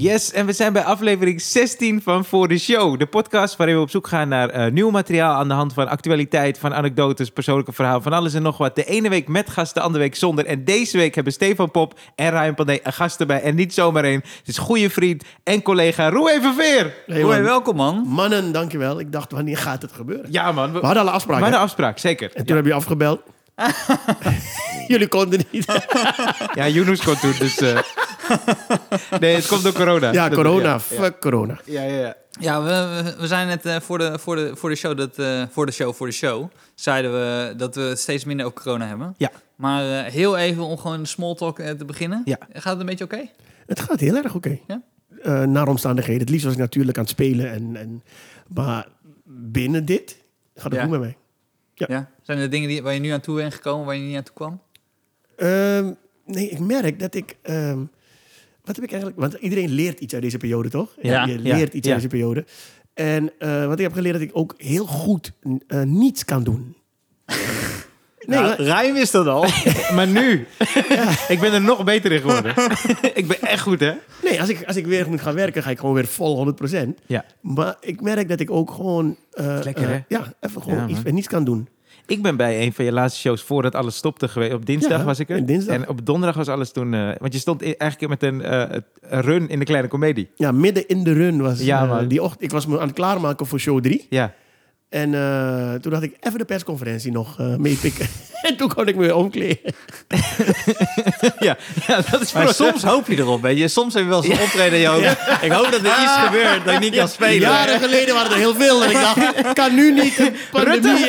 Yes, 0.00 0.32
en 0.32 0.46
we 0.46 0.52
zijn 0.52 0.72
bij 0.72 0.84
aflevering 0.84 1.40
16 1.40 2.02
van 2.02 2.24
Voor 2.24 2.48
de 2.48 2.58
Show. 2.58 2.98
De 2.98 3.06
podcast 3.06 3.56
waarin 3.56 3.76
we 3.76 3.82
op 3.82 3.90
zoek 3.90 4.06
gaan 4.08 4.28
naar 4.28 4.48
eh, 4.48 4.72
nieuw 4.72 4.90
materiaal 4.90 5.34
aan 5.34 5.48
de 5.48 5.54
hand 5.54 5.72
van 5.72 5.88
actualiteit, 5.88 6.58
van 6.58 6.74
anekdotes, 6.74 7.30
persoonlijke 7.30 7.72
verhalen, 7.72 8.02
van 8.02 8.12
alles 8.12 8.34
en 8.34 8.42
nog 8.42 8.58
wat. 8.58 8.74
De 8.74 8.84
ene 8.84 9.08
week 9.08 9.28
met 9.28 9.50
gasten, 9.50 9.74
de 9.74 9.86
andere 9.86 10.04
week 10.04 10.14
zonder. 10.16 10.46
En 10.46 10.64
deze 10.64 10.96
week 10.96 11.14
hebben 11.14 11.32
Stefan 11.32 11.70
Pop 11.70 11.98
en 12.14 12.30
Ryan 12.30 12.54
Pandey 12.54 12.80
een 12.82 12.92
gast 12.92 13.20
erbij. 13.20 13.42
En 13.42 13.54
niet 13.54 13.74
zomaar 13.74 14.04
één. 14.04 14.20
Het 14.38 14.48
is 14.48 14.58
goede 14.58 14.90
vriend 14.90 15.24
en 15.44 15.62
collega 15.62 16.08
Roe 16.08 16.38
Verveer. 16.42 16.94
Hey, 17.06 17.42
welkom 17.42 17.76
man. 17.76 18.04
Mannen, 18.06 18.52
dankjewel. 18.52 19.00
Ik 19.00 19.12
dacht, 19.12 19.32
wanneer 19.32 19.58
gaat 19.58 19.82
het 19.82 19.92
gebeuren? 19.92 20.32
Ja 20.32 20.52
man, 20.52 20.72
we, 20.72 20.80
We 20.80 20.86
hadden 20.86 21.02
alle 21.02 21.10
we 21.10 21.16
afspraken. 21.16 21.42
hadden 21.42 21.60
hè? 21.60 21.66
afspraak, 21.66 21.98
zeker. 21.98 22.30
En 22.34 22.46
toen 22.46 22.56
heb 22.56 22.66
je 22.66 22.74
afgebeld. 22.74 23.20
Jullie 24.88 25.08
konden 25.08 25.40
niet. 25.50 25.80
Ja, 26.54 26.68
Yunus 26.68 27.02
kon 27.02 27.16
toen, 27.16 27.34
dus... 27.38 27.58
eh, 27.58 27.78
nee, 29.20 29.34
het 29.34 29.46
komt 29.46 29.62
door 29.62 29.72
corona. 29.72 30.12
Ja, 30.12 30.28
Dat- 30.28 30.38
corona. 30.38 30.64
ja, 30.64 30.80
Fuck 30.80 31.20
corona. 31.20 31.60
Ja, 31.64 31.82
ja, 31.82 31.98
ja. 32.00 32.16
Ja, 32.40 32.62
we, 32.62 33.14
we- 33.18 33.26
zijn 33.26 33.46
net 33.46 33.66
eh, 33.66 33.80
voor, 33.80 33.98
de, 33.98 34.18
voor, 34.18 34.36
de, 34.36 34.56
voor 34.56 34.68
de 34.68 34.74
show, 34.76 34.96
dat, 34.96 35.18
eh, 35.18 35.42
voor 35.50 35.66
de 35.66 35.72
show, 35.72 35.94
voor 35.94 36.06
de 36.06 36.12
show, 36.12 36.50
zeiden 36.74 37.12
we 37.12 37.54
dat 37.56 37.74
we 37.74 37.92
steeds 37.96 38.24
minder 38.24 38.46
over 38.46 38.60
corona 38.62 38.86
hebben. 38.86 39.14
Ja. 39.16 39.30
Maar 39.56 40.04
eh, 40.04 40.12
heel 40.12 40.36
even 40.36 40.62
om 40.62 40.78
gewoon 40.78 41.06
small 41.06 41.34
talk 41.34 41.60
te 41.60 41.84
beginnen. 41.84 42.22
Ja. 42.24 42.38
Gaat 42.52 42.72
het 42.72 42.80
een 42.80 42.86
beetje 42.86 43.04
oké? 43.04 43.28
Het 43.66 43.80
gaat 43.80 44.00
heel 44.00 44.16
erg 44.16 44.34
oké. 44.34 44.58
Ja? 44.66 44.82
Eh, 45.22 45.42
naar 45.42 45.68
omstandigheden. 45.68 46.20
Het 46.20 46.28
liefst 46.30 46.44
was 46.44 46.54
ik 46.54 46.60
natuurlijk 46.60 46.96
aan 46.96 47.02
het 47.02 47.12
spelen. 47.12 47.50
En, 47.52 47.76
en, 47.76 48.02
maar 48.48 48.88
binnen 49.24 49.84
dit 49.84 50.16
gaat 50.54 50.64
het 50.64 50.74
Ja. 50.74 50.80
goed 50.82 50.90
met 50.90 51.00
mij. 51.00 51.16
Ja. 51.74 51.86
Ja. 51.88 52.10
Zijn 52.22 52.38
er 52.38 52.50
dingen 52.50 52.68
die, 52.68 52.82
waar 52.82 52.94
je 52.94 53.00
nu 53.00 53.08
aan 53.10 53.20
toe 53.20 53.36
bent 53.36 53.54
gekomen, 53.54 53.86
waar 53.86 53.94
je 53.96 54.02
niet 54.02 54.16
aan 54.16 54.22
toe 54.22 54.34
kwam? 54.34 54.60
Ehm, 55.36 55.92
nee, 56.24 56.48
ik 56.48 56.58
merk 56.58 57.00
dat 57.00 57.14
ik... 57.14 57.36
ehm, 57.42 57.78
wat 58.72 58.76
heb 58.76 58.84
ik 58.84 58.92
eigenlijk... 58.92 59.20
Want 59.20 59.34
iedereen 59.42 59.68
leert 59.70 60.00
iets 60.00 60.14
uit 60.14 60.22
deze 60.22 60.36
periode, 60.38 60.68
toch? 60.68 60.94
Ja. 61.02 61.24
Je 61.26 61.42
Ja. 61.42 61.56
leert 61.56 61.74
iets 61.74 61.86
Ja. 61.86 61.92
uit 61.92 62.02
deze 62.02 62.14
periode. 62.14 62.44
En 62.94 63.30
eh, 63.38 63.66
wat 63.66 63.76
ik 63.78 63.84
heb 63.84 63.92
geleerd, 63.92 64.14
dat 64.14 64.22
ik 64.22 64.30
ook 64.32 64.54
heel 64.56 64.86
goed 64.86 65.32
eh, 65.66 65.82
niets 65.82 66.24
kan 66.24 66.42
doen. 66.42 66.74
Nee, 68.26 68.40
maar- 68.40 68.60
Rijn 68.60 68.94
wist 68.94 69.12
dat 69.12 69.26
al. 69.26 69.46
Maar 69.96 70.06
nu, 70.06 70.46
ik 71.28 71.38
ben 71.40 71.52
er 71.52 71.60
nog 71.60 71.84
beter 71.84 72.12
in 72.12 72.20
geworden. 72.20 72.54
ik 73.20 73.26
ben 73.28 73.40
echt 73.40 73.62
goed, 73.62 73.80
hè? 73.80 73.92
Nee, 74.22 74.40
als 74.40 74.48
ik, 74.48 74.64
als 74.66 74.76
ik 74.76 74.86
weer 74.86 75.08
moet 75.08 75.20
gaan 75.20 75.34
werken, 75.34 75.62
ga 75.62 75.70
ik 75.70 75.78
gewoon 75.78 75.94
weer 75.94 76.06
vol 76.06 76.54
100%. 76.70 76.88
Ja. 77.06 77.24
Maar 77.40 77.76
ik 77.80 78.00
merk 78.00 78.28
dat 78.28 78.40
ik 78.40 78.50
ook 78.50 78.70
gewoon... 78.70 79.16
eh, 79.32 79.58
Lekker, 79.62 79.88
hè? 79.88 79.98
ja, 80.08 80.32
even 80.40 80.62
gewoon 80.62 80.78
Ja, 80.78 80.86
iets, 80.86 81.00
niets 81.04 81.26
kan 81.28 81.44
doen. 81.44 81.68
Ik 82.10 82.22
ben 82.22 82.36
bij 82.36 82.62
een 82.62 82.72
van 82.72 82.84
je 82.84 82.92
laatste 82.92 83.20
shows 83.20 83.42
voordat 83.42 83.74
alles 83.74 83.96
stopte 83.96 84.28
geweest. 84.28 84.52
Op 84.52 84.66
dinsdag 84.66 84.98
Ja, 84.98 85.04
was 85.04 85.18
ik 85.18 85.30
er. 85.30 85.36
en 85.36 85.44
dinsdag. 85.46 85.74
En 85.76 85.88
op 85.88 86.06
donderdag 86.06 86.36
was 86.36 86.48
alles 86.48 86.72
toen... 86.72 86.94
eh, 86.94 87.10
want 87.18 87.32
je 87.32 87.38
stond 87.38 87.62
eigenlijk 87.62 88.08
met 88.08 88.22
een 88.22 88.42
eh, 88.42 88.78
een 89.00 89.20
run 89.20 89.48
in 89.48 89.58
de 89.58 89.64
kleine 89.64 89.88
komedie. 89.88 90.30
Ja, 90.34 90.52
midden 90.52 90.88
in 90.88 91.04
de 91.04 91.12
run 91.12 91.42
was 91.42 91.60
Ja, 91.62 92.00
eh, 92.00 92.08
die 92.08 92.22
ochtend. 92.22 92.42
Ik 92.42 92.50
was 92.50 92.66
me 92.66 92.80
aan 92.80 92.86
het 92.86 92.96
klaarmaken 92.96 93.46
voor 93.46 93.58
show 93.60 93.80
3. 93.82 94.06
Ja. 94.10 94.34
En 94.90 95.14
eh, 95.14 95.74
toen 95.80 95.90
dacht 95.90 96.02
ik 96.02 96.16
even 96.20 96.38
de 96.38 96.44
persconferentie 96.44 97.12
nog 97.12 97.38
eh, 97.38 97.56
meepikken. 97.56 98.06
en 98.42 98.56
toen 98.56 98.68
kon 98.68 98.88
ik 98.88 98.96
me 98.96 99.00
weer 99.00 99.14
omkleden. 99.14 99.58
ja. 101.38 101.56
ja, 101.86 102.00
dat 102.10 102.20
is 102.20 102.32
Maar 102.32 102.44
voor 102.44 102.54
soms 102.54 102.82
hoop 102.82 103.06
je 103.06 103.16
erop, 103.16 103.42
weet 103.42 103.58
je. 103.58 103.68
Soms 103.68 103.94
heb 103.94 104.02
je 104.02 104.08
wel 104.08 104.24
eens 104.24 104.38
een 104.38 104.44
optreden 104.44 104.72
in 104.72 104.80
je 104.80 104.86
hoofd. 104.86 105.16
Ik 105.42 105.52
hoop 105.52 105.70
dat 105.70 105.80
er 105.80 106.02
iets 106.02 106.16
gebeurt 106.24 106.64
dat 106.64 106.74
ik 106.74 106.80
niet 106.80 106.94
kan 106.94 107.08
spelen. 107.08 107.40
Jaren 107.40 107.80
geleden 107.80 108.14
waren 108.14 108.30
er 108.30 108.36
heel 108.36 108.54
veel. 108.54 108.84
En 108.84 108.90
ik 108.90 109.00
dacht, 109.00 109.52
kan 109.60 109.74
nu 109.74 109.92
niet. 109.92 110.16
de 110.16 110.32
Pandemie. 110.50 111.06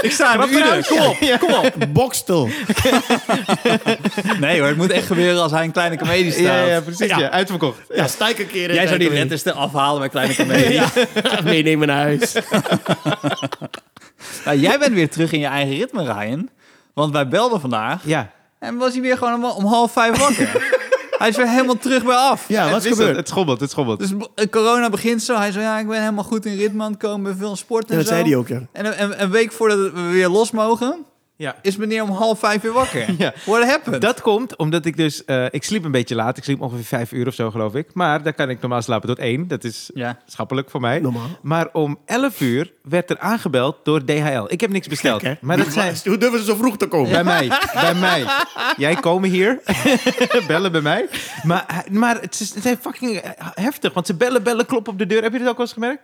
Ik 0.00 0.12
sta 0.12 0.40
er 0.40 0.48
uren. 0.48 0.84
Kom 0.84 1.00
op, 1.00 1.16
kom 1.38 1.52
op. 1.52 1.74
Bokstel. 1.88 2.48
Nee 4.40 4.58
hoor, 4.58 4.68
het 4.68 4.76
moet 4.76 4.90
echt 4.90 5.06
gebeuren 5.06 5.42
als 5.42 5.52
hij 5.52 5.64
een 5.64 5.72
kleine 5.72 5.98
comedie 5.98 6.32
staat. 6.32 6.42
Ja, 6.42 6.64
ja, 6.64 6.80
precies. 6.80 7.06
Ja. 7.06 7.18
Ja. 7.18 7.30
uitverkocht. 7.30 7.78
Ja, 7.94 8.06
stijk 8.06 8.38
een 8.38 8.46
keer. 8.46 8.68
in. 8.68 8.74
Jij 8.74 8.86
zou 8.86 8.98
die 8.98 9.40
er 9.44 9.52
afhalen 9.52 10.00
bij 10.00 10.08
kleine 10.08 10.34
comedie. 10.34 10.80
Meenemen 11.44 11.86
naar 11.88 12.00
huis. 12.02 12.34
Nou, 14.44 14.58
jij 14.58 14.78
bent 14.78 14.92
weer 14.92 15.10
terug 15.10 15.32
in 15.32 15.38
je 15.40 15.46
eigen 15.46 15.76
ritme, 15.76 16.02
Ryan. 16.12 16.48
Want 16.94 17.12
wij 17.12 17.28
belden 17.28 17.60
vandaag 17.60 18.00
Ja. 18.04 18.30
en 18.58 18.76
was 18.76 18.92
hij 18.92 19.00
weer 19.02 19.16
gewoon 19.16 19.34
om, 19.34 19.44
om 19.44 19.64
half 19.64 19.92
vijf 19.92 20.18
wakker. 20.18 20.78
hij 21.18 21.28
is 21.28 21.36
weer 21.36 21.48
helemaal 21.48 21.78
terug 21.78 22.04
bij 22.04 22.14
af. 22.16 22.48
Ja, 22.48 22.64
wat 22.64 22.74
Het 22.74 22.84
is 22.84 22.90
gebeurd? 22.98 23.16
Het 23.16 23.28
schommelt, 23.28 23.60
het 23.60 23.70
schommelt. 23.70 23.98
Dus 23.98 24.10
eh, 24.34 24.46
corona 24.50 24.90
begint 24.90 25.22
zo. 25.22 25.36
Hij 25.36 25.52
zei, 25.52 25.64
ja, 25.64 25.78
ik 25.78 25.86
ben 25.88 26.00
helemaal 26.00 26.24
goed 26.24 26.46
in 26.46 26.56
ritme 26.56 26.82
aan 26.84 26.90
het 26.90 27.00
komen. 27.00 27.36
Veel 27.36 27.56
sporten 27.56 27.88
En 27.88 27.94
en 27.94 27.98
dat 28.04 28.08
zo. 28.08 28.14
zei 28.18 28.28
hij 28.28 28.38
ook, 28.38 28.48
ja. 28.48 28.60
En 28.72 29.22
een 29.22 29.30
week 29.30 29.52
voordat 29.52 29.78
we 29.78 30.00
weer 30.10 30.28
los 30.28 30.50
mogen, 30.50 31.04
ja. 31.42 31.56
is 31.62 31.76
meneer 31.76 32.02
om 32.02 32.10
half 32.10 32.38
vijf 32.38 32.60
weer 32.62 32.72
wakker. 32.72 33.04
Ja. 33.18 33.32
What 33.44 33.64
happened? 33.64 34.00
Dat 34.02 34.20
komt 34.20 34.56
omdat 34.56 34.84
ik 34.84 34.96
dus... 34.96 35.24
eh, 35.24 35.44
ik 35.50 35.64
sliep 35.64 35.84
een 35.84 35.90
beetje 35.90 36.14
laat. 36.14 36.36
Ik 36.36 36.44
sliep 36.44 36.60
ongeveer 36.60 36.84
vijf 36.84 37.12
uur 37.12 37.26
of 37.26 37.34
zo, 37.34 37.50
geloof 37.50 37.74
ik. 37.74 37.88
Maar 37.94 38.22
daar 38.22 38.32
kan 38.32 38.50
ik 38.50 38.60
normaal 38.60 38.82
slapen 38.82 39.08
tot 39.08 39.18
één. 39.18 39.48
Dat 39.48 39.64
is 39.64 39.90
Ja. 39.94 40.18
schappelijk 40.26 40.70
voor 40.70 40.80
mij. 40.80 40.98
Normaal. 40.98 41.26
Maar 41.42 41.68
om 41.72 41.98
11 42.06 42.40
uur 42.40 42.72
werd 42.82 43.10
er 43.10 43.18
aangebeld 43.18 43.76
door 43.82 44.04
DHL. 44.04 44.44
Ik 44.48 44.60
heb 44.60 44.70
niks 44.70 44.88
besteld. 44.88 45.22
Maar 45.40 45.56
dat 45.56 45.72
zijn... 45.72 45.94
Hoe 46.04 46.16
durven 46.18 46.38
ze 46.38 46.44
zo 46.44 46.54
vroeg 46.54 46.76
te 46.76 46.86
komen? 46.86 47.10
Bij 47.10 47.24
mij, 47.24 47.48
bij 47.74 47.94
mij. 47.94 48.24
Jij 48.76 48.94
komen 48.94 49.30
hier, 49.30 49.60
bellen 50.46 50.72
bij 50.72 50.80
mij. 50.80 51.08
Maar, 51.42 51.84
maar 51.90 52.20
het 52.20 52.40
is, 52.40 52.54
het 52.54 52.64
is 52.64 52.76
fucking 52.80 53.20
heftig, 53.54 53.92
want 53.92 54.06
ze 54.06 54.14
bellen, 54.14 54.42
bellen, 54.42 54.66
kloppen 54.66 54.92
op 54.92 54.98
de 54.98 55.06
deur. 55.06 55.22
Heb 55.22 55.32
je 55.32 55.38
dat 55.38 55.48
ook 55.48 55.56
wel 55.56 55.66
eens 55.66 55.74
gemerkt? 55.74 56.02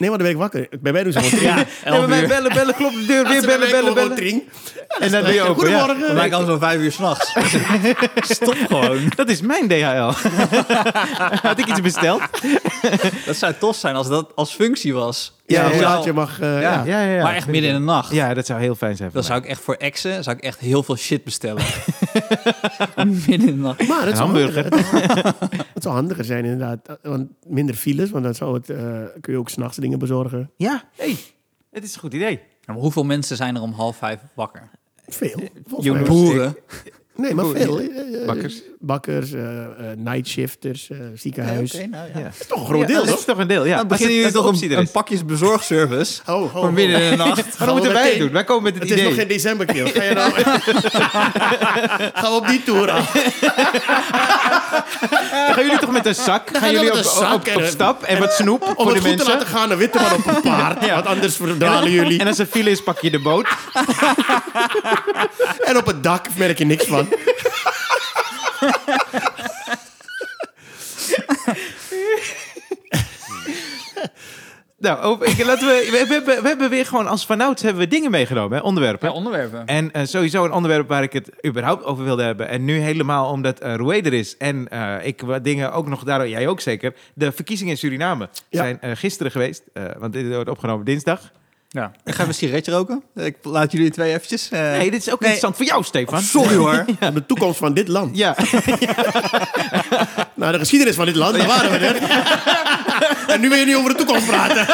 Nee, 0.00 0.08
maar 0.08 0.18
dan 0.18 0.26
ben 0.26 0.36
ik 0.36 0.36
wakker. 0.36 0.68
Bij 0.80 0.92
mij 0.92 1.02
doen 1.02 1.12
ze 1.12 1.20
gewoon. 1.20 1.44
Ja, 1.44 1.54
Nee, 1.84 2.06
bij 2.06 2.26
bellen, 2.26 2.52
bellen, 2.54 2.74
op 2.74 2.92
de 2.92 3.04
deur, 3.06 3.28
weer 3.28 3.40
bellen, 3.40 3.70
bellen, 3.70 3.94
bellen. 3.94 4.16
tring. 4.16 4.42
En 4.98 5.10
dan 5.10 5.20
doe 5.20 5.32
je 5.32 5.34
ja. 5.34 5.44
Goedemorgen. 5.44 5.98
Bij 6.00 6.14
mij 6.14 6.28
kan 6.28 6.46
zo 6.46 6.58
vijf 6.58 6.80
uur 6.80 6.92
s'nachts. 6.92 7.32
Stop 8.34 8.56
gewoon. 8.68 9.12
Dat 9.16 9.28
is 9.28 9.40
mijn 9.40 9.68
DHL. 9.68 10.28
Had 11.48 11.58
ik 11.58 11.66
iets 11.66 11.80
besteld? 11.80 12.22
Dat 13.26 13.36
zou 13.36 13.54
tof 13.58 13.76
zijn 13.76 13.94
als 13.94 14.08
dat 14.08 14.32
als 14.34 14.54
functie 14.54 14.94
was. 14.94 15.32
Ja, 15.50 15.66
Ja, 15.66 15.72
hoe 15.72 15.80
laat 15.82 16.04
je 16.04 16.12
mag... 16.12 16.40
eh, 16.40 16.60
ja. 16.60 16.84
Ja, 16.84 16.84
ja, 16.84 17.14
ja. 17.14 17.22
maar 17.22 17.34
echt 17.34 17.46
midden 17.46 17.70
in 17.70 17.76
de 17.76 17.82
nacht. 17.82 18.12
Ja, 18.12 18.34
dat 18.34 18.46
zou 18.46 18.60
heel 18.60 18.74
fijn 18.74 18.96
zijn 18.96 19.10
Dan 19.12 19.18
mij. 19.20 19.30
zou 19.30 19.42
ik 19.42 19.48
echt 19.48 19.60
voor 19.60 19.74
exen 19.74 20.24
zou 20.24 20.36
ik 20.36 20.42
echt 20.42 20.58
heel 20.58 20.82
veel 20.82 20.96
shit 20.96 21.24
bestellen. 21.24 21.62
midden 23.26 23.40
in 23.40 23.46
de 23.46 23.52
nacht. 23.54 23.88
Maar 23.88 24.06
het 24.06 24.16
zou, 24.16 24.38
het 25.74 25.82
zou 25.82 25.94
handiger 25.94 26.24
zijn 26.24 26.44
inderdaad. 26.44 26.98
Want 27.02 27.28
minder 27.46 27.74
files, 27.74 28.10
want 28.10 28.24
dan 28.24 28.34
zou 28.34 28.54
het, 28.54 28.70
eh, 28.70 28.78
kun 29.20 29.32
je 29.32 29.38
ook 29.38 29.48
s'nachts 29.48 29.76
dingen 29.76 29.98
bezorgen. 29.98 30.50
Ja, 30.56 30.82
hey, 30.96 31.16
het 31.70 31.84
is 31.84 31.94
een 31.94 32.00
goed 32.00 32.14
idee. 32.14 32.40
Maar 32.64 32.76
hoeveel 32.76 33.04
mensen 33.04 33.36
zijn 33.36 33.56
er 33.56 33.62
om 33.62 33.72
half 33.72 33.96
vijf 33.96 34.20
wakker? 34.34 34.70
Veel. 35.08 35.40
Jongens. 35.78 36.32
mij. 36.34 36.54
Nee, 37.20 37.34
maar 37.34 37.44
veel. 37.44 37.80
Bakkers. 38.26 38.54
Bakkers, 38.80 39.32
eh, 39.32 39.64
eh, 39.64 39.70
nightshifters, 39.96 40.90
eh, 40.90 40.96
ziekenhuis. 41.14 41.72
Nou 41.72 41.86
ja. 42.14 42.22
Dat 42.22 42.32
is 42.40 42.46
toch 42.46 42.60
een 42.60 42.66
groot 42.66 42.80
Ja, 42.80 42.86
deel, 42.86 42.96
dat 42.96 43.06
toch? 43.08 43.18
is 43.18 43.24
toch 43.24 43.38
een 43.38 43.46
deel, 43.46 43.64
ja. 43.64 43.76
Dan 43.76 43.78
Als 43.78 43.88
beginnen 43.88 44.14
het- 44.24 44.32
jullie 44.34 44.50
toch 44.52 44.62
een, 44.62 44.72
een 44.76 44.82
is. 44.82 44.90
pakjesbezorgservice 44.90 46.20
Ho, 46.24 46.48
ho, 46.48 46.60
voor 46.60 46.72
midden 46.72 47.00
in 47.00 47.10
de 47.10 47.16
nacht. 47.16 47.58
Dat 47.58 47.72
moeten 47.72 47.92
wij 47.92 48.18
doen. 48.18 48.32
Wij 48.32 48.44
komen 48.44 48.62
met 48.62 48.74
het, 48.74 48.82
Het 48.82 48.92
idee. 48.92 49.02
is 49.04 49.08
nog 49.10 49.18
geen 49.18 49.28
december, 49.28 49.66
Kiel. 49.66 49.86
Ga 49.86 50.02
je 50.02 50.14
nou... 50.14 50.32
Gaan 52.20 52.30
we 52.32 52.36
op 52.36 52.46
die 52.46 52.62
tour 52.62 52.90
af? 52.90 53.12
Dan 53.12 53.24
gaan 55.54 55.64
jullie 55.64 55.78
toch 55.78 55.90
met 55.90 56.06
een 56.06 56.14
zak? 56.14 56.48
Gaan 56.56 56.72
jullie 56.72 56.88
op, 56.90 56.96
met 56.96 57.04
een 57.04 57.10
zak 57.10 57.48
op, 57.56 57.62
stap 57.64 58.02
en 58.02 58.18
wat 58.18 58.32
snoep 58.32 58.62
Om 58.62 58.74
voor 58.74 58.94
het 58.94 59.02
de 59.02 59.08
goed 59.08 59.18
te 59.18 59.24
mensen? 59.24 59.32
laten 59.32 59.46
gaan, 59.46 59.70
een 59.70 59.78
witte 59.78 59.98
man 60.00 60.12
op 60.14 60.26
een 60.26 60.40
paard. 60.42 60.86
Want 60.90 61.06
anders 61.06 61.36
verdwalen 61.36 61.90
jullie. 61.90 62.20
En 62.20 62.26
als 62.26 62.38
er 62.38 62.46
file 62.46 62.70
is, 62.70 62.82
pak 62.82 63.00
je 63.00 63.10
de 63.10 63.18
boot. 63.20 63.46
En 65.60 65.76
op 65.76 65.86
het 65.86 66.02
dak 66.02 66.26
merk 66.36 66.58
je 66.58 66.64
niks 66.66 66.84
van. 66.84 67.08
Nou, 74.78 75.00
over- 75.02 75.26
ik, 75.26 75.44
laten 75.44 75.66
we, 75.66 75.88
we, 75.90 76.04
we, 76.06 76.12
hebben, 76.14 76.42
we 76.42 76.48
hebben 76.48 76.70
weer 76.70 76.86
gewoon 76.86 77.06
als 77.06 77.26
vanouds 77.26 77.62
hebben 77.62 77.82
we 77.82 77.88
dingen 77.88 78.10
meegenomen, 78.10 78.58
hè, 78.58 78.64
onderwerpen. 78.64 79.08
Ja, 79.08 79.14
onderwerpen. 79.14 79.66
En 79.66 79.92
eh, 79.92 80.04
sowieso 80.04 80.44
een 80.44 80.52
onderwerp 80.52 80.88
waar 80.88 81.02
ik 81.02 81.12
het 81.12 81.30
überhaupt 81.46 81.84
over 81.84 82.04
wilde 82.04 82.22
hebben. 82.22 82.48
En 82.48 82.64
nu 82.64 82.78
helemaal 82.78 83.30
omdat 83.30 83.60
eh 83.60 83.74
Roué 83.74 84.00
er 84.00 84.12
is. 84.12 84.36
En 84.36 84.68
eh, 84.68 85.06
ik 85.06 85.20
wat 85.20 85.44
dingen 85.44 85.72
ook 85.72 85.88
nog, 85.88 86.04
daar, 86.04 86.28
jij 86.28 86.48
ook 86.48 86.60
zeker. 86.60 86.94
De 87.14 87.32
verkiezingen 87.32 87.72
in 87.72 87.78
Suriname 87.78 88.28
Ja. 88.48 88.62
zijn 88.62 88.80
eh, 88.80 88.90
gisteren 88.94 89.32
geweest. 89.32 89.62
eh, 89.72 89.84
want 89.98 90.12
dit 90.12 90.34
wordt 90.34 90.50
opgenomen 90.50 90.84
dinsdag. 90.84 91.30
Ja. 91.72 91.92
Ik 92.04 92.14
ga 92.14 92.26
een 92.26 92.34
sigaretje 92.34 92.72
roken. 92.72 93.02
Ik 93.14 93.36
laat 93.42 93.72
jullie 93.72 93.90
twee 93.90 94.12
eventjes. 94.12 94.48
eh, 94.50 94.60
Nee, 94.60 94.90
dit 94.90 95.00
is 95.00 95.12
ook 95.12 95.20
nee. 95.20 95.30
interessant 95.30 95.56
voor 95.56 95.64
jou, 95.64 95.84
Stefan. 95.84 96.20
Sorry 96.22 96.56
hoor. 96.56 96.84
De 97.14 97.26
toekomst 97.26 97.58
van 97.58 97.74
dit 97.74 97.88
land. 97.88 98.16
Ja, 98.16 98.36
Nou, 100.40 100.52
de 100.52 100.58
geschiedenis 100.58 100.94
van 100.94 101.06
dit 101.06 101.14
land, 101.16 101.36
daar 101.36 101.46
waren 101.46 101.70
we 101.70 101.76
er. 101.78 101.96
En 103.28 103.40
nu 103.40 103.48
wil 103.48 103.58
je 103.58 103.64
niet 103.64 103.74
over 103.76 103.90
de 103.90 103.96
toekomst 103.96 104.26
praten. 104.26 104.66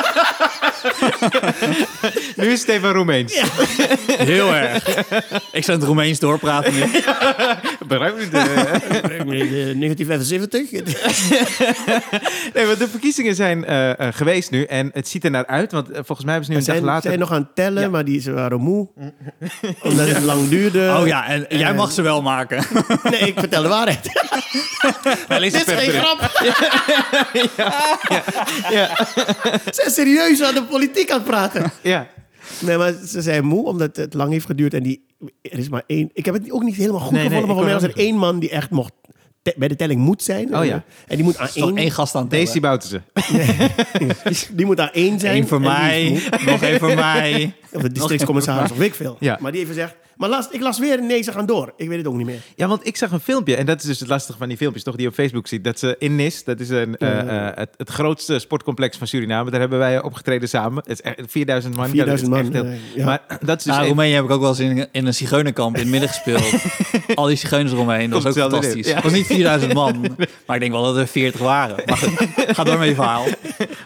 nu 2.37 2.47
is 2.53 2.61
Stefan 2.61 2.93
Roemeens. 2.93 3.41
Heel 4.07 4.55
erg. 4.55 4.87
Ik 5.53 5.65
zou 5.65 5.79
het 5.79 5.87
Roemeens 5.87 6.19
doorpraten 6.19 6.75
nu. 6.75 6.81
Begrijp 7.87 8.19
je? 8.21 8.29
De- 8.29 9.75
1975. 9.79 11.01
nee, 12.55 12.67
want 12.67 12.79
de 12.79 12.89
verkiezingen 12.89 13.35
zijn 13.35 13.65
eh, 13.65 13.91
eh, 13.91 14.15
geweest 14.15 14.51
nu. 14.51 14.63
En 14.65 14.91
het 14.93 15.09
ziet 15.09 15.25
er 15.25 15.31
naar 15.31 15.47
uit. 15.47 15.73
Want 15.73 15.89
eh, 15.91 15.95
volgens 16.05 16.25
mij 16.27 16.35
hebben 16.35 16.45
ze 16.45 16.51
nu 16.51 16.59
een 16.59 16.65
dag 16.65 16.75
zijn, 16.75 16.87
later... 16.87 17.03
zijn 17.09 17.19
nog 17.19 17.33
aan 17.33 17.41
het 17.43 17.55
tellen, 17.55 17.83
Ja. 17.83 17.89
maar 17.89 18.05
die, 18.05 18.21
ze 18.21 18.33
waren 18.33 18.61
moe. 18.61 18.89
Omdat 19.83 20.09
het 20.09 20.23
lang 20.23 20.49
duurde. 20.49 20.95
Oh 21.01 21.07
ja, 21.07 21.27
en 21.27 21.47
jij 21.49 21.63
En- 21.69 21.77
mag 21.77 21.93
ze 21.93 22.03
wel 22.03 22.23
maken. 22.23 22.65
Nee, 23.11 23.21
ik 23.21 23.35
vertel 23.39 23.63
de 23.63 23.69
waarheid. 23.69 24.01
Dit 25.41 25.55
is 25.55 25.63
geen 25.67 25.91
grap. 25.91 26.31
Ja, 28.71 29.07
Ze 29.65 29.71
zijn 29.73 29.91
serieus 29.91 30.43
aan 30.43 30.55
de 30.55 30.63
politiek 30.63 31.11
aan 31.11 31.17
het 31.19 31.27
praten. 31.27 31.73
ja. 31.83 32.07
Nee, 32.61 32.77
maar 32.77 32.93
ze 33.07 33.23
zijn 33.23 33.45
moe 33.45 33.67
omdat 33.67 33.97
het 33.97 34.15
lang 34.15 34.33
heeft 34.33 34.47
geduurd. 34.47 34.75
En 34.75 34.83
die, 34.83 35.05
er 35.43 35.59
is 35.59 35.69
maar 35.69 35.83
één. 35.87 36.11
Ik 36.13 36.25
heb 36.25 36.35
het 36.35 36.51
ook 36.53 36.63
niet 36.63 36.75
helemaal 36.77 37.01
goed 37.01 37.11
Nee, 37.11 37.21
nee, 37.21 37.29
gevonden. 37.31 37.47
maar 37.49 37.57
voor 37.65 37.65
mij 37.73 37.75
was 37.81 37.97
er 37.97 38.05
één 38.05 38.17
man 38.17 38.39
die 38.39 38.51
echt 38.51 38.71
mocht 38.71 38.93
te- 39.43 39.55
bij 39.57 39.69
de 39.69 39.77
telling 39.77 40.01
moet 40.01 40.23
zijn. 40.23 40.57
Oh 40.57 40.65
ja. 40.65 40.85
En 41.07 41.17
die 41.17 41.25
moet 41.25 41.39
aan 41.39 41.47
Er 41.55 41.63
één. 41.63 41.77
één 41.77 41.91
gast 41.91 42.15
aan. 42.15 42.29
Daisy 42.29 42.61
Bouterse. 42.61 43.01
Die 44.53 44.67
moet 44.67 44.81
aan 44.81 44.91
één 44.93 45.19
zijn. 45.21 45.37
Eén 45.37 45.49
voor 45.49 45.61
mij, 45.61 46.21
nog 46.47 46.63
één 46.63 46.79
voor 46.79 46.95
mij. 46.95 47.55
Of 47.73 47.83
de 47.83 47.93
districtscommissaris 47.93 48.71
of 48.71 48.77
weet 48.77 48.89
ik 48.89 48.95
veel. 48.95 49.17
Ja. 49.21 49.39
Maar 49.41 49.51
die 49.53 49.61
heeft 49.61 49.73
gezegd. 49.73 49.95
Maar 50.17 50.29
las, 50.29 50.49
ik 50.51 50.61
las 50.61 50.79
weer, 50.79 51.03
nee, 51.03 51.23
ze 51.23 51.33
gaan 51.33 51.47
door. 51.47 51.73
Ik 51.77 51.89
weet 51.89 51.99
het 51.99 52.07
ook 52.07 52.17
niet 52.17 52.27
meer. 52.27 52.41
Ja, 52.57 52.67
want 52.69 52.87
ik 52.87 52.97
zag 52.97 53.11
een 53.11 53.21
filmpje, 53.21 53.57
en 53.57 53.67
dat 53.67 53.81
is 53.81 53.85
dus 53.87 54.01
het 54.01 54.09
lastige 54.09 54.39
van 54.39 54.49
die 54.49 54.57
filmpjes, 54.57 54.83
toch, 54.83 54.95
die 54.95 55.03
je 55.03 55.09
op 55.09 55.15
Facebook 55.15 55.47
ziet. 55.47 55.65
Dat 55.65 55.79
ze 55.79 55.97
in 55.99 56.17
Nis, 56.17 56.45
dat 56.45 56.61
is 56.61 56.69
een, 56.69 56.97
eh, 56.97 57.19
eh, 57.49 57.57
het, 57.57 57.71
het 57.77 57.89
grootste 57.91 58.39
sportcomplex 58.39 58.97
van 58.99 59.07
Suriname. 59.07 59.51
Daar 59.51 59.61
hebben 59.61 59.79
wij 59.79 60.03
opgetreden 60.03 60.49
samen. 60.49 60.77
Het 60.87 60.89
is 60.89 61.01
echt 61.03 61.21
4000 61.27 61.77
man. 61.77 61.89
4000 61.89 62.31
Ja, 62.31 62.37
dat 62.37 62.45
is 62.45 62.53
man, 62.53 62.63
echt 62.65 62.79
heel- 62.95 63.03
ja. 63.03 63.05
Maar 63.05 63.39
dat 63.41 63.59
is 63.59 63.65
dus 63.65 63.75
Nou, 63.75 63.87
Roemenië 63.87 64.13
heb 64.13 64.25
ik 64.25 64.31
ook 64.31 64.41
wel 64.41 64.49
eens 64.49 64.59
in, 64.59 64.89
in 64.93 65.07
een 65.07 65.15
zigeunerkamp 65.15 65.75
in 65.77 65.81
het 65.83 65.91
midden 65.91 66.09
gespeeld. 66.09 66.53
Al 67.15 67.27
die 67.27 67.37
zigeuners 67.37 67.73
eromheen, 67.73 68.11
dat 68.11 68.23
was 68.23 68.37
ook 68.39 68.51
fantastisch. 68.51 68.87
ja. 68.87 68.95
Het 68.95 69.03
was 69.03 69.13
niet 69.13 69.27
4000 69.27 69.73
man, 69.73 70.01
maar 70.47 70.57
ik 70.57 70.61
denk 70.63 70.73
wel 70.73 70.83
dat 70.83 70.97
er 70.97 71.07
40 71.07 71.41
waren. 71.41 71.77
Maar 71.87 71.99
ga 72.55 72.65
door 72.65 72.79
met 72.79 72.89
je 72.89 72.95
verhaal. 72.95 73.25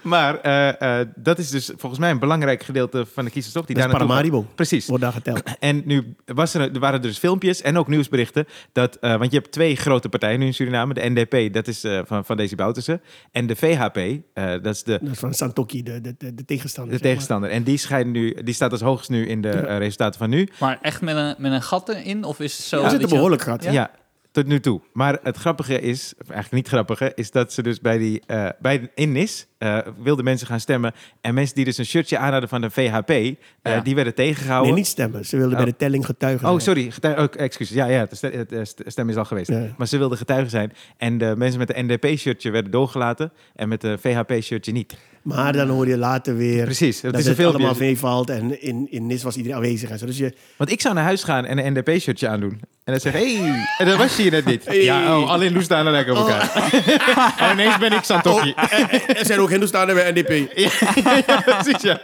Maar 0.03 0.41
eh, 0.41 1.01
eh, 1.01 1.07
dat 1.17 1.39
is 1.39 1.51
dus 1.51 1.71
volgens 1.77 2.01
mij 2.01 2.11
een 2.11 2.19
belangrijk 2.19 2.63
gedeelte 2.63 3.07
van 3.15 3.25
de 3.25 3.31
kiezers, 3.31 3.55
toch? 3.55 3.67
Die 3.67 3.75
Dat 3.77 3.85
daar 3.85 3.93
naartoe 3.93 4.09
Paramaribo. 4.17 4.47
Precies. 4.55 4.87
Wordt 4.87 5.03
daar 5.03 5.13
geteld. 5.13 5.43
En 5.59 5.83
nu 5.85 6.15
was 6.25 6.55
er, 6.55 6.61
er 6.61 6.79
waren 6.79 7.03
dus 7.03 7.19
filmpjes 7.19 7.63
en 7.63 7.79
ook 7.79 7.89
nieuwsberichten. 7.89 8.47
Dat, 8.73 8.97
eh, 8.97 9.17
want 9.17 9.31
je 9.33 9.39
hebt 9.39 9.53
twee 9.53 9.77
grote 9.77 10.09
partijen 10.09 10.39
nu 10.39 10.47
in 10.47 10.55
Suriname. 10.55 10.95
De 10.95 11.11
NDP, 11.11 11.53
dat 11.53 11.69
is 11.69 11.85
eh, 11.85 12.01
van, 12.05 12.25
van 12.25 12.37
Daisy 12.37 12.55
Bouterse. 12.55 13.01
En 13.31 13.47
de 13.47 13.57
VHP, 13.57 13.97
eh, 13.97 14.51
dat 14.63 14.75
is 14.75 14.83
de, 14.83 14.99
Dat 15.03 15.13
is 15.13 15.19
van 15.19 15.35
Santoki, 15.35 15.83
de, 15.83 16.01
de, 16.01 16.15
de, 16.19 16.35
de 16.35 16.45
tegenstander. 16.45 16.93
de 16.93 16.99
zeg 16.99 17.07
maar. 17.07 17.13
tegenstander. 17.13 17.51
En 17.51 17.63
die, 17.63 17.77
schijnt 17.77 18.13
nu, 18.13 18.35
die 18.43 18.55
staat 18.55 18.73
als 18.73 18.81
hoogst 18.81 19.11
nu 19.11 19.27
in 19.27 19.41
de 19.41 19.51
resultaten 19.51 20.19
van 20.19 20.31
nu. 20.31 20.49
Maar 20.61 20.79
echt 20.83 21.01
met 21.01 21.17
een, 21.17 21.35
met 21.39 21.53
een 21.53 21.63
gat 21.63 21.89
erin? 21.89 22.25
Of 22.25 22.41
is 22.41 22.57
het 22.57 22.67
zo? 22.67 22.77
Er 22.77 22.83
dat 22.83 22.93
zit 22.93 23.03
een 23.03 23.09
behoorlijk 23.09 23.43
gat. 23.43 23.65
Ja. 23.65 23.91
Tot 24.33 24.47
nu 24.47 24.61
toe. 24.61 24.81
Maar 24.93 25.19
het 25.23 25.37
grappige 25.37 25.81
is, 25.81 26.13
of 26.21 26.29
eigenlijk 26.31 26.53
niet 26.53 26.69
grappige, 26.69 27.13
is 27.15 27.31
dat 27.31 27.53
ze 27.53 27.63
dus 27.63 27.81
bij 27.81 27.99
die, 27.99 28.23
eh, 28.27 28.49
bij 28.61 28.91
in 28.95 29.13
NIS 29.13 29.47
eh, 29.59 29.79
wilden 30.03 30.25
mensen 30.25 30.47
gaan 30.47 30.61
stemmen. 30.61 30.93
En 31.21 31.35
mensen 31.35 31.55
die 31.55 31.65
dus 31.65 31.79
een 31.79 31.85
shirtje 31.87 32.19
aan 32.19 32.31
hadden 32.33 32.49
van 32.49 32.61
de 32.61 32.71
VHP, 32.71 33.11
eh, 33.11 33.35
Ja. 33.63 33.81
die 33.81 33.95
werden 33.95 34.15
tegengehouden. 34.15 34.69
Nee, 34.73 34.79
niet 34.81 34.89
stemmen. 34.91 35.25
Ze 35.27 35.37
wilden 35.37 35.57
Oh. 35.59 35.63
bij 35.63 35.73
de 35.73 35.77
telling 35.79 36.07
getuigen 36.07 36.49
Oh, 36.49 36.61
zijn. 36.61 36.91
sorry. 37.01 37.17
Oh, 37.19 37.25
excuses. 37.37 37.75
Ja, 37.77 37.87
ja, 37.87 38.07
de 38.47 38.65
stem 38.87 39.09
is 39.09 39.17
al 39.17 39.25
geweest. 39.25 39.49
Ja. 39.51 39.75
Maar 39.77 39.87
ze 39.87 39.99
wilden 39.99 40.19
getuigen 40.19 40.51
zijn. 40.51 40.73
En 40.97 41.19
de 41.19 41.35
mensen 41.37 41.59
met 41.59 41.69
de 41.69 41.83
NDP-shirtje 41.83 42.51
werden 42.51 42.71
doorgelaten. 42.71 43.33
En 43.55 43.69
met 43.69 43.81
de 43.81 43.99
VHP-shirtje 43.99 44.73
niet. 44.73 44.97
Maar 45.37 45.53
dan 45.53 45.69
hoor 45.69 45.89
je 45.89 45.97
later 45.97 46.37
weer 46.37 46.65
Precies. 46.65 47.01
Dat 47.01 47.11
dat 47.13 47.21
is 47.21 47.27
een 47.27 47.33
het 47.33 47.41
filmpje. 47.41 47.65
allemaal 47.65 47.81
meevalt. 47.81 48.31
En 48.31 48.63
in, 48.63 48.87
in 48.91 49.07
NIS 49.07 49.23
was 49.23 49.37
iedereen 49.37 49.57
aanwezig. 49.57 49.91
En 49.91 49.99
zo. 49.99 50.07
Dus 50.07 50.19
je, 50.19 50.35
Want 50.57 50.71
ik 50.71 50.81
zou 50.81 50.95
naar 50.95 51.05
huis 51.05 51.25
gaan 51.25 51.45
en 51.45 51.67
een 51.67 51.73
NDP-shirtje 51.73 52.29
aandoen. 52.29 52.61
En 52.85 52.93
dan 52.93 53.01
zeggen, 53.01 53.21
hey, 53.21 53.67
en 53.79 53.87
dat 53.87 53.97
was 53.97 54.17
je 54.17 54.23
hier 54.23 54.31
net 54.31 54.45
niet. 54.45 54.65
Hey. 54.65 54.83
Ja, 54.83 55.19
oh, 55.19 55.31
alleen 55.31 55.53
Loestaan 55.53 55.91
lijken 55.91 56.13
op 56.13 56.19
elkaar. 56.19 56.73
en 57.39 57.53
ineens 57.53 57.79
ben 57.79 57.93
ik 57.93 58.03
Santoki. 58.03 58.51
Oh, 58.57 58.73
er, 58.73 59.17
er 59.19 59.27
zijn 59.27 59.41
ook 59.41 59.51
Hindoestanen 59.51 59.95
bij 59.95 60.11
NDP. 60.13 60.53
ja, 61.27 61.41
precies, 61.41 61.83
ja. 61.83 62.01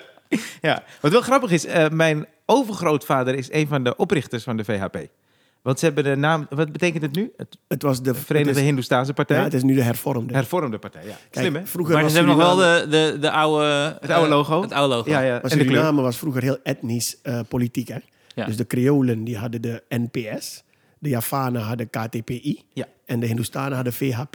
ja. 0.60 0.82
Wat 1.00 1.12
wel 1.12 1.20
grappig 1.20 1.50
is, 1.50 1.66
eh, 1.66 1.88
mijn 1.88 2.26
overgrootvader 2.46 3.34
is 3.34 3.52
een 3.52 3.66
van 3.68 3.84
de 3.84 3.96
oprichters 3.96 4.42
van 4.42 4.56
de 4.56 4.64
VHP. 4.64 4.96
Want 5.66 5.78
ze 5.78 5.84
hebben 5.84 6.04
de 6.04 6.16
naam, 6.16 6.46
wat 6.50 6.72
betekent 6.72 7.02
het 7.02 7.14
nu? 7.14 7.32
Het 7.36 7.58
Het 7.68 7.82
was 7.82 8.02
de 8.02 8.14
Verenigde 8.14 8.60
Hindoestaanse 8.60 9.12
Partij. 9.12 9.36
ja, 9.36 9.42
het 9.42 9.54
is 9.54 9.62
nu 9.62 9.74
de 9.74 9.82
hervormde. 9.82 10.34
Hervormde 10.34 10.78
Partij, 10.78 11.02
ja. 11.04 11.08
Kijk, 11.30 11.46
Slim, 11.46 11.54
hè? 11.54 11.66
Vroeger 11.66 11.94
Maar 11.94 12.02
was 12.02 12.12
ze 12.12 12.18
hebben 12.18 12.36
nog 12.36 12.46
wel 12.46 12.56
de, 12.56 12.86
de, 12.90 13.18
de 13.20 13.30
oude... 13.30 13.96
Het 14.00 14.10
oude 14.10 14.30
eh, 14.30 14.36
logo. 14.36 14.62
Het 14.62 14.72
oude 14.72 14.94
logo. 14.94 15.10
Ja, 15.10 15.20
ja. 15.20 15.38
Maar. 15.42 15.50
Suriname 15.50 16.02
was 16.02 16.16
vroeger 16.16 16.42
heel 16.42 16.58
etnisch 16.62 17.20
eh, 17.22 17.40
politiek. 17.48 17.88
Hè? 17.88 17.98
Ja. 18.34 18.46
Dus 18.46 18.56
de 18.56 18.66
Creolen 18.66 19.24
die 19.24 19.36
hadden 19.36 19.62
de 19.62 19.82
NPS. 19.88 20.62
De 20.98 21.08
Javanen 21.08 21.62
hadden 21.62 21.90
KTPI. 21.90 22.62
Ja. 22.72 22.86
En 23.06 23.20
de 23.20 23.26
Hindoestanen 23.26 23.74
hadden 23.74 23.92
VHP. 23.92 24.34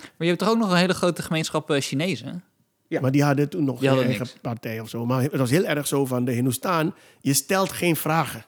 Maar 0.00 0.10
je 0.18 0.26
hebt 0.26 0.38
toch 0.38 0.48
ook 0.48 0.58
nog 0.58 0.70
een 0.70 0.76
hele 0.76 0.94
grote 0.94 1.22
gemeenschap 1.22 1.70
eh, 1.70 1.80
Chinezen? 1.80 2.44
Ja. 2.88 3.00
Maar 3.00 3.10
die 3.10 3.22
hadden 3.24 3.48
toen 3.48 3.64
nog 3.64 3.78
Die 3.78 3.88
geen 3.88 3.98
eigen 3.98 4.18
niks. 4.18 4.36
partij 4.40 4.80
of 4.80 4.88
zo. 4.88 5.06
Maar 5.06 5.22
het 5.22 5.36
was 5.36 5.50
heel 5.50 5.64
erg 5.64 5.86
zo 5.86 6.06
van 6.06 6.24
de 6.24 6.32
Hindoestaan. 6.32 6.94
Je 7.20 7.32
stelt 7.32 7.72
geen 7.72 7.96
vragen. 7.96 8.44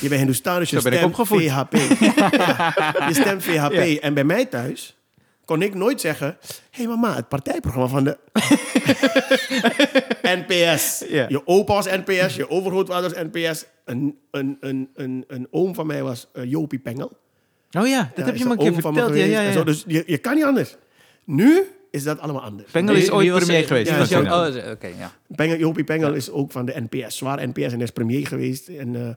Je 0.00 0.08
bent 0.08 0.20
Hindoestaan, 0.20 0.58
dus 0.58 0.70
je 0.70 0.80
Zo 0.80 0.88
stemt. 0.88 1.16
VHP. 1.16 1.76
Ja, 2.16 3.08
je 3.08 3.14
stemt 3.14 3.42
VHP. 3.42 3.72
Ja. 3.72 4.00
En 4.00 4.14
bij 4.14 4.24
mij 4.24 4.46
thuis 4.46 4.96
kon 5.44 5.62
ik 5.62 5.74
nooit 5.74 6.00
zeggen... 6.00 6.36
Hé 6.70 6.82
hey 6.82 6.86
mama, 6.86 7.14
het 7.14 7.28
partijprogramma 7.28 7.88
van 7.88 8.04
de 8.04 8.18
NPS. 10.46 11.04
Je 11.08 11.40
opa 11.44 11.74
was 11.74 11.86
NPS, 11.86 12.34
je 12.34 12.50
overgrootvader 12.50 13.14
was 13.14 13.22
NPS. 13.32 13.64
Een, 13.84 14.18
een, 14.30 14.56
een, 14.60 14.90
een, 14.94 15.24
een 15.28 15.46
oom 15.50 15.74
van 15.74 15.86
mij 15.86 16.02
was 16.02 16.28
eh, 16.32 16.44
Jopie 16.50 16.78
Pengel. 16.78 17.12
Oh 17.78 17.86
ja, 17.86 18.10
dat 18.14 18.24
Ja, 18.24 18.24
heb 18.24 18.36
je 18.36 18.44
me 18.44 18.50
een 18.50 18.56
keer 18.56 18.72
verteld. 18.72 19.14
Ja, 19.16 19.24
ja, 19.24 19.40
ja. 19.40 19.52
zo. 19.52 19.64
Dus 19.64 19.84
je, 19.86 20.02
je 20.06 20.18
kan 20.18 20.34
niet 20.34 20.44
anders. 20.44 20.76
Nu 21.24 21.62
is 21.90 22.02
dat 22.02 22.18
allemaal 22.20 22.42
anders. 22.42 22.70
Pengel 22.70 22.94
is 22.94 23.10
ooit 23.10 23.32
premier 23.34 23.60
er- 23.60 23.66
geweest. 23.66 23.90
Ja, 23.90 24.04
Suriname. 24.04 24.64
oh, 24.64 24.70
Oké, 24.70 24.86
ja. 24.86 25.12
Pengel, 25.36 25.56
Jopie 25.58 25.84
Pengel 25.84 26.12
is 26.14 26.30
ook 26.30 26.52
van 26.52 26.66
de 26.66 26.86
NPS, 26.90 27.16
zwaar 27.16 27.48
NPS 27.48 27.72
en 27.72 27.80
is 27.80 27.90
premier 27.90 28.26
geweest. 28.26 28.68
En, 28.68 28.96
eh, 28.96 29.08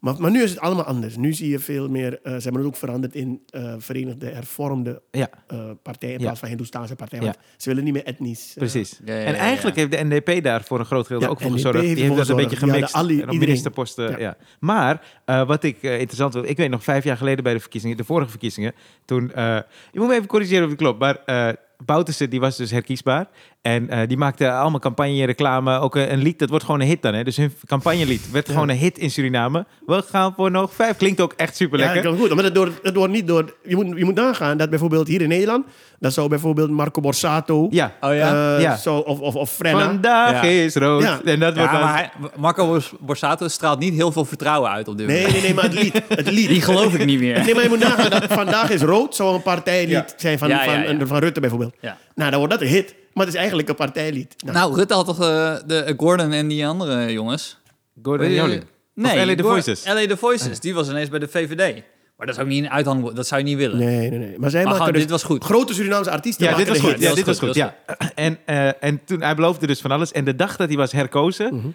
maar, 0.00 0.14
maar 0.18 0.30
nu 0.30 0.42
is 0.42 0.50
het 0.50 0.58
allemaal 0.60 0.84
anders. 0.84 1.16
Nu 1.16 1.32
zie 1.32 1.50
je 1.50 1.58
veel 1.58 1.88
meer, 1.88 2.12
eh, 2.22 2.32
ze 2.36 2.42
hebben 2.42 2.52
het 2.60 2.64
ook 2.64 2.76
veranderd 2.76 3.14
in 3.14 3.42
eh, 3.50 3.74
Verenigde 3.78 4.26
Hervormde 4.26 5.02
Ja, 5.10 5.28
eh 5.46 5.58
partij 5.82 6.08
in 6.08 6.18
Ja. 6.18 6.20
plaats 6.24 6.38
van 6.40 6.48
Hindoestaanse 6.48 6.94
partij. 6.96 7.18
Ja. 7.18 7.24
Want 7.24 7.36
ze 7.56 7.68
willen 7.68 7.84
niet 7.84 7.92
meer 7.92 8.04
etnisch. 8.04 8.52
precies. 8.58 9.00
Ja, 9.04 9.14
ja, 9.14 9.24
en 9.24 9.32
ja, 9.34 9.38
eigenlijk 9.38 9.76
ja. 9.76 9.86
heeft 9.88 10.10
de 10.10 10.14
NDP 10.16 10.42
daar 10.44 10.64
voor 10.64 10.78
een 10.78 10.84
groot 10.84 11.02
gedeelte 11.06 11.24
Ja, 11.24 11.30
ook 11.30 11.40
voor 11.40 11.50
gezorgd. 11.50 11.80
Die 11.80 11.88
heeft 11.96 12.16
dat 12.16 12.28
een 12.28 12.36
beetje. 12.36 12.50
Ja, 12.66 12.72
gemixt. 12.72 12.94
alle- 12.94 13.22
en 13.26 13.38
ministerposten, 13.38 14.10
ja. 14.10 14.18
Ja. 14.18 14.36
Maar 14.60 15.02
eh, 15.24 15.46
wat 15.46 15.62
ik 15.64 15.82
interessant 15.82 16.34
wil, 16.34 16.44
ik 16.44 16.56
weet 16.56 16.70
nog 16.70 16.84
vijf 16.84 17.04
jaar 17.04 17.16
geleden 17.16 17.44
bij 17.44 17.52
de 17.52 17.60
verkiezingen, 17.60 17.96
de 17.96 18.04
vorige 18.04 18.30
verkiezingen, 18.30 18.72
toen, 19.04 19.32
eh, 19.32 19.58
je 19.92 19.98
moet 19.98 20.08
me 20.08 20.14
even 20.14 20.26
corrigeren 20.26 20.62
of 20.64 20.70
het 20.70 20.78
klopt, 20.78 20.98
maar 20.98 21.16
eh 21.24 21.48
Bouterse 21.84 22.28
die 22.28 22.40
was 22.40 22.56
dus 22.56 22.70
herkiesbaar. 22.70 23.28
En 23.62 23.88
eh, 23.90 24.08
die 24.08 24.16
maakte 24.16 24.50
allemaal 24.52 24.80
campagne, 24.80 25.24
reclame, 25.26 25.78
ook 25.78 25.94
een, 25.96 26.12
een 26.12 26.18
lied, 26.22 26.38
dat 26.38 26.48
wordt 26.48 26.64
gewoon 26.64 26.80
een 26.80 26.86
hit 26.86 27.02
dan. 27.02 27.14
Hè? 27.14 27.24
Dus 27.24 27.36
hun 27.36 27.52
campagnelied 27.66 28.30
werd 28.30 28.46
Ja. 28.46 28.52
gewoon 28.52 28.68
een 28.68 28.76
hit 28.76 28.98
in 28.98 29.10
Suriname. 29.10 29.66
We 29.86 30.02
gaan 30.10 30.32
voor 30.36 30.50
nog 30.50 30.74
vijf. 30.74 30.96
Klinkt 30.96 31.20
ook 31.20 31.32
echt 31.36 31.56
super 31.56 31.78
Ja, 31.78 31.84
lekker. 31.84 32.02
dat 32.02 32.12
kan 32.12 32.20
goed. 32.20 32.34
Maar 32.34 32.44
het 32.44 32.56
wordt, 32.56 32.72
het 32.82 32.94
wordt 32.96 33.12
niet 33.12 33.26
door... 33.26 33.54
Je 33.64 33.76
moet, 33.76 33.96
je 33.98 34.04
moet 34.04 34.14
nagaan 34.14 34.56
dat 34.56 34.70
bijvoorbeeld 34.70 35.08
hier 35.08 35.20
in 35.22 35.28
Nederland... 35.28 35.66
dat 35.98 36.12
zou 36.12 36.28
bijvoorbeeld 36.28 36.70
Marco 36.70 37.00
Borsato... 37.00 37.66
ja. 37.70 37.92
Oh 38.00 38.14
ja? 38.14 38.56
eh, 38.56 38.62
Ja. 38.62 38.76
Zo, 38.76 38.96
of, 38.96 39.20
of, 39.20 39.34
of 39.34 39.50
Frenna... 39.50 39.84
Vandaag 39.84 40.32
Ja. 40.32 40.42
is 40.48 40.74
rood. 40.74 41.02
Ja. 41.02 41.20
En 41.24 41.40
dat 41.40 41.56
wordt 41.56 41.70
Ja, 41.72 41.78
dan- 41.78 41.86
maar 41.88 41.94
hij- 41.96 42.10
Marco 42.36 42.66
Bors- 42.66 42.92
Borsato 43.00 43.48
straalt 43.48 43.78
niet 43.78 43.94
heel 43.94 44.12
veel 44.12 44.24
vertrouwen 44.24 44.70
uit 44.70 44.88
op 44.88 44.98
dit 44.98 45.06
Nee, 45.06 45.16
moment. 45.16 45.32
nee, 45.34 45.42
nee, 45.42 45.54
maar 45.54 45.64
het 45.64 45.74
lied. 45.74 46.02
Het 46.08 46.30
lied. 46.30 46.48
Die 46.48 46.62
geloof 46.62 46.94
ik 46.94 47.04
niet 47.04 47.20
meer. 47.20 47.44
Nee, 47.44 47.54
maar 47.54 47.62
je 47.62 47.68
moet 47.68 47.78
nagaan 47.78 48.10
dat 48.10 48.24
Vandaag 48.32 48.70
is 48.70 48.80
Rood 48.82 49.14
zou 49.14 49.34
een 49.34 49.42
partijlied 49.42 49.90
Ja. 49.90 50.04
zijn 50.16 50.38
van, 50.38 50.48
Ja, 50.48 50.64
ja, 50.64 50.84
van, 50.84 50.98
ja. 50.98 51.06
van 51.06 51.18
Rutte 51.18 51.40
bijvoorbeeld. 51.40 51.74
Ja. 51.80 51.96
Nou, 52.14 52.30
dan 52.30 52.38
wordt 52.38 52.54
dat 52.54 52.62
een 52.62 52.68
hit. 52.74 52.94
Maar 53.16 53.24
het 53.24 53.34
is 53.34 53.40
eigenlijk 53.40 53.68
een 53.68 53.74
partijlied. 53.74 54.34
Nou, 54.38 54.56
Nou, 54.56 54.74
Rutte 54.74 54.94
had 54.94 55.06
toch 55.06 55.20
eh, 55.20 55.54
de 55.66 55.76
eh, 55.78 55.94
Gordon 55.96 56.32
en 56.32 56.48
die 56.48 56.66
andere 56.66 57.12
jongens? 57.12 57.58
Gordon 58.02 58.32
Joling. 58.32 58.64
Nee, 58.94 59.20
Of 59.20 59.26
LA 59.26 59.34
The 59.34 59.42
Voices. 59.42 59.84
LA 59.84 60.06
The 60.06 60.16
Voices, 60.16 60.60
die 60.60 60.74
was 60.74 60.88
ineens 60.88 61.08
bij 61.08 61.18
de 61.18 61.28
VVD. 61.28 61.82
Maar 62.16 62.26
dat 62.26 62.36
is 62.36 62.42
ook 62.42 62.48
niet 62.48 62.64
een 62.64 62.70
uithang, 62.70 63.12
dat 63.12 63.26
zou 63.26 63.40
je 63.40 63.46
niet 63.46 63.56
willen. 63.56 63.78
nee, 63.78 64.10
nee, 64.10 64.18
nee. 64.18 64.38
Maar 64.38 64.50
zij 64.50 64.60
Maar 64.64 64.72
maken 64.72 64.76
gewoon, 64.76 64.92
dus 64.92 65.02
dit 65.02 65.10
was 65.10 65.22
goed. 65.22 65.44
grote 65.44 65.74
Surinaamse 65.74 66.10
artiesten 66.10 66.46
Ja, 66.46 66.56
dit 66.56 66.68
was 66.68 66.78
goed. 66.78 67.00
Ja, 67.00 67.14
dit 67.14 67.26
was 67.26 67.38
goed. 67.38 67.54
Ja. 67.54 67.76
En, 68.14 68.38
eh, 68.46 68.82
en 68.84 69.04
toen 69.04 69.22
hij 69.22 69.34
beloofde 69.34 69.66
dus 69.66 69.80
van 69.80 69.90
alles. 69.90 70.12
En 70.12 70.24
de 70.24 70.34
dag 70.36 70.56
dat 70.56 70.68
hij 70.68 70.76
was 70.76 70.92
herkozen, 70.92 71.54
Mhm. 71.54 71.66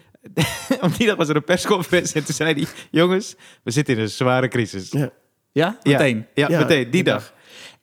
om 0.84 0.92
die 0.98 1.06
dag 1.06 1.16
was 1.16 1.28
er 1.28 1.36
een 1.36 1.44
persconferentie. 1.44 2.14
En 2.14 2.24
toen 2.24 2.34
zei 2.34 2.52
hij: 2.54 2.66
Jongens, 2.90 3.34
we 3.64 3.70
zitten 3.70 3.94
in 3.96 4.00
een 4.00 4.08
zware 4.10 4.48
crisis. 4.48 4.90
Ja. 4.90 5.10
Ja? 5.52 5.78
Meteen? 5.82 6.26
Ja, 6.34 6.48
Ja, 6.48 6.58
meteen, 6.58 6.82
die 6.82 6.90
die 6.90 7.02
dag. 7.02 7.32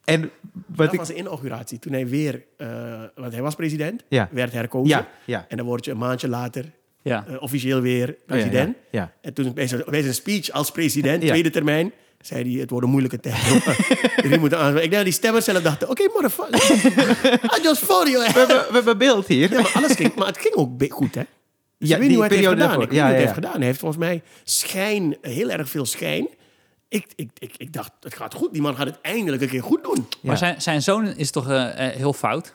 En 0.04 0.32
wat 0.66 0.88
Dat 0.88 0.96
was 0.96 1.08
de 1.08 1.14
inauguratie. 1.16 1.80
Toen 1.80 1.94
hij 1.94 2.08
weer... 2.08 2.44
eh, 2.58 2.68
want 3.16 3.34
hij 3.34 3.42
was 3.42 3.56
president, 3.56 4.04
Ja. 4.10 4.30
werd 4.32 4.52
herkozen. 4.52 4.88
Ja, 4.98 5.08
ja. 5.26 5.46
En 5.50 5.58
dan 5.58 5.66
word 5.66 5.86
je 5.86 5.92
een 5.92 5.98
maandje 5.98 6.28
later 6.28 6.66
Ja. 7.02 7.26
eh, 7.28 7.42
officieel 7.42 7.82
weer 7.82 8.08
Oh, 8.10 8.16
ja, 8.18 8.24
president. 8.26 8.76
Ja, 8.92 9.00
ja. 9.02 9.14
En 9.22 9.34
toen 9.34 9.54
bij 9.54 9.68
zijn, 9.68 9.84
bij 9.90 10.02
zijn 10.02 10.14
speech 10.14 10.52
als 10.52 10.72
president, 10.72 11.22
Ja. 11.24 11.30
tweede 11.30 11.50
termijn, 11.50 11.92
zei 12.22 12.52
hij, 12.52 12.62
het 12.62 12.70
wordt 12.70 12.86
een 12.86 12.92
moeilijke 12.92 13.20
tijd. 13.20 13.64
Jullie 14.24 14.40
moeten 14.40 14.58
aan. 14.60 14.74
Ik 14.76 14.80
denk 14.80 14.92
dat 14.92 15.04
die 15.04 15.14
stemmers 15.14 15.46
zelf 15.46 15.62
dachten, 15.62 15.90
oké, 15.90 16.04
motherfucker. 16.14 16.72
I 17.58 17.62
just 17.64 17.84
for 17.84 18.10
you. 18.10 18.24
We, 18.34 18.40
hebben, 18.40 18.58
we 18.68 18.74
hebben 18.74 18.98
beeld 18.98 19.28
hier. 19.28 19.52
Ja, 19.52 19.62
maar 19.62 19.72
alles 19.74 19.96
ging, 19.96 20.16
maar 20.16 20.28
het 20.28 20.38
ging 20.38 20.54
ook 20.56 20.84
goed, 20.90 21.16
hè? 21.16 21.22
Dus 21.78 21.90
Ja, 21.90 21.96
ik 21.96 22.02
weet 22.02 22.10
niet 22.10 22.18
hoe 22.20 22.28
hij 22.28 22.38
het 22.38 22.46
heeft 22.46 22.56
periode 22.56 22.56
gedaan. 22.56 22.68
daarvoor. 22.68 22.84
Ik 22.84 22.90
weet 22.90 22.98
Ja, 23.00 23.04
niet 23.06 23.14
hoe 23.16 23.18
hij 23.18 23.22
heeft 23.22 23.34
gedaan. 23.34 23.56
Hij 23.58 23.66
heeft 23.66 23.80
volgens 23.80 24.00
mij 24.00 24.22
schijn, 24.44 25.18
heel 25.22 25.50
erg 25.50 25.70
veel 25.70 25.86
schijn. 25.86 26.28
Ik, 26.90 27.08
ik, 27.16 27.30
ik, 27.40 27.54
ik 27.58 27.74
dacht, 27.74 27.92
het 28.02 28.16
gaat 28.16 28.34
goed. 28.34 28.54
Die 28.54 28.62
man 28.62 28.76
gaat 28.76 28.86
het 28.88 29.00
eindelijk 29.02 29.42
een 29.42 29.50
keer 29.50 29.64
goed 29.64 29.84
doen. 29.84 30.08
Maar 30.22 30.38
zijn, 30.38 30.62
zijn 30.62 30.82
zoon 30.82 31.06
is 31.06 31.32
toch 31.32 31.50
eh, 31.50 31.88
eh, 31.88 31.96
heel 31.96 32.14
fout? 32.14 32.54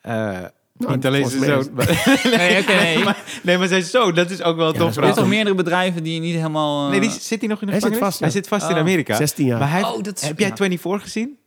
Eh, 0.00 0.38
niet 0.76 1.06
alleen 1.06 1.28
zijn 1.28 1.44
zoon. 1.44 1.68
maar- 1.74 2.20
Nee, 2.24 2.58
oké, 2.62 2.72
nee. 2.74 3.04
maar- 3.04 3.40
nee, 3.42 3.58
maar 3.58 3.68
zijn 3.68 3.82
zoon, 3.82 4.14
dat 4.14 4.30
is 4.30 4.42
ook 4.42 4.56
wel 4.56 4.68
een 4.68 4.74
tof 4.74 4.96
Er 4.96 5.02
zijn 5.02 5.14
toch 5.14 5.26
meerdere 5.28 5.56
bedrijven 5.56 6.02
die 6.02 6.20
niet 6.20 6.34
helemaal... 6.34 6.88
Nee, 6.88 7.00
die, 7.00 7.10
zit 7.10 7.40
hij 7.40 7.48
nog 7.48 7.60
in 7.60 7.66
de 7.66 7.72
Hij 7.72 7.80
zit 7.80 7.96
vast, 7.98 8.18
ja. 8.18 8.24
Hij 8.24 8.34
zit 8.34 8.48
vast 8.48 8.68
in 8.68 8.74
Oh. 8.74 8.80
Amerika. 8.80 9.14
16 9.16 9.46
jaar. 9.46 9.58
Maar 9.58 9.70
hij, 9.70 9.82
Oh, 9.82 10.02
dat 10.02 10.16
is- 10.16 10.26
heb 10.28 10.38
jij 10.38 10.48
ja. 10.48 10.56
24 10.56 11.02
gezien? 11.02 11.38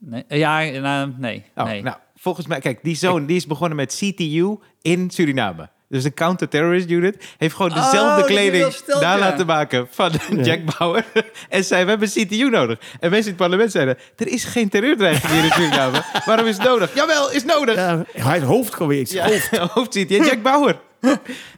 Nee, 0.00 0.24
ja, 0.28 0.60
nou, 0.80 1.12
nee. 1.18 1.44
Oh, 1.56 1.64
nee. 1.64 1.82
Nou, 1.82 1.96
volgens 2.16 2.46
mij, 2.46 2.60
kijk, 2.60 2.78
die 2.82 2.96
zoon 2.96 3.26
die 3.26 3.36
is 3.36 3.46
begonnen 3.46 3.76
met 3.76 3.94
CTU 3.94 4.56
in 4.82 5.10
Suriname. 5.10 5.68
Dus 5.90 6.02
de 6.02 6.14
counter-terrorist 6.14 6.90
unit 6.90 7.24
heeft 7.38 7.54
gewoon 7.54 7.70
Oh, 7.70 7.84
dezelfde 7.84 8.20
je 8.20 8.26
kleding 8.26 8.74
daar 8.86 9.00
ja. 9.00 9.18
laten 9.18 9.46
maken 9.46 9.86
van 9.90 10.12
Jack 10.42 10.60
Bauer. 10.78 11.04
en 11.48 11.64
zei, 11.64 11.84
we 11.84 11.90
hebben 11.90 12.08
CTU 12.08 12.50
nodig. 12.50 12.78
En 13.00 13.10
mensen 13.10 13.32
in 13.32 13.36
het 13.36 13.36
parlement 13.36 13.70
zeiden, 13.70 13.98
er 14.16 14.28
is 14.28 14.44
geen 14.44 14.68
terreurdreiging 14.68 15.32
hier 15.32 15.44
in 15.44 15.50
Suriname. 15.50 16.02
Waarom 16.26 16.46
is 16.46 16.56
het 16.56 16.66
nodig? 16.66 16.94
Jawel, 16.94 17.30
is 17.30 17.44
nodig. 17.44 17.74
Ja, 17.74 18.04
hij 18.12 18.36
is 18.36 18.42
hoofd 18.42 18.74
geweest. 18.74 19.12
Ja, 19.12 19.28
hoofd 19.50 19.92
ziet 19.94 20.08
hij. 20.08 20.18
Jack 20.18 20.42
Bauer. 20.42 20.80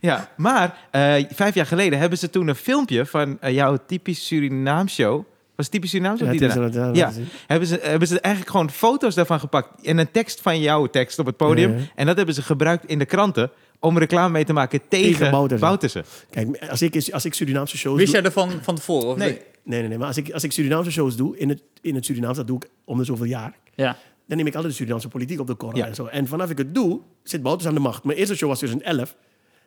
ja, 0.01 0.29
maar 0.37 0.79
eh, 0.91 1.25
vijf 1.33 1.55
jaar 1.55 1.67
geleden 1.67 1.99
hebben 1.99 2.19
ze 2.19 2.31
toen 2.31 2.49
een 2.49 2.55
filmpje 2.55 3.07
van 3.07 3.41
eh, 3.41 3.55
jouw 3.55 3.79
typisch 3.87 4.27
Surinaam 4.27 4.89
show. 4.89 5.25
Was 5.57 5.67
het 5.67 5.71
typisch 5.71 5.91
Surinaam 5.91 6.17
show? 6.17 6.27
Ja, 6.27 6.39
die 6.39 6.63
het 6.63 6.97
ja, 6.97 7.13
hebben 7.47 7.69
ze, 7.69 7.79
hebben 7.83 8.09
ze 8.09 8.21
eigenlijk 8.21 8.55
gewoon 8.55 8.71
foto's 8.71 9.15
daarvan 9.15 9.41
gepakt 9.41 9.87
en 9.87 9.99
een 9.99 10.11
tekst 10.11 10.41
van 10.41 10.61
jouw 10.61 10.87
tekst 10.87 11.19
op 11.19 11.27
het 11.27 11.37
podium. 11.37 11.79
Ja. 11.79 11.85
En 11.95 12.07
dat 12.07 12.17
hebben 12.17 12.35
ze 12.35 12.43
gebruikt 12.43 12.87
in 12.87 12.99
de 12.99 13.05
kranten 13.05 13.51
om 13.83 13.99
reclame 13.99 14.33
mee 14.33 14.45
te 14.45 14.53
maken 14.53 14.81
tegen, 14.89 15.13
Tegen 15.13 15.31
Bouterse. 15.31 15.65
Bouterse. 15.65 16.05
Kijk, 16.31 16.65
als 16.71 16.83
ik, 16.83 17.09
als 17.13 17.25
ik 17.25 17.35
Surinaamse 17.35 17.77
shows 17.77 17.97
Wist 17.99 18.13
doe... 18.13 18.21
jij 18.21 18.31
ervan 18.31 18.51
van 18.63 18.75
tevoren? 18.75 19.09
Of 19.09 19.17
Nee. 19.17 19.41
Nee, 19.65 19.79
nee, 19.81 19.89
nee. 19.89 19.99
Maar 19.99 20.07
als 20.07 20.17
ik, 20.17 20.31
als 20.31 20.45
ik 20.45 20.53
Surinaamse 20.53 20.91
shows 20.91 21.17
doe, 21.17 21.39
in 21.39 21.49
het, 21.49 21.63
in 21.81 21.95
het 21.95 22.05
Surinaams, 22.05 22.37
dat 22.37 22.47
doe 22.47 22.57
ik 22.57 22.69
om 22.85 22.99
de 22.99 23.05
zoveel 23.05 23.27
jaar. 23.27 23.55
Ja. 23.75 23.97
Dan 24.27 24.37
neem 24.37 24.47
ik 24.47 24.55
altijd 24.55 24.73
de 24.73 24.79
Surinaamse 24.79 25.09
politiek 25.09 25.41
op 25.41 25.47
de 25.47 25.55
korrel 25.55 25.79
Ja. 25.79 25.87
en 25.87 25.95
zo. 25.95 26.07
En 26.07 26.27
vanaf 26.27 26.51
ik 26.51 26.59
het 26.59 26.75
doe, 26.75 27.01
zit 27.23 27.43
Bouters 27.43 27.69
aan 27.69 27.75
de 27.75 27.81
macht. 27.81 28.05
Mijn 28.05 28.19
eerste 28.19 28.37
show 28.37 28.49
was 28.49 28.59
2011. 28.59 29.17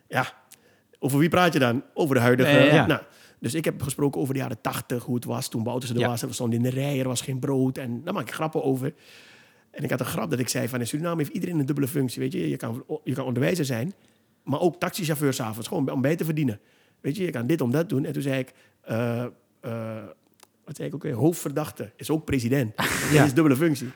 Ja, 0.08 0.34
over 1.00 1.20
wie 1.20 1.30
praat 1.30 1.54
je 1.54 1.60
dan? 1.60 1.84
Over 1.94 2.16
de 2.16 2.22
huidige... 2.22 2.52
Ja, 2.52 2.58
ja, 2.64 2.74
ja. 2.74 2.86
Nou, 2.86 3.02
dus 3.40 3.54
ik 3.54 3.66
heb 3.66 3.82
gesproken 3.82 4.22
over 4.22 4.34
de 4.34 4.40
jaren 4.40 4.62
80, 4.62 5.04
hoe 5.04 5.16
het 5.16 5.26
was 5.26 5.48
toen 5.48 5.64
Bouters 5.64 5.92
er 5.92 6.00
Ja. 6.00 6.08
was. 6.08 6.22
En 6.22 6.28
we 6.28 6.34
stonden 6.34 6.58
in 6.58 6.64
de 6.64 6.70
rij, 6.70 7.00
er 7.00 7.08
was 7.08 7.22
geen 7.22 7.40
brood. 7.40 7.78
En 7.78 8.02
daar 8.04 8.14
maak 8.14 8.28
ik 8.28 8.34
grappen 8.34 8.64
over. 8.64 8.94
En 9.76 9.84
ik 9.84 9.90
had 9.90 10.00
een 10.00 10.06
grap 10.06 10.30
dat 10.30 10.40
ik 10.40 10.50
zei 10.50 10.68
van 10.68 10.80
in 10.80 10.88
Suriname 10.88 11.18
heeft 11.22 11.34
iedereen 11.34 11.60
een 11.60 11.66
dubbele 11.66 11.88
functie. 11.88 12.22
Weet 12.22 12.32
je, 12.32 12.50
je 12.50 12.58
kan, 12.58 12.84
je 13.04 13.14
kan 13.14 13.26
onderwijzer 13.26 13.66
zijn, 13.66 13.94
maar 14.44 14.60
ook 14.60 14.80
taxichauffeur 14.80 15.34
s'avonds. 15.34 15.68
Gewoon 15.68 15.90
om 15.92 16.02
bij 16.02 16.16
te 16.16 16.26
verdienen. 16.26 16.60
Weet 17.02 17.16
je, 17.18 17.24
je 17.24 17.32
kan 17.32 17.48
dit 17.48 17.62
om 17.62 17.72
dat 17.72 17.90
doen. 17.90 18.06
En 18.06 18.14
toen 18.14 18.22
zei 18.22 18.40
ik, 18.40 18.54
eh, 18.82 19.24
eh, 19.62 20.04
wat 20.66 20.76
zei 20.76 20.88
ik 20.88 20.96
ook 20.96 21.04
weer? 21.04 21.14
Hoofdverdachte 21.14 21.92
is 21.96 22.10
ook 22.10 22.26
president. 22.26 22.74
Ja. 23.12 23.18
Dat 23.18 23.26
is 23.26 23.34
dubbele 23.34 23.56
functie. 23.56 23.90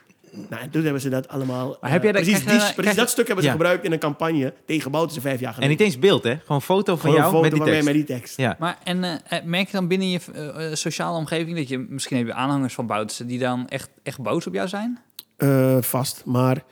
Nou, 0.48 0.62
en 0.62 0.70
toen 0.70 0.82
hebben 0.82 1.00
ze 1.00 1.08
dat 1.08 1.28
allemaal... 1.28 1.76
Maar 1.80 1.90
heb 1.90 1.98
eh, 1.98 2.04
jij 2.04 2.12
dat- 2.12 2.22
precies 2.22 2.42
krijg 2.42 2.44
je- 2.44 2.50
die- 2.50 2.58
precies 2.58 2.74
krijg 2.74 2.90
je- 2.94 3.00
dat 3.00 3.10
stuk 3.10 3.26
hebben 3.26 3.44
ze 3.44 3.50
Ja. 3.50 3.56
gebruikt 3.56 3.84
in 3.84 3.92
een 3.92 3.98
campagne 3.98 4.54
tegen 4.66 4.90
Bouterse 4.90 5.20
vijf 5.20 5.40
jaar 5.40 5.48
En 5.48 5.54
geleden. 5.54 5.76
niet 5.76 5.86
eens 5.86 5.98
beeld, 5.98 6.22
hè? 6.24 6.36
Gewoon 6.44 6.62
foto 6.62 6.92
van 6.92 7.00
Gewoon 7.00 7.14
jou 7.16 7.26
foto 7.30 7.40
met 7.42 7.50
die 7.50 7.60
van 7.60 7.68
mij 7.70 7.78
tekst. 7.80 7.96
met 7.96 8.06
die 8.06 8.16
tekst. 8.16 8.36
Ja. 8.36 8.56
Maar 8.58 8.78
en 8.84 9.00
merk 9.44 9.66
je 9.66 9.72
dan 9.72 9.88
binnen 9.88 10.08
je 10.10 10.70
sociale 10.74 11.16
omgeving 11.18 11.56
dat 11.56 11.68
je 11.68 11.78
misschien 11.78 12.16
heb 12.16 12.26
je 12.26 12.32
aanhangers 12.34 12.74
van 12.74 12.86
Bouterse 12.86 13.26
die 13.26 13.38
dan 13.38 13.68
echt, 13.68 13.90
echt 14.02 14.20
boos 14.20 14.46
op 14.46 14.54
jou 14.54 14.68
zijn? 14.68 14.98
Eh, 15.40 15.76
vast. 15.80 16.22
Maar 16.26 16.64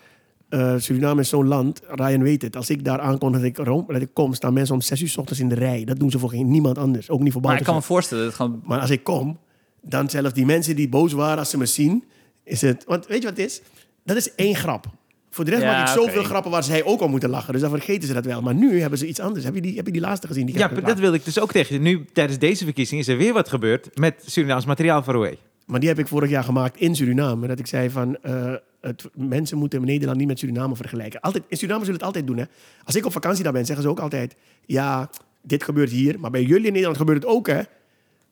eh, 0.48 0.74
Suriname 0.76 1.20
is 1.20 1.28
zo'n 1.28 1.46
land, 1.46 1.80
Ryan 1.88 2.22
weet 2.22 2.42
het. 2.42 2.56
Als 2.56 2.70
ik 2.70 2.84
daar 2.84 3.00
aankom 3.00 3.32
dat 3.32 3.42
ik, 3.42 3.56
rom- 3.58 3.84
dat 3.88 4.00
ik 4.02 4.08
kom, 4.12 4.34
staan 4.34 4.52
mensen 4.52 4.74
om 4.74 4.80
zes 4.80 5.00
uur 5.00 5.08
s 5.08 5.16
ochtends 5.16 5.40
in 5.40 5.48
de 5.48 5.54
rij. 5.54 5.84
Dat 5.84 5.98
doen 5.98 6.10
ze 6.10 6.18
voor 6.18 6.30
geen, 6.30 6.50
niemand 6.50 6.78
anders. 6.78 7.10
Ook 7.10 7.20
niet 7.20 7.32
voor 7.32 7.42
Maar 7.42 7.58
ik 7.58 7.64
kan 7.64 7.74
me 7.74 7.82
voorstellen 7.82 8.24
dat 8.24 8.34
gewoon... 8.34 8.62
Maar 8.64 8.80
als 8.80 8.90
ik 8.90 9.04
kom, 9.04 9.38
dan 9.82 10.10
zelfs 10.10 10.34
die 10.34 10.46
mensen 10.46 10.76
die 10.76 10.88
boos 10.88 11.12
waren 11.12 11.38
als 11.38 11.50
ze 11.50 11.58
me 11.58 11.66
zien, 11.66 12.04
is 12.44 12.60
het... 12.60 12.84
Want 12.86 13.06
weet 13.06 13.22
je 13.22 13.28
wat 13.28 13.36
het 13.36 13.46
is? 13.46 13.60
Dat 14.04 14.16
is 14.16 14.34
één 14.34 14.54
grap. 14.54 14.86
Voor 15.30 15.44
de 15.44 15.50
rest 15.50 15.62
Ja, 15.62 15.72
maak 15.72 15.88
ik 15.88 15.94
zoveel 15.94 16.22
grappen 16.22 16.50
waar 16.50 16.64
zij 16.64 16.84
ook 16.84 17.00
al 17.00 17.08
moeten 17.08 17.30
lachen. 17.30 17.52
Dus 17.52 17.62
dan 17.62 17.70
vergeten 17.70 18.08
ze 18.08 18.14
dat 18.14 18.24
wel. 18.24 18.42
Maar 18.42 18.54
nu 18.54 18.80
hebben 18.80 18.98
ze 18.98 19.06
iets 19.06 19.20
anders. 19.20 19.44
Heb 19.44 19.54
je 19.54 19.60
die, 19.60 19.76
heb 19.76 19.86
je 19.86 19.92
die 19.92 20.00
laatste 20.00 20.26
gezien? 20.26 20.46
Die 20.46 20.58
Ja, 20.58 20.68
dat 20.68 20.98
wilde 20.98 21.16
ik 21.16 21.24
dus 21.24 21.40
ook 21.40 21.52
tegen 21.52 21.74
je. 21.74 21.80
Nu, 21.80 22.04
tijdens 22.12 22.38
deze 22.38 22.64
verkiezing, 22.64 23.00
is 23.00 23.08
er 23.08 23.16
weer 23.16 23.32
wat 23.32 23.48
gebeurd 23.48 23.98
met 23.98 24.22
Surinaams 24.26 24.64
materiaal 24.64 25.02
Roué. 25.06 25.36
Maar 25.68 25.80
die 25.80 25.88
heb 25.88 25.98
ik 25.98 26.08
vorig 26.08 26.30
jaar 26.30 26.44
gemaakt 26.44 26.76
in 26.76 26.94
Suriname. 26.96 27.46
Dat 27.46 27.58
ik 27.58 27.66
zei 27.66 27.90
van, 27.90 28.16
eh, 28.22 28.54
het, 28.80 29.08
mensen 29.14 29.58
moeten 29.58 29.84
Nederland 29.84 30.18
niet 30.18 30.26
met 30.28 30.38
Suriname 30.38 30.76
vergelijken. 30.76 31.20
Altijd, 31.20 31.44
in 31.48 31.56
Suriname 31.56 31.84
zullen 31.84 31.98
het 31.98 32.06
altijd 32.06 32.26
doen. 32.26 32.36
Hè? 32.38 32.44
Als 32.84 32.96
ik 32.96 33.06
op 33.06 33.12
vakantie 33.12 33.44
daar 33.44 33.52
ben, 33.52 33.66
zeggen 33.66 33.84
ze 33.84 33.90
ook 33.90 34.00
altijd... 34.00 34.34
Ja, 34.66 35.10
dit 35.42 35.62
gebeurt 35.64 35.90
hier, 35.90 36.20
maar 36.20 36.30
bij 36.30 36.42
jullie 36.42 36.66
in 36.66 36.70
Nederland 36.72 36.96
gebeurt 36.96 37.22
het 37.22 37.32
ook, 37.32 37.46
hè? 37.46 37.60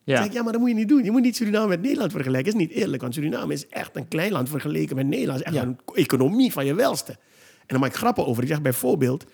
Ja. 0.05 0.17
Zeg 0.17 0.25
ik, 0.27 0.33
ja, 0.33 0.43
maar 0.43 0.53
dat 0.53 0.61
moet 0.61 0.71
je 0.71 0.77
niet 0.77 0.89
doen. 0.89 1.05
Je 1.05 1.11
moet 1.11 1.23
niet 1.23 1.37
Suriname 1.37 1.69
met 1.69 1.83
Nederland 1.83 2.13
vergelijken. 2.13 2.53
Dat 2.53 2.61
is 2.61 2.67
niet 2.69 2.77
eerlijk, 2.77 3.03
want 3.03 3.15
Suriname 3.15 3.53
is 3.53 3.69
echt 3.69 3.97
een 3.97 4.09
klein 4.09 4.33
land 4.33 4.49
vergeleken 4.49 4.97
met 4.97 5.07
Nederland. 5.07 5.39
Het 5.39 5.49
is 5.49 5.55
echt 5.55 5.65
Ja. 5.65 5.71
een 5.71 5.95
economie 5.95 6.53
van 6.53 6.67
je 6.67 6.75
welste. 6.75 7.13
En 7.13 7.67
dan 7.67 7.81
maak 7.81 7.91
ik 7.91 7.97
grappen 7.97 8.27
over. 8.27 8.43
Ik 8.43 8.49
zeg 8.49 8.63
bijvoorbeeld, 8.63 9.25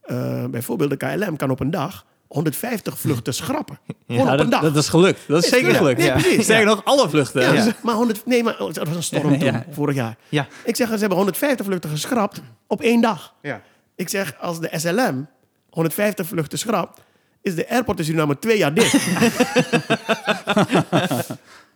eh, 0.00 0.46
bijvoorbeeld 0.46 0.90
de 0.90 0.96
KLM 0.96 1.36
kan 1.36 1.50
op 1.50 1.60
een 1.60 1.70
dag 1.70 2.06
150 2.28 2.98
vluchten 2.98 3.34
schrappen. 3.34 3.78
Gewoon 4.06 4.26
Ja, 4.26 4.32
op 4.32 4.40
een 4.40 4.50
dag. 4.50 4.62
dat 4.62 4.76
is 4.76 4.88
gelukt. 4.88 5.20
Dat 5.28 5.38
is 5.38 5.44
Is 5.44 5.50
zeker 5.58 5.74
gelukt. 5.74 6.02
gelukt. 6.02 6.26
Nee. 6.26 6.42
Sterker 6.42 6.66
nog, 6.66 6.84
alle 6.84 7.08
vluchten. 7.08 7.54
Ja, 7.54 7.72
maar 7.82 7.94
100, 7.94 8.26
nee, 8.26 8.42
maar 8.42 8.56
dat 8.58 8.76
was 8.76 8.96
een 8.96 9.02
storm 9.02 9.38
toen, 9.38 9.44
Ja. 9.52 9.64
vorig 9.70 9.94
jaar. 9.94 10.16
Ja. 10.28 10.46
Ik 10.64 10.76
zeg, 10.76 10.88
ze 10.88 10.96
hebben 10.96 11.16
150 11.16 11.66
vluchten 11.66 11.90
geschrapt 11.90 12.40
op 12.66 12.80
één 12.82 13.00
dag. 13.00 13.34
Ja. 13.42 13.60
Ik 13.96 14.08
zeg, 14.08 14.34
als 14.40 14.60
de 14.60 14.70
SLM 14.76 15.26
150 15.70 16.26
vluchten 16.26 16.58
schrapt, 16.58 17.00
is 17.42 17.54
de 17.54 17.68
airport 17.68 17.98
in 17.98 18.04
Suriname 18.04 18.38
twee 18.38 18.58
jaar 18.58 18.74
dicht. 18.74 18.94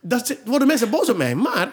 dat 0.01 0.37
worden 0.45 0.67
mensen 0.69 0.91
boos 0.91 1.11
op 1.11 1.17
mij. 1.17 1.35
Maar 1.35 1.71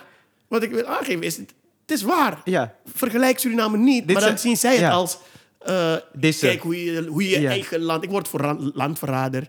wat 0.48 0.64
ik 0.64 0.72
wil 0.72 0.86
aangeven 0.86 1.24
is, 1.24 1.38
het 1.38 1.54
is 1.86 2.02
waar. 2.02 2.42
Ja. 2.44 2.74
Vergelijk 2.96 3.40
Suriname 3.40 3.78
niet, 3.78 4.08
Dit 4.08 4.18
maar 4.20 4.26
dan 4.28 4.38
zien 4.38 4.58
zij 4.58 4.72
het 4.72 4.80
ja. 4.80 4.90
als... 4.92 5.18
eh, 5.60 5.96
Dissen. 6.13 6.48
kijk 6.50 6.62
hoe 6.62 6.84
je 6.84 7.06
hoe 7.08 7.30
je, 7.30 7.39
Ja. 7.42 7.50
eigen 7.50 7.80
land... 7.82 8.04
Ik 8.04 8.10
word 8.10 8.28
voor 8.28 8.72
landverrader 8.74 9.48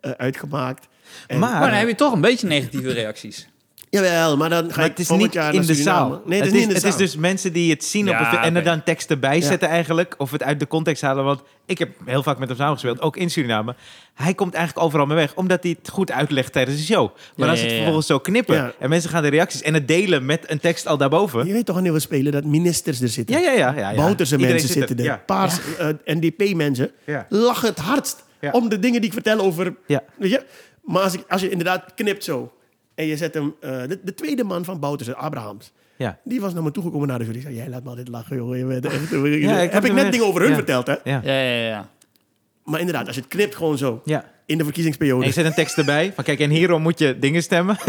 eh, 0.00 0.10
uitgemaakt. 0.10 0.86
En- 1.26 1.38
Maar- 1.38 1.50
Maar 1.60 1.70
dan 1.70 1.78
heb 1.78 1.88
je 1.88 1.94
toch 1.94 2.12
een 2.12 2.20
beetje 2.20 2.46
negatieve 2.46 2.92
reacties. 2.92 3.48
Jawel, 3.94 4.36
maar 4.36 4.48
dan 4.50 4.70
ga 4.70 4.76
Maar 4.76 4.84
ik 4.84 4.90
het 4.90 4.98
is 5.00 5.08
niet 5.08 5.32
jaar 5.32 5.54
in 5.54 5.60
de 5.66 5.74
zaal. 5.74 6.22
Nee, 6.26 6.38
het 6.38 6.46
is 6.46 6.52
niet 6.52 6.62
in 6.62 6.68
de 6.68 6.74
het 6.74 6.82
zaal. 6.82 6.90
is 6.92 6.96
dus 6.96 7.16
mensen 7.16 7.52
die 7.52 7.70
het 7.70 7.84
zien 7.84 8.08
op 8.08 8.14
een 8.14 8.38
en 8.38 8.56
er 8.56 8.62
dan 8.62 8.82
teksten 8.82 9.20
bij 9.20 9.40
zetten 9.40 9.68
eigenlijk. 9.68 10.14
Of 10.18 10.30
het 10.30 10.42
uit 10.42 10.60
de 10.60 10.66
context 10.66 11.02
halen. 11.02 11.24
Want 11.24 11.42
ik 11.66 11.78
heb 11.78 11.90
heel 12.04 12.22
vaak 12.22 12.38
met 12.38 12.48
hem 12.48 12.56
samengespeeld, 12.56 13.00
ook 13.00 13.16
in 13.16 13.30
Suriname. 13.30 13.74
Hij 14.14 14.34
komt 14.34 14.54
eigenlijk 14.54 14.86
overal 14.86 15.06
mee 15.06 15.16
weg, 15.16 15.34
omdat 15.34 15.62
hij 15.62 15.76
het 15.78 15.88
goed 15.90 16.10
uitlegt 16.10 16.52
tijdens 16.52 16.76
de 16.76 16.82
show. 16.84 17.10
Maar 17.36 17.46
Ja, 17.46 17.50
als 17.50 17.58
ja, 17.58 17.64
het 17.64 17.70
ja. 17.70 17.76
vervolgens 17.76 18.06
zo 18.06 18.18
knippen 18.18 18.54
Ja. 18.56 18.72
en 18.78 18.88
mensen 18.88 19.10
gaan 19.10 19.22
de 19.22 19.28
reacties 19.28 19.62
en 19.62 19.74
het 19.74 19.88
delen 19.88 20.26
met 20.26 20.50
een 20.50 20.60
tekst 20.60 20.86
al 20.86 20.96
daarboven. 20.96 21.46
Je 21.46 21.52
weet 21.52 21.64
toch 21.66 21.74
wanneer 21.74 21.92
we 21.92 22.00
spelen 22.00 22.32
dat 22.32 22.44
ministers 22.44 23.00
er 23.00 23.08
zitten. 23.08 23.40
Ja, 23.40 23.50
ja, 23.50 23.52
ja. 23.58 23.74
ja, 23.76 23.90
ja. 23.90 23.96
Bouterse 23.96 24.38
mensen 24.38 24.60
zit 24.60 24.70
zitten 24.70 24.98
er. 24.98 25.04
Ja. 25.04 25.22
Paars 25.26 25.58
eh, 25.78 25.88
NDP-mensen 26.04 26.90
Ja. 27.06 27.26
lachen 27.28 27.68
het 27.68 27.78
hardst 27.78 28.24
Ja. 28.40 28.50
om 28.50 28.68
de 28.68 28.78
dingen 28.78 29.00
die 29.00 29.08
ik 29.10 29.22
vertel 29.22 29.38
over... 29.40 29.74
Ja. 29.86 30.02
Weet 30.18 30.30
je? 30.30 30.42
Maar 30.84 31.02
als, 31.02 31.14
ik, 31.14 31.24
als 31.28 31.40
je 31.40 31.48
inderdaad 31.50 31.84
knipt 31.94 32.24
zo... 32.24 32.52
en 32.94 33.06
je 33.06 33.16
zet 33.16 33.34
hem... 33.34 33.54
eh, 33.60 33.70
de, 33.88 34.00
de 34.02 34.14
tweede 34.14 34.44
man 34.44 34.64
van 34.64 34.80
Bouterse, 34.80 35.14
Abrahams... 35.14 35.72
Ja. 35.96 36.18
die 36.24 36.40
was 36.40 36.54
naar 36.54 36.62
me 36.62 36.70
toegekomen 36.70 37.08
na 37.08 37.18
de 37.18 37.24
jury. 37.24 37.40
zei, 37.40 37.54
jij 37.54 37.68
laat 37.68 37.82
me 37.82 37.88
altijd 37.88 38.08
lachen, 38.08 38.36
joh. 38.36 38.56
Je 38.56 38.64
bent 38.64 38.86
echt, 38.86 39.10
Ja, 39.10 39.60
ik 39.60 39.72
heb 39.72 39.72
heb 39.72 39.84
ik 39.84 39.92
net 39.92 40.12
dingen 40.12 40.26
over 40.26 40.40
hun 40.40 40.50
ja. 40.50 40.56
verteld, 40.56 40.86
hè? 40.86 40.94
Ja. 41.04 41.20
Ja, 41.24 41.40
ja, 41.40 41.66
ja. 41.66 41.90
Maar 42.64 42.80
inderdaad, 42.80 43.06
als 43.06 43.14
je 43.14 43.20
het 43.20 43.30
knipt 43.30 43.54
gewoon 43.54 43.78
zo... 43.78 44.02
ja. 44.04 44.24
in 44.46 44.54
de 44.54 44.58
En 44.58 44.64
verkiezingsperiode... 44.64 45.26
je 45.26 45.32
zet 45.32 45.44
een 45.44 45.54
tekst 45.54 45.78
erbij 45.78 46.12
van 46.12 46.24
kijk, 46.24 46.40
en 46.40 46.50
hierom 46.50 46.82
moet 46.82 46.98
je 46.98 47.18
dingen 47.18 47.42
stemmen. 47.42 47.76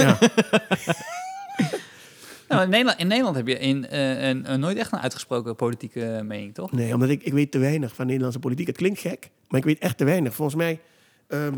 Nou, 2.47 2.65
in, 2.65 2.69
Nederland, 2.71 2.99
in 2.99 3.07
Nederland 3.07 3.35
heb 3.35 3.47
je 3.47 3.59
in, 3.59 3.87
eh, 3.87 4.27
een, 4.27 4.51
een 4.51 4.59
nooit 4.59 4.77
echt 4.77 4.91
een 4.91 4.99
uitgesproken 4.99 5.55
politieke 5.55 6.21
mening, 6.25 6.53
toch? 6.53 6.71
Nee, 6.71 6.93
omdat 6.93 7.09
ik, 7.09 7.23
ik 7.23 7.33
weet 7.33 7.51
te 7.51 7.57
weinig 7.57 7.95
van 7.95 8.05
Nederlandse 8.05 8.39
politiek. 8.39 8.67
Het 8.67 8.77
klinkt 8.77 8.99
gek, 8.99 9.29
maar 9.47 9.59
ik 9.59 9.65
weet 9.65 9.79
echt 9.79 9.97
te 9.97 10.03
weinig. 10.03 10.33
Volgens 10.33 10.57
mij, 10.57 10.79
ehm, 11.27 11.53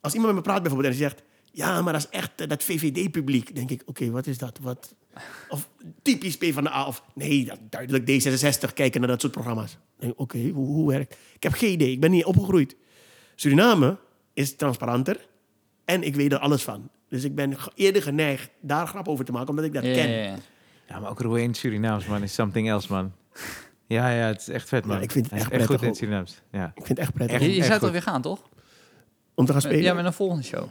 als 0.00 0.12
iemand 0.12 0.34
met 0.34 0.44
me 0.44 0.50
praat 0.50 0.62
bijvoorbeeld 0.62 0.92
en 0.92 0.98
hij 1.00 1.08
zegt... 1.08 1.22
ja, 1.52 1.82
maar 1.82 1.92
dat 1.92 2.02
is 2.02 2.18
echt 2.18 2.40
eh, 2.40 2.48
dat 2.48 2.62
VVD-publiek. 2.62 3.54
denk 3.54 3.70
ik, 3.70 3.82
oké, 3.86 4.10
wat 4.10 4.26
is 4.26 4.38
dat? 4.38 4.58
Wat? 4.62 4.94
Of 5.48 5.68
typisch 6.02 6.36
PvdA 6.36 6.86
of... 6.86 7.02
nee, 7.14 7.44
dat, 7.44 7.58
duidelijk 7.70 8.04
D66 8.10 8.72
kijken 8.74 9.00
naar 9.00 9.08
dat 9.10 9.20
soort 9.20 9.32
programma's. 9.32 9.76
Oké, 10.16 10.38
hoe, 10.48 10.66
hoe 10.66 10.88
werkt... 10.88 11.16
Ik 11.34 11.42
heb 11.42 11.52
geen 11.52 11.72
idee, 11.72 11.90
ik 11.92 12.00
ben 12.00 12.10
niet 12.10 12.24
opgegroeid. 12.24 12.76
Suriname 13.34 13.96
is 14.32 14.56
transparanter 14.56 15.28
en 15.84 16.02
ik 16.02 16.14
weet 16.14 16.32
er 16.32 16.38
alles 16.38 16.62
van. 16.62 16.88
Dus 17.08 17.24
ik 17.24 17.34
ben 17.34 17.56
eerder 17.74 18.02
geneigd 18.02 18.50
daar 18.60 18.86
grap 18.86 19.08
over 19.08 19.24
te 19.24 19.32
maken, 19.32 19.48
omdat 19.48 19.64
ik 19.64 19.72
dat 19.72 19.84
Ja, 19.84 19.92
ken. 19.92 20.10
ja, 20.10 20.22
ja. 20.22 20.36
Ja, 20.88 20.98
maar 20.98 21.10
ook 21.10 21.36
het 21.38 21.56
Surinaams, 21.56 22.06
man, 22.06 22.22
is 22.22 22.34
something 22.34 22.68
else, 22.68 22.92
man. 22.92 23.12
Ja, 23.86 24.10
ja, 24.10 24.26
het 24.26 24.40
is 24.40 24.48
echt 24.48 24.68
vet, 24.68 24.84
man. 24.84 24.96
Ja, 24.96 25.02
ik 25.02 25.10
vind 25.10 25.24
het 25.24 25.34
echt 25.34 25.50
echt 25.50 25.66
goed 25.66 25.76
prettig 25.78 25.82
in 25.82 25.88
het. 25.88 25.96
Surinaams. 25.98 26.42
Ja. 26.52 26.66
Ik 26.66 26.72
vind 26.74 26.88
het 26.88 26.98
echt 26.98 27.12
prettig 27.12 27.36
Echt? 27.36 27.46
Je, 27.46 27.54
je 27.54 27.60
zou 27.62 27.72
goed. 27.72 27.80
toch 27.80 27.90
weer 27.90 28.02
gaan, 28.02 28.22
toch? 28.22 28.48
om 29.40 29.46
te 29.46 29.52
gaan 29.52 29.60
spelen. 29.60 29.82
Ja, 29.82 29.94
met 29.94 30.04
een 30.04 30.12
volgende 30.12 30.42
show. 30.42 30.64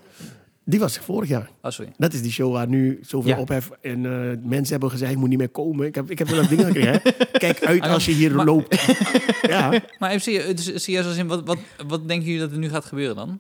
Die 0.70 0.80
was 0.80 0.98
vorig 0.98 1.30
jaar. 1.30 1.50
Oh, 1.62 1.72
sorry. 1.72 1.92
Dat 1.98 2.14
is 2.14 2.22
die 2.22 2.32
show 2.32 2.52
waar 2.54 2.68
nu 2.68 3.00
zoveel 3.02 3.32
Ja. 3.36 3.40
ophef 3.40 3.70
en 3.82 4.06
eh, 4.06 4.38
mensen 4.44 4.72
hebben 4.72 4.90
gezegd, 4.92 5.12
ik 5.12 5.18
moet 5.18 5.30
niet 5.30 5.38
meer 5.38 5.50
komen. 5.50 5.86
Ik 5.88 5.96
heb, 5.96 6.12
ik 6.12 6.18
heb 6.20 6.28
wel 6.28 6.40
dat 6.42 6.50
ding 6.50 6.62
gekregen. 6.66 6.92
hè. 7.04 7.12
Kijk 7.46 7.64
uit 7.66 7.82
als 7.82 8.06
je 8.06 8.12
hier 8.12 8.36
Maar- 8.36 8.46
loopt. 8.46 8.86
ja, 9.42 9.82
Maar 10.00 10.10
even 10.10 10.22
serieus, 10.22 10.66
dus 10.66 10.84
serieus 10.84 11.06
als 11.06 11.18
in, 11.18 11.28
wat, 11.28 11.46
wat, 11.46 11.58
wat 11.88 12.08
denken 12.08 12.26
jullie 12.26 12.42
dat 12.42 12.52
er 12.52 12.58
nu 12.58 12.70
gaat 12.70 12.86
gebeuren 12.86 13.16
dan? 13.16 13.40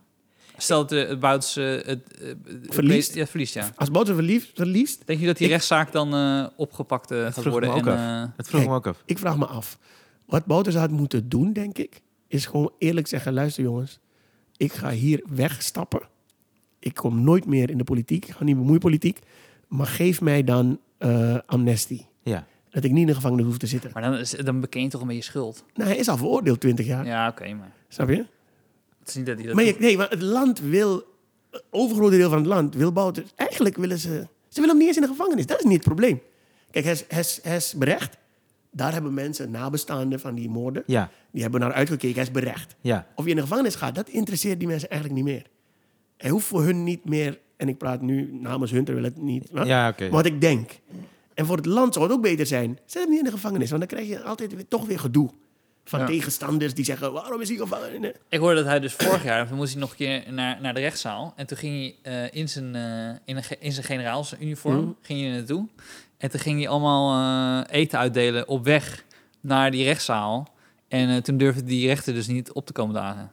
Stel 0.57 0.81
dat 0.87 0.91
eh, 0.91 1.09
het 1.09 1.19
Bouts 1.19 1.55
eh, 1.55 1.65
het, 1.65 1.85
eh, 1.85 2.27
het 2.27 2.73
Verliest? 2.73 3.13
Ja, 3.15 3.25
verliest, 3.27 3.53
ja. 3.53 3.69
als 3.75 3.91
Bouter 3.91 4.13
verliefd, 4.15 4.51
verliest, 4.55 5.07
Denk 5.07 5.19
je 5.19 5.25
dat 5.25 5.37
die 5.37 5.45
Ik- 5.45 5.51
rechtszaak 5.51 5.91
dan 5.91 6.13
eh, 6.13 6.45
opgepakt 6.55 7.11
eh, 7.11 7.25
gaat 7.31 7.45
worden? 7.45 7.69
en, 7.73 7.87
af. 7.87 8.25
eh, 8.27 8.31
Dat 8.37 8.47
vroeg 8.47 8.61
ik 8.61 8.67
me 8.67 8.73
ook 8.73 8.87
af. 8.87 9.03
ik 9.05 9.17
vraag 9.17 9.37
me 9.37 9.45
af. 9.45 9.77
Wat 10.25 10.45
Bouter 10.45 10.77
had 10.77 10.91
moeten 10.91 11.29
doen, 11.29 11.53
denk 11.53 11.77
ik, 11.77 12.01
is 12.27 12.45
gewoon 12.45 12.71
eerlijk 12.77 13.07
zeggen, 13.07 13.33
luister 13.33 13.63
jongens, 13.63 13.99
ik 14.57 14.73
ga 14.73 14.89
hier 14.91 15.23
wegstappen. 15.29 16.01
Ik 16.79 16.93
kom 16.93 17.23
nooit 17.23 17.45
meer 17.45 17.69
in 17.69 17.77
de 17.77 17.83
politiek. 17.83 18.25
Ik 18.27 18.33
ga 18.33 18.43
niet 18.43 18.55
bemoeien 18.57 18.79
politiek. 18.79 19.19
Maar 19.67 19.87
geef 19.87 20.21
mij 20.21 20.43
dan 20.43 20.79
eh, 20.97 21.37
amnestie. 21.45 22.05
Ja. 22.23 22.47
Dat 22.69 22.83
ik 22.83 22.91
niet 22.91 23.01
in 23.01 23.07
de 23.07 23.13
gevangenis 23.15 23.45
hoef 23.45 23.57
te 23.57 23.67
zitten. 23.67 23.91
Maar 23.93 24.01
dan, 24.03 24.13
is, 24.17 24.29
dan 24.31 24.59
beken 24.59 24.81
je 24.81 24.87
toch 24.89 25.01
een 25.01 25.07
beetje 25.07 25.23
schuld. 25.23 25.63
Nou, 25.73 25.89
hij 25.89 25.97
is 25.99 26.07
al 26.07 26.17
veroordeeld 26.17 26.59
20 26.59 26.85
jaar. 26.85 27.05
Ja, 27.05 27.27
oké, 27.27 27.53
maar 27.53 27.71
Snap 27.87 28.09
je? 28.09 28.25
het 28.99 29.07
is 29.07 29.15
niet 29.15 29.25
dat 29.25 29.37
hij 29.37 29.45
dat 29.45 29.55
Maar 29.55 29.63
je- 29.63 29.75
nee, 29.79 29.97
maar 29.97 30.09
het 30.09 30.21
land 30.21 30.59
wil... 30.59 31.03
Het 31.51 31.63
overgrote 31.69 32.17
deel 32.17 32.29
van 32.29 32.37
het 32.37 32.47
land 32.47 32.75
wil 32.75 32.91
Bouter... 32.91 33.23
Eigenlijk 33.35 33.77
willen 33.77 33.97
ze... 33.99 34.27
Ze 34.47 34.59
willen 34.61 34.69
hem 34.69 34.77
niet 34.77 34.87
eens 34.87 34.95
in 34.95 35.01
de 35.01 35.07
gevangenis. 35.07 35.45
Dat 35.45 35.57
is 35.57 35.63
niet 35.63 35.73
het 35.73 35.83
probleem. 35.83 36.21
Kijk, 36.71 36.85
hij 36.85 36.93
is, 36.93 37.05
hij 37.07 37.19
is, 37.19 37.39
hij 37.43 37.55
is 37.55 37.73
berecht. 37.73 38.17
Daar 38.71 38.93
hebben 38.93 39.13
mensen, 39.13 39.51
nabestaanden 39.51 40.19
van 40.19 40.35
die 40.35 40.49
moorden... 40.49 40.83
Ja. 40.85 41.11
Die 41.31 41.41
hebben 41.41 41.59
naar 41.59 41.73
uitgekeken. 41.73 42.15
Hij 42.15 42.23
is 42.23 42.31
berecht. 42.31 42.75
Ja. 42.81 43.07
Of 43.15 43.23
je 43.23 43.29
in 43.29 43.35
de 43.35 43.41
gevangenis 43.41 43.75
gaat, 43.75 43.95
dat 43.95 44.09
interesseert 44.09 44.59
die 44.59 44.67
mensen 44.67 44.89
eigenlijk 44.89 45.21
niet 45.23 45.33
meer. 45.33 45.45
Hij 46.19 46.29
hoeft 46.29 46.45
voor 46.45 46.63
hun 46.63 46.83
niet 46.83 47.05
meer... 47.05 47.39
En 47.57 47.69
ik 47.69 47.77
praat 47.77 48.01
nu 48.01 48.29
namens 48.33 48.71
hun, 48.71 48.83
terwijl 48.85 49.05
het 49.05 49.17
niet... 49.17 49.49
Ja. 49.53 49.93
Maar 49.99 50.09
wat 50.09 50.25
ik 50.25 50.41
denk. 50.41 50.69
En 51.33 51.45
voor 51.45 51.55
het 51.57 51.65
land 51.65 51.93
zou 51.93 52.05
het 52.05 52.13
ook 52.15 52.21
beter 52.21 52.45
zijn. 52.45 52.79
Zet 52.85 53.01
hem 53.01 53.09
niet 53.09 53.19
in 53.19 53.25
de 53.25 53.31
gevangenis. 53.31 53.69
Want 53.69 53.79
dan 53.89 53.89
krijg 53.97 54.09
je 54.09 54.23
altijd 54.23 54.53
weer, 54.55 54.67
toch 54.67 54.85
weer 54.85 54.99
gedoe. 54.99 55.29
Van 55.83 55.99
Ja. 55.99 56.05
tegenstanders 56.05 56.73
die 56.73 56.85
zeggen... 56.85 57.13
Waarom 57.13 57.41
is 57.41 57.49
hij 57.49 57.57
gevangen? 57.57 58.13
Ik 58.29 58.39
hoorde 58.39 58.55
dat 58.55 58.65
hij 58.65 58.79
dus 58.79 58.93
vorig 58.93 59.23
jaar, 59.23 59.47
toen 59.47 59.57
moest 59.57 59.71
hij 59.71 59.81
nog 59.81 59.89
een 59.89 59.95
keer 59.95 60.23
naar, 60.33 60.61
naar 60.61 60.73
de 60.73 60.79
rechtszaal. 60.79 61.33
En 61.35 61.47
toen 61.47 61.57
ging 61.57 61.93
hij 62.03 62.13
eh, 62.31 62.39
in, 62.39 62.49
zijn, 62.49 62.75
eh, 62.75 63.09
in, 63.25 63.35
een, 63.37 63.43
ge- 63.43 63.57
in 63.59 63.71
zijn 63.71 63.85
generaalsuniform 63.85 64.75
Mhm. 64.79 64.89
ging 65.01 65.21
hij 65.21 65.29
naartoe. 65.31 65.67
En 66.17 66.29
toen 66.29 66.39
ging 66.39 66.57
hij 66.59 66.67
allemaal 66.69 67.63
eh, 67.65 67.79
eten 67.79 67.99
uitdelen 67.99 68.47
op 68.47 68.63
weg 68.63 69.05
naar 69.41 69.71
die 69.71 69.83
rechtszaal. 69.83 70.47
En 70.87 71.23
toen 71.23 71.37
durfde 71.37 71.63
die 71.63 71.87
rechter 71.87 72.13
dus 72.13 72.27
niet 72.27 72.51
op 72.51 72.65
te 72.65 72.73
komen 72.73 72.93
dagen. 72.95 73.31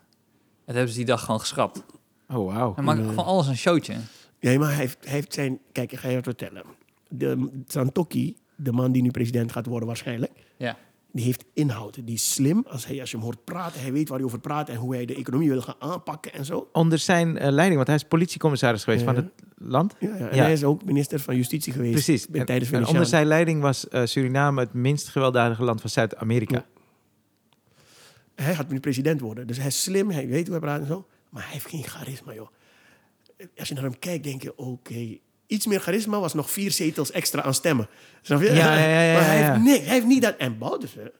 Dat 0.65 0.75
hebben 0.75 0.93
ze 0.93 0.99
die 0.99 1.07
dag 1.07 1.21
gewoon 1.25 1.41
geschrapt. 1.41 1.83
Oh, 2.29 2.55
wauw. 2.55 2.75
Hij 2.75 2.85
maakt 2.85 3.01
van 3.15 3.25
alles 3.25 3.47
een 3.47 3.57
showtje. 3.57 3.95
Ja, 4.39 4.59
maar 4.59 4.69
hij 4.69 4.77
heeft, 4.77 4.99
hij 5.05 5.13
heeft 5.13 5.35
zijn... 5.35 5.59
Kijk, 5.73 5.93
ik 5.93 5.99
ga 5.99 6.09
je 6.09 6.15
wat 6.15 6.25
vertellen. 6.25 6.63
De, 7.09 7.49
Santoki, 7.67 8.37
de 8.57 8.73
man 8.73 8.93
die 8.93 9.03
nu 9.03 9.11
president 9.11 9.53
gaat 9.53 9.67
worden 9.67 9.87
waarschijnlijk... 9.89 10.33
Ja. 10.57 10.77
Die 11.13 11.25
heeft 11.25 11.45
inhoud. 11.53 11.95
Die 12.07 12.15
is 12.15 12.33
slim. 12.33 12.65
Als, 12.69 12.87
hij, 12.87 13.01
als 13.01 13.11
je 13.11 13.17
hem 13.17 13.25
hoort 13.25 13.45
praten, 13.45 13.81
hij 13.81 13.93
weet 13.93 14.09
waar 14.09 14.19
hij 14.19 14.27
over 14.27 14.39
praat... 14.41 14.69
en 14.69 14.77
hoe 14.77 14.95
hij 14.95 15.05
de 15.07 15.15
economie 15.15 15.49
wil 15.49 15.61
gaan 15.61 15.75
aanpakken 15.79 16.33
en 16.33 16.45
zo. 16.45 16.69
Onder 16.73 16.99
zijn 16.99 17.39
eh, 17.39 17.51
leiding, 17.51 17.77
want 17.77 17.87
hij 17.87 17.97
is 17.97 18.03
politiecommissaris 18.05 18.85
geweest 18.85 19.05
Ja. 19.05 19.13
van 19.15 19.17
het 19.17 19.33
land. 19.59 19.95
Ja, 19.99 20.09
ja. 20.09 20.29
En 20.29 20.37
Ja. 20.37 20.43
hij 20.43 20.53
is 20.53 20.65
ook 20.65 20.85
minister 20.85 21.21
van 21.21 21.37
Justitie 21.37 21.73
geweest. 21.73 21.93
Precies. 21.93 22.27
En, 22.31 22.47
tijdens 22.47 22.71
en 22.71 22.87
onder 22.87 23.07
zijn 23.07 23.27
leiding 23.27 23.61
was 23.61 23.89
eh, 23.89 24.05
Suriname 24.05 24.61
het 24.61 24.73
minst 24.73 25.09
gewelddadige 25.09 25.63
land 25.65 25.81
van 25.81 25.91
Zuid-Amerika. 25.91 26.65
Hij 28.35 28.55
gaat 28.55 28.69
nu 28.69 28.81
president 28.81 29.21
worden. 29.21 29.47
Dus 29.47 29.57
hij 29.57 29.67
is 29.67 29.83
slim, 29.83 30.11
hij 30.11 30.27
weet 30.29 30.43
hoe 30.49 30.51
hij 30.57 30.61
praat 30.67 30.81
en 30.81 30.87
zo. 30.87 31.07
Maar 31.31 31.43
hij 31.43 31.53
heeft 31.53 31.69
geen 31.69 31.85
charisma, 31.85 32.33
joh. 32.35 32.49
Als 33.59 33.69
je 33.69 33.75
naar 33.75 33.83
hem 33.83 33.99
kijkt, 33.99 34.25
denk 34.25 34.43
je, 34.43 34.53
oké... 34.59 35.19
Iets 35.47 35.67
meer 35.67 35.81
charisma 35.81 36.19
was 36.21 36.35
nog 36.35 36.51
vier 36.51 36.71
zetels 36.71 37.11
extra 37.11 37.43
aan 37.43 37.55
stemmen. 37.55 37.89
Snap 38.23 38.41
je? 38.41 38.47
Ja, 38.53 38.55
ja, 38.55 38.89
ja, 38.89 39.03
ja, 39.03 39.13
maar 39.13 39.27
hij 39.27 39.39
ja. 39.39 39.51
heeft, 39.53 39.65
niks, 39.65 39.85
hij 39.85 39.95
heeft 39.95 40.07
niet 40.07 40.23
dat... 40.23 40.35
En 40.37 40.59
Bouters 40.59 40.95
hè, 40.95 41.01
heeft 41.01 41.13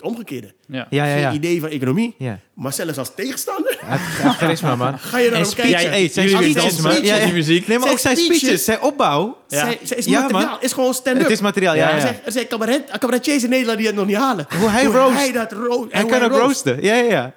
het 0.00 0.02
omgekeerde. 0.02 0.54
Ja. 0.66 0.86
Ja, 0.90 1.04
ja, 1.04 1.14
ja. 1.16 1.26
Geen 1.28 1.36
idee 1.36 1.60
van 1.60 1.68
economie. 1.68 2.14
Ja. 2.18 2.38
Maar 2.54 2.72
zelfs 2.72 2.98
als 2.98 3.14
tegenstander 3.14 3.78
charisma, 4.38 4.76
man. 4.76 4.98
ga 5.10 5.18
je 5.18 5.30
naar 5.30 5.38
En 5.40 5.44
hem 5.46 5.54
kijken. 5.54 5.90
hey, 5.90 6.08
zijn 6.08 6.28
Jullie 6.28 6.50
speeches, 6.50 6.80
man. 6.80 7.02
Ja, 7.02 7.16
ja. 7.16 7.24
die 7.24 7.32
muziek. 7.32 7.66
Nee, 7.66 7.78
maar 7.78 7.90
ook 7.90 7.98
zijn 7.98 8.16
speeches, 8.16 8.64
zijn 8.64 8.80
opbouw. 8.80 9.38
Ja. 9.48 9.58
Zij, 9.58 9.78
zij 9.82 9.96
is 9.96 10.04
Ja, 10.04 10.20
materiaal, 10.20 10.50
man. 10.50 10.60
is 10.60 10.72
gewoon 10.72 10.94
stand-up. 10.94 11.22
Het 11.22 11.32
is 11.32 11.40
materiaal, 11.40 11.74
ja, 11.74 11.88
Er 11.88 11.94
ja. 11.94 12.00
zijn, 12.00 12.20
er 12.24 12.32
zijn 12.32 12.46
cabaret, 12.46 12.90
cabaretiers 12.98 13.42
in 13.42 13.50
Nederland 13.50 13.78
die 13.78 13.86
het 13.86 13.96
nog 13.96 14.06
niet 14.06 14.16
halen. 14.16 14.46
Hoe 14.58 14.68
hij 14.68 14.84
roost. 14.84 15.14
hij 15.16 15.32
dat 15.32 15.52
ro 15.52 15.86
Hij 15.90 16.02
hoe 16.02 16.10
kan 16.10 16.22
ook 16.22 16.30
roost. 16.30 16.42
roosten. 16.42 16.82
Ja, 16.82 16.94
ja, 16.94 17.02
ja. 17.10 17.34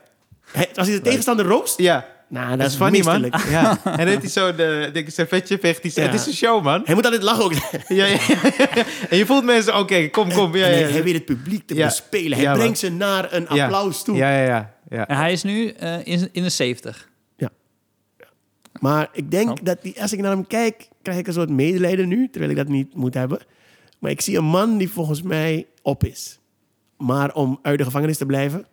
Als 0.75 0.87
hij 0.87 0.95
de 0.95 1.01
tegenstander 1.01 1.45
roost, 1.45 1.77
Ja. 1.79 2.15
Nou, 2.29 2.49
dat, 2.49 2.57
Dat 2.57 2.67
is 2.67 2.73
is 2.73 2.79
funny, 2.79 3.01
man. 3.03 3.31
Ja. 3.49 3.79
En 3.83 3.97
dan 3.97 4.07
heeft 4.07 4.21
hij 4.21 4.29
zo 4.29 4.55
de, 4.55 4.89
de 4.93 5.03
servetje 5.11 5.57
vecht. 5.59 5.93
Ja. 5.95 6.01
Het 6.01 6.13
is 6.13 6.25
een 6.25 6.33
show, 6.33 6.63
man. 6.63 6.81
Hij 6.85 6.95
moet 6.95 7.03
altijd 7.05 7.23
lachen 7.23 7.43
ook. 7.43 7.53
Ja, 7.53 7.79
ja, 7.87 8.05
ja, 8.05 8.17
ja. 8.75 8.83
En 9.09 9.17
je 9.17 9.25
voelt 9.25 9.43
mensen, 9.43 9.77
oké, 9.77 10.07
kom, 10.09 10.31
kom. 10.33 10.55
Ja, 10.55 10.67
ja, 10.67 10.73
hij 10.73 10.93
ja. 10.93 11.03
weet 11.03 11.13
het 11.13 11.25
publiek 11.25 11.67
te 11.67 11.75
Ja. 11.75 11.85
bespelen. 11.85 12.31
Hij 12.33 12.41
Ja, 12.41 12.49
man. 12.49 12.59
brengt 12.59 12.77
ze 12.79 12.89
naar 12.91 13.33
een 13.33 13.45
Ja. 13.49 13.63
applaus 13.63 14.03
toe. 14.03 14.15
Ja, 14.17 14.37
ja, 14.37 14.43
ja. 14.45 14.73
ja. 14.89 15.07
En 15.07 15.17
hij 15.17 15.31
is 15.31 15.43
nu 15.43 15.69
eh, 15.69 15.95
in, 16.03 16.29
in 16.31 16.43
de 16.43 16.49
70. 16.49 17.09
Maar 18.79 19.09
ik 19.13 19.31
denk 19.31 19.43
Snap. 19.45 19.65
dat 19.65 19.81
die, 19.81 20.01
als 20.01 20.13
ik 20.13 20.19
naar 20.19 20.31
hem 20.31 20.47
kijk, 20.47 20.87
krijg 21.01 21.17
ik 21.19 21.27
een 21.27 21.33
soort 21.33 21.49
medelijden 21.49 22.07
nu, 22.07 22.29
terwijl 22.29 22.51
ik 22.51 22.57
dat 22.57 22.67
niet 22.67 22.95
moet 22.95 23.13
hebben. 23.13 23.39
Maar 23.99 24.11
ik 24.11 24.21
zie 24.21 24.37
een 24.37 24.45
man 24.45 24.77
die 24.77 24.89
volgens 24.89 25.21
mij 25.21 25.67
op 25.81 26.03
is. 26.03 26.39
Maar 26.97 27.33
om 27.33 27.59
uit 27.61 27.77
de 27.77 27.83
gevangenis 27.83 28.17
te 28.17 28.25
blijven, 28.25 28.65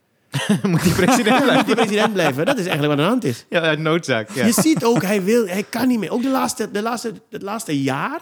Moet 0.62 0.82
die 0.82 0.92
president 0.92 1.28
moet 1.36 1.42
blijven? 1.44 1.66
die 1.66 1.74
president 1.74 2.12
blijven. 2.12 2.44
Dat 2.46 2.58
is 2.58 2.66
eigenlijk 2.66 2.88
wat 2.96 2.98
aan 2.98 3.04
de 3.04 3.10
hand 3.10 3.24
is. 3.24 3.44
Ja, 3.48 3.60
uit 3.60 3.78
noodzaak. 3.78 4.30
Ja. 4.30 4.46
Je 4.46 4.52
ziet 4.52 4.84
ook, 4.84 5.02
hij, 5.02 5.22
wil, 5.22 5.46
hij 5.46 5.62
kan 5.68 5.88
niet 5.88 5.98
meer. 5.98 6.10
Ook 6.10 6.22
de 6.22 6.28
laatste, 6.30 6.70
de 6.70 6.82
laatste, 6.82 7.12
het 7.30 7.42
laatste 7.42 7.82
jaar, 7.82 8.20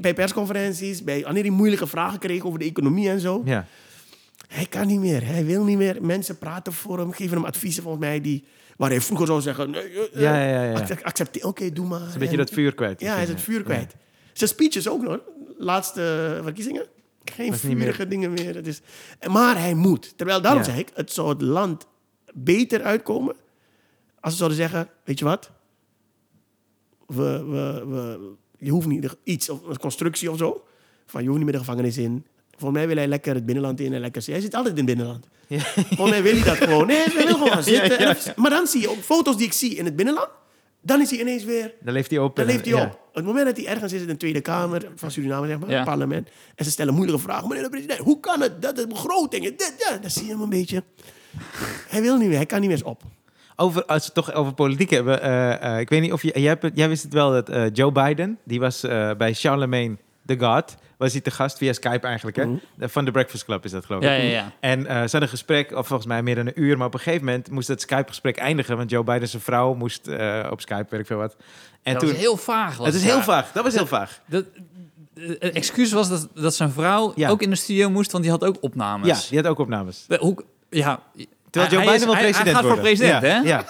bij 0.00 0.14
persconferenties, 0.14 1.04
bij, 1.04 1.22
wanneer 1.22 1.42
hij 1.42 1.50
moeilijke 1.52 1.86
vragen 1.86 2.18
kreeg 2.18 2.44
over 2.44 2.58
de 2.58 2.64
economie 2.64 3.08
en 3.08 3.20
zo. 3.20 3.42
Ja. 3.44 3.66
Hij 4.48 4.66
kan 4.66 4.86
niet 4.86 5.00
meer. 5.00 5.26
Hij 5.26 5.44
wil 5.44 5.64
niet 5.64 5.76
meer. 5.78 5.96
Mensen 6.00 6.38
praten 6.38 6.72
voor 6.72 6.98
hem, 6.98 7.12
geven 7.12 7.36
hem 7.36 7.44
adviezen 7.46 7.82
volgens 7.82 8.04
mij 8.04 8.20
die, 8.20 8.44
waar 8.76 8.90
hij 8.90 9.00
vroeger 9.00 9.26
zou 9.26 9.40
zeggen, 9.40 9.70
nee, 9.70 9.82
eh, 9.82 10.20
Ja, 10.20 10.40
ja, 10.42 10.50
ja, 10.52 10.62
ja. 10.64 10.72
accept- 10.78 11.02
accepteer, 11.02 11.44
oké, 11.46 11.72
doe 11.72 11.86
maar. 11.86 12.00
Een 12.00 12.12
beetje 12.18 12.28
En- 12.28 12.36
dat 12.36 12.50
vuur 12.50 12.74
kwijt. 12.74 13.00
Ja, 13.00 13.12
hij 13.14 13.22
is 13.22 13.28
het 13.28 13.40
vuur 13.40 13.62
kwijt. 13.62 13.94
Zijn 14.32 14.50
speeches 14.50 14.88
ook 14.88 15.02
nog. 15.02 15.18
Laatste 15.58 16.38
verkiezingen. 16.42 16.86
Geen 17.34 17.54
vurige 17.54 18.08
dingen 18.08 18.32
meer. 18.32 18.54
Het 18.54 18.66
is, 18.66 18.80
maar 19.30 19.58
hij 19.58 19.74
moet. 19.74 20.12
Terwijl 20.16 20.40
daarom 20.40 20.60
Ja. 20.62 20.66
zeg 20.68 20.78
ik, 20.78 20.88
het 20.94 21.12
zou 21.12 21.28
het 21.28 21.42
land 21.42 21.86
beter 22.34 22.82
uitkomen 22.82 23.36
als 24.20 24.32
ze 24.32 24.38
zouden 24.38 24.58
zeggen, 24.58 24.88
weet 25.04 25.18
je 25.18 25.24
wat? 25.24 25.50
We, 27.06 27.44
we, 27.44 27.84
we, 27.88 28.30
je 28.58 28.70
hoeft 28.70 28.86
niet 28.86 29.16
iets, 29.24 29.48
of 29.48 29.66
een 29.66 29.78
constructie 29.78 30.30
of 30.30 30.38
zo. 30.38 30.64
Van 31.06 31.20
je 31.22 31.26
hoeft 31.28 31.38
niet 31.40 31.48
meer 31.50 31.58
de 31.58 31.64
gevangenis 31.64 31.98
in. 31.98 32.26
Volgens 32.50 32.72
mij 32.80 32.86
wil 32.88 32.96
hij 32.96 33.08
lekker 33.08 33.34
het 33.34 33.46
binnenland 33.46 33.80
in 33.80 33.92
en 33.94 34.00
lekker... 34.00 34.22
Hij 34.26 34.40
zit 34.40 34.54
altijd 34.54 34.78
in 34.78 34.86
het 34.86 34.96
binnenland. 34.96 35.26
Volgens 35.74 36.10
mij 36.10 36.22
wil 36.22 36.32
hij 36.34 36.42
dat 36.44 36.56
gewoon. 36.56 36.86
Nee, 36.86 36.96
hij 37.02 37.26
wil 37.26 37.34
gewoon 37.36 37.62
zitten. 37.72 38.00
ja, 38.00 38.16
En- 38.16 38.32
Maar 38.36 38.50
dan 38.50 38.66
zie 38.66 38.80
je 38.80 38.90
op 38.90 38.98
foto's 38.98 39.36
die 39.36 39.46
ik 39.46 39.52
zie 39.52 39.74
in 39.74 39.84
het 39.84 39.96
binnenland, 39.96 40.28
dan 40.82 41.00
is 41.00 41.10
hij 41.10 41.20
ineens 41.20 41.44
weer 41.44 41.74
Dan 41.82 41.92
leeft 41.94 42.10
hij 42.10 42.18
op. 42.18 42.36
dan 42.36 42.46
leeft 42.46 42.64
hij 42.64 42.74
ja. 42.74 42.84
op. 42.84 43.08
Het 43.12 43.24
moment 43.24 43.46
dat 43.46 43.56
hij 43.56 43.66
ergens 43.66 43.92
is 43.92 44.00
in 44.00 44.06
de 44.06 44.16
Tweede 44.16 44.40
Kamer 44.40 44.88
van 44.94 45.10
Suriname, 45.10 45.46
zeg 45.46 45.58
maar, 45.58 45.70
Ja. 45.70 45.76
het 45.76 45.84
parlement, 45.84 46.28
en 46.54 46.64
ze 46.64 46.70
stellen 46.70 46.94
moeilijke 46.94 47.22
vragen. 47.22 47.48
Meneer 47.48 47.62
de 47.62 47.70
president, 47.70 47.98
hoe 48.00 48.20
kan 48.20 48.40
het? 48.40 48.62
Dat 48.62 48.76
de 48.76 48.86
begroting, 48.86 49.44
dit, 49.44 49.74
ja, 49.90 49.96
dan 49.96 50.10
zie 50.10 50.24
je 50.26 50.30
hem 50.32 50.40
een 50.42 50.48
beetje. 50.48 50.82
Hij 51.88 52.02
wil 52.02 52.16
niet 52.16 52.28
meer, 52.28 52.36
hij 52.36 52.46
kan 52.46 52.60
niet 52.60 52.68
meer 52.68 52.78
eens 52.78 52.86
op. 52.86 53.02
Over, 53.56 53.84
als 53.84 53.98
we 53.98 54.04
het 54.04 54.14
toch 54.14 54.32
over 54.34 54.52
politiek 54.54 54.90
hebben. 54.90 55.22
eh, 55.22 55.62
eh, 55.74 55.80
ik 55.80 55.88
weet 55.88 56.00
niet 56.00 56.12
of 56.12 56.22
je... 56.22 56.30
Jij, 56.34 56.48
hebt 56.48 56.62
het- 56.62 56.76
jij 56.76 56.88
wist 56.88 57.02
het 57.02 57.12
wel 57.12 57.30
dat 57.30 57.48
eh, 57.48 57.64
Joe 57.72 57.92
Biden... 57.92 58.38
Die 58.44 58.60
was 58.60 58.82
eh, 58.84 59.10
bij 59.18 59.34
Charlemagne 59.34 59.96
the 60.26 60.38
God... 60.38 60.76
Was 61.00 61.12
hij 61.12 61.20
te 61.20 61.30
gast 61.30 61.56
via 61.58 61.72
Skype 61.72 62.06
eigenlijk, 62.06 62.36
hè? 62.36 62.42
Eh, 62.42 62.88
Van 62.88 63.04
de 63.04 63.10
Breakfast 63.10 63.44
Club 63.44 63.64
is 63.64 63.70
dat, 63.70 63.84
geloof 63.84 64.02
ik. 64.02 64.08
Ja, 64.08 64.14
ja, 64.14 64.22
ja. 64.30 64.52
En 64.60 64.78
eh, 64.86 64.94
ze 64.94 64.98
hadden 65.00 65.22
een 65.22 65.28
gesprek, 65.28 65.72
of 65.72 65.86
volgens 65.86 66.08
mij 66.08 66.22
meer 66.22 66.34
dan 66.34 66.46
een 66.46 66.60
uur. 66.62 66.76
Maar 66.76 66.86
op 66.86 66.94
een 66.94 67.00
gegeven 67.00 67.24
moment 67.24 67.50
moest 67.50 67.68
het 67.68 67.80
Skype-gesprek 67.80 68.36
eindigen. 68.36 68.76
Want 68.76 68.90
Joe 68.90 69.04
Biden 69.04 69.28
zijn 69.28 69.42
vrouw 69.42 69.74
moest 69.74 70.06
eh, 70.08 70.46
op 70.50 70.60
Skype, 70.60 70.86
weet 70.90 71.00
ik 71.00 71.06
veel 71.06 71.16
wat. 71.16 71.36
En 71.82 71.92
dat 71.92 72.02
toen... 72.02 72.10
was 72.10 72.18
heel 72.20 72.36
vaag. 72.36 72.76
was 72.76 72.86
het 72.86 72.96
is 72.96 73.02
heel 73.02 73.14
daar. 73.14 73.24
vaag. 73.24 73.52
Dat 73.52 73.64
was 73.64 73.74
heel 73.74 73.86
vaag. 73.86 74.20
Dat, 74.26 74.44
het 75.38 75.52
excuus 75.54 75.92
was 75.92 76.08
dat, 76.08 76.28
dat 76.34 76.54
zijn 76.54 76.70
vrouw 76.72 77.12
Ja. 77.14 77.28
ook 77.28 77.42
in 77.42 77.50
de 77.50 77.56
studio 77.56 77.90
moest, 77.90 78.12
want 78.12 78.24
die 78.24 78.32
had 78.32 78.44
ook 78.44 78.56
opnames. 78.60 79.08
Ja, 79.08 79.28
die 79.28 79.38
had 79.38 79.46
ook 79.46 79.58
opnames. 79.58 80.06
Hoe, 80.18 80.44
ja. 80.70 81.00
Terwijl 81.50 81.72
Joe 81.72 81.82
Hij- 81.84 81.92
Biden 81.92 82.08
is- 82.08 82.14
hij- 82.14 82.22
president 82.22 82.44
hij 82.44 82.52
gaat 82.54 82.62
voor 82.64 82.70
worden. 82.74 82.84
president, 82.84 83.22
ja, 83.22 83.28
hè? 83.28 83.38
Ja, 83.48 83.64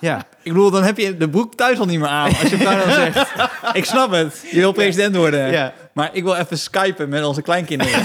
ja. 0.00 0.18
Ik 0.42 0.52
bedoel, 0.52 0.70
dan 0.70 0.82
heb 0.82 0.98
je 0.98 1.16
de 1.16 1.28
broek 1.28 1.54
thuis 1.54 1.78
al 1.78 1.86
niet 1.86 1.98
meer 1.98 2.08
aan. 2.08 2.24
Als 2.28 2.50
je 2.50 2.56
vrouw 2.56 2.78
dan 2.84 2.90
zegt, 3.12 3.30
ik 3.72 3.84
snap 3.84 4.10
het, 4.10 4.44
je 4.50 4.58
wil 4.58 4.72
president 4.72 5.16
worden. 5.16 5.50
Ja. 5.50 5.72
Maar 5.96 6.10
ik 6.12 6.22
wil 6.22 6.34
even 6.34 6.58
skypen 6.58 7.08
met 7.08 7.24
onze 7.24 7.42
kleinkinderen. 7.42 8.04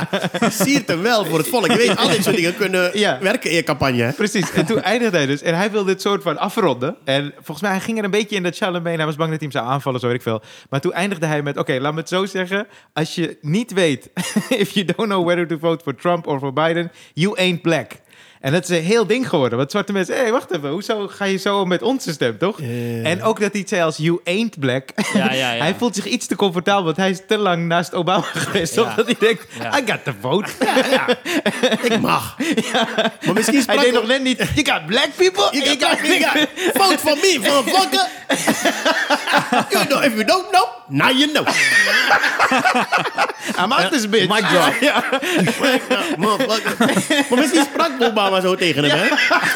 Siert 0.62 0.88
hem 0.88 1.02
wel 1.02 1.24
voor 1.24 1.38
het 1.38 1.48
volk. 1.48 1.66
Je 1.66 1.76
weet, 1.76 1.96
al 1.96 2.08
dit 2.08 2.22
soort 2.24 2.36
dingen 2.36 2.56
kunnen 2.56 2.98
Ja. 2.98 3.18
werken 3.20 3.50
in 3.50 3.56
je 3.56 3.62
campagne. 3.62 4.02
hè? 4.02 4.12
Precies. 4.12 4.52
En 4.52 4.66
toen 4.66 4.82
eindigde 4.82 5.16
hij 5.16 5.26
dus. 5.26 5.42
En 5.42 5.56
hij 5.56 5.70
wilde 5.70 5.90
het 5.90 6.00
soort 6.00 6.22
van 6.22 6.38
afronden. 6.38 6.96
En 7.04 7.32
volgens 7.34 7.60
mij 7.60 7.70
hij 7.70 7.80
ging 7.80 7.98
er 7.98 8.04
een 8.04 8.10
beetje 8.10 8.36
in 8.36 8.42
dat 8.42 8.56
Charlemagne. 8.56 8.96
Hij 8.96 9.06
was 9.06 9.16
bang 9.16 9.30
dat 9.30 9.40
hij 9.40 9.48
hem 9.52 9.60
zou 9.60 9.72
aanvallen, 9.74 10.00
zo 10.00 10.06
weet 10.06 10.16
ik 10.16 10.22
veel. 10.22 10.42
Maar 10.70 10.80
toen 10.80 10.92
eindigde 10.92 11.26
hij 11.26 11.42
met... 11.42 11.56
Oké, 11.56 11.78
laat 11.80 11.92
me 11.92 12.00
het 12.00 12.08
zo 12.08 12.26
zeggen. 12.26 12.66
Als 12.92 13.14
je 13.14 13.38
niet 13.40 13.72
weet... 13.72 14.10
if 14.62 14.70
you 14.70 14.84
don't 14.96 15.08
know 15.08 15.24
whether 15.26 15.46
to 15.46 15.58
vote 15.58 15.82
for 15.82 15.94
Trump 15.94 16.26
or 16.26 16.38
for 16.38 16.52
Biden... 16.52 16.90
you 17.14 17.36
ain't 17.38 17.62
black. 17.62 17.92
En 18.42 18.52
dat 18.52 18.62
is 18.62 18.68
een 18.68 18.84
heel 18.84 19.06
ding 19.06 19.28
geworden. 19.28 19.58
Want 19.58 19.70
zwarte 19.70 19.92
mensen... 19.92 20.14
Hé, 20.14 20.20
hey, 20.20 20.32
wacht 20.32 20.50
even. 20.50 20.70
Hoezo 20.70 21.08
ga 21.08 21.24
je 21.24 21.36
zo 21.36 21.64
met 21.64 21.82
onze 21.82 22.12
stem, 22.12 22.38
toch? 22.38 22.60
En 23.02 23.22
ook 23.22 23.40
dat 23.40 23.52
hij 23.52 23.62
zei 23.66 23.82
als 23.82 23.96
you 23.96 24.20
ain't 24.24 24.58
black. 24.58 24.88
Ja, 25.12 25.32
ja, 25.32 25.52
ja. 25.52 25.62
hij 25.64 25.74
voelt 25.78 25.94
zich 25.94 26.04
iets 26.04 26.26
te 26.26 26.36
comfortabel. 26.36 26.84
Want 26.84 26.96
hij 26.96 27.10
is 27.10 27.20
te 27.26 27.38
lang 27.38 27.66
naast 27.66 27.94
Obama 27.94 28.24
geweest. 28.32 28.74
Dat 28.74 28.94
hij 28.96 29.16
denkt... 29.18 29.46
I 29.60 29.92
got 29.92 30.04
the 30.04 30.12
vote. 30.20 30.50
Ik 31.82 32.00
mag. 32.00 32.36
Maar 33.24 33.34
misschien 33.34 33.54
Hij 33.54 33.62
sprak 33.62 33.80
deed 33.80 33.88
ook- 33.88 34.00
nog 34.00 34.06
net 34.06 34.22
niet... 34.22 34.36
You 34.54 34.66
got 34.66 34.86
black 34.86 35.08
people? 35.16 35.48
You 35.50 35.78
got, 35.78 36.06
you 36.06 36.22
got, 36.22 36.48
vote 36.74 36.98
for 36.98 37.16
me, 37.16 37.38
motherfucker. 37.38 38.08
you 39.70 39.86
know, 39.86 40.04
if 40.04 40.12
you 40.12 40.24
don't 40.24 40.50
know, 40.50 40.82
Now 40.92 41.08
you 41.08 41.32
know. 41.32 41.44
I'm 43.56 43.72
out 43.72 43.90
this 43.90 44.06
bitch. 44.06 44.28
Drop. 44.28 44.74
Ja, 44.80 45.04
motherfucker. 46.16 46.76
maar 47.30 47.38
misschien 47.38 47.64
sprak 47.64 47.90
Obama 48.00 48.31
zo 48.40 48.54
tegen 48.54 48.84
hem, 48.84 48.98
hè? 48.98 49.08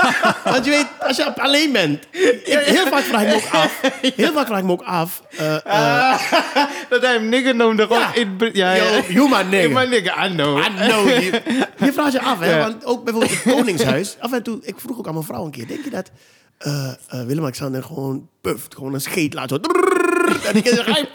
Want 0.53 0.65
je 0.65 0.71
weet, 0.71 0.87
als 0.99 1.17
je 1.17 1.37
alleen 1.37 1.73
bent... 1.73 2.05
Heel 2.45 2.87
vaak 2.87 3.03
vraag 3.03 3.23
ik 3.23 3.29
me 3.29 3.35
ook 3.35 3.53
af... 3.53 3.81
Heel 4.17 4.33
vaak 4.33 4.47
vraag 4.47 4.59
ik 4.59 4.65
me 4.65 4.73
ook 4.73 4.83
af... 4.83 5.23
eh, 5.37 5.55
eh, 5.55 6.21
Dat 6.91 7.03
hij 7.03 7.13
hem 7.13 7.29
nigger 7.29 7.55
noemde. 7.55 7.87
Ja. 7.89 8.15
in... 8.15 8.37
Ja, 8.53 8.75
ja. 8.75 8.85
yo, 8.85 9.03
you 9.09 9.29
my 9.29 9.43
nigga. 9.43 9.81
My 9.81 9.87
nigga, 9.87 10.27
I 10.27 10.31
know. 10.31 10.59
I 10.59 10.69
know 10.89 11.09
you. 11.09 11.33
Je 11.79 11.93
vraagt 11.93 12.13
je 12.13 12.21
af, 12.21 12.39
hè? 12.41 12.51
Ja. 12.51 12.59
Want 12.59 12.85
ook 12.85 13.05
bijvoorbeeld 13.05 13.45
het 13.45 13.55
Koningshuis. 13.55 14.17
Af 14.21 14.33
en 14.33 14.43
toe, 14.43 14.59
ik 14.63 14.75
vroeg 14.81 14.99
ook 14.99 15.07
aan 15.07 15.15
mijn 15.15 15.27
vrouw 15.27 15.45
een 15.45 15.51
keer: 15.51 15.67
denk 15.67 15.85
je 15.85 15.91
dat 15.91 16.11
eh, 16.59 16.89
eh, 17.09 17.27
Willem-Alexander 17.27 17.83
gewoon 17.83 18.29
puft, 18.41 18.75
gewoon 18.75 18.95
een 18.95 19.01
scheet 19.01 19.35
laat 19.35 19.49
zo. 19.49 19.57
En 19.57 20.53
die 20.53 20.63
kinderen 20.63 20.95
gaan. 20.95 21.07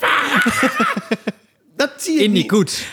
Dat 1.75 1.91
zie 1.97 2.13
je 2.13 2.23
In 2.23 2.31
die 2.31 2.41
niet. 2.41 2.51
koets. 2.51 2.85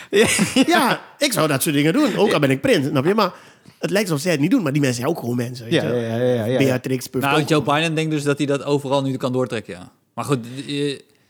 Ja, 0.67 1.01
ik 1.17 1.33
zou 1.33 1.47
dat 1.47 1.61
soort 1.61 1.75
dingen 1.75 1.93
doen. 1.93 2.15
Ook 2.15 2.33
al 2.33 2.39
ben 2.39 2.49
ik 2.51 2.61
prins, 2.61 2.87
snap 2.87 3.05
je? 3.05 3.15
Maar 3.15 3.31
het 3.79 3.89
lijkt 3.89 4.09
alsof 4.09 4.23
zij 4.23 4.31
het 4.31 4.41
niet 4.41 4.51
doen, 4.51 4.63
maar 4.63 4.71
die 4.71 4.81
mensen 4.81 5.01
zijn 5.01 5.15
ook 5.15 5.19
gewoon 5.19 5.35
mensen. 5.35 5.65
Weet 5.65 5.73
Ja, 5.73 5.83
je? 5.93 5.99
ja, 6.01 6.15
ja, 6.15 6.33
ja, 6.33 6.45
ja. 6.45 6.57
Beatrix 6.57 7.07
puft 7.07 7.25
Nou, 7.25 7.43
Joe. 7.43 7.61
Biden 7.63 7.95
denkt 7.95 8.11
dus 8.11 8.23
dat 8.23 8.37
hij 8.37 8.47
dat 8.47 8.63
overal 8.63 9.01
nu 9.01 9.17
kan 9.17 9.33
doortrekken, 9.33 9.73
ja. 9.73 9.91
Maar 10.13 10.25
goed, 10.25 10.45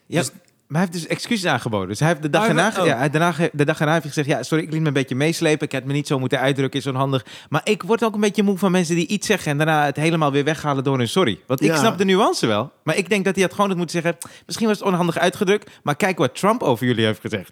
Ja, 0.06 0.20
Dus- 0.20 0.32
maar 0.70 0.82
hij 0.82 0.90
heeft 0.92 1.04
dus 1.04 1.16
excuses 1.18 1.46
aangeboden. 1.52 1.88
Dus 1.88 2.00
hij 2.00 2.08
heeft 2.08 2.22
de 2.22 2.30
dag 2.30 2.48
erna, 2.48 2.64
heeft- 2.66 2.78
oh. 2.80 2.86
ja, 2.86 3.08
daarna, 3.10 3.34
de 3.54 3.66
dag 3.66 3.80
erna 3.80 3.92
heeft 3.92 4.04
hij 4.04 4.14
gezegd... 4.14 4.28
Ja, 4.38 4.44
sorry, 4.44 4.64
ik 4.64 4.72
liet 4.72 4.82
me 4.82 4.88
een 4.88 4.94
beetje 4.94 5.16
meeslepen. 5.16 5.66
Ik 5.68 5.72
had 5.74 5.84
me 5.84 5.94
niet 5.94 6.08
zo 6.08 6.20
moeten 6.20 6.40
uitdrukken, 6.40 6.80
is 6.80 6.88
onhandig. 6.88 7.26
Maar 7.50 7.62
ik 7.64 7.84
word 7.84 8.04
ook 8.04 8.14
een 8.14 8.20
beetje 8.20 8.44
moe 8.44 8.58
van 8.58 8.72
mensen 8.72 8.96
die 8.96 9.08
iets 9.08 9.28
zeggen... 9.28 9.52
en 9.52 9.58
daarna 9.58 9.86
het 9.86 9.96
helemaal 9.96 10.32
weer 10.32 10.44
weghalen 10.44 10.84
door 10.84 11.00
een 11.00 11.08
sorry. 11.08 11.40
Want 11.48 11.62
ik 11.62 11.68
Ja. 11.68 11.78
snap 11.78 11.98
de 11.98 12.06
nuance 12.06 12.48
wel. 12.48 12.72
Maar 12.84 12.96
ik 12.98 13.10
denk 13.10 13.26
dat 13.26 13.34
hij 13.36 13.44
had 13.44 13.54
gewoon 13.54 13.68
had 13.70 13.78
moeten 13.78 14.02
zeggen... 14.02 14.20
Misschien 14.46 14.68
was 14.68 14.78
het 14.78 14.88
onhandig 14.88 15.18
uitgedrukt... 15.18 15.70
maar 15.84 15.96
kijk 15.96 16.18
wat 16.18 16.36
Trump 16.36 16.64
over 16.64 16.86
jullie 16.86 17.06
heeft 17.06 17.20
gezegd. 17.22 17.50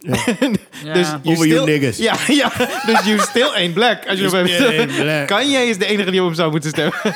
ja. 0.83 0.93
dus 0.93 1.07
Over 1.23 1.47
you 1.47 1.61
still- 1.61 1.63
niggas. 1.63 1.97
Ja, 1.97 2.15
ja, 2.27 2.51
dus 2.85 3.05
you 3.05 3.19
still 3.19 3.49
ain't 3.55 3.73
black. 3.73 4.07
Als 4.07 4.19
je 4.19 4.25
You 4.29 4.41
op 4.41 4.47
still 4.47 4.67
hem 4.77 4.79
ain't 4.89 5.01
black. 5.01 5.27
Kanye 5.27 5.57
is 5.65 5.77
de 5.77 5.85
enige 5.85 6.11
die 6.11 6.19
op 6.19 6.25
hem 6.25 6.35
zou 6.35 6.51
moeten 6.51 6.69
stemmen. 6.69 6.95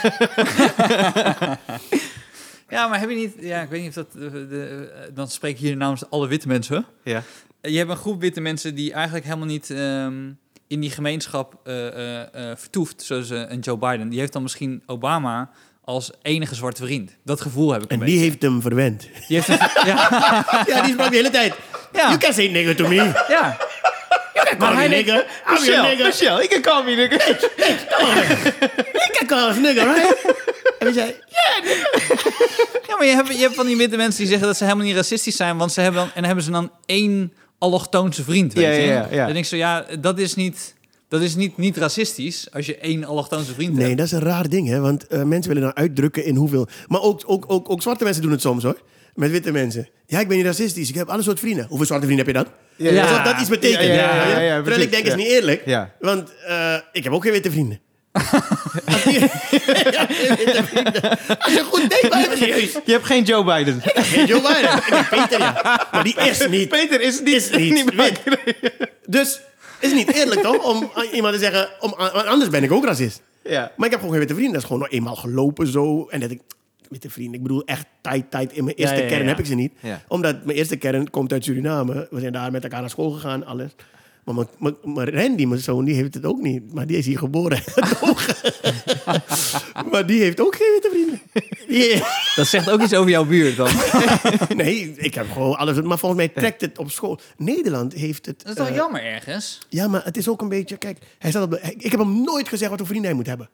ja, 2.72 2.88
maar 2.88 3.00
heb 3.00 3.10
je 3.10 3.16
niet... 3.16 3.34
Ja, 3.40 3.62
ik 3.62 3.70
weet 3.70 3.82
niet 3.82 3.90
of 3.90 3.96
dat... 3.96 4.08
eh, 4.16 4.32
de, 4.32 5.10
dan 5.14 5.28
spreek 5.28 5.52
ik 5.54 5.60
hier 5.60 5.78
namens 5.78 6.10
alle 6.10 6.28
witte 6.28 6.48
mensen. 6.48 6.86
Ja. 7.04 7.24
Je 7.62 7.78
hebt 7.78 7.90
een 7.90 7.96
groep 7.98 8.22
witte 8.22 8.42
mensen 8.42 8.76
die 8.76 8.94
eigenlijk 8.94 9.26
helemaal 9.26 9.48
niet 9.48 9.70
ehm, 9.70 10.30
in 10.68 10.80
die 10.80 10.90
gemeenschap 10.92 11.60
eh, 11.64 11.88
eh, 11.88 12.22
eh, 12.52 12.58
vertoeft, 12.58 13.02
zoals 13.02 13.30
een 13.30 13.60
Joe 13.60 13.78
Biden. 13.78 14.10
Die 14.10 14.20
heeft 14.20 14.34
dan 14.34 14.42
misschien 14.42 14.84
Obama 14.86 15.50
als 15.84 16.12
enige 16.22 16.56
zwarte 16.56 16.84
vriend. 16.84 17.18
Dat 17.24 17.42
gevoel 17.42 17.72
heb 17.72 17.84
ik 17.84 17.92
een 17.92 18.00
En 18.00 18.06
die 18.06 18.14
beetje. 18.14 18.30
heeft 18.30 18.42
hem 18.42 18.62
verwend. 18.62 19.02
Die 19.28 19.42
heeft 19.42 19.48
ja, 19.86 20.46
Ja, 20.68 20.82
die 20.82 20.92
sprak 20.94 21.10
de 21.10 21.16
hele 21.16 21.30
tijd. 21.30 21.54
Ja. 21.94 22.08
You 22.08 22.18
can 22.18 22.34
say 22.34 22.48
nigger 22.48 22.76
to 22.76 22.88
me. 22.88 22.96
ja. 23.28 23.58
Maar 24.60 24.74
hij 24.76 24.88
denkt- 24.88 25.06
nigger. 25.06 25.24
I'm 25.24 25.30
your 25.46 25.60
Michelle, 25.60 25.88
nigger. 25.88 26.06
Michelle, 26.06 26.44
ik 26.44 26.50
kan 26.50 26.62
call 26.62 26.84
me 26.84 26.96
nigga. 26.96 27.26
You 28.94 29.12
can 29.12 29.28
call 29.28 29.50
us 29.50 29.58
nigger, 29.58 29.84
right? 29.94 30.36
En 30.80 30.94
zei, 30.94 31.16
Ja, 32.88 32.98
maar 32.98 33.06
je 33.06 33.14
hebt, 33.16 33.28
je 33.28 33.38
hebt 33.42 33.56
van 33.56 33.66
die 33.66 33.78
witte 33.78 33.98
mensen 33.98 34.20
die 34.20 34.28
zeggen 34.30 34.48
dat 34.48 34.58
ze 34.58 34.64
helemaal 34.64 34.86
niet 34.86 34.96
racistisch 34.96 35.36
zijn, 35.36 35.58
want 35.58 35.72
ze 35.72 35.82
hebben 35.82 36.02
dan, 36.02 36.12
en 36.14 36.24
hebben 36.26 36.44
ze 36.44 36.52
dan 36.52 36.72
één 36.86 37.34
allochtoonse 37.58 38.24
vriend, 38.24 38.54
weet 38.54 38.64
Ja, 38.66 38.72
je? 38.72 38.82
ja, 38.82 38.88
ja, 38.94 39.08
ja. 39.12 39.18
Dan 39.26 39.26
denk 39.34 39.38
ik 39.38 39.46
zo, 39.46 39.56
ja, 39.56 39.86
dat 40.00 40.20
is 40.20 40.36
niet, 40.36 40.76
dat 41.10 41.22
is 41.22 41.36
niet, 41.36 41.58
niet 41.58 41.78
racistisch 41.78 42.48
als 42.54 42.66
je 42.66 42.78
één 42.78 43.04
allochtoonse 43.06 43.54
vriend 43.54 43.74
Nee, 43.74 43.86
hebt. 43.86 43.98
dat 43.98 44.06
is 44.06 44.12
een 44.12 44.20
raar 44.22 44.50
ding, 44.50 44.68
hè? 44.68 44.80
Want 44.80 45.08
eh, 45.08 45.24
mensen 45.24 45.54
willen 45.54 45.64
dan 45.74 45.76
uitdrukken 45.84 46.26
in 46.26 46.36
hoeveel. 46.36 46.68
Maar 46.88 47.02
ook, 47.02 47.22
ook, 47.26 47.46
ook, 47.48 47.70
ook 47.70 47.82
zwarte 47.82 48.04
mensen 48.04 48.22
doen 48.22 48.32
het 48.32 48.42
soms 48.42 48.64
hoor. 48.64 48.82
Met 49.16 49.32
witte 49.32 49.52
mensen. 49.52 49.90
Ja, 50.06 50.20
ik 50.20 50.28
ben 50.28 50.38
niet 50.38 50.46
racistisch. 50.46 50.90
Ik 50.90 50.96
heb 50.96 51.10
alle 51.10 51.22
soort 51.22 51.40
vrienden. 51.40 51.66
Hoeveel 51.68 51.86
zwarte 51.86 52.06
vrienden 52.06 52.26
heb 52.26 52.36
je 52.36 52.44
dan? 52.44 52.94
Ja. 52.94 53.24
Dat 53.24 53.40
iets 53.40 53.50
betekent. 53.50 53.84
Ja, 53.84 53.94
ja, 53.94 54.16
ja, 54.16 54.30
ja, 54.30 54.40
ja, 54.40 54.56
Terwijl 54.62 54.82
ik 54.82 54.92
denk, 54.92 55.06
is 55.06 55.16
niet 55.16 55.28
eerlijk. 55.28 55.90
Want 56.00 56.30
eh, 56.48 56.76
ik 56.92 57.04
heb 57.04 57.14
ook 57.14 57.24
geen 57.24 57.32
witte 57.32 57.52
vrienden. 57.52 57.80
Als 58.86 59.04
je- 59.04 59.30
je 61.54 61.64
goed 61.64 61.90
denkt, 61.90 62.38
serieus. 62.38 62.72
Je 62.86 62.92
hebt 62.92 63.06
geen 63.06 63.24
Joe 63.24 63.44
Biden. 63.44 63.82
Geen 63.84 64.26
Joe 64.26 64.42
Biden. 64.42 64.78
Ik 64.78 64.84
heb 64.86 65.10
Peter, 65.10 65.40
ja. 65.40 65.88
Maar 65.92 66.04
die 66.04 66.16
is 66.16 66.48
niet. 66.48 66.70
Peter 66.70 67.02
is 67.02 67.20
niet, 67.22 67.28
Is 67.36 67.50
niet. 67.58 67.94
wit. 67.96 68.20
Dus 69.06 69.42
is 69.80 69.94
niet 69.94 70.14
eerlijk 70.14 70.42
toch? 70.42 70.64
Om 70.64 70.92
iemand 71.14 71.34
te 71.34 71.40
zeggen, 71.40 71.70
om, 71.80 71.94
anders 71.94 72.50
ben 72.50 72.64
ik 72.64 72.72
ook 72.72 72.86
racist. 72.86 73.22
Ja. 73.44 73.72
Maar 73.76 73.86
ik 73.86 73.92
heb 73.92 74.00
gewoon 74.00 74.10
geen 74.10 74.20
witte 74.20 74.34
vrienden. 74.34 74.54
Dat 74.54 74.62
is 74.62 74.68
gewoon 74.68 74.82
nog 74.82 74.92
eenmaal 74.92 75.16
gelopen 75.16 75.68
zo. 75.68 76.08
En 76.10 76.20
dat 76.20 76.32
ik... 76.32 76.42
Witte 76.92 77.10
vrienden, 77.10 77.36
ik 77.36 77.42
bedoel 77.42 77.66
echt 77.66 77.86
tijd, 78.02 78.32
tijd. 78.32 78.54
In 78.54 78.64
mijn 78.64 78.76
eerste 78.76 78.96
ja, 78.96 79.02
ja, 79.02 79.08
kern 79.08 79.22
ja. 79.22 79.28
heb 79.28 79.40
ik 79.40 79.46
ze 79.46 79.56
niet. 79.56 79.74
Ja. 79.80 80.02
Omdat 80.08 80.46
mijn 80.46 80.58
eerste 80.58 80.76
kern 80.76 81.10
komt 81.10 81.32
uit 81.32 81.44
Suriname. 81.44 82.08
We 82.12 82.20
zijn 82.20 82.34
daar 82.34 82.52
met 82.52 82.64
elkaar 82.64 82.80
naar 82.80 82.90
school 82.90 83.12
gegaan, 83.12 83.46
alles. 83.46 83.76
Maar 84.24 84.46
mijn 84.84 85.10
Randy, 85.10 85.46
mijn 85.46 85.62
zoon, 85.62 85.86
die 85.86 85.96
heeft 85.96 86.14
het 86.14 86.26
ook 86.26 86.42
niet. 86.42 86.74
Maar 86.74 86.88
die 86.88 86.98
is 86.98 87.06
hier 87.06 87.18
geboren 87.18 87.64
maar 89.92 90.06
die 90.06 90.22
heeft 90.22 90.40
ook 90.40 90.56
geen 90.56 90.72
witte 90.72 90.90
vrienden. 90.92 91.22
Dat 92.36 92.48
zegt 92.48 92.70
ook 92.70 92.82
iets 92.82 92.94
over 92.94 93.10
jouw 93.10 93.26
buurt 93.26 93.56
dan. 93.56 93.70
nee, 94.64 94.94
ik 94.96 95.14
heb 95.14 95.32
gewoon 95.32 95.58
alles. 95.58 95.82
Maar 95.82 96.00
volgens 96.00 96.22
mij 96.22 96.30
trekt 96.30 96.62
het 96.62 96.78
op 96.78 96.92
school. 96.92 97.20
Nederland 97.38 97.94
heeft 97.94 98.26
het... 98.26 98.40
Dat 98.40 98.50
is 98.50 98.56
toch 98.58 98.68
eh, 98.68 98.76
jammer 98.76 99.04
ergens? 99.04 99.60
ja, 99.70 99.88
maar 99.88 100.04
het 100.04 100.18
is 100.18 100.28
ook 100.28 100.42
een 100.42 100.50
beetje... 100.50 100.78
Kijk, 100.78 100.98
hij 101.20 101.30
staat 101.30 101.44
op 101.44 101.52
de, 101.52 101.60
ik 101.78 101.92
heb 101.92 102.00
hem 102.00 102.24
nooit 102.24 102.48
gezegd 102.48 102.70
wat 102.70 102.80
voor 102.80 102.88
vrienden 102.88 103.10
hij 103.10 103.18
moet 103.18 103.28
hebben. 103.28 103.50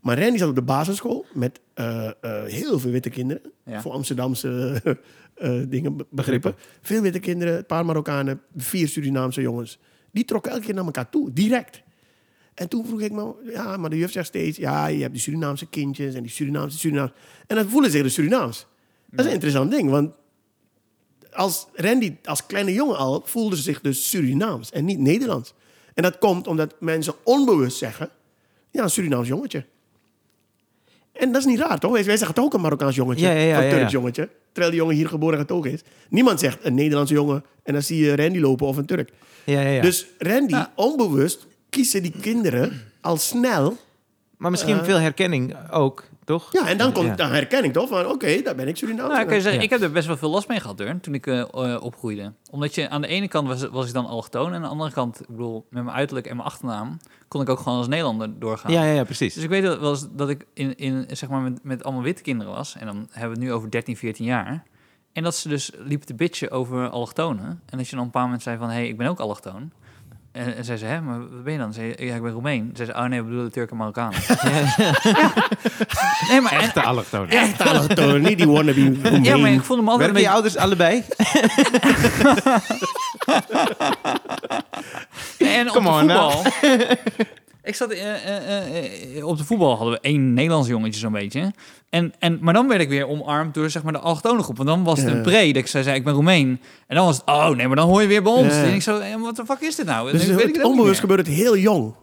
Maar 0.00 0.20
Randy 0.22 0.38
zat 0.38 0.48
op 0.48 0.54
de 0.54 0.62
basisschool 0.62 1.26
met 1.32 1.60
eh, 1.74 2.06
eh, 2.06 2.12
heel 2.44 2.78
veel 2.78 2.90
witte 2.90 3.10
kinderen. 3.10 3.52
Ja. 3.64 3.80
Voor 3.80 3.92
Amsterdamse 3.92 4.80
eh, 5.34 5.60
dingen, 5.68 5.96
be- 5.96 6.06
begrippen. 6.10 6.54
Veel 6.80 7.02
witte 7.02 7.18
kinderen, 7.18 7.56
een 7.56 7.66
paar 7.66 7.84
Marokkanen, 7.84 8.40
vier 8.56 8.88
Surinaamse 8.88 9.40
jongens. 9.40 9.78
Die 10.12 10.24
trokken 10.24 10.52
elke 10.52 10.64
keer 10.64 10.74
naar 10.74 10.84
elkaar 10.84 11.10
toe, 11.10 11.32
direct. 11.32 11.82
En 12.54 12.68
toen 12.68 12.86
vroeg 12.86 13.00
ik 13.00 13.12
me, 13.12 13.34
ja, 13.52 13.76
maar 13.76 13.90
de 13.90 13.98
juf 13.98 14.12
zegt 14.12 14.26
steeds... 14.26 14.58
ja, 14.58 14.86
je 14.86 15.00
hebt 15.00 15.12
die 15.12 15.22
Surinaamse 15.22 15.66
kindjes 15.66 16.14
en 16.14 16.22
die 16.22 16.30
Surinaamse 16.30 16.78
Surinaams. 16.78 17.12
En 17.46 17.56
dan 17.56 17.68
voelen 17.68 17.90
ze 17.90 17.96
zich 17.96 18.06
de 18.06 18.12
Surinaams. 18.12 18.66
Dat 19.10 19.20
is 19.20 19.26
een 19.26 19.32
interessant 19.32 19.70
ding, 19.70 19.90
want 19.90 20.12
als 21.32 21.66
Randy 21.74 22.16
als 22.24 22.46
kleine 22.46 22.72
jongen 22.72 22.96
al 22.96 23.22
voelde 23.24 23.56
ze 23.56 23.62
zich 23.62 23.80
dus 23.80 24.10
Surinaams 24.10 24.70
en 24.70 24.84
niet 24.84 24.98
Nederlands. 24.98 25.54
En 25.94 26.02
dat 26.02 26.18
komt 26.18 26.46
omdat 26.46 26.80
mensen 26.80 27.14
onbewust 27.24 27.78
zeggen: 27.78 28.10
ja, 28.70 28.82
een 28.82 28.90
Surinaams 28.90 29.28
jongetje. 29.28 29.64
En 31.12 31.32
dat 31.32 31.40
is 31.40 31.46
niet 31.46 31.58
raar, 31.58 31.78
toch? 31.78 31.92
Wij 31.92 32.04
wij 32.04 32.16
zeggen 32.16 32.34
toch 32.34 32.44
ook 32.44 32.54
een 32.54 32.60
Marokkaans 32.60 32.94
jongetje, 32.96 33.26
Ja, 33.26 33.32
ja, 33.32 33.40
ja, 33.40 33.62
een 33.64 33.70
Turks 33.70 33.92
ja. 33.92 33.98
jongetje. 33.98 34.28
Terwijl 34.52 34.70
die 34.70 34.80
jongen 34.80 34.96
hier 34.96 35.08
geboren 35.08 35.34
en 35.34 35.40
getogen 35.40 35.72
is. 35.72 35.80
Niemand 36.08 36.40
zegt 36.40 36.58
een 36.62 36.74
Nederlandse 36.74 37.14
jongen 37.14 37.44
en 37.62 37.72
dan 37.72 37.82
zie 37.82 38.04
je 38.04 38.16
Randy 38.16 38.38
lopen 38.38 38.66
of 38.66 38.76
een 38.76 38.86
Turk. 38.86 39.10
Ja, 39.44 39.60
ja, 39.60 39.68
ja. 39.68 39.82
Dus 39.82 40.06
Randy, 40.18 40.52
Ja. 40.54 40.72
onbewust, 40.74 41.46
kiezen 41.70 42.02
die 42.02 42.14
kinderen 42.20 42.82
al 43.00 43.16
snel. 43.16 43.76
maar 44.36 44.50
misschien 44.50 44.84
veel 44.84 44.98
herkenning 44.98 45.54
ook, 45.70 46.04
toch? 46.30 46.52
Ja, 46.52 46.66
en 46.68 46.78
dan 46.78 46.92
komt 46.92 47.06
Ja. 47.06 47.14
dan 47.14 47.30
herkenning 47.30 47.72
toch? 47.72 47.88
Van 47.88 48.06
oké, 48.06 48.42
daar 48.42 48.54
ben 48.54 48.68
ik 48.68 48.76
Surinaams. 48.76 49.12
Nou, 49.12 49.24
kan 49.24 49.34
je 49.34 49.40
zeggen, 49.40 49.60
Ja. 49.60 49.64
ik 49.66 49.70
heb 49.70 49.80
er 49.80 49.90
best 49.90 50.06
wel 50.06 50.16
veel 50.16 50.30
last 50.30 50.48
mee 50.48 50.60
gehad 50.60 50.76
toen 51.02 51.14
ik 51.14 51.26
eh, 51.26 51.40
eh, 51.40 51.82
opgroeide. 51.82 52.32
Omdat 52.50 52.74
je 52.74 52.88
aan 52.88 53.00
de 53.00 53.06
ene 53.08 53.28
kant 53.28 53.48
was, 53.48 53.68
was 53.68 53.86
ik 53.86 53.92
dan 53.92 54.06
allochtoon 54.06 54.48
en 54.48 54.54
aan 54.54 54.62
de 54.62 54.68
andere 54.68 54.92
kant, 54.92 55.20
ik 55.20 55.26
bedoel, 55.28 55.66
met 55.70 55.84
mijn 55.84 55.96
uiterlijk 55.96 56.26
en 56.26 56.36
mijn 56.36 56.48
achternaam, 56.48 56.98
kon 57.28 57.40
ik 57.42 57.48
ook 57.48 57.58
gewoon 57.58 57.78
als 57.78 57.88
Nederlander 57.88 58.38
doorgaan. 58.38 58.72
Ja, 58.72 58.84
ja, 58.84 58.92
ja, 58.92 59.04
precies. 59.04 59.34
Dus 59.34 59.42
ik 59.42 59.48
weet 59.48 59.62
wel 59.62 59.90
eens 59.90 60.06
dat 60.12 60.28
ik 60.28 60.46
in, 60.54 60.76
in, 60.76 61.04
zeg 61.10 61.28
maar 61.28 61.40
met, 61.40 61.58
met 61.62 61.84
allemaal 61.84 62.02
witte 62.02 62.22
kinderen 62.22 62.52
was. 62.52 62.76
En 62.76 62.86
dan 62.86 62.96
hebben 62.96 63.30
we 63.38 63.44
het 63.44 63.48
nu 63.48 63.52
over 63.52 63.70
13, 63.70 63.96
14 63.96 64.24
jaar. 64.24 64.62
En 65.12 65.22
dat 65.22 65.34
ze 65.34 65.48
dus 65.48 65.70
liepen 65.78 66.06
te 66.06 66.14
bitchen 66.14 66.50
over 66.50 66.88
allochtonen. 66.88 67.60
En 67.66 67.78
dat 67.78 67.88
je 67.88 67.96
dan 67.96 68.04
een 68.04 68.10
paar 68.10 68.24
moment 68.24 68.42
zei 68.42 68.58
van, 68.58 68.68
hé, 68.68 68.74
hey, 68.74 68.88
ik 68.88 68.96
ben 68.96 69.08
ook 69.08 69.20
allochtoon. 69.20 69.72
En, 70.32 70.56
en 70.56 70.64
zei 70.64 70.78
ze, 70.78 70.84
hè, 70.84 71.00
maar 71.00 71.18
wat 71.18 71.44
ben 71.44 71.52
je 71.52 71.58
dan? 71.58 71.72
Zei 71.72 71.94
ja, 71.98 72.14
ik 72.14 72.22
ben 72.22 72.32
Roemeen. 72.32 72.70
Zei 72.74 72.88
ze, 72.88 72.94
oh 72.94 73.04
nee, 73.04 73.18
we 73.22 73.28
bedoelen 73.28 73.52
Turken 73.52 73.70
en 73.70 73.76
Marokkanen. 73.76 74.18
Nee, 76.30 76.40
maar, 76.40 76.52
en- 76.52 76.58
Echte 76.60 76.82
allochtonen. 76.82 77.28
Echt 77.28 77.60
allochtoon, 77.60 78.20
niet 78.20 78.38
die 78.38 78.46
wannabe 78.56 78.80
Roemeen. 79.02 79.24
ja, 79.24 79.36
maar 79.36 79.50
ik 79.50 79.62
vond 79.62 79.78
hem 79.78 79.88
altijd 79.88 79.98
Werken 79.98 79.98
een 80.00 80.06
je 80.06 80.12
beetje... 80.12 80.30
ouders 80.30 80.56
allebei? 80.56 81.04
En 85.38 85.66
op 85.68 85.74
Come 85.74 85.88
de 85.90 85.94
on, 85.96 86.06
nou. 86.06 86.32
voetbal... 86.32 86.52
ik 87.70 87.76
zat... 87.76 87.90
eh, 87.90 88.14
eh, 88.14 89.16
eh, 89.16 89.26
op 89.26 89.38
de 89.38 89.44
voetbal 89.44 89.76
hadden 89.76 89.94
we 89.94 90.00
één 90.00 90.34
Nederlands 90.34 90.68
jongetje 90.68 91.00
zo'n 91.00 91.12
beetje. 91.12 91.52
En, 91.88 92.12
en, 92.18 92.38
maar 92.40 92.54
dan 92.54 92.68
werd 92.68 92.80
ik 92.80 92.88
weer 92.88 93.06
omarmd 93.06 93.54
door 93.54 93.70
zeg 93.70 93.82
maar, 93.82 93.92
de 93.92 93.98
allochtone 93.98 94.42
groep. 94.42 94.56
Want 94.56 94.68
dan 94.68 94.84
was 94.84 95.00
het 95.00 95.08
een 95.08 95.22
dat 95.22 95.32
ik 95.34 95.66
zei, 95.66 95.84
zei, 95.84 95.96
ik 95.96 96.04
ben 96.04 96.14
Roemeen. 96.14 96.60
En 96.86 96.96
dan 96.96 97.04
was 97.04 97.16
het, 97.16 97.26
oh 97.26 97.48
nee, 97.48 97.66
maar 97.66 97.76
dan 97.76 97.88
hoor 97.88 98.02
je 98.02 98.08
weer 98.08 98.22
bij 98.22 98.32
ons. 98.32 98.52
En 98.52 98.74
ik 98.74 98.82
zo, 98.82 99.00
wat 99.20 99.36
de 99.36 99.44
fuck 99.44 99.60
is 99.60 99.76
dit 99.76 99.86
nou? 99.86 100.12
Dus 100.12 100.26
weet 100.26 100.56
het 100.56 100.64
onbewust 100.64 101.00
gebeurt 101.00 101.26
het 101.26 101.36
heel 101.36 101.56
jong. 101.56 101.94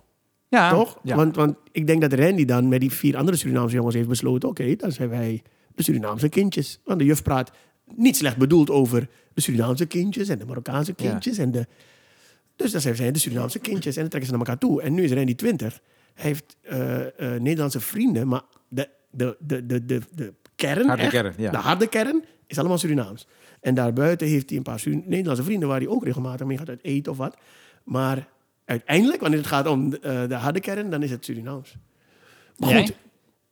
Ja, 0.50 0.70
Toch? 0.70 1.00
ja. 1.04 1.16
Want, 1.16 1.36
want 1.36 1.56
ik 1.72 1.88
denk 1.88 2.02
dat 2.02 2.14
Randy 2.14 2.46
dan 2.46 2.68
met 2.68 2.80
die 2.80 2.92
vier 2.92 3.18
andere 3.18 3.38
Surinaamse 3.38 3.76
jongens 3.76 3.96
heeft 3.96 4.08
besloten... 4.08 4.50
oké, 4.50 4.76
dan 4.76 4.92
zijn 4.92 5.10
wij 5.10 5.44
de 5.76 5.84
Surinaamse 5.84 6.30
kindjes. 6.30 6.80
Want 6.84 7.00
de 7.00 7.06
juf 7.06 7.22
praat 7.22 7.52
niet 7.96 8.16
slecht 8.16 8.38
bedoeld 8.38 8.70
over 8.70 9.08
de 9.34 9.42
Surinaamse 9.42 9.86
kindjes... 9.86 10.30
en 10.30 10.40
de 10.40 10.46
Marokkaanse 10.46 10.94
Ja. 10.96 11.10
kindjes. 11.10 11.38
En 11.38 11.52
de, 11.52 11.68
dus 12.58 12.72
dan 12.72 12.82
zijn 12.82 12.96
zij 12.96 13.12
de 13.12 13.20
Surinaamse 13.20 13.60
kindjes 13.60 13.96
en 13.96 14.02
dan 14.02 14.10
trekken 14.10 14.30
ze 14.30 14.38
naar 14.38 14.48
elkaar 14.48 14.62
toe. 14.70 14.82
En 14.82 14.94
nu 14.94 15.04
is 15.04 15.12
Randy 15.12 15.36
20. 15.36 15.80
Hij 16.14 16.26
heeft 16.26 16.58
eh, 16.62 17.06
eh, 17.06 17.42
Nederlandse 17.42 17.80
vrienden, 17.80 18.28
maar 18.28 18.42
de, 18.68 18.90
de, 19.12 19.38
de, 19.40 19.66
de, 19.66 19.86
de, 19.86 20.02
de 20.16 20.34
kern, 20.56 20.88
Harde 20.88 21.02
echt, 21.02 21.12
kern, 21.12 21.34
ja. 21.38 21.52
de 21.52 21.58
harde 21.58 21.88
kern... 21.88 22.24
is 22.48 22.60
allemaal 22.60 22.78
Surinaams. 22.78 23.28
En 23.62 23.74
daarbuiten 23.74 24.28
heeft 24.28 24.50
hij 24.50 24.58
een 24.58 24.64
paar 24.64 24.82
Nederlandse 24.86 25.44
vrienden 25.44 25.70
waar 25.70 25.80
hij 25.80 25.88
ook 25.88 26.04
regelmatig 26.04 26.48
mee 26.48 26.58
gaat 26.58 26.70
uit 26.70 26.84
eten 26.84 27.12
of 27.12 27.18
wat. 27.18 27.38
Maar 27.84 28.28
uiteindelijk, 28.66 29.22
wanneer 29.22 29.40
het 29.40 29.48
gaat 29.48 29.68
om 29.68 29.94
eh, 29.94 30.28
de 30.28 30.36
harde 30.36 30.60
kern, 30.60 30.90
dan 30.90 31.04
is 31.04 31.12
het 31.12 31.26
Surinaams. 31.26 31.76
Maar 32.58 32.70
Jij? 32.70 32.82
goed, 32.82 32.96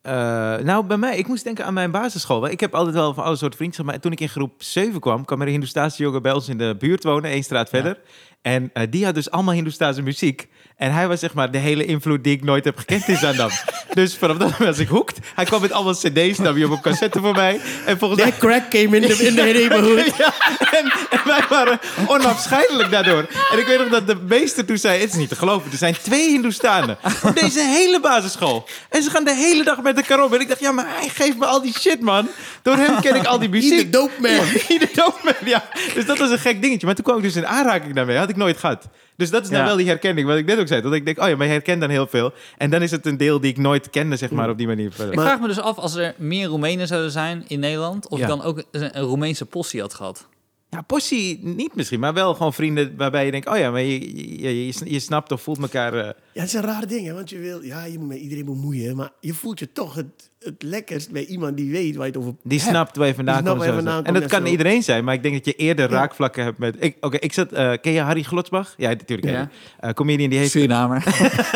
Eh, 0.05 0.11
nou, 0.57 0.85
bij 0.85 0.97
mij, 0.97 1.17
ik 1.17 1.27
moest 1.27 1.43
denken 1.43 1.65
aan 1.65 1.73
mijn 1.73 1.91
basisschool. 1.91 2.49
Ik 2.49 2.59
heb 2.59 2.75
altijd 2.75 2.95
wel 2.95 3.13
van 3.13 3.23
alle 3.23 3.35
soorten 3.35 3.57
vriendschap. 3.57 3.85
Maar 3.85 3.99
toen 3.99 4.11
ik 4.11 4.19
in 4.19 4.29
groep 4.29 4.63
7 4.63 4.99
kwam, 4.99 5.25
kwam 5.25 5.39
er 5.39 5.45
een 5.45 5.51
Hindoestaanse 5.51 6.03
jongen 6.03 6.21
bij 6.21 6.31
ons 6.31 6.49
in 6.49 6.57
de 6.57 6.75
buurt 6.79 7.03
wonen, 7.03 7.31
één 7.31 7.43
straat 7.43 7.69
verder. 7.69 7.99
En 8.45 8.69
eh, 8.73 8.84
die 8.89 9.05
had 9.05 9.13
dus 9.13 9.31
allemaal 9.31 9.53
Hindoestaanse 9.53 10.01
muziek. 10.01 10.47
En 10.75 10.93
hij 10.93 11.08
was 11.08 11.19
zeg 11.19 11.34
maar 11.34 11.51
de 11.51 11.58
hele 11.58 11.86
invloed 11.86 12.23
die 12.23 12.34
ik 12.34 12.43
nooit 12.43 12.65
heb 12.65 12.77
gekend 12.77 13.08
in 13.08 13.17
Zandam. 13.17 13.49
dus 13.93 14.15
vanaf 14.15 14.38
dat 14.38 14.58
was 14.58 14.79
ik 14.79 14.88
hooked. 14.88 15.19
Hij 15.36 15.45
kwam 15.45 15.62
met 15.62 15.71
allemaal 15.71 15.93
cd's, 15.93 16.38
nam 16.38 16.58
je 16.58 16.65
op 16.65 16.71
een 16.71 16.81
cassette 16.81 17.19
voor 17.19 17.34
mij. 17.34 17.60
En 17.86 17.97
volgens 17.97 18.21
mij... 18.21 18.31
crack 18.31 18.69
came 18.69 18.99
in 18.99 19.08
the, 19.08 19.25
in 19.25 19.34
neighborhood. 19.34 20.03
Ja, 20.17 20.34
en, 20.71 20.91
en 21.10 21.19
wij 21.25 21.43
waren 21.49 21.79
onafscheidelijk 22.08 22.91
daardoor. 22.91 23.27
En 23.51 23.60
ik 23.60 23.65
weet 23.65 23.79
nog 23.79 23.89
dat 23.89 24.08
de 24.08 24.15
meester 24.27 24.65
toen 24.65 24.77
zei... 24.77 24.99
Het 24.99 25.10
is 25.10 25.15
niet 25.15 25.29
te 25.29 25.36
geloven, 25.36 25.71
er 25.71 25.77
zijn 25.77 25.95
twee 26.01 26.29
Hindoestanen 26.29 26.97
op 27.23 27.36
deze 27.36 27.60
hele 27.60 27.99
basisschool. 27.99 28.67
En 28.89 29.03
ze 29.03 29.10
gaan 29.10 29.23
de 29.23 29.36
hele 29.36 29.63
dag 29.63 29.81
met 29.81 29.97
elkaar 29.97 30.23
om. 30.23 30.34
En 30.34 30.39
ik 30.39 30.47
dacht, 30.47 30.60
ja, 30.60 30.71
maar 30.71 30.88
hij 30.88 31.10
geeft 31.10 31.38
me 31.38 31.45
al 31.45 31.62
die 31.62 31.73
shit, 31.79 32.01
man. 32.01 32.27
Door 32.62 32.75
hem 32.75 33.01
ken 33.01 33.15
ik 33.15 33.25
al 33.25 33.39
die 33.39 33.49
muziek. 33.49 33.79
The 33.79 33.89
dope 33.89 34.13
man. 34.19 34.45
The 34.67 34.89
dope 34.93 35.19
man, 35.23 35.34
ja. 35.45 35.63
Dus 35.93 36.05
dat 36.05 36.17
was 36.17 36.29
een 36.29 36.39
gek 36.39 36.62
dingetje. 36.62 36.86
Maar 36.86 36.95
toen 36.95 37.03
kwam 37.03 37.17
ik 37.17 37.23
dus 37.23 37.36
in 37.36 37.47
aanraking 37.47 37.95
daarmee. 37.95 38.17
Had 38.17 38.29
ik 38.29 38.34
nooit 38.35 38.57
gehad. 38.57 38.87
Dus 39.17 39.29
dat 39.29 39.43
is 39.43 39.49
nou 39.49 39.61
Ja. 39.61 39.67
wel 39.67 39.77
die 39.77 39.87
herkenning, 39.87 40.27
wat 40.27 40.37
ik 40.37 40.45
net 40.45 40.59
ook 40.59 40.67
zei. 40.67 40.81
Dat 40.81 40.93
ik 40.93 41.05
denk, 41.05 41.19
oh 41.21 41.27
ja, 41.27 41.35
maar 41.35 41.45
je 41.45 41.51
herkent 41.51 41.81
dan 41.81 41.89
heel 41.89 42.07
veel. 42.07 42.33
En 42.57 42.69
dan 42.69 42.81
is 42.81 42.91
het 42.91 43.05
een 43.05 43.17
deel 43.17 43.39
die 43.39 43.51
ik 43.51 43.57
nooit 43.57 43.89
kende, 43.89 44.15
zeg 44.15 44.31
maar, 44.31 44.49
op 44.49 44.57
die 44.57 44.67
manier. 44.67 44.85
Ik 44.85 44.97
Maar- 45.15 45.25
vraag 45.25 45.39
me 45.39 45.47
dus 45.47 45.59
af, 45.59 45.77
als 45.77 45.95
er 45.95 46.13
meer 46.17 46.47
Roemenen 46.47 46.87
zouden 46.87 47.11
zijn 47.11 47.43
in 47.47 47.59
Nederland... 47.59 48.07
of 48.07 48.19
Ja. 48.19 48.23
je 48.27 48.29
dan 48.35 48.41
ook 48.43 48.63
een, 48.71 48.97
een 48.97 49.03
Roemeense 49.03 49.45
possie 49.45 49.81
had 49.81 49.93
gehad. 49.93 50.27
Ja, 50.69 50.81
possie 50.81 51.39
niet 51.43 51.75
misschien, 51.75 51.99
maar 51.99 52.13
wel 52.13 52.33
gewoon 52.33 52.53
vrienden 52.53 52.93
waarbij 52.97 53.25
je 53.25 53.31
denkt, 53.31 53.47
oh 53.49 53.57
ja, 53.57 53.71
maar 53.71 53.81
je, 53.81 54.15
je, 54.41 54.65
je, 54.65 54.73
je 54.91 54.99
snapt 54.99 55.31
of 55.31 55.41
voelt 55.41 55.61
elkaar. 55.61 55.93
eh, 55.93 55.99
Ja, 56.05 56.13
het 56.41 56.47
is 56.47 56.53
een 56.53 56.61
raar 56.61 56.87
ding, 56.87 57.07
hè? 57.07 57.13
want 57.13 57.29
je 57.29 57.37
wil, 57.39 57.61
ja, 57.61 57.83
je 57.85 57.99
moet 57.99 58.07
met 58.07 58.17
iedereen 58.17 58.45
bemoeien, 58.45 58.95
maar 58.95 59.09
je 59.19 59.33
voelt 59.33 59.59
je 59.59 59.71
toch 59.71 59.95
het, 59.95 60.29
het 60.45 60.63
lekkerst 60.63 61.12
bij 61.12 61.25
iemand 61.25 61.58
die 61.58 61.71
weet 61.71 61.95
waar 61.95 62.05
je 62.05 62.12
het 62.12 62.21
over 62.21 62.34
die 62.43 62.60
hebt. 62.60 62.69
snapt 62.71 62.97
waar 62.97 63.08
je 63.08 63.13
vandaan 63.15 63.43
komt. 63.43 63.63
vandaan 63.63 64.05
en 64.05 64.13
dat 64.13 64.25
kan 64.25 64.39
en 64.39 64.45
zo. 64.45 64.51
iedereen 64.51 64.84
zijn, 64.84 65.03
maar 65.03 65.13
ik 65.13 65.21
denk 65.23 65.34
dat 65.36 65.45
je 65.45 65.53
eerder 65.53 65.89
Ja. 65.91 65.95
raakvlakken 65.97 66.43
hebt 66.43 66.58
met. 66.58 66.75
Ik, 66.79 66.97
Oké, 66.99 67.17
ik 67.17 67.34
zat. 67.34 67.51
eh, 67.51 67.71
ken 67.81 67.91
je 67.91 67.99
Harry 68.01 68.23
Glotsbach? 68.23 68.73
Ja, 68.77 68.89
natuurlijk. 68.89 69.29
Ja. 69.29 69.49
Uh, 69.81 69.89
comedian 69.89 70.29
die 70.29 70.39
heeft. 70.39 70.51
Surinamer. 70.51 71.03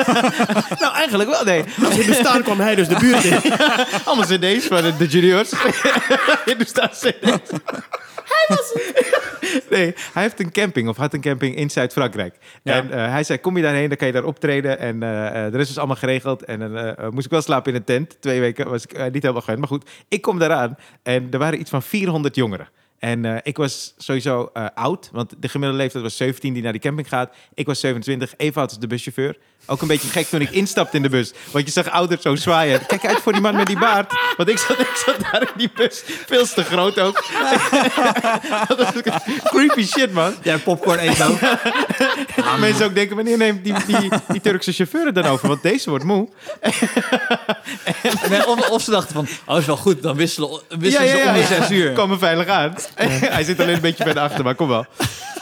nou, 0.80 0.93
eigenlijk 0.95 1.30
wel. 1.30 1.43
Nee, 1.43 1.63
Als 1.86 1.97
in 1.97 2.06
de 2.06 2.13
staan 2.13 2.43
kwam 2.43 2.60
hij 2.60 2.75
dus 2.75 2.88
de 2.88 2.97
buurt 2.99 3.23
in. 3.23 3.38
allemaal 4.06 4.25
CD's 4.25 4.65
van 4.67 4.82
de, 4.82 4.97
de 4.97 5.08
juniors. 5.08 5.52
in 6.52 6.58
de 6.58 6.65
staat 6.65 6.97
CD's. 7.06 7.52
Nee, 9.69 9.93
hij 10.13 10.23
heeft 10.23 10.39
een 10.39 10.52
camping 10.52 10.88
of 10.89 10.97
had 10.97 11.13
een 11.13 11.21
camping 11.21 11.56
in 11.56 11.69
Zuid-Frankrijk. 11.69 12.36
Ja. 12.63 12.73
En 12.73 12.91
eh, 12.91 13.12
hij 13.12 13.23
zei, 13.23 13.39
kom 13.39 13.58
je 13.58 13.63
daarheen, 13.63 13.88
dan 13.88 13.97
kan 13.97 14.08
je 14.08 14.13
daar 14.13 14.23
optreden. 14.23 14.80
En 14.80 15.04
eh 15.04 15.45
eh, 15.45 15.52
de 15.52 15.58
rest 15.58 15.69
is 15.69 15.78
allemaal 15.78 15.95
geregeld. 15.95 16.43
En 16.43 16.60
dan 16.60 16.95
moest 17.13 17.25
ik 17.25 17.32
wel 17.32 17.41
slapen 17.41 17.71
in 17.71 17.78
een 17.78 17.84
tent. 17.86 18.17
Twee 18.21 18.39
weken 18.39 18.69
was 18.69 18.78
ik 18.83 18.93
eh, 18.93 19.03
niet 19.03 19.21
helemaal 19.21 19.41
gewend. 19.41 19.59
Maar 19.59 19.67
goed, 19.67 19.89
ik 20.07 20.21
kom 20.21 20.39
daaraan. 20.39 20.77
En 21.03 21.27
er 21.31 21.39
waren 21.39 21.59
iets 21.59 21.69
van 21.69 21.83
400 21.83 22.35
jongeren. 22.35 22.69
En 22.99 23.25
eh, 23.25 23.37
ik 23.43 23.57
was 23.57 23.93
sowieso 23.97 24.49
eh, 24.53 24.65
oud, 24.73 25.09
want 25.11 25.35
de 25.39 25.49
gemiddelde 25.49 25.83
leeftijd 25.83 26.03
was 26.03 26.17
17 26.17 26.53
die 26.53 26.63
naar 26.63 26.71
die 26.71 26.81
camping 26.81 27.07
gaat. 27.09 27.35
Ik 27.53 27.65
was 27.65 27.79
27, 27.79 28.33
even 28.37 28.61
oud 28.61 28.69
als 28.69 28.79
de 28.79 28.87
buschauffeur. 28.87 29.37
Ook 29.69 29.82
een 29.82 29.88
beetje 29.88 30.08
gek 30.08 30.27
toen 30.27 30.41
ik 30.41 30.51
instapte 30.51 30.95
in 30.97 31.03
de 31.03 31.10
bus. 31.10 31.32
Want 31.51 31.65
je 31.65 31.71
zag 31.71 31.89
ouders 31.89 32.21
zo 32.21 32.36
zwaaien. 32.36 32.86
Kijk 32.86 33.05
uit 33.05 33.17
voor 33.17 33.32
die 33.32 33.41
man 33.41 33.55
met 33.55 33.67
die 33.67 33.79
baard. 33.79 34.13
Want 34.38 34.49
ik 34.49 34.58
zat, 34.58 34.79
ik 34.79 35.03
zat 35.05 35.15
daar 35.32 35.41
in 35.41 35.47
die 35.55 35.71
bus. 35.75 36.03
Veel 36.25 36.45
te 36.45 36.63
groot 36.63 36.99
ook. 36.99 37.23
Dat 38.67 38.77
was 38.77 39.17
creepy 39.43 39.86
shit, 39.86 40.13
man. 40.13 40.36
Ja, 40.41 40.58
popcorn 40.58 40.99
eten 40.99 41.25
ook. 41.27 41.39
Mensen 42.60 42.86
ook 42.86 42.95
denken, 42.95 43.15
wanneer 43.15 43.38
neemt 43.38 43.63
die, 43.63 43.73
die, 43.88 44.10
die 44.27 44.41
Turkse 44.41 44.71
chauffeur 44.71 45.05
het 45.05 45.15
dan 45.15 45.25
over? 45.25 45.47
Want 45.47 45.62
deze 45.62 45.89
wordt 45.89 46.03
moe. 46.03 46.29
Nee, 48.29 48.47
of, 48.47 48.69
of 48.69 48.82
ze 48.82 48.91
dachten 48.91 49.13
van, 49.13 49.27
oh, 49.45 49.58
is 49.58 49.65
wel 49.65 49.77
goed, 49.77 50.01
dan 50.01 50.15
wisselen, 50.15 50.62
wisselen 50.69 51.10
ze 51.10 51.23
om 51.27 51.34
de 51.34 51.43
zes 51.43 51.71
uur. 51.71 51.93
Kom 51.93 52.12
er 52.12 52.17
veilig 52.17 52.47
aan. 52.47 52.75
Hij 52.95 53.43
zit 53.43 53.60
alleen 53.60 53.75
een 53.75 53.82
beetje 53.82 54.03
bij 54.03 54.13
de 54.13 54.19
achter, 54.19 54.43
maar 54.43 54.55
kom 54.55 54.67
wel. 54.67 54.86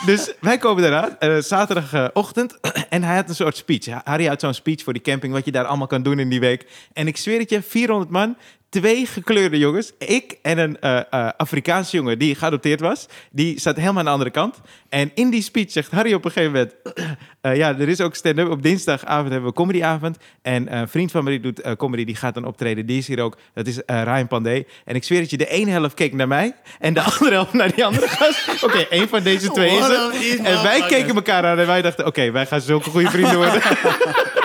Dus 0.06 0.34
wij 0.40 0.58
komen 0.58 0.84
eraan, 0.84 1.20
eh, 1.20 1.38
zaterdagochtend. 1.38 2.60
en 2.90 3.04
hij 3.04 3.16
had 3.16 3.30
een 3.30 3.36
soort 3.36 3.58
speech. 3.58 3.86
Harry 4.04 4.26
had 4.26 4.40
zo'n 4.40 4.54
speech 4.54 4.84
voor 4.84 4.94
die 4.94 5.02
camping, 5.02 5.34
wat 5.34 5.46
je 5.46 5.52
daar 5.52 5.66
allemaal 5.66 5.88
kan 5.88 6.04
doen 6.04 6.20
in 6.20 6.30
die 6.30 6.40
week. 6.40 6.66
En 6.94 7.08
ik 7.08 7.18
zweer 7.18 7.40
het 7.40 7.50
je, 7.50 7.62
400 7.62 8.12
man, 8.12 8.38
twee 8.70 9.06
gekleurde 9.06 9.58
jongens. 9.58 9.92
Ik 9.98 10.38
en 10.42 10.58
een 10.58 10.80
eh, 10.80 11.30
Afrikaanse 11.38 11.96
jongen 11.96 12.20
die 12.20 12.36
geadopteerd 12.36 12.80
was. 12.80 13.06
Die 13.32 13.60
zat 13.60 13.76
helemaal 13.76 13.98
aan 13.98 14.06
de 14.06 14.12
andere 14.12 14.30
kant. 14.30 14.56
En 14.90 15.12
in 15.14 15.30
die 15.30 15.42
speech 15.42 15.72
zegt 15.72 15.92
Harry 15.92 16.14
op 16.14 16.26
een 16.26 16.32
gegeven 16.32 16.54
moment... 16.54 16.76
eh, 17.42 17.56
ja, 17.56 17.78
er 17.80 17.90
is 17.90 18.02
ook 18.02 18.16
stand-up. 18.16 18.50
Op 18.50 18.64
dinsdagavond 18.64 19.32
hebben 19.32 19.50
we 19.50 19.56
comedyavond. 19.56 20.18
En 20.42 20.78
een 20.78 20.88
vriend 20.88 21.12
van 21.12 21.24
me 21.24 21.30
die 21.30 21.40
doet 21.40 21.76
comedy, 21.78 22.04
die 22.04 22.16
gaat 22.16 22.34
dan 22.34 22.46
optreden. 22.46 22.86
Die 22.86 22.98
is 22.98 23.08
hier 23.08 23.22
ook. 23.22 23.38
Dat 23.54 23.68
is 23.68 23.82
Ryan 23.86 24.28
Pandey. 24.28 24.68
En 24.86 24.96
ik 24.96 25.04
zweer 25.04 25.20
dat 25.20 25.30
je 25.30 25.38
de 25.38 25.50
ene 25.50 25.72
helft 25.72 25.96
keek 25.96 26.14
naar 26.14 26.28
mij... 26.28 26.56
en 26.80 26.94
de 26.94 27.02
andere 27.12 27.32
helft 27.32 27.54
naar 27.54 27.76
die 27.76 27.86
andere 27.86 28.08
gast. 28.08 28.64
Oké, 28.64 28.78
één 28.78 29.08
van 29.08 29.24
deze 29.24 29.52
twee 29.52 29.78
is 29.78 29.88
het. 29.88 30.40
En 30.44 30.64
wij 30.64 30.82
keken 30.88 31.16
elkaar 31.16 31.46
aan 31.46 31.60
en 31.60 31.68
wij 31.68 31.82
dachten... 31.82 32.06
oké, 32.06 32.32
wij 32.32 32.46
gaan 32.46 32.62
zulke 32.62 32.90
goede 32.90 33.10
vrienden 33.10 33.38
worden. 33.38 33.62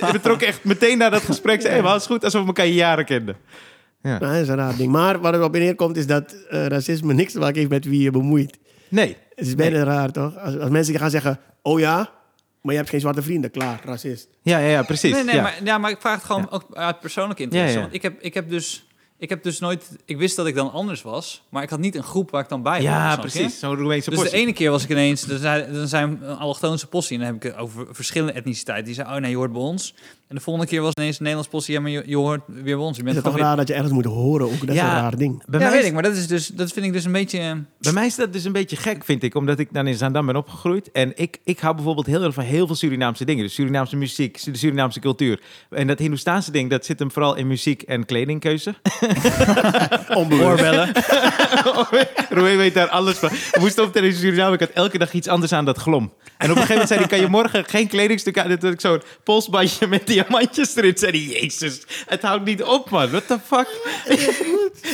we 0.12 0.20
trokken 0.20 0.46
echt 0.46 0.64
meteen 0.64 0.98
naar 0.98 1.10
dat 1.10 1.22
gesprek. 1.22 1.60
Zei, 1.60 1.72
hey, 1.72 1.82
maar 1.82 1.92
het 1.92 2.00
is 2.00 2.06
goed 2.06 2.24
alsof 2.24 2.40
we 2.40 2.46
elkaar 2.46 2.66
jaren 2.66 3.04
kenden. 3.04 3.36
Nou, 4.02 4.18
dat 4.18 4.34
is 4.34 4.48
een 4.48 4.56
raar 4.56 4.76
ding. 4.76 4.92
Maar 4.92 5.20
waar 5.20 5.32
het 5.32 5.42
op 5.42 5.52
neerkomt 5.52 5.96
is 5.96 6.06
dat 6.06 6.36
eh, 6.50 6.66
racisme 6.66 7.14
niks 7.14 7.32
te 7.32 7.38
maken 7.38 7.56
heeft 7.56 7.70
met 7.70 7.84
wie 7.84 8.02
je 8.02 8.10
bemoeit. 8.10 8.58
Nee. 8.88 9.16
Het 9.34 9.46
is 9.46 9.54
bijna 9.54 9.82
raar, 9.82 10.10
toch? 10.10 10.38
Als, 10.38 10.58
als 10.58 10.70
mensen 10.70 10.98
gaan 10.98 11.10
zeggen, 11.10 11.40
oh 11.62 11.80
ja, 11.80 12.10
maar 12.62 12.72
je 12.72 12.78
hebt 12.78 12.90
geen 12.90 13.00
zwarte 13.00 13.22
vrienden. 13.22 13.50
Klaar, 13.50 13.80
racist. 13.84 14.28
Ja, 14.42 14.58
ja, 14.58 14.68
ja 14.68 14.82
precies. 14.82 15.12
Nee, 15.12 15.24
nee, 15.24 15.34
ja. 15.34 15.42
maar, 15.42 15.58
ja, 15.64 15.78
maar 15.78 15.90
ik 15.90 16.00
vraag 16.00 16.14
het 16.14 16.24
gewoon 16.24 16.50
ook 16.50 16.66
uit 16.72 17.00
persoonlijke 17.00 17.42
interesse. 17.42 17.72
Ja, 17.72 17.78
ja. 17.78 17.82
Want 17.82 17.94
ik 17.94 18.02
heb, 18.02 18.20
ik 18.20 18.34
heb 18.34 18.48
dus... 18.48 18.86
Ik 19.22 19.28
heb 19.28 19.42
dus 19.42 19.58
nooit... 19.58 19.96
Ik 20.04 20.16
wist 20.16 20.36
dat 20.36 20.46
ik 20.46 20.54
dan 20.54 20.72
anders 20.72 21.02
was, 21.02 21.42
maar 21.48 21.62
ik 21.62 21.70
had 21.70 21.78
niet 21.78 21.94
een 21.94 22.02
groep 22.02 22.30
waar 22.30 22.42
ik 22.42 22.48
dan 22.48 22.62
bij 22.62 22.82
Ja, 22.82 23.12
snap 23.12 23.24
je? 23.24 23.30
precies. 23.30 23.62
Roemeense 23.62 24.10
Dus 24.10 24.30
de 24.30 24.36
ene 24.36 24.52
keer 24.52 24.70
was 24.70 24.84
ik 24.84 24.90
ineens, 24.90 25.22
dan 25.22 25.38
zijn, 25.38 25.72
dan 25.72 25.88
zijn 25.88 26.18
een 26.22 26.36
allochtoonse 26.36 26.86
possie, 26.86 27.18
en 27.18 27.22
dan 27.22 27.32
heb 27.32 27.44
ik 27.44 27.50
het 27.50 27.60
over 27.60 27.86
verschillende 27.94 28.32
etniciteiten. 28.32 28.86
Die 28.86 28.94
zei, 28.94 29.14
oh 29.14 29.20
nee, 29.20 29.30
je 29.30 29.36
hoort 29.36 29.52
bij 29.52 29.60
ons. 29.60 29.94
En 30.32 30.38
de 30.38 30.44
volgende 30.44 30.68
keer 30.68 30.80
was 30.82 30.94
ineens 30.94 31.16
een 31.16 31.22
Nederlands 31.22 31.50
possie, 31.50 31.74
ja, 31.74 31.80
maar 31.80 31.90
je, 31.90 32.02
je 32.06 32.16
hoort 32.16 32.40
weer 32.46 32.62
bij 32.64 32.74
ons. 32.74 32.96
Je 32.96 33.02
Is 33.02 33.02
bent 33.12 33.16
het 33.16 33.24
toch 33.34 33.36
raar 33.42 33.56
dat 33.56 33.68
je 33.68 33.74
ergens 33.74 33.92
moet 33.92 34.04
horen? 34.04 34.46
Ook, 34.46 34.60
dat 34.60 34.68
is 34.68 34.74
Ja. 34.74 34.94
een 34.94 35.00
raar 35.02 35.16
ding. 35.16 35.42
Bij 35.46 35.60
ja, 35.60 35.64
mij 35.66 35.74
weet 35.74 35.80
is- 35.82 35.86
ik, 35.88 35.92
maar 35.94 36.02
dat, 36.02 36.16
is 36.16 36.26
dus, 36.26 36.46
dat 36.46 36.72
vind 36.72 36.86
ik 36.86 36.92
dus 36.92 37.04
een 37.04 37.12
beetje... 37.12 37.64
Bij 37.78 37.92
mij 37.92 38.06
is 38.06 38.14
dat 38.14 38.32
dus 38.32 38.44
een 38.44 38.52
beetje 38.52 38.76
gek, 38.76 39.04
vind 39.04 39.22
ik. 39.22 39.34
Omdat 39.34 39.58
ik 39.58 39.68
dan 39.72 39.86
in 39.86 39.94
Zaandam 39.94 40.26
ben 40.26 40.36
opgegroeid. 40.36 40.90
En 40.92 41.12
ik, 41.14 41.38
ik 41.44 41.58
hou 41.58 41.74
bijvoorbeeld 41.74 42.06
heel 42.06 42.22
erg 42.22 42.34
van 42.34 42.44
heel 42.44 42.66
veel 42.66 42.76
Surinaamse 42.76 43.24
dingen. 43.24 43.42
Dus 43.44 43.54
Surinaamse 43.54 43.96
muziek, 43.96 44.44
de 44.44 44.56
Surinaamse 44.56 45.00
cultuur. 45.00 45.40
En 45.70 45.86
dat 45.86 45.98
Hindoestaanse 45.98 46.50
ding, 46.50 46.70
dat 46.70 46.84
zit 46.84 46.98
hem 46.98 47.10
vooral 47.12 47.34
in 47.36 47.46
muziek 47.46 47.82
en 47.82 48.04
kledingkeuze. 48.06 48.74
Oorbellen. 50.16 50.92
Roe 52.30 52.56
weet 52.56 52.74
daar 52.74 52.88
alles 52.88 53.16
van. 53.18 53.28
We 53.28 53.60
moesten 53.60 53.84
op 53.84 53.96
in 53.96 54.12
Suriname. 54.14 54.54
Ik 54.54 54.60
had 54.60 54.70
elke 54.70 54.98
dag 54.98 55.12
iets 55.12 55.28
anders 55.28 55.52
aan 55.52 55.64
dat 55.64 55.78
glom. 55.78 56.12
En 56.38 56.50
op 56.50 56.56
een 56.56 56.62
gegeven 56.62 56.68
moment 56.72 56.88
zei 56.88 57.00
hij, 57.00 57.08
kan 57.08 57.20
je 57.20 57.26
morgen 57.26 57.64
geen 57.64 57.88
kledingstuk 57.88 58.38
aan? 58.38 58.50
Had 58.50 58.64
ik 58.64 58.80
zo'n 58.80 59.02
polsbandje 59.24 59.86
met 59.86 60.06
diamantjes 60.28 60.76
erin. 60.76 60.96
Zei 60.96 61.12
hij, 61.12 61.40
jezus, 61.40 61.80
het 62.06 62.22
houdt 62.22 62.44
niet 62.44 62.62
op, 62.62 62.90
man. 62.90 63.10
What 63.10 63.26
the 63.26 63.38
fuck? 63.44 63.68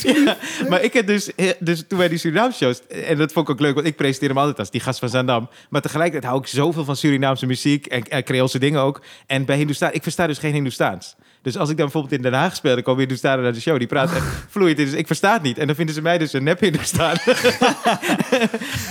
Ja, 0.02 0.36
maar 0.68 0.82
ik 0.82 0.92
heb 0.92 1.06
dus, 1.06 1.30
dus 1.58 1.84
toen 1.88 1.98
wij 1.98 2.08
die 2.08 2.18
Surinaamse 2.18 2.58
shows... 2.58 2.80
En 2.86 3.18
dat 3.18 3.32
vond 3.32 3.48
ik 3.48 3.54
ook 3.54 3.60
leuk, 3.60 3.74
want 3.74 3.86
ik 3.86 3.96
presenteer 3.96 4.28
hem 4.28 4.38
altijd 4.38 4.58
als 4.58 4.70
die 4.70 4.80
gast 4.80 4.98
van 4.98 5.08
Zandam. 5.08 5.48
Maar 5.70 5.80
tegelijkertijd 5.80 6.24
hou 6.32 6.40
ik 6.42 6.46
zoveel 6.48 6.84
van 6.84 6.96
Surinaamse 6.96 7.46
muziek 7.46 7.86
en, 7.86 8.02
en 8.02 8.24
Creoolse 8.24 8.58
dingen 8.58 8.80
ook. 8.80 9.02
En 9.26 9.44
bij 9.44 9.56
Hindoestaan, 9.56 9.92
ik 9.92 10.02
versta 10.02 10.26
dus 10.26 10.38
geen 10.38 10.52
Hindoestaans. 10.52 11.14
Dus 11.42 11.56
als 11.56 11.70
ik 11.70 11.76
dan 11.76 11.84
bijvoorbeeld 11.84 12.14
in 12.14 12.22
Den 12.22 12.32
Haag 12.32 12.56
speel, 12.56 12.74
dan 12.74 12.82
komen 12.82 13.00
Hindoestanen 13.00 13.42
naar 13.42 13.52
de 13.52 13.60
show. 13.60 13.78
Die 13.78 13.86
praten 13.86 14.16
echt 14.20 14.26
vloeiend. 14.48 14.76
Dus 14.76 14.92
ik 14.92 15.06
versta 15.06 15.32
het 15.32 15.42
niet. 15.42 15.58
En 15.58 15.66
dan 15.66 15.76
vinden 15.76 15.94
ze 15.94 16.02
mij 16.02 16.18
dus 16.18 16.32
een 16.32 16.44
nep 16.44 16.60
Hindoestaan. 16.60 17.16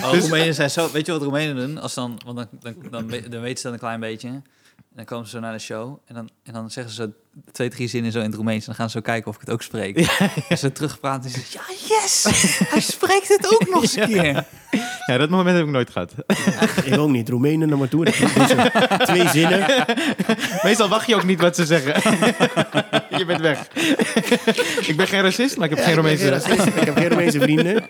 Oh, 0.04 0.12
Dus- 0.12 0.22
Roemenen 0.22 0.54
zijn 0.54 0.70
zo... 0.70 0.92
Weet 0.92 1.06
je 1.06 1.12
wat 1.12 1.22
Roemenen 1.22 1.56
doen? 1.56 1.78
Als 1.78 1.94
dan, 1.94 2.20
want 2.26 2.38
dan, 2.38 2.48
dan, 2.60 2.76
dan, 2.92 3.22
dan 3.30 3.42
weten 3.42 3.58
ze 3.58 3.64
dat 3.64 3.74
een 3.74 3.80
klein 3.80 4.00
beetje. 4.00 4.42
En 4.98 5.04
dan 5.04 5.12
komen 5.16 5.30
ze 5.30 5.36
zo 5.36 5.42
naar 5.42 5.54
de 5.54 5.60
show. 5.60 6.00
En 6.06 6.16
dan, 6.16 6.30
en 6.44 6.54
dan 6.54 6.72
zeggen 6.72 6.94
ze 6.94 7.02
zo 7.02 7.12
twee, 7.52 7.70
drie 7.70 7.88
zinnen 7.88 8.12
zo 8.12 8.20
in 8.20 8.26
het 8.26 8.36
Roemeens. 8.36 8.60
En 8.60 8.66
dan 8.66 8.76
gaan 8.76 8.90
ze 8.90 8.98
zo 8.98 9.04
kijken 9.04 9.30
of 9.30 9.36
ik 9.36 9.42
het 9.42 9.50
ook 9.50 9.62
spreek. 9.62 9.98
En 10.50 10.58
ze 10.58 10.72
terugpraten 10.72 11.24
en 11.24 11.30
ze 11.30 11.40
zeggen... 11.50 11.74
Ja, 11.74 11.96
yes! 11.96 12.24
Hij 12.72 12.82
spreekt 12.82 13.28
het 13.28 13.54
ook 13.54 13.70
nog 13.70 13.82
eens 13.82 13.96
een 13.96 14.08
keer. 14.08 14.46
ja, 15.06 15.18
dat 15.18 15.30
moment 15.30 15.58
heb 15.58 15.66
ik 15.66 15.72
nooit 15.72 15.90
gehad. 15.90 16.14
Ik 16.84 16.98
ook 16.98 17.10
niet. 17.10 17.30
Roemenen 17.30 17.70
naar 17.70 17.78
maar 17.78 17.88
toe. 17.88 18.06
Twee 19.06 19.28
zinnen. 19.28 19.86
Meestal 20.64 20.88
wacht 20.88 21.08
je 21.08 21.16
ook 21.16 21.24
niet 21.24 21.42
wat 21.42 21.56
ze 21.56 21.66
zeggen. 21.66 21.94
je 23.18 23.26
bent 23.26 23.42
weg. 23.42 23.68
ik 24.88 24.94
ben 24.98 25.08
geen 25.08 25.22
racist, 25.22 25.58
maar 25.58 25.72
ik 25.72 25.76
heb 25.76 25.86
geen 25.86 26.30
racist. 26.30 26.66
Ik 26.66 26.86
heb 26.86 26.98
geen 26.98 27.10
Romeinse 27.10 27.40
vrienden. 27.40 27.88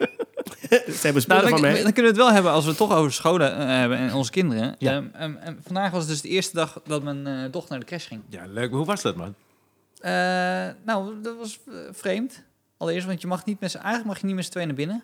Ze 0.70 1.00
hebben 1.02 1.22
spullen 1.22 1.42
Nou, 1.44 1.50
van 1.54 1.62
dan, 1.62 1.72
mij. 1.72 1.84
dan 1.84 1.94
kunnen 1.94 2.12
we 2.14 2.18
het 2.18 2.26
wel 2.28 2.32
hebben 2.34 2.52
als 2.52 2.64
we 2.64 2.70
het 2.70 2.78
toch 2.80 2.94
over 2.94 3.14
scholen 3.14 3.58
eh, 3.58 3.68
hebben 3.68 3.98
en 3.98 4.14
onze 4.14 4.32
kinderen. 4.32 4.76
Ja. 4.78 4.92
Ehm, 4.92 5.06
ehm, 5.14 5.36
en 5.36 5.60
vandaag 5.66 5.92
was 5.92 6.08
dus 6.08 6.22
de 6.22 6.28
eerste 6.30 6.56
dag 6.56 6.80
dat 6.86 7.04
mijn 7.04 7.28
eh, 7.28 7.34
dochter 7.52 7.70
naar 7.72 7.80
de 7.80 7.86
crash 7.86 8.08
ging. 8.08 8.22
Ja, 8.30 8.44
leuk. 8.48 8.72
Hoe 8.72 8.86
was 8.86 9.02
dat, 9.02 9.16
man? 9.16 9.36
Eh, 10.00 10.12
nou, 10.86 11.22
dat 11.22 11.36
was 11.38 11.60
vreemd. 11.92 12.44
Allereerst, 12.78 13.08
want 13.08 13.22
je 13.22 13.28
mag 13.28 13.46
niet 13.46 13.60
met 13.60 13.72
z'n... 13.72 13.78
Eigenlijk 13.78 14.06
mag 14.08 14.20
je 14.20 14.26
niet 14.26 14.36
met 14.36 14.46
z'n 14.46 14.52
tweeën 14.52 14.68
naar 14.68 14.76
binnen. 14.76 15.04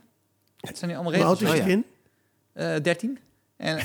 Het 0.60 0.78
zijn 0.78 0.90
nu 0.90 0.96
allemaal 0.96 1.14
Hoe 1.16 1.24
oud 1.24 1.40
regels. 1.40 1.56
is 1.56 1.62
Oh, 1.62 1.66
je 1.66 1.72
ja. 1.72 1.82
kind? 1.82 1.86
Eh, 2.78 2.84
13. 2.84 3.20
En, 3.58 3.76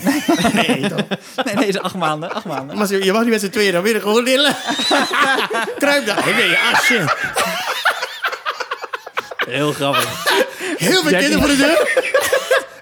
Nee, 0.54 0.88
toch? 0.88 1.08
nee, 1.44 1.54
nee, 1.54 1.66
is 1.66 1.78
acht 1.78 1.94
maanden. 1.94 2.30
Acht 2.34 2.44
maanden. 2.44 2.76
Maar 2.78 2.92
je 3.04 3.12
mag 3.12 3.22
niet 3.22 3.30
met 3.30 3.40
z'n 3.40 3.48
tweeën 3.48 3.72
naar 3.72 3.82
binnen, 3.82 4.02
gewoon 4.02 4.22
lillen. 4.22 4.54
Kruip 5.82 6.06
daar. 6.06 6.18
Oh 6.18 6.36
nee, 6.36 6.56
shit. 6.82 7.14
Heel 9.48 9.72
grappig. 9.72 10.26
Heel 10.78 11.02
veel 11.02 11.10
13. 11.10 11.18
kinderen 11.18 11.40
voor 11.40 11.48
de 11.48 11.56
deur. 11.56 12.06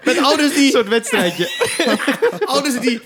Met 0.15 0.17
ouders 0.17 0.49
Een 0.49 0.55
die... 0.55 0.71
soort 0.71 0.87
wedstrijdje. 0.87 1.49
Ouders 2.45 2.79
die... 2.79 3.01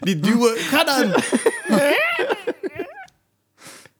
Die 0.00 0.20
duwen. 0.20 0.56
Ga 0.56 0.84
dan. 0.84 1.14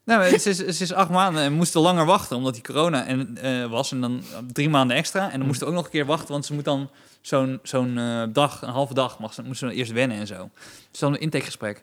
Nou, 0.04 0.38
ze, 0.38 0.50
is, 0.50 0.56
ze 0.56 0.82
is 0.82 0.92
acht 0.92 1.10
maanden 1.10 1.42
en 1.42 1.52
moesten 1.52 1.80
langer 1.80 2.04
wachten 2.04 2.36
omdat 2.36 2.54
die 2.54 2.62
corona 2.62 3.06
en, 3.06 3.38
eh, 3.42 3.70
was. 3.70 3.92
En 3.92 4.00
dan 4.00 4.22
drie 4.52 4.68
maanden 4.68 4.96
extra. 4.96 5.30
En 5.30 5.38
dan 5.38 5.46
moesten 5.46 5.66
we 5.66 5.72
ook 5.72 5.78
nog 5.78 5.86
een 5.86 5.92
keer 5.92 6.06
wachten, 6.06 6.28
want 6.28 6.46
ze 6.46 6.54
moet 6.54 6.64
dan 6.64 6.90
zo'n 7.20 7.58
zo'n 7.62 7.98
eh, 7.98 8.22
dag, 8.28 8.62
een 8.62 8.68
halve 8.68 8.94
dag, 8.94 9.18
mag 9.18 9.34
ze, 9.34 9.42
moest 9.42 9.58
ze 9.58 9.64
dan 9.64 9.74
eerst 9.74 9.92
wennen 9.92 10.16
en 10.16 10.26
zo. 10.26 10.50
Dus 10.90 11.00
dan 11.00 11.12
een 11.12 11.20
intakegesprek. 11.20 11.82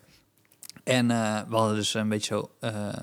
En 0.84 1.12
eh, 1.12 1.40
we 1.48 1.56
hadden 1.56 1.76
dus 1.76 1.94
een 1.94 2.10
beetje 2.10 2.36
zo 2.36 2.52
eh, 2.60 2.94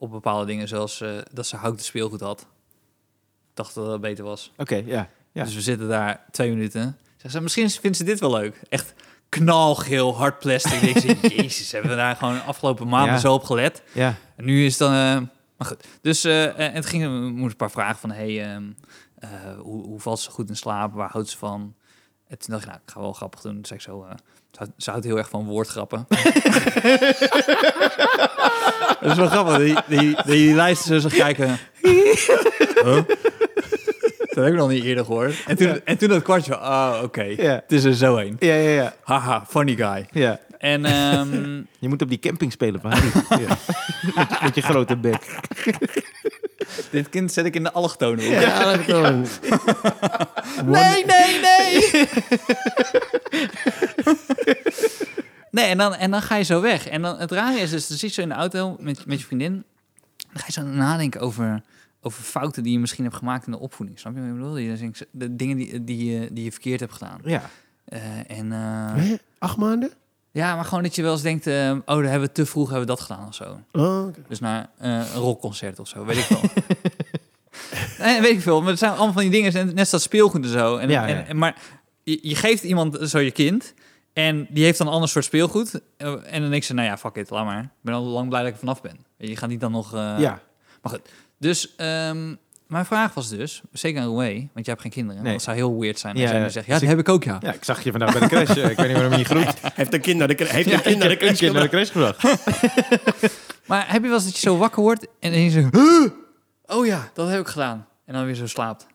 op 0.00 0.10
bepaalde 0.10 0.46
dingen, 0.46 0.68
zoals 0.68 1.00
eh, 1.00 1.10
dat 1.32 1.46
ze 1.46 1.56
houten 1.56 1.84
speelgoed 1.84 2.20
had. 2.20 2.40
Ik 2.40 3.54
dacht 3.54 3.74
dat 3.74 3.86
dat 3.86 4.00
beter 4.00 4.24
was. 4.24 4.52
Oké, 4.56 4.82
ja. 4.86 5.08
Ja. 5.32 5.44
Dus 5.44 5.54
we 5.54 5.60
zitten 5.60 5.88
daar 5.88 6.24
twee 6.30 6.50
minuten. 6.50 6.98
Zeg 7.16 7.30
ze, 7.30 7.40
misschien 7.40 7.70
vindt 7.70 7.96
ze 7.96 8.04
dit 8.04 8.20
wel 8.20 8.30
leuk. 8.30 8.60
Echt 8.68 8.94
knalgeel, 9.28 10.16
hard 10.16 10.38
plastic. 10.38 10.80
Ik 10.80 11.02
denk, 11.02 11.32
jezus, 11.42 11.72
hebben 11.72 11.90
we 11.90 11.96
daar 11.96 12.16
gewoon 12.16 12.44
afgelopen 12.44 12.88
maanden 12.88 13.14
Ja. 13.14 13.18
zo 13.20 13.34
op 13.34 13.44
gelet. 13.44 13.82
Ja. 13.92 14.14
En 14.36 14.44
nu 14.44 14.64
is 14.64 14.76
dan... 14.76 14.92
eh, 14.92 15.28
maar 15.56 15.66
goed. 15.66 15.84
Dus 16.02 16.24
eh, 16.24 16.58
en 16.58 16.72
het 16.72 16.86
ging, 16.86 17.02
we 17.02 17.08
moesten 17.10 17.44
een 17.50 17.56
paar 17.56 17.70
vragen 17.70 17.98
van... 17.98 18.10
Hey, 18.10 18.44
ehm, 18.54 18.62
eh, 19.18 19.30
hoe, 19.58 19.84
hoe 19.86 20.00
valt 20.00 20.20
ze 20.20 20.30
goed 20.30 20.48
in 20.48 20.56
slaap? 20.56 20.94
Waar 20.94 21.10
houdt 21.10 21.28
ze 21.28 21.38
van? 21.38 21.74
En 22.28 22.38
toen 22.38 22.48
dacht 22.50 22.62
ik, 22.62 22.68
nou, 22.68 22.80
ik 22.86 22.92
ga 22.92 23.00
wel 23.00 23.12
grappig 23.12 23.40
doen. 23.40 23.52
Toen 23.54 23.64
zei 23.64 23.78
ik 23.78 23.84
zo... 23.84 24.02
eh, 24.10 24.16
ze 24.50 24.58
houdt- 24.58 24.72
ze 24.76 24.90
houdt 24.90 25.04
heel 25.04 25.16
erg 25.18 25.28
van 25.28 25.44
woordgrappen. 25.44 26.06
dat 29.00 29.10
is 29.10 29.16
wel 29.16 29.26
grappig. 29.28 29.56
Die, 29.58 29.76
die, 29.98 30.16
die 30.24 30.54
luisteren 30.54 31.00
zo 31.00 31.08
kijken... 31.08 31.58
Huh? 32.84 33.02
Dat 34.18 34.44
heb 34.44 34.46
ik 34.46 34.54
nog 34.54 34.68
niet 34.68 34.84
eerder 34.84 35.04
gehoord. 35.04 35.34
En 35.46 35.56
toen, 35.56 35.80
en 35.84 35.98
toen 35.98 36.08
dat 36.08 36.22
kwartje, 36.22 36.56
ah, 36.56 37.02
oké. 37.02 37.22
Ja. 37.22 37.52
Het 37.54 37.72
is 37.72 37.84
er 37.84 37.94
zo 37.94 38.16
een. 38.16 38.36
Ja, 38.38 38.54
ja, 38.54 38.70
ja. 38.70 38.94
Haha, 39.02 39.44
funny 39.48 39.76
guy. 39.76 40.06
ja. 40.12 40.38
En 40.58 40.84
ehm, 40.84 41.62
Je 41.80 41.88
moet 41.88 42.02
op 42.02 42.08
die 42.08 42.18
camping 42.18 42.52
spelen 42.52 42.80
van 42.80 42.90
Harry. 42.92 43.10
Ja. 43.46 43.56
Met- 44.14 44.42
Met 44.42 44.54
je 44.54 44.62
grote 44.62 44.96
bek. 44.96 45.40
dit 46.90 47.08
kind 47.08 47.32
zet 47.32 47.44
ik 47.46 47.54
in 47.54 47.62
de 47.62 47.72
allochtonen. 47.72 48.24
Ja, 48.24 48.76
gewoon. 48.76 49.26
Nee, 50.64 51.04
nee, 51.04 51.40
nee! 51.40 52.08
nee, 55.50 55.64
en 55.64 55.78
dan, 55.78 55.94
en 55.94 56.10
dan 56.10 56.22
ga 56.22 56.36
je 56.36 56.44
zo 56.44 56.60
weg. 56.60 56.86
En 56.88 57.02
dan, 57.02 57.18
het 57.18 57.30
rare 57.32 57.58
is 57.60 57.70
dus, 57.70 57.86
dan 57.88 57.96
zit 57.98 58.08
je 58.08 58.14
zo 58.14 58.20
in 58.22 58.28
de 58.28 58.34
auto 58.34 58.76
met, 58.80 59.06
met 59.06 59.18
je 59.20 59.26
vriendin. 59.26 59.52
Dan 60.16 60.36
ga 60.38 60.44
je 60.46 60.52
zo 60.52 60.62
nadenken 60.62 61.20
over, 61.20 61.62
over 62.00 62.22
fouten 62.22 62.62
die 62.62 62.72
je 62.72 62.78
misschien 62.78 63.04
hebt 63.04 63.16
gemaakt 63.16 63.46
in 63.46 63.52
de 63.52 63.58
opvoeding. 63.58 63.98
Snap 63.98 64.14
je 64.14 64.20
wat 64.20 64.28
ik 64.28 64.34
bedoel? 64.34 64.56
Je 64.56 64.76
denkt, 64.76 65.06
de 65.10 65.36
dingen 65.36 65.56
die, 65.56 65.84
die, 65.84 66.04
je, 66.10 66.28
die 66.32 66.44
je 66.44 66.50
verkeerd 66.52 66.80
hebt 66.80 66.92
gedaan. 66.92 67.20
Ja. 67.24 67.50
Eh, 67.84 68.00
en 68.38 68.52
eh, 68.52 68.94
Hè? 68.94 69.14
Acht 69.38 69.56
maanden? 69.56 69.90
Ja, 70.38 70.54
maar 70.54 70.64
gewoon 70.64 70.82
dat 70.82 70.94
je 70.94 71.02
wel 71.02 71.12
eens 71.12 71.22
denkt... 71.22 71.46
eh, 71.46 71.70
oh, 71.70 71.96
daar 71.96 72.02
hebben 72.10 72.28
we 72.28 72.32
te 72.34 72.46
vroeg 72.46 72.70
hebben 72.70 72.86
we 72.86 72.94
dat 72.94 73.00
gedaan 73.00 73.26
of 73.26 73.34
zo. 73.34 73.60
Oh. 73.72 74.06
Dus 74.28 74.40
naar 74.40 74.70
eh, 74.78 74.90
een 74.90 75.20
rockconcert 75.20 75.78
of 75.78 75.88
zo, 75.88 76.04
weet 76.04 76.16
ik 76.16 76.26
wel. 76.26 76.40
nee, 78.06 78.20
weet 78.20 78.32
ik 78.32 78.40
veel. 78.40 78.60
Maar 78.60 78.70
het 78.70 78.78
zijn 78.78 78.92
allemaal 78.92 79.12
van 79.12 79.22
die 79.22 79.30
dingen, 79.30 79.74
net 79.74 79.90
dat 79.90 80.02
speelgoed 80.02 80.44
en 80.44 80.50
zo. 80.50 80.76
En, 80.76 80.88
Ja, 80.90 81.06
ja. 81.06 81.24
en, 81.24 81.38
maar 81.38 81.56
je, 82.02 82.18
je 82.22 82.34
geeft 82.34 82.62
iemand 82.62 82.98
zo 83.02 83.18
je 83.18 83.30
kind 83.30 83.74
en 84.12 84.46
die 84.50 84.64
heeft 84.64 84.78
dan 84.78 84.86
een 84.86 84.92
ander 84.92 85.08
soort 85.08 85.24
speelgoed. 85.24 85.80
eh, 85.96 86.14
en 86.34 86.40
dan 86.40 86.50
denk 86.50 86.62
ze, 86.62 86.74
nou 86.74 86.88
ja, 86.88 86.98
fuck 86.98 87.16
it, 87.16 87.30
laat 87.30 87.44
maar. 87.44 87.62
Ik 87.62 87.68
ben 87.80 87.94
al 87.94 88.02
lang 88.04 88.28
blij 88.28 88.40
dat 88.40 88.48
ik 88.48 88.54
er 88.54 88.60
vanaf 88.60 88.80
ben. 88.82 88.98
Je 89.16 89.36
gaat 89.36 89.48
niet 89.48 89.60
dan 89.60 89.72
nog... 89.72 89.94
eh, 89.94 90.14
ja. 90.18 90.40
Maar 90.82 90.92
goed, 90.92 91.00
dus 91.38 91.74
ehm, 91.76 92.34
mijn 92.68 92.84
vraag 92.86 93.14
was 93.14 93.28
dus, 93.28 93.62
zeker 93.72 94.00
aan 94.00 94.06
Roué, 94.06 94.32
want 94.34 94.48
jij 94.52 94.64
hebt 94.64 94.80
geen 94.80 94.90
kinderen. 94.90 95.22
Nee. 95.22 95.32
Dat 95.32 95.42
zou 95.42 95.56
heel 95.56 95.78
weird 95.80 95.98
zijn 95.98 96.14
als 96.14 96.22
Ja, 96.22 96.30
jij 96.30 96.40
nu 96.42 96.50
zegt, 96.50 96.66
ja, 96.66 96.72
Dus 96.72 96.80
dat 96.80 96.88
heb 96.90 96.98
ik 96.98 97.08
ook, 97.08 97.24
ja. 97.24 97.38
Ja, 97.40 97.52
ik 97.52 97.64
zag 97.64 97.82
je 97.84 97.90
vandaag 97.90 98.12
bij 98.18 98.20
de 98.20 98.26
crash. 98.28 98.56
Eh, 98.56 98.70
ik 98.70 98.76
weet 98.76 98.86
niet 98.86 98.92
waarom 98.96 99.12
je 99.12 99.18
niet 99.18 99.26
groet. 99.26 99.54
Heeft 99.74 99.94
een 99.94 100.00
kind 100.00 100.18
naar 100.18 100.28
de, 100.28 100.44
heeft 100.48 100.68
Ja, 100.68 100.74
een 100.76 100.82
kind 100.82 100.98
naar 100.98 101.08
de 101.08 101.12
een 101.26 101.34
crash 101.36 101.40
naar 101.40 101.68
de 101.68 101.68
gebracht. 101.68 101.90
crash 101.92 102.14
gebracht. 102.16 103.36
Maar 103.66 103.92
heb 103.92 104.02
je 104.02 104.08
wel 104.08 104.16
eens 104.16 104.24
dat 104.24 104.34
je 104.34 104.40
zo 104.40 104.56
wakker 104.56 104.82
wordt 104.82 105.06
en 105.20 105.30
dan 105.32 105.40
je 105.40 105.50
zo... 105.50 105.68
"Huh? 105.72 106.10
Oh 106.66 106.86
ja, 106.86 107.10
dat 107.14 107.28
heb 107.28 107.40
ik 107.40 107.46
gedaan. 107.46 107.86
En 108.04 108.14
dan 108.14 108.24
weer 108.24 108.34
zo 108.34 108.46
slaapt. 108.46 108.86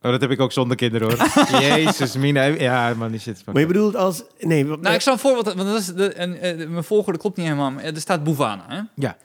Oh, 0.00 0.10
dat 0.10 0.20
heb 0.20 0.30
ik 0.30 0.40
ook 0.40 0.52
zonder 0.52 0.76
kinderen 0.76 1.08
hoor. 1.08 1.28
Jezus, 1.60 2.16
Mina. 2.16 2.42
Ja, 2.44 2.94
man, 2.94 3.10
die 3.10 3.20
shit. 3.20 3.42
Maar 3.46 3.60
je 3.60 3.66
bedoelt 3.66 3.96
als... 3.96 4.22
Nee, 4.38 4.64
Nou, 4.64 4.88
ik 4.94 5.00
zal 5.00 5.12
een 5.12 5.18
voorbeeld... 5.18 5.54
Want 5.54 5.68
dat 5.68 5.78
is 5.78 5.86
de, 5.86 6.12
en, 6.12 6.40
eh, 6.40 6.68
mijn 6.68 6.84
volgorde 6.84 7.18
klopt 7.18 7.36
niet 7.36 7.46
helemaal. 7.46 7.70
maar 7.70 7.84
Er 7.84 8.00
staat 8.00 8.24
Bouvana, 8.24 8.64
hè? 8.68 8.80
Ja. 8.94 9.16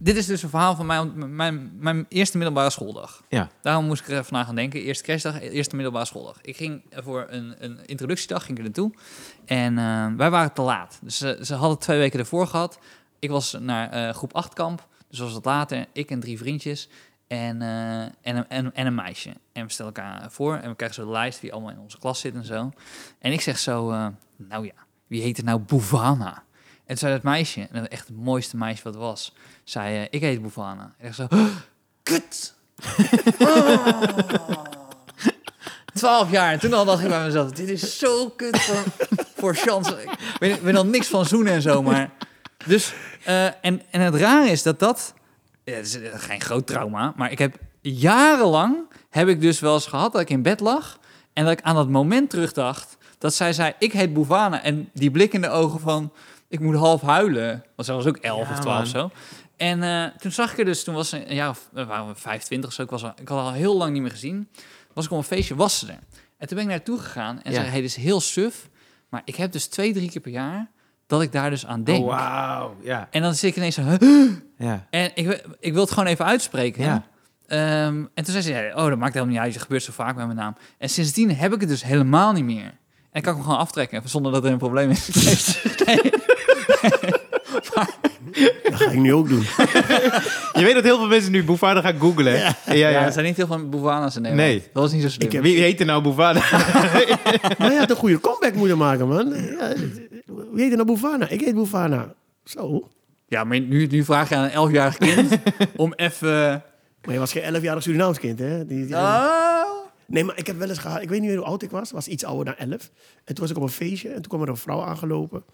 Dit 0.00 0.16
is 0.16 0.26
dus 0.26 0.42
een 0.42 0.48
verhaal 0.48 0.76
van 0.76 0.86
mijn, 0.86 1.34
mijn, 1.36 1.72
mijn 1.78 2.06
eerste 2.08 2.36
middelbare 2.36 2.70
schooldag. 2.70 3.22
Ja. 3.28 3.48
Daarom 3.62 3.86
moest 3.86 4.00
ik 4.00 4.08
er 4.08 4.18
even 4.18 4.32
naar 4.32 4.44
gaan 4.44 4.54
denken. 4.54 4.80
Eerste 4.80 5.04
kerstdag, 5.04 5.40
eerste 5.40 5.74
middelbare 5.74 6.04
schooldag. 6.04 6.38
Ik 6.42 6.56
ging 6.56 6.82
voor 6.90 7.26
een, 7.28 7.54
een 7.58 7.78
introductiedag 7.86 8.44
ging 8.44 8.58
ik 8.58 8.64
er 8.64 8.70
naartoe. 8.70 8.92
En 9.44 9.78
eh, 9.78 10.06
wij 10.16 10.30
waren 10.30 10.52
te 10.52 10.62
laat. 10.62 10.98
Dus 11.02 11.18
ze, 11.18 11.38
ze 11.42 11.54
hadden 11.54 11.78
twee 11.78 11.98
weken 11.98 12.18
ervoor 12.18 12.46
gehad. 12.46 12.78
Ik 13.18 13.30
was 13.30 13.56
naar 13.60 13.90
eh, 13.90 14.14
groep 14.14 14.34
8 14.34 14.54
kamp. 14.54 14.86
Dus 15.08 15.18
was 15.18 15.32
wat 15.32 15.44
later. 15.44 15.86
Ik 15.92 16.10
en 16.10 16.20
drie 16.20 16.38
vriendjes. 16.38 16.88
En, 17.26 17.62
eh, 17.62 18.02
en, 18.02 18.12
een, 18.22 18.48
en, 18.48 18.74
en 18.74 18.86
een 18.86 18.94
meisje. 18.94 19.32
En 19.52 19.66
we 19.66 19.72
stellen 19.72 19.94
elkaar 19.94 20.30
voor. 20.30 20.56
En 20.56 20.68
we 20.68 20.76
krijgen 20.76 21.02
zo 21.02 21.04
de 21.04 21.12
lijst 21.12 21.40
wie 21.40 21.52
allemaal 21.52 21.70
in 21.70 21.78
onze 21.78 21.98
klas 21.98 22.20
zit 22.20 22.34
en 22.34 22.44
zo. 22.44 22.70
En 23.18 23.32
ik 23.32 23.40
zeg 23.40 23.58
zo, 23.58 23.90
nou 24.36 24.64
ja, 24.64 24.86
wie 25.06 25.22
heet 25.22 25.38
er 25.38 25.44
nou 25.44 25.60
Bouvana? 25.60 26.42
En 26.88 26.94
toen 26.94 27.08
zei 27.08 27.12
dat 27.12 27.22
meisje, 27.22 27.60
en 27.60 27.82
dat 27.82 27.90
echt 27.90 28.08
het 28.08 28.16
mooiste 28.16 28.56
meisje 28.56 28.82
wat 28.82 28.96
was, 28.96 29.34
zei, 29.70 29.96
eh, 29.96 30.06
ik 30.10 30.20
heet 30.20 30.40
Bouvana. 30.40 30.94
En 30.98 31.08
ik 31.08 31.14
zo, 31.14 31.26
"Huh, 31.30 31.44
kut! 32.02 32.54
Oh. 33.38 33.98
Twaalf 35.94 36.30
jaar. 36.30 36.52
En 36.52 36.58
toen 36.58 36.72
al 36.72 36.84
dacht 36.84 37.02
ik 37.02 37.08
bij 37.08 37.24
mezelf, 37.24 37.50
dit 37.50 37.68
is 37.68 37.98
zo 37.98 38.28
kut 38.28 38.60
voor, 38.60 38.84
voor 39.36 39.54
chance. 39.54 40.02
Ik 40.38 40.60
weet, 40.60 40.76
al 40.76 40.86
niks 40.86 41.06
van 41.06 41.26
zoenen 41.26 41.52
en 41.52 41.62
zo, 41.62 41.82
maar... 41.82 42.10
Dus, 42.66 42.92
eh, 43.24 43.44
en, 43.44 43.82
en 43.90 44.00
het 44.00 44.14
rare 44.14 44.50
is 44.50 44.62
dat 44.62 44.78
dat... 44.78 45.14
Ja, 45.64 45.74
het 45.74 45.86
is 45.86 46.00
eh, 46.00 46.10
geen 46.14 46.40
groot 46.40 46.66
trauma, 46.66 47.12
maar 47.16 47.30
ik 47.30 47.38
heb 47.38 47.56
jarenlang... 47.80 48.76
heb 49.10 49.28
ik 49.28 49.40
dus 49.40 49.60
wel 49.60 49.74
eens 49.74 49.86
gehad 49.86 50.12
dat 50.12 50.20
ik 50.20 50.30
in 50.30 50.42
bed 50.42 50.60
lag... 50.60 50.98
en 51.32 51.44
dat 51.44 51.52
ik 51.52 51.62
aan 51.62 51.74
dat 51.74 51.88
moment 51.88 52.30
terugdacht... 52.30 52.96
dat 53.18 53.34
zij 53.34 53.52
zei, 53.52 53.72
ik 53.78 53.92
heet 53.92 54.12
Bouvana. 54.12 54.62
En 54.62 54.90
die 54.92 55.10
blik 55.10 55.32
in 55.32 55.40
de 55.40 55.50
ogen 55.50 55.80
van... 55.80 56.12
ik 56.48 56.60
moet 56.60 56.74
half 56.74 57.00
huilen. 57.00 57.64
Want 57.74 57.88
zij 57.88 57.94
was 57.94 58.06
ook 58.06 58.16
elf 58.16 58.48
Ja, 58.48 58.54
of 58.54 58.60
twaalf 58.60 58.86
zo. 58.86 59.10
En 59.58 59.82
eh, 59.82 60.04
toen 60.18 60.30
zag 60.32 60.52
ik 60.52 60.58
er 60.58 60.64
dus, 60.64 60.84
toen 60.84 60.94
was 60.94 61.08
ze 61.08 61.28
een 61.28 61.34
jaar 61.34 61.48
of 61.48 61.68
we 61.72 61.84
waren 61.84 62.06
we 62.06 62.14
25 62.14 62.68
of 62.68 62.74
zo. 62.74 62.82
Ik, 62.82 62.90
was 62.90 63.04
al, 63.04 63.12
ik 63.20 63.28
had 63.28 63.38
al 63.38 63.52
heel 63.52 63.76
lang 63.76 63.92
niet 63.92 64.02
meer 64.02 64.10
gezien. 64.10 64.48
Was 64.92 65.04
ik 65.04 65.10
op 65.10 65.18
een 65.18 65.24
feestje, 65.24 65.54
was 65.54 65.78
ze 65.78 65.86
er. 65.86 65.98
En 66.38 66.46
toen 66.46 66.56
ben 66.56 66.66
ik 66.66 66.70
naartoe 66.70 66.98
gegaan 66.98 67.42
en 67.42 67.50
Ja. 67.52 67.56
zei: 67.58 67.68
Hey, 67.70 67.80
dit 67.80 67.90
is 67.90 67.96
heel 67.96 68.20
suf. 68.20 68.68
Maar 69.08 69.22
ik 69.24 69.36
heb 69.36 69.52
dus 69.52 69.66
twee, 69.66 69.92
drie 69.92 70.10
keer 70.10 70.20
per 70.20 70.30
jaar 70.30 70.70
dat 71.06 71.22
ik 71.22 71.32
daar 71.32 71.50
dus 71.50 71.66
aan 71.66 71.84
denk. 71.84 71.98
Oh, 72.04 72.06
Wauw. 72.08 72.76
Ja. 72.82 73.08
En 73.10 73.22
dan 73.22 73.34
zit 73.34 73.50
ik 73.50 73.56
ineens 73.56 73.74
zo. 73.74 73.82
"Huh?" 73.82 74.30
Ja. 74.58 74.86
En 74.90 75.10
ik, 75.14 75.46
ik 75.60 75.72
wil 75.72 75.82
het 75.82 75.90
gewoon 75.90 76.08
even 76.08 76.24
uitspreken. 76.24 76.82
Ja. 76.84 77.06
Ehm, 77.46 78.04
en 78.14 78.24
toen 78.24 78.32
zei 78.32 78.42
ze: 78.42 78.52
ja, 78.52 78.74
Oh, 78.74 78.88
dat 78.88 78.98
maakt 78.98 79.12
helemaal 79.14 79.34
niet 79.34 79.42
uit. 79.44 79.52
Het 79.52 79.62
gebeurt 79.62 79.82
zo 79.82 79.92
vaak 79.92 80.16
met 80.16 80.24
mijn 80.26 80.38
naam. 80.38 80.56
En 80.78 80.88
sindsdien 80.88 81.36
heb 81.36 81.52
ik 81.54 81.60
het 81.60 81.68
dus 81.68 81.82
helemaal 81.84 82.32
niet 82.32 82.44
meer. 82.44 82.64
En 83.10 83.18
ik 83.18 83.22
kan 83.22 83.34
hem 83.34 83.42
gewoon 83.42 83.58
aftrekken 83.58 84.08
zonder 84.08 84.32
dat 84.32 84.44
er 84.44 84.50
een 84.52 84.58
probleem 84.58 84.90
is. 84.90 85.08
Nee. 85.86 86.00
Dat 88.70 88.74
ga 88.80 88.90
ik 88.90 88.98
nu 88.98 89.14
ook 89.14 89.28
doen. 89.28 89.40
Je 90.52 90.60
weet 90.64 90.74
dat 90.74 90.82
heel 90.84 90.96
veel 90.98 91.06
mensen 91.08 91.32
nu 91.32 91.44
Bouvana 91.44 91.80
gaan 91.80 91.98
googlen. 91.98 92.32
hè? 92.32 92.38
Ja, 92.38 92.54
ja. 92.66 92.88
Ja, 92.88 93.04
er 93.04 93.12
zijn 93.12 93.24
niet 93.24 93.36
heel 93.36 93.46
veel 93.46 93.68
Bouvana's 93.68 94.16
in 94.16 94.22
Nederland. 94.22 94.50
Nee. 94.50 94.62
Dat 94.72 94.82
was 94.82 94.92
niet 94.92 95.02
zo 95.02 95.08
slim. 95.08 95.30
Ik 95.30 95.40
Wie 95.40 95.60
heet 95.60 95.80
er 95.80 95.86
nou 95.86 96.02
Bouvana? 96.02 96.40
Maar 97.58 97.72
je 97.72 97.78
had 97.78 97.90
een 97.90 97.96
goede 97.96 98.20
comeback 98.20 98.54
moeten 98.54 98.78
maken, 98.78 99.08
man. 99.08 99.34
Ja, 99.34 99.72
wie 100.52 100.62
heet 100.62 100.70
er 100.70 100.76
nou 100.76 100.84
Bouvana? 100.86 101.28
Ik 101.28 101.40
heet 101.40 101.54
Bouvana. 101.54 102.14
Zo. 102.44 102.88
Ja, 103.26 103.44
maar 103.44 103.60
nu, 103.60 103.86
nu 103.86 104.04
vraag 104.04 104.28
je 104.28 104.34
aan 104.36 104.50
een 104.52 104.70
11-jarig 104.70 104.96
kind 104.98 105.38
om 105.76 105.92
even... 105.96 106.62
Maar 107.04 107.14
je 107.14 107.18
was 107.18 107.32
geen 107.32 107.54
11-jarig 107.54 107.82
Surinaams 107.82 108.18
kind, 108.18 108.38
hè? 108.38 108.66
Die, 108.66 108.86
die- 108.86 108.94
Oh. 108.94 109.64
Nee, 110.06 110.24
maar 110.24 110.38
ik 110.38 110.46
heb 110.46 110.58
wel 110.58 110.68
eens 110.68 110.78
gehad... 110.78 111.02
Ik 111.02 111.08
weet 111.08 111.20
niet 111.20 111.28
meer 111.28 111.38
hoe 111.38 111.46
oud 111.46 111.62
ik 111.62 111.70
was. 111.70 111.90
was 111.90 112.08
iets 112.08 112.24
ouder 112.24 112.44
dan 112.44 112.70
11. 112.70 112.90
En 113.24 113.34
toen 113.34 113.36
was 113.40 113.50
ik 113.50 113.56
op 113.56 113.62
een 113.62 113.68
feestje. 113.68 114.08
En 114.08 114.14
toen 114.14 114.22
kwam 114.28 114.42
er 114.42 114.48
een 114.48 114.56
vrouw 114.56 114.82
aangelopen. 114.82 115.44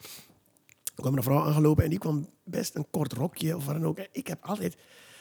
Toen 0.95 1.05
kwam 1.05 1.12
er 1.12 1.18
een 1.18 1.24
vrouw 1.24 1.42
aangelopen. 1.42 1.84
En 1.84 1.90
die 1.90 1.99
kwam 1.99 2.28
best 2.45 2.74
een 2.74 2.86
kort 2.90 3.12
rokje 3.12 3.57
of 3.57 3.66
wat 3.66 3.74
dan 3.74 3.84
ook. 3.86 3.99
En 3.99 4.07
ik 4.12 4.26
heb 4.26 4.38
altijd... 4.42 4.76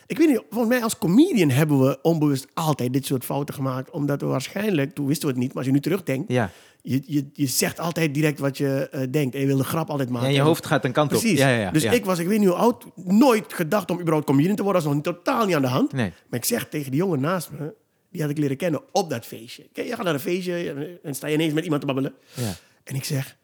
Ik 0.07 0.17
weet 0.17 0.27
niet, 0.27 0.41
volgens 0.49 0.73
mij 0.73 0.83
als 0.83 0.97
comedian 0.97 1.49
hebben 1.49 1.79
we 1.79 1.99
onbewust 2.01 2.47
altijd 2.53 2.93
dit 2.93 3.05
soort 3.05 3.25
fouten 3.25 3.55
gemaakt. 3.55 3.89
Omdat 3.89 4.21
we 4.21 4.27
waarschijnlijk, 4.27 4.93
toen 4.95 5.05
wisten 5.07 5.27
we 5.27 5.33
het 5.33 5.41
niet, 5.43 5.47
maar 5.47 5.57
als 5.57 5.65
je 5.65 5.71
nu 5.71 5.79
terugdenkt, 5.79 6.31
Ja. 6.31 6.49
je, 6.81 7.01
je, 7.05 7.29
je 7.33 7.45
zegt 7.47 7.79
altijd 7.79 8.13
direct 8.13 8.39
wat 8.39 8.57
je 8.57 8.89
eh, 8.91 9.01
denkt. 9.11 9.35
En 9.35 9.41
je 9.41 9.47
wil 9.47 9.57
de 9.57 9.63
grap 9.63 9.89
altijd 9.89 10.09
maken. 10.09 10.27
En 10.27 10.33
je 10.33 10.41
hoofd 10.41 10.65
gaat 10.65 10.85
een 10.85 10.91
kant 10.91 11.09
Precies. 11.09 11.31
op. 11.31 11.37
Ja, 11.37 11.49
ja, 11.49 11.59
ja. 11.59 11.71
dus 11.71 11.83
ik 11.83 12.05
was, 12.05 12.19
ik 12.19 12.27
weet 12.27 12.39
niet 12.39 12.47
hoe 12.47 12.57
oud, 12.57 12.85
nooit 12.95 13.53
gedacht 13.53 13.91
om 13.91 13.99
überhaupt 13.99 14.25
comedian 14.25 14.55
te 14.55 14.63
worden. 14.63 14.81
Dat 14.83 14.91
is 14.91 14.97
nog 15.03 15.15
totaal 15.15 15.45
niet 15.45 15.55
aan 15.55 15.61
de 15.61 15.67
hand. 15.67 15.91
Nee. 15.91 16.11
Maar 16.29 16.39
ik 16.39 16.45
zeg 16.45 16.69
tegen 16.69 16.91
die 16.91 16.99
jongen 16.99 17.19
naast 17.19 17.51
me, 17.51 17.73
die 18.11 18.21
had 18.21 18.29
ik 18.31 18.37
leren 18.37 18.57
kennen 18.57 18.81
op 18.91 19.09
dat 19.09 19.25
feestje. 19.25 19.67
Kijk, 19.73 19.87
je 19.87 19.95
gaat 19.95 20.03
naar 20.05 20.13
een 20.13 20.19
feestje 20.19 20.99
en 21.03 21.15
sta 21.15 21.27
je 21.27 21.33
ineens 21.33 21.53
met 21.53 21.63
iemand 21.63 21.81
te 21.81 21.87
babbelen. 21.87 22.13
Ja. 22.33 22.53
En 22.83 22.95
ik 22.95 23.03
zeg, 23.03 23.37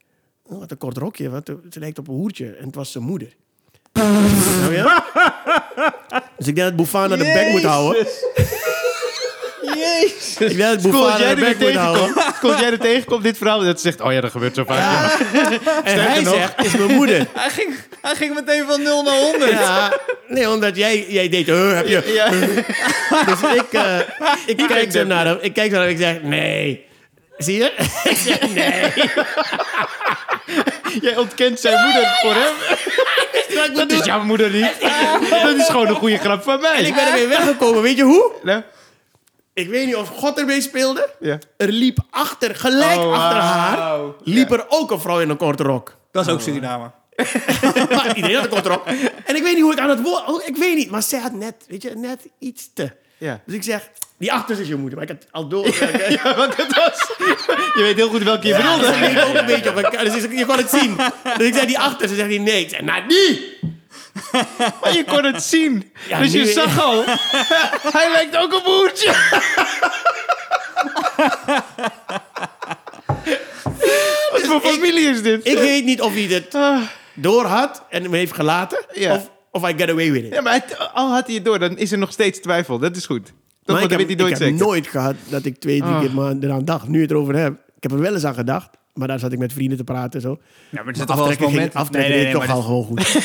wat 0.58 0.72
een 0.72 0.78
kort 0.78 0.98
rokje, 0.98 1.30
wat, 1.30 1.52
ze 1.70 1.80
lijkt 1.80 2.00
op 2.00 2.08
een 2.08 2.14
hoertje. 2.14 2.46
En 2.46 2.66
het 2.66 2.76
was 2.76 2.92
zijn 2.92 3.04
moeder. 3.04 3.28
Snap 3.94 4.72
je? 4.72 5.02
Dus 6.38 6.48
ik 6.48 6.56
denk 6.56 6.68
dat 6.68 6.76
Boufana 6.76 7.16
de 7.16 7.24
bek 7.24 7.52
moet 7.52 7.64
houden. 7.64 8.08
Jezus. 9.76 10.38
Ik 10.38 10.58
denk 10.58 10.82
dat 10.82 11.20
jij 11.20 11.36
de 11.36 11.42
bek 11.42 11.60
moet 11.60 11.76
houden. 11.76 12.16
als 12.42 12.60
jij 12.60 12.72
er 12.72 12.80
tegenkomt, 12.80 13.24
dit 13.24 13.38
verhaal, 13.38 13.60
dat 13.60 13.82
ze 13.82 13.88
zegt, 13.88 14.02
oh 14.02 14.12
ja, 14.12 14.22
dat 14.22 14.32
gebeurt 14.32 14.56
zo 14.56 14.64
vaak. 14.64 15.20
En 15.84 16.04
hij 16.04 16.22
nog. 16.22 16.34
zegt, 16.34 16.66
is 16.66 16.78
mijn 16.78 16.96
moeder. 16.96 17.18
Hij 17.34 17.50
ging, 17.50 17.76
hij 18.02 18.16
ging 18.16 18.34
meteen 18.34 18.66
van 18.68 18.82
0 18.82 19.04
naar 19.04 19.18
100. 19.18 19.52
Ja, 19.52 20.00
nee, 20.28 20.50
omdat 20.50 20.76
jij, 20.76 21.06
jij 21.10 21.30
deed, 21.30 21.48
heb 21.48 21.88
je... 21.88 22.12
Ja. 22.14 22.30
Dus 23.26 23.56
ik, 23.56 23.74
eh, 23.74 24.00
ik 24.46 24.58
kijk 24.68 24.92
zo 24.92 25.04
naar 25.04 25.26
hem. 25.26 25.38
Ik 25.42 25.54
kijk 25.54 25.72
zo 25.72 25.78
naar 25.78 25.86
hem. 25.86 25.96
Ik 25.96 26.02
zeg, 26.02 26.22
nee. 26.22 26.88
Zie 27.40 27.58
je? 27.58 27.74
Ik 28.04 28.18
zeg, 28.18 28.40
nee. 28.54 28.92
Jij 31.02 31.18
ontkent 31.18 31.60
zijn 31.60 31.84
moeder 31.86 32.18
voor 32.22 32.34
hem. 32.34 32.54
Dat 33.76 33.92
is 33.92 34.06
jouw 34.06 34.24
moeder 34.24 34.50
niet. 34.52 34.76
Dat 35.44 35.56
is 35.56 35.66
gewoon 35.66 35.88
een 35.88 35.96
goede 35.96 36.18
grap 36.18 36.44
van 36.44 36.54
En 36.54 36.62
mij. 36.62 36.82
ik 36.82 36.94
ben 36.96 37.06
ermee 37.08 37.28
weggekomen. 37.28 37.82
Weet 37.82 37.98
je 37.98 38.04
hoe? 38.04 38.32
Ik 39.54 39.70
weet 39.70 39.86
niet 39.86 39.96
of 39.96 40.10
God 40.10 40.40
ermee 40.40 40.62
speelde. 40.62 41.10
Ja. 41.20 41.38
Er 41.58 41.68
liep 41.68 41.98
achter, 42.10 42.56
gelijk 42.56 43.00
Oh, 43.00 43.14
achter 43.14 43.40
haar, 43.40 44.00
liep 44.24 44.52
er 44.52 44.66
ook 44.68 44.92
een 44.92 45.00
vrouw 45.00 45.20
in 45.20 45.30
een 45.30 45.38
korte 45.38 45.64
rok. 45.64 45.98
Dat 46.12 46.28
is 46.28 46.34
ook 46.34 46.42
Suriname. 46.42 46.92
maar 47.90 48.16
iedereen 48.16 48.36
had 48.36 48.44
een 48.44 48.50
korte 48.50 48.70
rok. 48.70 48.86
En 49.26 49.36
ik 49.36 49.44
weet 49.44 49.54
niet 49.54 49.64
hoe 49.64 49.72
ik 49.74 49.80
aan 49.80 49.90
het 49.90 50.02
woord... 50.02 50.28
oh, 50.28 50.48
Ik 50.48 50.56
weet 50.58 50.76
niet, 50.76 50.92
maar 50.92 51.04
zij 51.04 51.20
had 51.20 51.32
net, 51.34 51.56
weet 51.68 51.82
je, 51.82 51.90
net 51.96 52.20
iets 52.40 52.70
te... 52.74 52.92
Ja. 53.18 53.40
Dus 53.46 53.56
ik 53.56 53.64
zeg, 53.64 53.90
die 54.20 54.32
achter 54.34 54.60
is 54.60 54.68
je 54.68 54.76
moeder. 54.76 55.00
Maar 55.00 55.10
ik 55.10 55.16
had 55.16 55.28
al 55.32 55.48
door... 55.48 55.68
Ja, 56.24 56.36
want 56.42 56.56
het 56.58 56.76
was... 56.76 57.12
Je 57.76 57.82
weet 57.82 57.96
heel 57.96 58.10
goed 58.10 58.24
welke 58.24 58.48
je 58.48 58.54
Ja, 58.54 58.58
bedoelde. 58.78 59.00
dus 59.00 59.10
ik 59.12 59.24
ook 59.28 59.34
een 59.36 59.46
beetje 59.46 59.70
op 59.70 59.76
elkaar. 59.84 60.04
Dus 60.06 60.24
ik- 60.24 60.38
je 60.38 60.46
kon 60.46 60.58
het 60.58 60.70
zien. 60.70 60.96
Dus 61.38 61.48
ik 61.48 61.54
zei 61.54 61.66
die 61.68 61.80
achter. 61.80 62.08
Ze 62.08 62.16
zegt 62.16 62.30
die 62.30 62.40
nee. 62.40 62.62
Ik 62.62 62.70
zei, 62.70 62.84
nou 62.84 63.08
die! 63.08 63.58
Maar 64.82 64.94
je 64.94 65.04
kon 65.08 65.24
het 65.24 65.44
zien. 65.44 65.92
Ja, 66.08 66.20
dus 66.20 66.32
je 66.32 66.46
zag 66.46 66.80
al. 66.82 67.04
Hij 67.98 68.12
lijkt 68.12 68.38
ook 68.38 68.54
op 68.54 68.64
Hoertje. 68.66 69.14
Wat 74.32 74.42
voor 74.42 74.62
familie 74.62 75.08
is 75.10 75.22
dit? 75.22 75.48
Ik 75.48 75.58
weet 75.58 75.86
niet 75.86 76.02
of 76.02 76.14
hij 76.14 76.22
het 76.24 76.58
door 77.14 77.46
had 77.46 77.84
en 77.90 78.10
me 78.10 78.18
heeft 78.18 78.34
gelaten. 78.34 78.86
Ja. 78.94 79.16
Of, 79.16 79.30
of 79.52 79.70
I 79.70 79.74
get 79.78 79.90
away 79.90 80.12
with 80.12 80.24
it. 80.24 80.34
Ja, 80.34 80.42
maar 80.42 80.54
het- 80.54 80.78
al 80.94 81.12
had 81.12 81.26
hij 81.26 81.36
het 81.36 81.46
door, 81.46 81.60
dan 81.60 81.78
is 81.78 81.92
er 81.92 81.98
nog 81.98 82.12
steeds 82.12 82.40
twijfel. 82.40 82.80
Dat 82.80 82.96
is 82.96 83.06
goed. 83.06 83.34
Dat, 83.70 83.80
maar 83.80 83.88
want 83.90 83.92
ik 84.02 84.08
heb, 84.08 84.08
weet 84.08 84.18
hij 84.18 84.28
nooit 84.28 84.32
ik 84.34 84.40
heb 84.40 84.48
zeker. 84.58 84.66
nooit 84.66 84.88
gehad 84.88 85.16
dat 85.30 85.46
ik 85.46 85.58
twee, 85.60 85.80
drie 85.82 85.94
Ah. 85.94 86.00
keer 86.00 86.14
maar 86.14 86.34
eraan 86.40 86.66
dacht. 86.66 86.88
Nu 86.88 87.02
het 87.02 87.12
erover 87.12 87.36
hebt. 87.36 87.58
Ik 87.76 87.84
heb 87.84 87.92
er 87.92 88.00
wel 88.00 88.14
eens 88.14 88.26
aan 88.26 88.34
gedacht. 88.34 88.70
Maar 88.94 89.08
daar 89.08 89.20
zat 89.20 89.32
ik 89.32 89.40
met 89.40 89.54
vrienden 89.54 89.78
te 89.78 89.84
praten 89.84 90.12
en 90.14 90.22
zo. 90.22 90.30
Ja, 90.30 90.38
maar 90.70 90.80
er 90.80 90.84
Maar 90.86 90.96
zit 90.96 91.08
toch 91.08 91.16
wel 91.16 91.26
ging, 91.28 91.40
moment... 91.42 91.74
aftrekken 91.74 92.12
Nee, 92.12 92.24
nee, 92.24 92.32
deed 92.34 92.40
nee, 92.40 92.48
toch 92.48 92.56
al 92.56 92.62
gewoon 92.62 92.84
goed. 92.84 93.02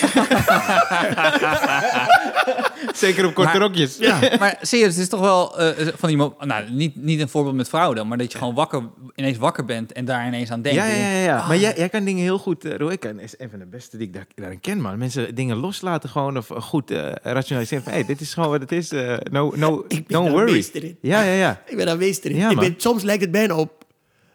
Zeker 2.95 3.27
op 3.27 3.35
korte 3.35 3.51
Maar- 3.51 3.61
rokjes. 3.61 3.97
Ja. 3.99 4.19
Maar 4.39 4.59
serieus, 4.61 4.93
het 4.93 5.03
is 5.03 5.09
toch 5.09 5.21
wel 5.21 5.59
eh, 5.59 5.87
van 5.97 6.09
die... 6.09 6.17
Nou, 6.41 6.71
niet, 6.71 6.97
niet 6.97 7.21
een 7.21 7.29
voorbeeld 7.29 7.55
met 7.57 7.69
vrouwen 7.69 7.97
dan, 7.97 8.09
maar 8.09 8.19
dat 8.19 8.33
je 8.33 8.39
gewoon 8.39 8.55
wakker, 8.55 8.83
ineens 9.15 9.39
wakker 9.39 9.65
bent 9.65 9.93
en 9.93 10.05
daar 10.05 10.27
ineens 10.27 10.51
aan 10.51 10.63
denkt. 10.63 10.79
Ja, 10.79 10.87
ja, 10.87 10.95
ja. 11.11 11.19
ja. 11.25 11.37
Ah. 11.39 11.49
Maar 11.49 11.57
jij, 11.57 11.75
jij 11.77 11.89
kan 11.89 12.05
dingen 12.05 12.23
heel 12.23 12.39
goed... 12.39 12.65
Uh, 12.65 12.77
Roy 12.77 12.97
kan 12.99 13.21
is 13.21 13.35
een 13.39 13.51
van 13.51 13.59
de 13.59 13.67
beste 13.67 13.97
die 13.97 14.07
ik 14.07 14.13
daar, 14.13 14.27
daarin 14.35 14.61
ken, 14.61 14.81
man. 14.81 14.99
Mensen 14.99 15.35
dingen 15.35 15.57
loslaten 15.57 16.09
gewoon 16.09 16.37
of 16.37 16.51
eh, 16.51 16.61
goed 16.61 16.91
eh, 16.91 17.13
rationaliseren. 17.23 17.83
Van, 17.85 17.93
hey, 17.93 18.05
dit 18.05 18.21
is 18.21 18.35
gewoon 18.35 18.51
wat 18.51 18.61
het 18.61 18.73
is. 18.73 18.91
eh, 18.93 19.17
no, 19.31 19.53
no, 19.57 19.85
Ik 19.89 20.07
ben 20.07 20.17
don't 20.17 20.25
daar 20.37 20.47
worry. 20.47 20.65
Ja, 21.01 21.23
ja, 21.23 21.33
ja. 21.33 21.63
Ik 21.67 21.77
ben 21.77 21.87
daar 21.87 21.97
meester 21.97 22.31
in. 22.31 22.37
Ja, 22.37 22.49
ik 22.51 22.57
man. 22.57 22.65
ben, 22.65 22.75
soms 22.77 23.03
lijkt 23.03 23.23
het 23.23 23.31
bijna 23.31 23.55
op... 23.57 23.84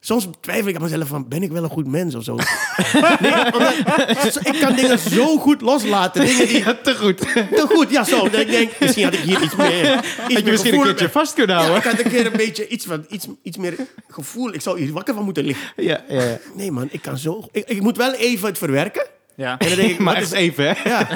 Soms 0.01 0.27
twijfel 0.41 0.67
ik 0.67 0.75
aan 0.75 0.81
mezelf 0.81 1.07
van, 1.07 1.27
ben 1.27 1.43
ik 1.43 1.51
wel 1.51 1.63
een 1.63 1.69
goed 1.69 1.87
mens 1.87 2.15
of 2.15 2.23
zo? 2.23 2.35
nee, 3.19 3.53
omdat, 3.53 4.39
ik 4.43 4.57
kan 4.59 4.75
dingen 4.75 4.99
zo 4.99 5.37
goed 5.37 5.61
loslaten. 5.61 6.25
Dingen 6.25 6.47
die 6.47 6.57
Ja, 6.65 6.77
te 6.83 6.95
goed. 6.95 7.17
te 7.17 7.65
goed, 7.69 7.89
ja 7.91 8.03
zo. 8.03 8.29
Dat 8.29 8.39
ik 8.41 8.49
denk, 8.49 8.71
misschien 8.79 9.03
had 9.03 9.13
ik 9.13 9.19
hier 9.19 9.41
iets 9.41 9.55
meer... 9.55 9.95
Iets 9.97 10.17
Had 10.17 10.31
je 10.31 10.33
meer 10.43 10.51
misschien 10.51 10.73
een 10.73 10.81
keertje 10.83 11.09
vast 11.09 11.33
kunnen 11.33 11.55
Ja, 11.55 11.61
houden. 11.61 11.83
ik 11.91 11.97
had 11.97 12.05
een 12.05 12.11
keer 12.11 12.25
een 12.25 12.37
beetje 12.37 12.67
iets, 12.67 12.85
van, 12.85 13.05
iets, 13.09 13.27
iets 13.43 13.57
meer 13.57 13.75
gevoel. 14.07 14.53
Ik 14.53 14.61
zou 14.61 14.79
hier 14.79 14.93
wakker 14.93 15.13
van 15.13 15.23
moeten 15.23 15.43
liggen. 15.45 15.67
Ja, 15.75 16.03
ja, 16.09 16.21
ja. 16.23 16.37
Nee 16.55 16.71
man, 16.71 16.87
ik 16.91 17.01
kan 17.01 17.17
zo... 17.17 17.47
Ik, 17.51 17.67
ik 17.67 17.81
moet 17.81 17.97
wel 17.97 18.13
even 18.13 18.47
het 18.47 18.57
verwerken. 18.57 19.05
Ja. 19.35 19.57
En 19.57 19.67
dan 19.67 19.77
denk 19.77 19.89
ik, 19.89 19.99
Maar 20.09 20.21
is... 20.21 20.31
even, 20.31 20.63
hè? 20.67 20.89
Ja. 20.89 21.07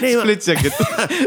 Nee, 0.00 0.12
maar 0.14 0.20
Split 0.22 0.42
second. 0.44 0.76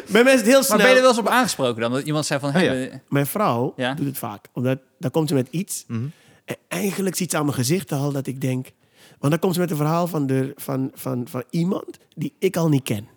bij 0.07 0.23
mij 0.23 0.33
is 0.33 0.39
het 0.39 0.49
heel 0.49 0.63
snel... 0.63 0.77
Maar 0.77 0.85
ben 0.85 0.87
je 0.89 0.95
er 0.95 1.01
wel 1.01 1.09
eens 1.09 1.19
op 1.19 1.27
aangesproken 1.27 1.81
dan? 1.81 1.91
Dat 1.91 2.03
iemand 2.05 2.25
zei 2.25 2.39
van... 2.39 2.51
Hey, 2.51 2.69
Oh, 2.85 2.91
ja. 2.91 2.99
Mijn 3.09 3.25
vrouw 3.27 3.73
Ja. 3.75 3.93
doet 3.93 4.05
het 4.05 4.17
vaak. 4.17 4.45
Omdat 4.53 4.77
dan 4.99 5.11
komt 5.11 5.27
ze 5.29 5.33
met 5.35 5.47
iets. 5.51 5.83
Mhm. 5.87 6.03
En 6.45 6.55
eigenlijk 6.67 7.15
ziet 7.15 7.31
ze 7.31 7.37
aan 7.37 7.43
mijn 7.45 7.57
gezicht 7.57 7.91
al 7.91 8.11
dat 8.11 8.27
ik 8.27 8.41
denk... 8.41 8.71
Want 9.19 9.31
dan 9.31 9.39
komt 9.39 9.53
ze 9.53 9.59
met 9.59 9.71
een 9.71 9.77
verhaal 9.77 10.07
van, 10.07 10.27
de, 10.27 10.53
van, 10.55 10.91
van, 10.93 11.27
van 11.29 11.43
iemand 11.49 11.97
die 12.15 12.33
ik 12.39 12.57
al 12.57 12.69
niet 12.69 12.83
ken. 12.83 13.07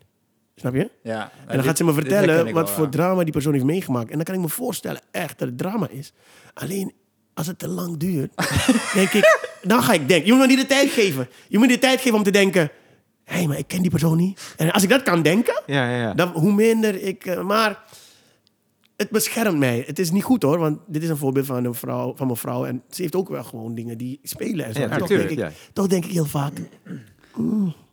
Snap 0.56 0.74
je? 0.74 0.90
ja, 1.02 1.30
En 1.46 1.56
dan 1.56 1.64
gaat 1.64 1.76
ze 1.76 1.84
me 1.84 1.92
vertellen 1.92 2.52
wat 2.52 2.70
voor 2.70 2.88
drama 2.88 3.22
die 3.24 3.32
persoon 3.32 3.52
heeft 3.52 3.64
meegemaakt. 3.64 4.10
En 4.10 4.14
dan 4.14 4.24
kan 4.24 4.34
ik 4.34 4.40
me 4.40 4.48
voorstellen 4.48 5.00
echt 5.10 5.38
dat 5.38 5.48
het 5.48 5.58
drama 5.58 5.88
is. 5.88 6.12
Alleen 6.54 6.92
als 7.34 7.46
het 7.46 7.58
te 7.58 7.68
lang 7.68 7.96
duurt, 7.96 8.32
denk 8.94 9.12
ik... 9.12 9.46
Dan 9.62 9.82
ga 9.82 9.92
ik 9.92 10.08
denken. 10.08 10.26
Je 10.26 10.32
moet 10.32 10.40
me 10.40 10.46
niet 10.46 10.60
de 10.60 10.66
tijd 10.66 10.90
geven. 10.90 11.28
Je 11.48 11.58
moet 11.58 11.68
de 11.68 11.78
tijd 11.78 12.00
geven 12.00 12.18
om 12.18 12.24
te 12.24 12.30
denken... 12.30 12.70
Hé, 13.24 13.36
hey, 13.36 13.46
maar 13.46 13.58
ik 13.58 13.66
ken 13.68 13.82
die 13.82 13.90
persoon 13.90 14.16
niet. 14.16 14.54
En 14.56 14.72
als 14.72 14.82
ik 14.82 14.88
dat 14.88 15.02
kan 15.02 15.22
denken, 15.22 15.62
Ja, 15.66 15.90
ja, 15.90 15.96
ja. 15.96 16.14
dan 16.14 16.28
hoe 16.28 16.52
minder 16.52 17.02
ik... 17.02 17.26
eh, 17.26 17.40
maar 17.40 17.82
het 18.98 19.10
beschermt 19.10 19.58
mij. 19.58 19.84
Het 19.86 19.98
is 19.98 20.10
niet 20.10 20.22
goed 20.22 20.42
hoor, 20.42 20.58
want 20.58 20.78
dit 20.86 21.02
is 21.02 21.08
een 21.08 21.16
voorbeeld 21.16 21.46
van 21.46 21.64
een 21.64 21.74
vrouw, 21.74 22.16
van 22.16 22.26
mijn 22.26 22.38
vrouw. 22.38 22.64
En 22.64 22.82
ze 22.90 23.02
heeft 23.02 23.14
ook 23.14 23.28
wel 23.28 23.44
gewoon 23.44 23.74
dingen 23.74 23.98
die 23.98 24.18
spelen 24.22 24.66
en 24.66 24.74
zo. 24.74 24.80
Ja, 24.80 24.96
toch, 24.96 25.08
denk 25.08 25.30
ik, 25.30 25.38
ja. 25.38 25.52
toch 25.72 25.86
denk 25.86 26.04
ik 26.04 26.12
heel 26.12 26.24
vaak... 26.24 26.52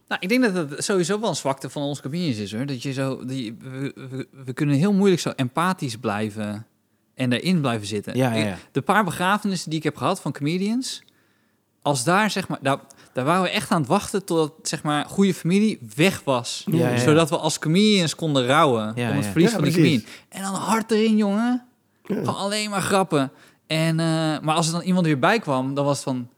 Nou, 0.07 0.19
ik 0.19 0.29
denk 0.29 0.43
dat 0.43 0.69
het 0.69 0.83
sowieso 0.83 1.19
wel 1.19 1.29
een 1.29 1.35
zwakte 1.35 1.69
van 1.69 1.81
ons 1.81 2.01
comedians 2.01 2.37
is, 2.37 2.53
hoor. 2.53 2.65
Dat 2.65 2.83
je 2.83 2.93
zo... 2.93 3.25
Die, 3.25 3.57
we, 3.59 3.91
we, 4.09 4.27
we 4.45 4.53
kunnen 4.53 4.75
heel 4.75 4.93
moeilijk 4.93 5.21
zo 5.21 5.29
empathisch 5.29 5.97
blijven 5.97 6.67
en 7.13 7.29
daarin 7.29 7.61
blijven 7.61 7.87
zitten. 7.87 8.17
Ja, 8.17 8.33
ja. 8.33 8.57
De 8.71 8.81
paar 8.81 9.03
begrafenissen 9.03 9.69
die 9.69 9.79
ik 9.79 9.85
heb 9.85 9.97
gehad 9.97 10.21
van 10.21 10.31
comedians... 10.31 11.03
Als 11.81 12.03
daar, 12.03 12.29
zeg 12.31 12.47
maar... 12.47 12.59
Daar, 12.61 12.79
daar 13.15 13.25
waren 13.25 13.43
we 13.43 13.49
echt 13.49 13.71
aan 13.71 13.79
het 13.79 13.89
wachten 13.89 14.25
totdat, 14.25 14.51
zeg 14.61 14.83
maar, 14.83 15.05
goede 15.05 15.33
familie 15.33 15.79
weg 15.95 16.21
was. 16.23 16.63
Ja, 16.65 16.77
ja, 16.77 16.89
ja. 16.89 16.97
Zodat 16.97 17.29
we 17.29 17.37
als 17.37 17.59
comedians 17.59 18.15
konden 18.15 18.45
rouwen 18.45 18.91
Ja, 18.95 19.09
om 19.09 19.15
het 19.15 19.25
verlies 19.25 19.51
van 19.51 19.63
die 19.63 19.73
comedian. 19.73 20.03
En 20.29 20.41
dan 20.41 20.53
hard 20.53 20.91
erin, 20.91 21.17
jongen. 21.17 21.63
Gewoon 22.03 22.35
alleen 22.35 22.69
maar 22.69 22.81
grappen. 22.81 23.31
En, 23.67 23.99
eh, 23.99 24.05
maar 24.41 24.55
als 24.55 24.67
er 24.67 24.73
dan 24.73 24.81
iemand 24.81 25.05
weer 25.05 25.19
bij 25.19 25.39
kwam, 25.39 25.73
dan 25.73 25.85
was 25.85 25.95
het 25.95 26.03
van... 26.03 26.29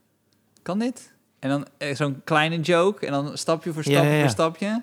Kan 0.61 0.79
dit? 0.79 1.11
En 1.39 1.49
dan 1.49 1.65
eh, 1.77 1.95
zo'n 1.95 2.21
kleine 2.23 2.59
joke. 2.59 3.05
En 3.05 3.11
dan 3.11 3.37
stapje 3.37 3.73
voor 3.73 3.83
stapje 3.83 4.19
voor 4.19 4.29
stapje. 4.29 4.81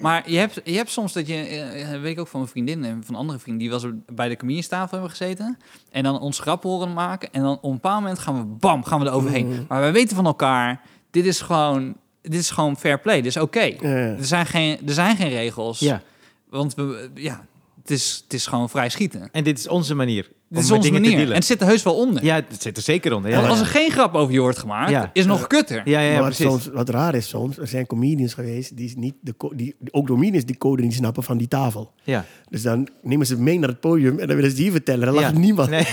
Maar 0.00 0.30
je 0.30 0.38
hebt, 0.38 0.60
je 0.64 0.76
hebt 0.76 0.90
soms 0.90 1.12
dat 1.12 1.26
je... 1.26 1.34
eh, 1.34 2.00
weet 2.00 2.12
ik 2.12 2.20
ook 2.20 2.28
van 2.28 2.40
mijn 2.40 2.52
vriendin 2.52 2.84
en 2.84 3.02
van 3.04 3.14
andere 3.14 3.38
vrienden... 3.38 3.68
die 3.68 3.72
eens 3.72 3.86
bij 4.12 4.28
de 4.28 4.36
comedianstafel 4.36 4.90
hebben 4.90 5.10
gezeten. 5.10 5.58
En 5.90 6.02
dan 6.02 6.20
ons 6.20 6.38
grap 6.38 6.62
horen 6.62 6.92
maken. 6.92 7.32
En 7.32 7.42
dan 7.42 7.56
op 7.56 7.64
een 7.64 7.72
bepaald 7.72 8.00
moment 8.00 8.18
gaan 8.18 8.38
we... 8.38 8.44
Bam, 8.44 8.84
gaan 8.84 9.00
we 9.00 9.06
er 9.06 9.12
overheen. 9.12 9.46
Mm. 9.46 9.64
Maar 9.68 9.80
wij 9.80 9.92
weten 9.92 10.16
van 10.16 10.26
elkaar... 10.26 10.80
Dit 11.12 11.26
is 11.26 11.40
gewoon... 11.40 11.96
Dit 12.22 12.40
is 12.40 12.50
gewoon 12.50 12.76
fair 12.76 13.00
play. 13.00 13.16
Dit 13.16 13.26
is 13.26 13.36
oké. 13.36 13.62
Ja. 13.62 13.88
Er, 13.88 14.24
zijn 14.24 14.46
geen, 14.46 14.78
er 14.86 14.94
zijn 14.94 15.16
geen 15.16 15.28
regels. 15.28 15.78
Ja. 15.78 16.02
Want 16.48 16.74
we, 16.74 17.10
ja, 17.14 17.46
het 17.80 17.90
is, 17.90 18.20
het 18.24 18.32
is 18.32 18.46
gewoon 18.46 18.70
vrij 18.70 18.88
schieten. 18.88 19.28
En 19.32 19.44
dit 19.44 19.58
is 19.58 19.68
onze 19.68 19.94
manier. 19.94 20.30
Dit 20.52 20.62
is 20.64 20.70
onze 20.70 20.92
manier. 20.92 21.28
En 21.28 21.34
het 21.34 21.44
zit 21.44 21.60
er 21.60 21.66
heus 21.66 21.82
wel 21.82 21.94
onder. 21.94 22.24
Ja, 22.24 22.34
het 22.34 22.62
zit 22.62 22.76
er 22.76 22.82
zeker 22.82 23.12
onder. 23.14 23.30
Ja, 23.30 23.36
Want 23.36 23.48
ja. 23.48 23.52
als 23.58 23.60
er 23.68 23.74
geen 23.74 23.90
grap 23.90 24.14
over 24.14 24.32
je 24.34 24.40
wordt 24.40 24.58
gemaakt, 24.58 24.90
Ja. 24.90 25.10
is 25.12 25.20
het 25.22 25.28
nog 25.32 25.46
kutter. 25.46 25.82
ja, 25.84 26.00
ja, 26.00 26.10
ja, 26.10 26.14
maar 26.14 26.24
precies. 26.24 26.44
soms, 26.46 26.68
wat 26.72 26.88
raar 26.88 27.14
is 27.14 27.28
soms, 27.28 27.58
er 27.58 27.66
zijn 27.66 27.86
comedians 27.86 28.34
geweest 28.34 28.76
die 28.76 28.92
niet 28.98 29.14
de 29.20 29.34
die 29.54 29.74
ook 29.90 30.06
comedians 30.06 30.44
die 30.44 30.58
code 30.58 30.82
niet 30.82 30.94
snappen 30.94 31.22
van 31.22 31.36
die 31.38 31.48
tafel. 31.48 31.92
Ja. 32.02 32.24
Dus 32.48 32.62
dan 32.62 32.88
nemen 33.02 33.26
ze 33.26 33.36
mee 33.40 33.58
naar 33.58 33.68
het 33.68 33.80
podium 33.80 34.18
en 34.18 34.26
dan 34.26 34.36
willen 34.36 34.50
ze 34.50 34.56
die 34.56 34.70
vertellen. 34.70 35.04
Dan 35.06 35.14
lacht 35.14 35.34
niemand. 35.38 35.70
Nee. 35.70 35.86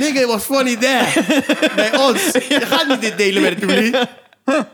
Nigga, 0.00 0.20
it 0.20 0.26
was 0.26 0.42
funny 0.44 0.76
there. 0.76 1.06
Bij 1.76 1.98
ons. 1.98 2.32
Je 2.32 2.60
gaat 2.64 2.88
niet 2.88 3.00
dit 3.00 3.16
delen 3.18 3.42
met 3.42 3.50
het 3.50 3.60
publiek. 3.60 3.96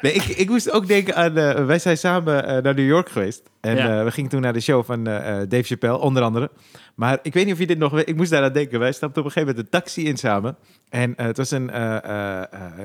Nee, 0.00 0.12
ik, 0.12 0.24
ik 0.24 0.48
moest 0.48 0.70
ook 0.70 0.86
denken 0.86 1.14
aan... 1.14 1.36
eh, 1.36 1.64
wij 1.66 1.78
zijn 1.78 1.98
samen 1.98 2.46
eh, 2.46 2.62
naar 2.62 2.74
New 2.74 2.86
York 2.86 3.08
geweest. 3.08 3.42
En 3.60 3.76
Ja. 3.76 3.98
eh, 3.98 4.04
we 4.04 4.10
gingen 4.10 4.30
toen 4.30 4.40
naar 4.40 4.52
de 4.52 4.60
show 4.60 4.84
van 4.84 5.04
Dave 5.04 5.62
Chappelle, 5.62 5.98
onder 5.98 6.22
andere. 6.22 6.50
Maar 6.94 7.18
ik 7.22 7.32
weet 7.34 7.44
niet 7.44 7.54
of 7.54 7.60
je 7.60 7.66
dit 7.66 7.78
nog 7.78 7.92
weet. 7.92 8.08
Ik 8.08 8.16
moest 8.16 8.30
daar 8.30 8.42
aan 8.42 8.52
denken. 8.52 8.78
Wij 8.78 8.92
stapten 8.92 9.20
op 9.22 9.26
een 9.26 9.32
gegeven 9.32 9.54
moment 9.56 9.74
een 9.74 9.80
taxi 9.80 10.06
in 10.06 10.16
samen. 10.16 10.56
En 10.88 11.12
het 11.16 11.36
was 11.36 11.50
een, 11.50 11.70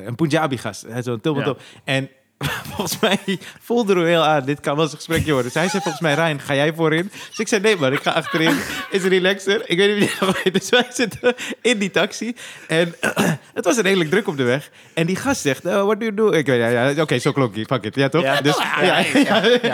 een 0.07 0.15
Punjabi-gast. 0.15 0.85
Zo'n 0.99 1.21
tulband 1.21 1.45
Ja. 1.45 1.55
En 1.83 2.09
volgens 2.75 2.99
mij 2.99 3.17
voelde 3.61 4.05
heel 4.05 4.23
aan, 4.23 4.45
dit 4.45 4.59
kan 4.59 4.73
wel 4.73 4.83
eens 4.83 4.91
een 4.91 4.97
gesprekje 4.97 5.31
worden. 5.31 5.51
Dus 5.51 5.61
hij 5.61 5.69
zei 5.69 5.81
volgens 5.81 6.03
mij, 6.03 6.13
Rijn, 6.13 6.39
ga 6.39 6.55
jij 6.55 6.73
voorin? 6.73 7.11
Dus 7.29 7.39
ik 7.39 7.47
zei, 7.47 7.61
nee 7.61 7.75
man, 7.75 7.93
ik 7.93 8.01
ga 8.01 8.11
achterin. 8.11 8.57
Is 8.91 9.03
relaxer. 9.03 9.61
Ik 9.65 9.77
weet 9.77 9.97
niet 9.97 10.09
die 10.09 10.27
nog 10.27 10.43
weet. 10.43 10.53
Dus 10.53 10.69
wij 10.69 10.85
zitten 10.93 11.33
in 11.61 11.77
die 11.77 11.91
taxi. 11.91 12.35
En 12.67 12.95
het 13.53 13.65
was 13.65 13.77
redelijk 13.77 14.09
druk 14.09 14.27
op 14.27 14.37
de 14.37 14.43
weg. 14.43 14.69
En 14.93 15.05
die 15.05 15.15
gast 15.15 15.41
zegt, 15.41 15.65
oh, 15.65 15.83
what 15.83 15.99
do 15.99 16.05
you 16.05 16.13
do? 16.13 16.31
Ik 16.31 16.45
weet, 16.45 16.59
ja, 16.59 16.67
ja, 16.89 17.01
oké, 17.01 17.19
zo 17.19 17.31
klonk 17.31 17.55
hij. 17.55 17.63
Fuck 17.65 17.83
it. 17.83 17.95
Ja, 17.95 18.09
toch? 18.09 18.21
Ja. 18.21 18.41
Dus, 18.41 18.57
Ja. 18.81 19.03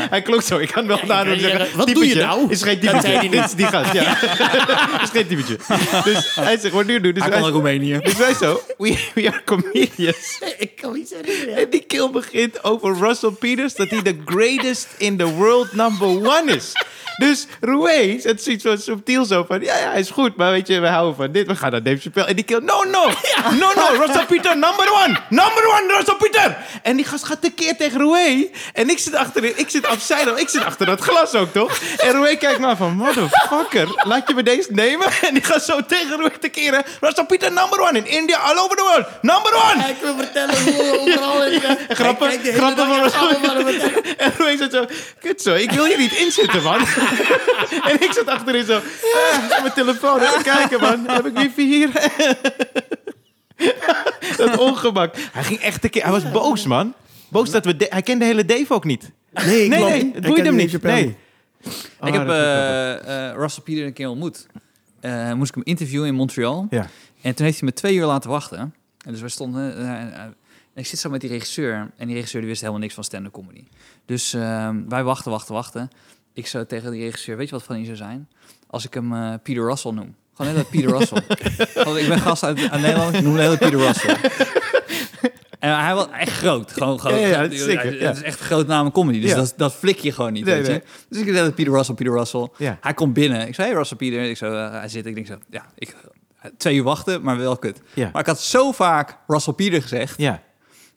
Hij 0.10 0.22
klonk 0.22 0.42
zo. 0.42 0.58
Ik 0.58 0.72
kan 0.72 0.88
wel 0.88 1.00
naar 1.08 1.26
hem 1.26 1.40
zeggen, 1.40 1.78
Wat 1.78 1.88
doe 1.88 2.08
je 2.08 2.16
nou? 2.16 2.50
Is 2.50 2.62
geen 2.64 2.80
Dat 2.80 2.90
typetje. 2.90 3.10
zei 3.10 3.22
niet. 3.22 3.32
Dit 3.32 3.44
is 3.46 3.54
die 3.54 3.66
gast, 3.68 3.94
ja. 3.94 4.22
is 5.04 5.10
geen 5.10 5.28
typetje. 5.28 5.58
Dus 6.04 6.36
hij 6.36 6.58
zegt, 6.58 6.74
what 6.74 6.86
do 6.86 6.92
you 6.92 7.02
do? 7.02 7.12
Dus 7.12 7.24
Hij 7.24 7.32
wij, 7.32 7.40
Roemenië. 7.50 8.00
dus 8.04 8.18
wij 8.18 8.34
zo, 8.34 8.62
we, 8.78 8.98
we 9.14 9.28
are 9.28 9.42
comedians. 9.44 10.42
Ik 10.58 10.76
kan 10.82 10.94
niet 10.94 11.08
zeggen. 11.08 11.56
En 11.56 11.70
die 11.70 11.84
kill 11.88 12.10
begint 12.10 12.55
over 12.64 12.96
Russell 12.96 13.32
Peters, 13.32 13.76
dat 13.76 13.90
hij 13.90 14.02
de 14.02 14.22
greatest 14.26 14.88
in 14.98 15.18
the 15.18 15.34
world 15.34 15.74
number 15.74 16.08
one 16.08 16.56
is. 16.56 16.72
Dus 17.18 17.46
Roué 17.62 18.20
zet 18.20 18.44
zoiets 18.44 18.64
van 18.64 18.78
subtiel 18.78 19.26
zo 19.26 19.46
van, 19.48 19.62
ja, 19.62 19.78
ja, 19.78 19.92
is 19.94 20.10
goed, 20.10 20.36
maar 20.36 20.52
weet 20.52 20.68
je, 20.68 20.80
we 20.80 20.88
houden 20.88 21.16
van 21.16 21.32
dit, 21.32 21.48
we 21.48 21.56
gaan 21.56 21.72
naar 21.72 21.84
Dave 21.84 21.98
Chappelle. 21.98 22.28
En 22.28 22.36
die 22.36 22.46
kill, 22.46 22.60
no, 22.60 22.84
no, 22.84 23.06
no, 23.62 23.72
no, 23.76 23.88
Russell 24.06 24.26
Peter, 24.26 24.58
number 24.58 24.92
one, 25.04 25.20
number 25.30 25.68
one, 25.68 25.94
Russell 25.98 26.16
Peter. 26.16 26.58
En 26.84 26.96
die 26.96 27.06
gast 27.06 27.24
gaat 27.24 27.42
tekeer 27.42 27.76
tegen 27.78 28.00
Roué. 28.00 28.48
En 28.74 28.90
ik 28.90 29.00
zit 29.00 29.16
achterin, 29.16 29.54
ik 29.56 29.70
zit 29.70 29.86
afzijde, 29.86 30.34
ik 30.36 30.50
zit 30.50 30.64
achter 30.66 30.86
dat 30.86 31.02
glas 31.02 31.34
ook, 31.34 31.54
toch? 31.54 31.78
En 31.98 32.12
Roué 32.12 32.36
kijkt 32.36 32.60
maar 32.60 32.76
van, 32.78 32.94
motherfucker, 32.96 33.88
laat 34.04 34.28
je 34.28 34.34
me 34.34 34.44
deze 34.44 34.72
nemen? 34.72 35.08
En 35.28 35.34
die 35.34 35.44
gaat 35.44 35.64
zo 35.64 35.80
tegen 35.88 36.16
Roué 36.18 36.30
tekeren, 36.40 36.84
Russell 37.02 37.26
Peter, 37.26 37.52
number 37.52 37.80
one, 37.82 37.98
in 37.98 38.08
India, 38.08 38.38
all 38.38 38.58
over 38.58 38.76
the 38.78 38.84
world, 38.84 39.06
number 39.22 39.54
one. 39.56 39.90
Ik 39.90 39.96
wil 40.02 40.16
vertellen 40.18 40.64
hoe 40.64 41.00
overal 41.00 41.46
in 41.46 41.60
de... 41.60 41.78
grappen- 41.96 42.40
grappen 42.44 42.86
van-. 42.86 43.34
En 44.18 44.32
Louis 44.38 44.60
zat 44.60 44.72
zo, 44.72 44.86
kut 45.20 45.42
zo, 45.42 45.54
ik 45.54 45.72
wil 45.72 45.86
hier 45.86 45.98
niet 45.98 46.12
in 46.14 46.32
zitten, 46.32 46.64
man. 46.64 46.80
en 47.90 48.02
ik 48.02 48.12
zat 48.12 48.28
achterin 48.28 48.66
zo, 48.66 48.76
ah, 48.76 49.62
mijn 49.62 49.74
telefoon, 49.74 50.20
even 50.20 50.44
kijken, 50.44 50.80
man. 50.82 51.08
Heb 51.08 51.26
ik 51.26 51.38
wifi 51.38 51.64
hier? 51.66 51.90
dat 54.38 54.58
ongemak. 54.58 55.16
Hij 55.32 55.44
ging 55.44 55.60
echt 55.60 55.82
tekeer, 55.82 56.04
hij 56.04 56.12
was 56.12 56.32
boos, 56.32 56.66
man. 56.66 56.94
Boos 57.28 57.52
dat 57.52 57.66
we, 57.66 57.76
de- 57.76 57.88
hij 57.90 58.02
kende 58.02 58.20
de 58.20 58.32
hele 58.32 58.46
Dave 58.46 58.74
ook 58.74 58.84
niet. 58.86 59.12
Nee, 59.34 59.68
Nee, 59.68 59.78
klopt. 59.80 59.94
nee, 59.94 60.12
het 60.14 60.26
boeide 60.26 60.44
hem 60.48 60.56
niet. 60.56 60.82
Nee. 60.82 61.18
Oh, 62.00 62.08
ik 62.08 62.14
heb 62.14 62.28
eh, 62.30 63.30
eh, 63.30 63.36
Russell 63.36 63.64
Peter 63.64 63.86
een 63.86 63.94
keer 63.94 64.08
ontmoet. 64.10 64.46
Eh, 65.00 65.34
moest 65.34 65.50
ik 65.50 65.56
hem 65.56 65.64
interviewen 65.64 66.08
in 66.08 66.14
Montreal. 66.16 66.68
Ja. 66.70 66.88
En 67.22 67.36
toen 67.36 67.46
heeft 67.46 67.60
hij 67.60 67.68
me 67.70 67.74
twee 67.74 67.96
uur 67.96 68.06
laten 68.06 68.30
wachten. 68.30 68.60
En 69.06 69.12
dus 69.12 69.20
wij 69.20 69.30
stonden... 69.30 69.78
en 69.78 70.36
ik 70.76 70.86
zit 70.86 71.00
zo 71.00 71.10
met 71.10 71.22
die 71.22 71.30
regisseur. 71.30 71.92
En 71.98 72.08
die 72.08 72.16
regisseur 72.16 72.40
die 72.42 72.50
wist 72.50 72.62
helemaal 72.62 72.82
niks 72.82 72.94
van 72.94 73.04
stand-up 73.04 73.32
comedy. 73.32 73.64
Dus 74.06 74.34
ehm, 74.34 74.82
wij 74.90 75.04
wachten, 75.04 75.32
wachten, 75.32 75.54
wachten. 75.54 75.90
Ik 76.36 76.48
zou 76.48 76.66
tegen 76.66 76.92
die 76.92 77.04
regisseur... 77.04 77.38
Weet 77.38 77.50
je 77.50 77.56
wat 77.56 77.64
van 77.64 77.76
die 77.76 77.86
zou 77.86 77.98
zijn? 77.98 78.30
Als 78.68 78.86
ik 78.86 78.94
hem 78.94 79.14
eh, 79.14 79.34
Peter 79.44 79.64
Russell 79.64 79.92
noem. 79.92 80.16
Gewoon 80.34 80.54
heel 80.56 80.66
Peter 80.66 80.90
Russell. 80.98 81.24
Want 81.86 81.98
ik 81.98 82.08
ben 82.08 82.20
gast 82.20 82.44
uit, 82.44 82.70
uit 82.70 82.82
Nederland. 82.82 83.16
Ik 83.16 83.22
noem 83.22 83.36
hem 83.36 83.42
heel 83.42 83.58
Peter 83.58 83.80
Russell. 83.80 84.18
En 85.60 85.80
hij 85.80 85.96
was 85.96 86.08
echt 86.20 86.32
groot. 86.32 86.72
Gewoon 86.72 87.00
groot. 87.00 87.20
Ja, 87.20 87.42
dat 87.42 87.52
is 87.52 87.64
zeker, 87.64 88.02
Het 88.02 88.16
is 88.18 88.22
echt 88.24 88.40
een 88.40 88.46
groot 88.46 88.68
naam 88.68 88.92
comedy. 88.92 89.22
Dus 89.22 89.34
dat, 89.34 89.54
dat 89.58 89.74
flik 89.74 89.98
je 90.00 90.12
gewoon 90.12 90.34
niet, 90.34 90.46
Nee, 90.46 90.56
weet 90.56 90.68
nee. 90.68 90.76
je. 90.76 90.82
Dus 91.10 91.22
ik 91.22 91.34
zei 91.36 91.52
Peter 91.52 91.74
Russell, 91.74 91.96
Peter 91.96 92.14
Russell. 92.14 92.48
Hij 92.82 92.94
komt 92.94 93.14
binnen. 93.14 93.48
Ik 93.48 93.56
zei, 93.56 93.68
hey 93.68 93.78
Russell 93.78 93.98
Peter. 93.98 94.22
Ik 94.24 94.38
zo, 94.38 94.54
eh, 94.54 94.72
hij 94.72 94.88
zit. 94.88 95.06
Ik 95.06 95.16
denk 95.16 95.28
zo, 95.28 95.38
ja, 95.50 95.66
ik, 95.76 95.96
twee 96.58 96.76
uur 96.76 96.84
wachten, 96.84 97.22
maar 97.22 97.38
wel 97.38 97.58
kut. 97.58 97.82
Maar 97.96 98.20
ik 98.22 98.26
had 98.26 98.42
zo 98.42 98.72
vaak 98.72 99.18
Russell 99.28 99.54
Peter 99.54 99.82
gezegd, 99.82 100.18
Ja. 100.18 100.42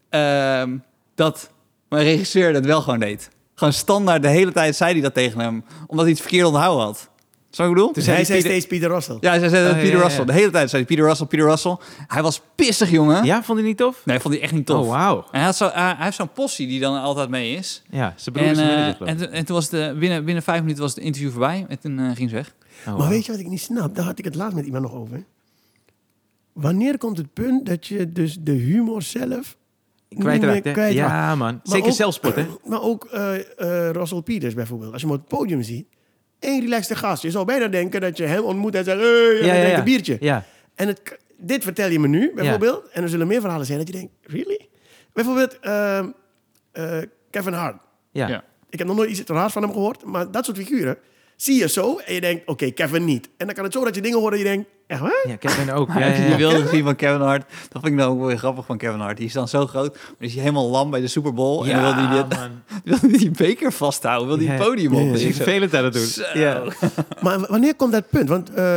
ehm, 0.09 0.77
dat 1.15 1.51
mijn 1.89 2.05
regisseur 2.05 2.53
dat 2.53 2.65
wel 2.65 2.81
gewoon 2.83 2.99
deed. 2.99 3.31
Gewoon 3.59 3.73
standaard 3.73 4.23
de 4.23 4.29
hele 4.29 4.53
tijd 4.53 4.77
zei 4.77 4.93
hij 4.93 5.01
dat 5.01 5.15
tegen 5.15 5.41
hem, 5.41 5.65
omdat 5.87 6.05
hij 6.05 6.13
het 6.15 6.21
verkeerd 6.21 6.47
onthouden 6.47 6.85
had. 6.85 7.09
Zo 7.51 7.63
ik 7.69 7.75
bedoel? 7.75 7.93
Dus 7.93 8.07
hij 8.07 8.15
hij 8.15 8.25
zei 8.25 8.39
Peter- 8.39 8.51
steeds 8.57 8.67
Peter 8.73 8.91
Russell. 8.95 9.17
Ja, 9.21 9.39
zij 9.39 9.49
zei 9.49 9.67
Oh, 9.69 9.73
Peter 9.75 9.87
ja, 9.91 9.97
ja, 9.97 10.03
Russell. 10.03 10.21
ja. 10.21 10.25
De 10.27 10.33
hele 10.33 10.51
tijd 10.51 10.71
zei 10.71 10.83
hij 10.83 10.91
Peter 10.95 11.09
Russell, 11.09 11.27
Peter 11.27 11.47
Russell. 11.47 11.77
Hij 12.07 12.23
was 12.23 12.41
pissig, 12.55 12.91
jongen. 12.91 13.25
Ja, 13.25 13.43
vond 13.43 13.59
hij 13.59 13.67
niet 13.69 13.77
tof? 13.77 14.03
Nee, 14.05 14.19
vond 14.21 14.35
hij 14.35 14.43
echt 14.43 14.53
niet 14.53 14.67
tof. 14.67 14.85
Oh, 14.85 14.91
wauw. 14.91 15.17
En 15.19 15.27
hij, 15.31 15.43
had 15.43 15.57
zo, 15.57 15.71
hij, 15.73 15.83
hij 15.95 16.05
heeft 16.05 16.17
zo'n 16.17 16.33
possie 16.33 16.67
die 16.67 16.81
dan 16.81 17.01
altijd 17.01 17.29
mee 17.29 17.55
is. 17.57 17.83
Ja, 17.91 18.15
zijn 18.17 18.35
broer 18.35 18.47
En, 18.47 18.53
is 18.53 18.59
een 18.59 18.69
eh, 18.69 19.09
en, 19.09 19.33
en 19.33 19.45
toen 19.45 19.55
was 19.57 19.71
het 19.71 19.81
eh, 19.81 19.99
binnen, 19.99 20.25
binnen 20.25 20.43
vijf 20.43 20.61
minuten 20.61 20.83
was 20.83 20.95
het 20.95 21.05
interview 21.05 21.31
voorbij. 21.31 21.67
En 21.69 21.79
toen 21.79 21.99
eh, 21.99 22.11
ging 22.17 22.29
ze 22.31 22.35
weg. 22.37 22.55
Oh, 22.87 22.99
Maar 22.99 23.09
weet 23.09 23.27
je 23.27 23.33
wat 23.33 23.41
ik 23.41 23.49
niet 23.49 23.61
snap? 23.61 23.95
Daar 23.95 24.05
had 24.05 24.19
ik 24.19 24.25
het 24.25 24.35
laatst 24.35 24.57
met 24.57 24.65
iemand 24.65 24.83
nog 24.85 24.95
over. 24.95 25.25
Wanneer 26.53 26.99
komt 26.99 27.17
het 27.17 27.33
punt 27.33 27.67
dat 27.67 27.87
je 27.87 28.13
dus 28.13 28.37
de 28.41 28.53
humor 28.53 29.03
zelf 29.03 29.57
Kwijtraakt, 30.09 30.65
meer 30.65 30.65
hè? 30.65 30.73
kwijtraakt? 30.73 31.11
Ja, 31.11 31.35
man. 31.35 31.53
Maar 31.55 31.61
Zeker 31.63 31.89
ook- 31.89 31.95
zelfspot, 31.95 32.35
hè? 32.35 32.47
Maar 32.65 32.83
ook 32.83 33.05
eh 33.05 33.37
eh, 33.37 33.91
Russell 33.91 34.21
Peters 34.21 34.55
bijvoorbeeld. 34.55 34.93
Als 34.93 35.01
je 35.01 35.07
hem 35.07 35.17
op 35.17 35.21
het 35.29 35.39
podium 35.39 35.63
ziet. 35.63 35.87
Één 36.39 36.61
relaxte 36.61 36.95
gast. 36.97 37.23
Je 37.23 37.31
zou 37.31 37.45
bijna 37.45 37.67
denken 37.69 38.01
dat 38.01 38.17
je 38.17 38.25
hem 38.25 38.43
ontmoet 38.43 38.75
en 38.75 38.85
zegt... 38.85 39.01
Hey, 39.01 39.41
en 39.41 39.47
Ja, 39.47 39.55
ja, 39.55 39.79
een 39.79 39.85
biertje. 39.85 40.17
Ja. 40.21 40.45
En 40.75 40.87
het, 40.87 41.19
dit 41.39 41.63
vertel 41.65 41.91
je 41.91 41.99
me 42.01 42.09
nu, 42.09 42.33
bijvoorbeeld. 42.35 42.89
En 42.93 43.03
er 43.03 43.09
zullen 43.09 43.27
meer 43.27 43.41
verhalen 43.41 43.67
zijn 43.67 43.79
dat 43.79 43.87
je 43.87 43.93
denkt... 43.93 44.13
Really? 44.23 44.69
Bijvoorbeeld 45.13 45.59
ehm, 45.59 46.09
eh, 46.73 46.99
Kevin 47.31 47.53
Hart. 47.53 47.77
Ja. 48.13 48.29
Ja. 48.29 48.45
Ik 48.71 48.79
heb 48.79 48.89
nog 48.89 48.97
nooit 48.97 49.11
iets 49.11 49.23
raars 49.27 49.53
van 49.53 49.63
hem 49.63 49.73
gehoord. 49.73 50.05
Maar 50.05 50.31
dat 50.31 50.45
soort 50.45 50.57
figuren 50.57 50.97
zie 51.43 51.59
je 51.59 51.69
zo. 51.69 51.99
En 51.99 52.15
je 52.15 52.21
denkt, 52.21 52.47
oké, 52.47 52.71
Kevin 52.71 53.05
niet. 53.05 53.29
En 53.37 53.47
dan 53.47 53.55
kan 53.55 53.65
het 53.65 53.73
zo 53.73 53.85
dat 53.85 53.95
je 53.95 54.01
dingen 54.01 54.19
hoort 54.19 54.33
en 54.33 54.39
je 54.39 54.45
denkt... 54.45 54.69
Echt 54.87 55.01
waar? 55.01 55.25
Ja, 55.29 55.37
Kevin 55.37 55.73
ook. 55.73 55.89
Ja, 55.99 56.07
ja, 56.07 56.27
die 56.27 56.37
beelden 56.37 56.63
gezien 56.63 56.85
van 56.85 56.97
Kevin 56.97 57.21
Hart? 57.21 57.45
Dat 57.49 57.83
vind 57.83 57.85
ik 57.87 57.93
nou 57.93 58.11
ook 58.11 58.19
wel 58.19 58.27
weer 58.27 58.39
grappig 58.39 58.67
van 58.67 58.79
Kevin 58.79 59.01
Hart. 59.01 59.17
Die 59.17 59.27
is 59.27 59.33
dan 59.33 59.49
zo 59.49 59.67
groot, 59.67 59.95
maar 59.95 60.15
die 60.19 60.29
is 60.29 60.35
hij 60.35 60.43
helemaal 60.43 60.69
lam 60.71 60.91
bij 60.91 61.01
de 61.01 61.07
Super 61.09 61.35
Bowl. 61.35 61.65
en 61.65 61.83
dan 61.83 61.83
wil 61.83 62.05
hij 62.05 62.25
die, 62.25 62.39
man. 62.39 62.51
wil 62.85 63.11
hij 63.11 63.19
die 63.19 63.31
beker 63.31 63.73
vasthouden, 63.73 64.39
wil 64.39 64.49
het 64.49 64.59
podium 64.59 64.95
op. 64.95 65.07
ja, 65.07 65.13
Dus 65.13 65.23
ik 65.23 65.75
aan 65.75 65.85
het 65.85 65.93
doen. 65.93 66.03
Zo. 66.03 66.23
Ja. 66.35 66.63
Maar 67.23 67.41
wanneer 67.41 67.75
komt 67.75 67.93
dat 67.93 68.09
punt? 68.11 68.29
Want 68.29 68.51
eh, 68.53 68.77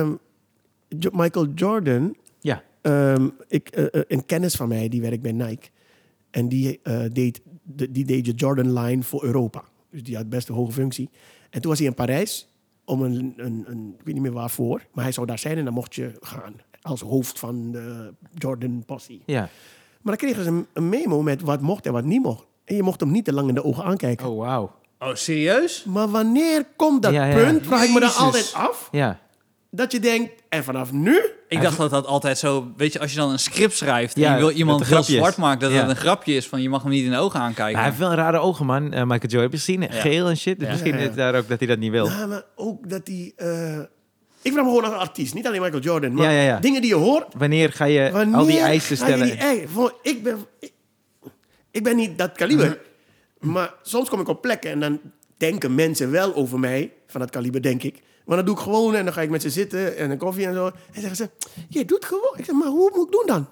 ehm, 0.00 0.12
Michael 1.12 1.46
Jordan... 1.54 2.16
Ja. 2.40 2.62
ehm, 2.82 3.28
ik, 3.48 3.68
eh, 3.68 3.84
eh, 3.84 4.02
een 4.08 4.26
kennis 4.26 4.54
van 4.54 4.68
mij, 4.68 4.88
die 4.88 5.00
werkt 5.00 5.22
bij 5.22 5.32
Nike. 5.32 5.68
En 6.30 6.48
die, 6.48 6.80
eh, 6.82 7.00
deed, 7.12 7.40
de, 7.62 7.90
die 7.90 8.04
deed 8.04 8.24
de 8.24 8.32
Jordan 8.32 8.72
Line 8.80 9.02
voor 9.02 9.24
Europa. 9.24 9.62
Dus 9.90 10.02
die 10.02 10.16
had 10.16 10.28
best 10.28 10.48
een 10.48 10.54
hoge 10.54 10.72
functie. 10.72 11.10
En 11.52 11.60
toen 11.60 11.70
was 11.70 11.78
hij 11.78 11.88
in 11.88 11.94
Parijs 11.94 12.48
om 12.84 13.02
een, 13.02 13.34
een, 13.36 13.64
een... 13.68 13.94
Ik 13.98 14.04
weet 14.04 14.14
niet 14.14 14.22
meer 14.22 14.32
waarvoor. 14.32 14.82
Maar 14.92 15.04
hij 15.04 15.12
zou 15.12 15.26
daar 15.26 15.38
zijn 15.38 15.58
en 15.58 15.64
dan 15.64 15.74
mocht 15.74 15.94
je 15.94 16.12
gaan. 16.20 16.54
Als 16.82 17.00
hoofd 17.00 17.38
van 17.38 17.70
de 17.72 18.12
Jordan 18.34 18.82
Possie. 18.86 19.22
Ja. 19.26 19.40
Maar 20.00 20.16
dan 20.16 20.28
kregen 20.28 20.44
ze 20.44 20.50
een, 20.50 20.66
een 20.72 20.88
memo 20.88 21.22
met 21.22 21.40
wat 21.40 21.60
mocht 21.60 21.86
en 21.86 21.92
wat 21.92 22.04
niet 22.04 22.22
mocht. 22.22 22.44
En 22.64 22.76
je 22.76 22.82
mocht 22.82 23.00
hem 23.00 23.10
niet 23.10 23.24
te 23.24 23.32
lang 23.32 23.48
in 23.48 23.54
de 23.54 23.64
ogen 23.64 23.84
aankijken. 23.84 24.26
Oh, 24.28 24.38
wauw. 24.38 24.74
Oh, 24.98 25.14
serieus? 25.14 25.84
Maar 25.84 26.08
wanneer 26.08 26.66
komt 26.76 27.02
dat 27.02 27.12
Ja, 27.12 27.24
ja. 27.24 27.34
punt, 27.44 27.66
vraag 27.66 27.84
ik 27.84 27.92
me 27.92 28.00
dan 28.00 28.14
altijd 28.14 28.52
af, 28.54 28.88
Ja. 28.92 29.18
dat 29.70 29.92
je 29.92 30.00
denkt, 30.00 30.42
en 30.48 30.64
vanaf 30.64 30.92
nu... 30.92 31.20
Ik 31.52 31.62
dacht 31.62 31.76
dat 31.76 31.90
dat 31.90 32.06
altijd 32.06 32.38
zo... 32.38 32.72
Weet 32.76 32.92
je, 32.92 33.00
als 33.00 33.10
je 33.10 33.16
dan 33.16 33.30
een 33.30 33.38
script 33.38 33.76
schrijft 33.76 34.16
Ja, 34.16 34.28
en 34.28 34.34
je 34.34 34.38
wil 34.44 34.50
iemand 34.56 34.80
het 34.80 34.88
heel 34.88 35.02
zwart 35.02 35.36
maken... 35.36 35.60
dat 35.60 35.70
Ja. 35.72 35.78
het 35.80 35.88
een 35.90 35.96
grapje 35.96 36.34
is 36.34 36.48
van 36.48 36.62
je 36.62 36.68
mag 36.68 36.82
hem 36.82 36.90
niet 36.90 37.04
in 37.04 37.10
de 37.10 37.16
ogen 37.18 37.40
aankijken. 37.40 37.72
Maar 37.72 37.82
hij 37.82 37.90
heeft 37.90 37.98
wel 38.02 38.14
rare 38.14 38.38
ogen, 38.38 38.66
man. 38.66 38.92
Eh, 38.92 39.02
Michael 39.02 39.30
Joy, 39.30 39.42
heb 39.42 39.52
je 39.52 39.58
gezien? 39.58 39.90
Geel 39.92 40.28
en 40.28 40.36
shit. 40.36 40.58
Dus 40.58 40.66
Ja. 40.66 40.72
misschien 40.72 40.94
Ja, 40.94 41.00
ja. 41.02 41.08
is 41.08 41.14
daar 41.14 41.34
ook 41.34 41.48
dat 41.48 41.58
hij 41.58 41.68
dat 41.68 41.78
niet 41.78 41.90
wil. 41.90 42.06
Ja, 42.06 42.26
maar 42.26 42.42
ook 42.56 42.88
dat 42.88 43.06
die... 43.06 43.32
eh, 43.36 43.78
ik 44.42 44.52
vraag 44.52 44.64
me 44.64 44.70
gewoon 44.70 44.84
als 44.84 44.94
artiest, 44.94 45.34
niet 45.34 45.46
alleen 45.46 45.60
Michael 45.60 45.82
Jordan, 45.82 46.12
maar 46.14 46.24
Ja, 46.24 46.30
ja, 46.30 46.42
ja. 46.42 46.58
dingen 46.60 46.80
die 46.80 46.90
je 46.90 46.96
hoort. 46.96 47.34
Wanneer 47.36 47.72
ga 47.72 47.84
je 47.84 48.10
Wanneer 48.10 48.36
al 48.36 48.46
die 48.46 48.58
eisen 48.60 48.96
stellen? 48.96 49.26
die 49.26 49.66
ik, 50.02 50.22
ben, 50.22 50.36
ik, 50.60 50.72
ik 51.70 51.82
ben 51.82 51.96
niet 51.96 52.18
dat 52.18 52.32
kaliber. 52.32 52.78
Mhm. 53.40 53.50
Maar 53.52 53.74
soms 53.82 54.08
kom 54.08 54.20
ik 54.20 54.28
op 54.28 54.40
plekken 54.42 54.70
en 54.70 54.80
dan 54.80 55.00
denken 55.36 55.74
mensen 55.74 56.10
wel 56.10 56.34
over 56.34 56.58
mij, 56.58 56.92
van 57.06 57.20
dat 57.20 57.30
kaliber 57.30 57.62
denk 57.62 57.82
ik. 57.82 58.02
Maar 58.24 58.36
dan 58.36 58.44
doe 58.46 58.54
ik 58.54 58.60
gewoon 58.60 58.94
en 58.94 59.04
dan 59.04 59.14
ga 59.14 59.20
ik 59.20 59.30
met 59.30 59.42
ze 59.42 59.50
zitten 59.50 59.96
en 59.96 60.10
een 60.10 60.18
koffie 60.18 60.46
en 60.46 60.54
zo. 60.54 60.66
En 60.66 61.00
zeggen 61.00 61.16
ze, 61.16 61.30
je 61.68 61.84
doet 61.84 62.04
gewoon. 62.04 62.34
Ik 62.36 62.44
zeg, 62.44 62.54
maar 62.54 62.68
hoe 62.68 62.90
moet 62.94 63.06
ik 63.06 63.12
doen 63.12 63.26
dan? 63.26 63.48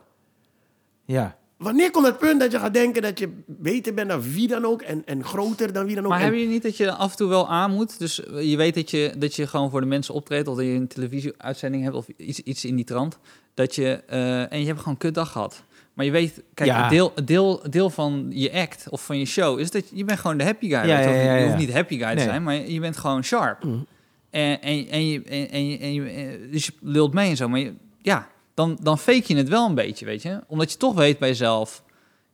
Ja. 1.04 1.38
Wanneer 1.56 1.90
komt 1.90 2.06
het 2.06 2.18
punt 2.18 2.40
dat 2.40 2.52
je 2.52 2.58
gaat 2.58 2.74
denken 2.74 3.02
dat 3.02 3.18
je 3.18 3.28
beter 3.46 3.94
bent 3.94 4.08
dan 4.08 4.22
wie 4.32 4.48
dan 4.48 4.64
ook 4.64 4.82
en, 4.82 5.02
en 5.06 5.24
groter 5.24 5.72
dan 5.72 5.86
wie 5.86 5.94
dan 5.94 6.04
ook? 6.04 6.10
Maar 6.10 6.18
En- 6.20 6.24
heb 6.26 6.34
je 6.34 6.46
niet 6.46 6.62
dat 6.62 6.76
je 6.76 6.92
af 6.92 7.10
en 7.10 7.16
toe 7.16 7.28
wel 7.28 7.48
aan 7.48 7.70
moet? 7.70 7.98
Dus 7.98 8.22
je 8.40 8.56
weet 8.56 8.74
dat 8.74 8.90
je, 8.90 9.12
dat 9.18 9.34
je 9.36 9.46
gewoon 9.46 9.70
voor 9.70 9.80
de 9.80 9.86
mensen 9.86 10.14
optreedt... 10.14 10.48
of 10.48 10.56
dat 10.56 10.64
je 10.64 10.70
een 10.72 10.86
televisieuitzending 10.86 11.82
hebt 11.82 11.94
of 11.96 12.06
iets, 12.16 12.40
iets 12.40 12.64
in 12.64 12.76
die 12.76 12.84
trant. 12.84 13.18
Dat 13.54 13.74
je, 13.74 14.02
eh, 14.06 14.52
en 14.52 14.60
je 14.60 14.66
hebt 14.66 14.78
gewoon 14.78 14.92
een 14.94 15.00
kutdag 15.00 15.32
gehad. 15.32 15.62
Maar 15.94 16.04
je 16.04 16.10
weet, 16.10 16.42
kijk, 16.54 16.68
Ja. 16.70 16.88
deel, 16.88 17.12
een 17.14 17.24
deel, 17.24 17.64
een 17.64 17.70
deel 17.70 17.90
van 17.90 18.26
je 18.30 18.52
act 18.52 18.86
of 18.90 19.04
van 19.04 19.18
je 19.18 19.24
show... 19.24 19.58
is 19.58 19.70
dat 19.70 19.88
je, 19.88 19.96
je 19.96 20.04
bent 20.04 20.18
gewoon 20.18 20.36
de 20.36 20.44
happy 20.44 20.68
guy. 20.68 20.86
Ja, 20.88 20.98
je, 21.00 21.08
ja, 21.16 21.44
hoeft 21.44 21.58
niet 21.58 21.72
happy 21.72 21.98
guy 21.98 22.08
te 22.08 22.14
Nee. 22.14 22.24
zijn, 22.24 22.42
maar 22.42 22.54
je, 22.54 22.72
je 22.72 22.80
bent 22.80 22.96
gewoon 22.96 23.24
sharp. 23.24 23.64
Mm. 23.64 23.86
En, 24.30 24.60
en, 24.62 24.88
en, 24.88 25.06
je, 25.08 25.22
en, 25.22 25.50
en, 25.50 25.66
je, 25.68 25.78
en 25.78 25.92
je, 25.92 26.02
eh, 26.04 26.52
dus 26.52 26.66
je 26.66 26.72
lult 26.80 27.12
mee 27.12 27.30
en 27.30 27.36
zo. 27.36 27.48
Maar 27.48 27.60
je- 27.60 27.74
ja, 28.02 28.28
dan, 28.54 28.78
dan 28.82 28.98
fake 28.98 29.22
je 29.26 29.36
het 29.36 29.48
wel 29.48 29.66
een 29.68 29.74
beetje, 29.74 30.04
weet 30.04 30.22
je. 30.22 30.40
Omdat 30.46 30.72
je 30.72 30.78
toch 30.78 30.94
weet 30.94 31.18
bij 31.18 31.28
jezelf... 31.28 31.82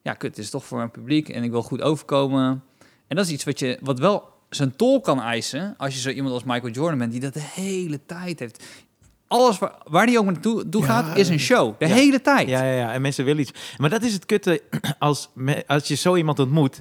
Ja, 0.03 0.13
kut, 0.13 0.37
het 0.37 0.45
is 0.45 0.51
toch 0.51 0.65
voor 0.65 0.81
een 0.81 0.91
publiek 0.91 1.29
en 1.29 1.43
ik 1.43 1.51
wil 1.51 1.63
goed 1.63 1.83
overkomen. 1.83 2.63
En 3.09 3.17
dat 3.17 3.27
is 3.27 3.33
iets 3.33 3.45
wat, 3.45 3.59
je, 3.59 3.79
wat 3.83 3.99
wel 3.99 4.29
zijn 4.51 4.77
tol 4.77 5.01
kan 5.01 5.21
eisen... 5.23 5.75
als 5.77 5.95
je 5.95 6.01
zo 6.01 6.11
iemand 6.11 6.35
als 6.35 6.45
Michael 6.45 6.73
Jordan 6.73 6.99
bent... 6.99 7.11
die 7.13 7.21
dat 7.21 7.35
de 7.35 7.43
hele 7.55 8.01
tijd 8.07 8.39
heeft. 8.39 8.65
alles 9.27 9.59
waar, 9.59 9.75
waar 9.85 10.07
die 10.07 10.19
ook 10.19 10.25
naartoe 10.25 10.69
toe 10.69 10.81
Ja, 10.83 10.87
gaat, 10.87 11.17
is 11.17 11.29
een 11.29 11.39
show. 11.39 11.75
De 11.79 11.87
ja. 11.87 11.95
hele 11.95 12.21
tijd. 12.21 12.49
Ja, 12.49 12.63
ja, 12.65 12.73
ja, 12.73 12.93
en 12.93 13.01
mensen 13.03 13.25
willen 13.25 13.41
iets. 13.43 13.53
Maar 13.77 13.91
dat 13.91 14.03
is 14.03 14.13
het 14.13 14.27
kutte 14.27 14.63
als, 14.99 15.29
als 15.67 15.89
je 15.89 15.95
zo 15.95 16.17
iemand 16.17 16.39
ontmoet. 16.39 16.79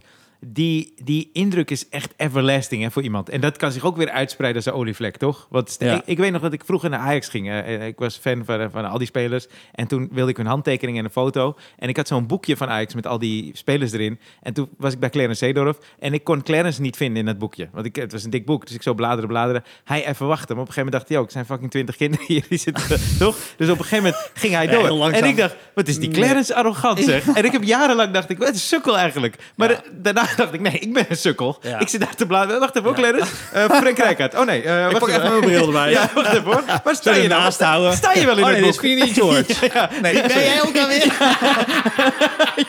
Die, 0.48 0.94
die 1.04 1.30
indruk 1.34 1.72
is 1.72 1.90
echt 1.90 2.14
everlasting 2.18 2.84
hè, 2.84 2.92
voor 2.92 3.02
iemand. 3.02 3.30
En 3.30 3.42
dat 3.42 3.58
kan 3.58 3.72
zich 3.72 3.86
ook 3.86 3.98
weer 3.98 4.10
uitspreiden 4.10 4.64
als 4.64 4.74
een 4.74 4.80
olievlek, 4.80 5.18
toch? 5.18 5.48
Want 5.50 5.76
Ja. 5.80 5.96
ik, 5.96 6.02
ik 6.06 6.18
weet 6.18 6.32
nog 6.32 6.42
dat 6.42 6.54
ik 6.54 6.66
vroeger 6.66 6.90
naar 6.90 7.00
Ajax 7.00 7.28
ging. 7.30 7.66
ik 7.84 8.00
was 8.00 8.18
fan 8.18 8.46
van, 8.46 8.72
van 8.72 8.86
al 8.86 8.98
die 8.98 9.08
spelers. 9.08 9.48
En 9.74 9.88
toen 9.88 10.10
wilde 10.12 10.32
ik 10.32 10.38
hun 10.38 10.46
handtekening 10.46 10.98
en 10.98 11.04
een 11.06 11.10
foto. 11.12 11.56
En 11.78 11.90
ik 11.90 11.98
had 11.98 12.08
zo'n 12.08 12.28
boekje 12.28 12.58
van 12.58 12.70
Ajax 12.70 12.94
met 12.94 13.08
al 13.08 13.20
die 13.20 13.52
spelers 13.58 13.92
erin. 13.92 14.20
En 14.42 14.54
toen 14.54 14.70
was 14.78 14.94
ik 14.94 15.00
bij 15.00 15.10
Clarence 15.10 15.46
Seedorf. 15.46 15.78
En 16.00 16.14
ik 16.14 16.24
kon 16.24 16.44
Clarence 16.44 16.82
niet 16.82 16.98
vinden 16.98 17.18
in 17.20 17.26
dat 17.26 17.38
boekje. 17.38 17.70
Want 17.72 17.86
ik, 17.86 17.96
het 17.96 18.12
was 18.12 18.24
een 18.24 18.30
dik 18.30 18.46
boek. 18.46 18.66
Dus 18.66 18.76
ik 18.76 18.82
zo 18.84 18.94
bladeren, 18.94 19.30
bladeren. 19.30 19.64
Hij 19.84 20.08
even 20.08 20.28
wachten. 20.28 20.56
Maar 20.56 20.64
op 20.64 20.68
een 20.70 20.74
gegeven 20.74 20.84
moment 20.84 20.92
dacht 20.92 21.10
hij 21.10 21.18
ook... 21.18 21.26
"Er 21.26 21.32
zijn 21.32 21.46
fucking 21.46 21.72
twintig 21.72 21.96
kinderen 21.96 22.26
hier. 22.26 22.46
Die 22.50 22.58
zitten, 22.58 22.84
toch? 23.20 23.38
Dus 23.58 23.70
op 23.70 23.78
een 23.80 23.84
gegeven 23.86 24.04
moment 24.04 24.32
ging 24.34 24.54
hij 24.54 24.68
door. 24.68 25.10
en 25.12 25.24
ik 25.26 25.38
dacht, 25.38 25.56
wat 25.76 25.88
is 25.88 26.00
die 26.00 26.10
Clarence 26.10 26.56
arrogant 26.56 27.00
zeg. 27.00 27.28
En 27.28 27.46
ik 27.46 27.52
heb 27.52 27.64
jarenlang 27.64 28.14
dacht 28.14 28.30
ik, 28.30 28.38
wat 28.38 28.48
een 28.48 28.56
sukkel 28.56 28.98
eigenlijk. 28.98 29.36
Maar 29.56 29.72
Ja. 29.72 29.82
de- 30.02 30.14
daarna 30.28 30.36
dacht 30.44 30.54
ik, 30.54 30.60
nee, 30.60 30.80
ik 30.80 30.94
ben 30.94 31.06
een 31.10 31.16
sukkel. 31.18 31.58
Ja. 31.62 31.80
Ik 31.80 31.88
zit 31.88 32.00
daar 32.00 32.16
te 32.16 32.26
bladeren. 32.26 32.60
Wacht 32.60 32.76
even, 32.76 32.90
ook 32.90 32.96
Clarence. 32.96 33.32
Eh 33.54 33.64
Frank 33.66 33.98
Rijkaard. 33.98 34.36
Oh 34.36 34.46
nee, 34.46 34.62
eh, 34.62 34.84
wacht 34.86 35.00
pak 35.00 35.10
even 35.10 35.22
mijn 35.30 35.40
bril 35.42 35.66
erbij. 35.66 35.92
Ja, 35.98 36.10
wacht 36.14 36.32
even 36.32 36.44
hoor. 36.44 36.64
Waar 36.84 36.96
sta 36.96 37.12
je 37.14 37.18
nou? 37.28 37.32
ernaast 37.32 37.60
houden. 37.60 37.94
Sta 37.94 38.14
je 38.14 38.26
wel 38.26 38.38
in 38.38 38.44
Oh 38.44 38.50
het 38.50 38.60
nee, 38.60 38.72
boek? 38.72 38.82
dit 38.82 38.98
is 38.98 39.04
niet 39.04 39.14
George. 39.14 39.70
Ja, 39.74 39.90
nee, 40.02 40.14
Ben 40.14 40.28
jij 40.44 40.62
ook 40.66 40.78
alweer? 40.78 41.14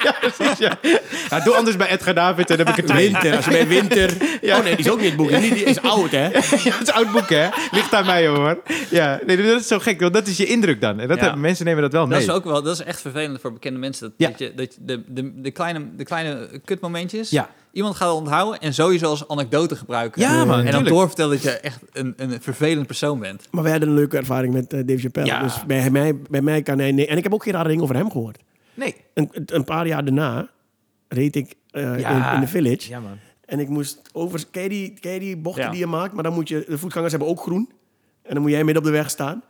ja, 0.03 0.15
precies. 0.21 0.59
Ja. 0.59 0.79
Ja, 1.31 1.41
doe 1.41 1.55
anders 1.55 1.77
bij 1.77 1.89
Edgar 1.89 2.15
David 2.15 2.51
en 2.51 2.57
dan 2.57 2.67
heb 2.67 2.77
ik 2.79 2.85
het. 2.89 2.97
Winter, 2.97 3.37
als 3.37 3.45
je 3.45 3.51
bij 3.51 3.67
winter... 3.67 4.11
Ja. 4.41 4.57
Oh 4.59 4.63
nee, 4.65 4.77
die 4.77 4.85
is 4.85 4.91
ook 4.91 5.01
niet 5.01 5.13
in 5.13 5.19
het 5.19 5.29
boek. 5.31 5.41
Die 5.41 5.65
is 5.65 5.83
oud, 5.83 6.11
hè? 6.11 6.25
Ja, 6.29 6.41
het 6.79 6.89
is 6.89 6.93
oud 6.93 7.13
boek, 7.13 7.29
hè? 7.29 7.49
Ligt 7.71 7.95
aan 7.95 8.07
mij, 8.07 8.27
hoor. 8.27 8.63
Ja, 8.91 9.19
nee, 9.27 9.37
dat 9.47 9.61
is 9.61 9.67
zo 9.67 9.79
gek, 9.79 10.01
want 10.01 10.15
dat 10.15 10.27
is 10.27 10.37
je 10.37 10.47
indruk 10.47 10.81
dan. 10.81 11.01
En 11.01 11.09
dat 11.09 11.17
Ja. 11.17 11.23
hebben, 11.23 11.41
mensen 11.41 11.65
nemen 11.65 11.83
dat 11.83 11.93
wel 11.93 12.01
Dat 12.09 12.11
mee. 12.11 12.27
is 12.27 12.31
ook 12.33 12.45
wel, 12.45 12.63
dat 12.63 12.75
is 12.79 12.85
echt 12.85 13.01
vervelend 13.01 13.41
voor 13.41 13.53
bekende 13.53 13.79
mensen. 13.79 14.03
Dat, 14.07 14.13
Ja. 14.17 14.29
dat 14.29 14.39
je, 14.39 14.53
dat 14.55 14.77
de, 14.81 15.03
de, 15.07 15.41
de, 15.41 15.51
kleine, 15.51 15.81
de 15.97 16.05
kleine 16.05 16.49
kutmomentjes, 16.65 17.31
Ja. 17.31 17.46
Iemand 17.77 17.97
gaat 17.97 18.09
het 18.09 18.19
onthouden 18.19 18.61
en 18.61 18.75
sowieso 18.75 19.07
als 19.09 19.29
anekdote 19.29 19.77
gebruiken. 19.77 20.21
Ja, 20.23 20.45
man, 20.45 20.59
En 20.59 20.65
dan 20.65 20.65
tuurlijk. 20.65 20.89
doorvertellen 20.89 21.31
dat 21.33 21.43
je 21.43 21.51
echt 21.51 21.81
een, 21.93 22.15
een 22.17 22.43
vervelend 22.43 22.87
persoon 22.87 23.19
bent. 23.19 23.49
Maar 23.51 23.63
wij 23.63 23.71
hadden 23.73 23.89
een 23.89 23.95
leuke 23.95 24.17
ervaring 24.17 24.53
met 24.53 24.73
eh, 24.73 24.81
Dave 24.87 25.01
Chappelle. 25.01 25.27
Ja. 25.27 25.43
Dus 25.43 25.65
bij 25.67 25.91
mij, 25.91 26.17
bij 26.31 26.43
mij 26.43 26.63
kan 26.63 26.79
hij... 26.79 26.93
Nee. 26.93 27.07
En 27.07 27.17
ik 27.17 27.23
heb 27.23 27.35
ook 27.35 27.43
geen 27.43 27.53
rare 27.53 27.69
dingen 27.69 27.83
over 27.83 27.97
hem 27.97 28.11
gehoord. 28.11 28.39
Nee. 28.75 28.97
Een, 29.15 29.31
een 29.47 29.65
paar 29.65 29.87
jaar 29.87 30.05
daarna 30.05 30.49
reed 31.09 31.37
ik 31.37 31.55
eh, 31.71 31.99
Ja. 31.99 32.29
in, 32.31 32.35
in 32.35 32.41
de 32.41 32.47
village. 32.47 32.89
Ja, 32.89 33.01
man. 33.01 33.19
En 33.45 33.59
ik 33.61 33.69
moest 33.69 34.01
over... 34.13 34.45
Ken 34.51 34.63
je 34.63 34.69
die, 34.69 35.19
die 35.19 35.37
bochten 35.37 35.65
Ja. 35.65 35.71
die 35.71 35.79
je 35.79 35.87
maakt? 35.87 36.13
Maar 36.13 36.23
dan 36.23 36.33
moet 36.35 36.49
je... 36.49 36.65
De 36.69 36.79
voetgangers 36.79 37.13
hebben 37.13 37.31
ook 37.31 37.41
groen. 37.41 37.71
En 38.23 38.33
dan 38.35 38.43
moet 38.43 38.51
jij 38.51 38.65
midden 38.65 38.83
op 38.83 38.89
de 38.89 38.95
weg 38.95 39.11
staan. 39.11 39.43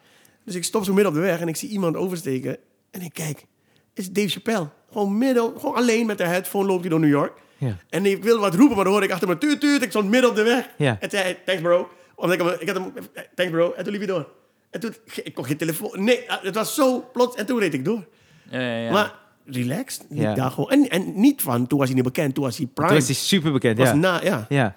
Dus 0.44 0.54
ik 0.54 0.64
stop 0.64 0.84
zo 0.84 0.92
midden 0.92 1.12
op 1.12 1.18
de 1.18 1.24
weg 1.24 1.40
en 1.40 1.48
ik 1.48 1.56
zie 1.56 1.68
iemand 1.68 1.96
oversteken. 1.96 2.56
En 2.90 3.00
ik 3.02 3.12
kijk. 3.12 3.46
is 3.94 4.10
Dave 4.10 4.28
Chappelle. 4.28 4.68
Gewoon 4.92 5.18
midden... 5.18 5.52
Gewoon 5.58 5.74
alleen 5.74 6.06
met 6.06 6.18
de 6.18 6.24
headphone 6.26 6.66
loopt 6.66 6.80
hij 6.80 6.90
door 6.90 7.00
New 7.00 7.10
York. 7.10 7.44
Ja. 7.56 7.76
En 7.88 8.06
ik 8.06 8.22
wil 8.22 8.38
wat 8.38 8.54
roepen, 8.54 8.76
maar 8.76 8.84
dan 8.84 8.94
hoor 8.94 9.02
ik 9.02 9.12
achter 9.12 9.28
me... 9.28 9.38
Tuut, 9.38 9.60
tuut. 9.60 9.82
Ik 9.82 9.90
stond 9.90 10.10
midden 10.10 10.30
op 10.30 10.36
de 10.36 10.42
weg. 10.42 10.68
Ja. 10.76 10.96
En 11.00 11.10
zei 11.10 11.22
hij, 11.22 11.38
thanks 11.44 11.62
bro. 11.62 11.88
Omdat 12.14 12.40
ik, 12.40 12.60
ik 12.60 12.68
had 12.68 12.76
hem... 12.76 12.92
Thanks 13.34 13.52
bro. 13.52 13.72
En 13.72 13.84
toen 13.84 13.92
liep 13.92 14.02
hij 14.02 14.14
door. 14.14 14.28
En 14.70 14.80
toen... 14.80 14.94
Ik 15.22 15.34
kon 15.34 15.44
geen 15.44 15.56
telefoon... 15.56 16.04
Nee, 16.04 16.24
het 16.26 16.54
was 16.54 16.74
zo 16.74 17.08
plots. 17.12 17.36
En 17.36 17.46
toen 17.46 17.58
reed 17.58 17.74
ik 17.74 17.84
door. 17.84 18.06
Ja, 18.50 18.60
ja, 18.60 18.76
ja. 18.76 18.92
Maar 18.92 19.14
relaxed. 19.46 20.06
Ja. 20.10 20.34
Daar 20.34 20.50
gewoon. 20.50 20.70
En, 20.70 20.88
en 20.88 21.20
niet 21.20 21.42
van, 21.42 21.66
toen 21.66 21.78
was 21.78 21.86
hij 21.86 21.96
niet 21.96 22.04
bekend. 22.04 22.34
Toen 22.34 22.44
was 22.44 22.56
hij 22.56 22.66
prime. 22.66 22.88
Toen 22.88 22.98
was 22.98 23.06
hij 23.06 23.16
super 23.16 23.52
bekend, 23.52 23.78
was 23.78 23.88
ja. 23.88 23.94
na, 23.94 24.20
ja. 24.22 24.46
Ja. 24.48 24.76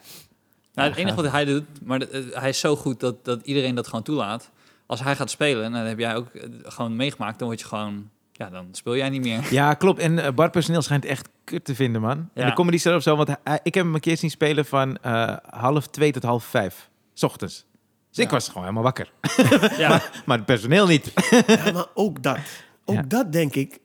Nou, 0.74 0.90
het 0.90 1.00
enige 1.00 1.16
wat 1.16 1.32
hij 1.32 1.46
doet, 1.46 1.66
maar 1.84 2.02
eh, 2.02 2.22
hij 2.32 2.50
is 2.50 2.60
zo 2.60 2.76
goed 2.76 3.00
dat, 3.00 3.26
dat 3.26 3.42
iedereen 3.44 3.76
dat 3.76 3.88
gewoon 3.88 4.04
toelaat. 4.04 4.50
Als 4.86 5.04
hij 5.04 5.16
gaat 5.16 5.30
spelen, 5.30 5.64
en 5.64 5.72
dat 5.72 5.88
heb 5.88 6.00
jij 6.00 6.16
ook 6.16 6.28
eh, 6.28 6.50
gewoon 6.64 6.96
meegemaakt, 6.96 7.40
dan 7.40 7.48
word 7.48 7.60
je 7.60 7.66
gewoon, 7.66 8.10
ja, 8.40 8.50
dan 8.50 8.68
speel 8.72 8.96
jij 8.96 9.10
niet 9.10 9.22
meer. 9.22 9.48
Ja, 9.54 9.74
klopt. 9.74 10.00
En 10.00 10.20
eh, 10.20 10.32
barpersoneel 10.34 10.82
schijnt 10.82 11.06
echt 11.06 11.30
kut 11.44 11.66
te 11.66 11.76
vinden, 11.76 12.02
man. 12.02 12.30
Ja. 12.34 12.42
En 12.42 12.48
de 12.48 12.54
comedy 12.54 12.78
zelf 12.78 12.96
of 12.96 13.04
zo, 13.04 13.16
want 13.16 13.30
hij- 13.44 13.60
ik 13.64 13.74
heb 13.74 13.84
hem 13.84 13.94
een 13.94 14.00
keer 14.00 14.18
zien 14.18 14.30
spelen 14.30 14.66
van 14.66 14.98
eh, 14.98 15.36
half 15.50 15.88
twee 15.88 16.12
tot 16.12 16.24
half 16.24 16.44
vijf. 16.44 16.90
S 17.14 17.24
ochtends. 17.24 17.66
Dus 18.10 18.24
ik 18.26 18.30
was 18.30 18.48
gewoon 18.48 18.62
helemaal 18.64 18.84
wakker. 18.84 19.12
Ja, 19.78 20.02
Maar 20.26 20.38
het 20.38 20.46
personeel 20.46 20.88
niet. 20.88 21.12
ja. 21.48 21.72
Maar 21.72 21.86
ook 21.94 22.24
dat. 22.24 22.38
Ook 22.86 22.96
Ja. 22.96 23.02
dat 23.02 23.32
denk 23.32 23.56
ik. 23.56 23.80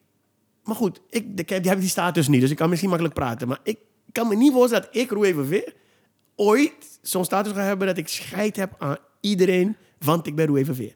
Maar 0.64 0.76
goed, 0.76 1.00
ik, 1.11 1.26
ik 1.36 1.48
heb, 1.48 1.62
die 1.62 1.70
heb 1.70 1.80
die 1.80 1.88
status 1.88 2.28
niet. 2.28 2.40
Dus 2.40 2.50
ik 2.50 2.57
kan 2.57 2.68
misschien 2.68 2.88
makkelijk 2.90 3.18
praten. 3.18 3.48
Maar 3.48 3.59
ik 3.62 3.78
kan 4.12 4.28
me 4.28 4.36
niet 4.36 4.52
voorstellen 4.52 4.84
dat 4.92 5.02
ik, 5.02 5.11
Roe 5.11 5.26
Evenveer, 5.26 5.72
ooit 6.36 6.98
zo'n 7.02 7.24
status 7.24 7.52
ga 7.52 7.61
hebben 7.62 7.86
dat 7.86 7.96
ik 7.98 8.09
scheid 8.09 8.57
heb 8.57 8.74
aan 8.78 8.96
iedereen, 9.20 9.76
want 9.98 10.26
ik 10.26 10.34
ben 10.34 10.46
Roe 10.46 10.59
Evenveer. 10.59 10.92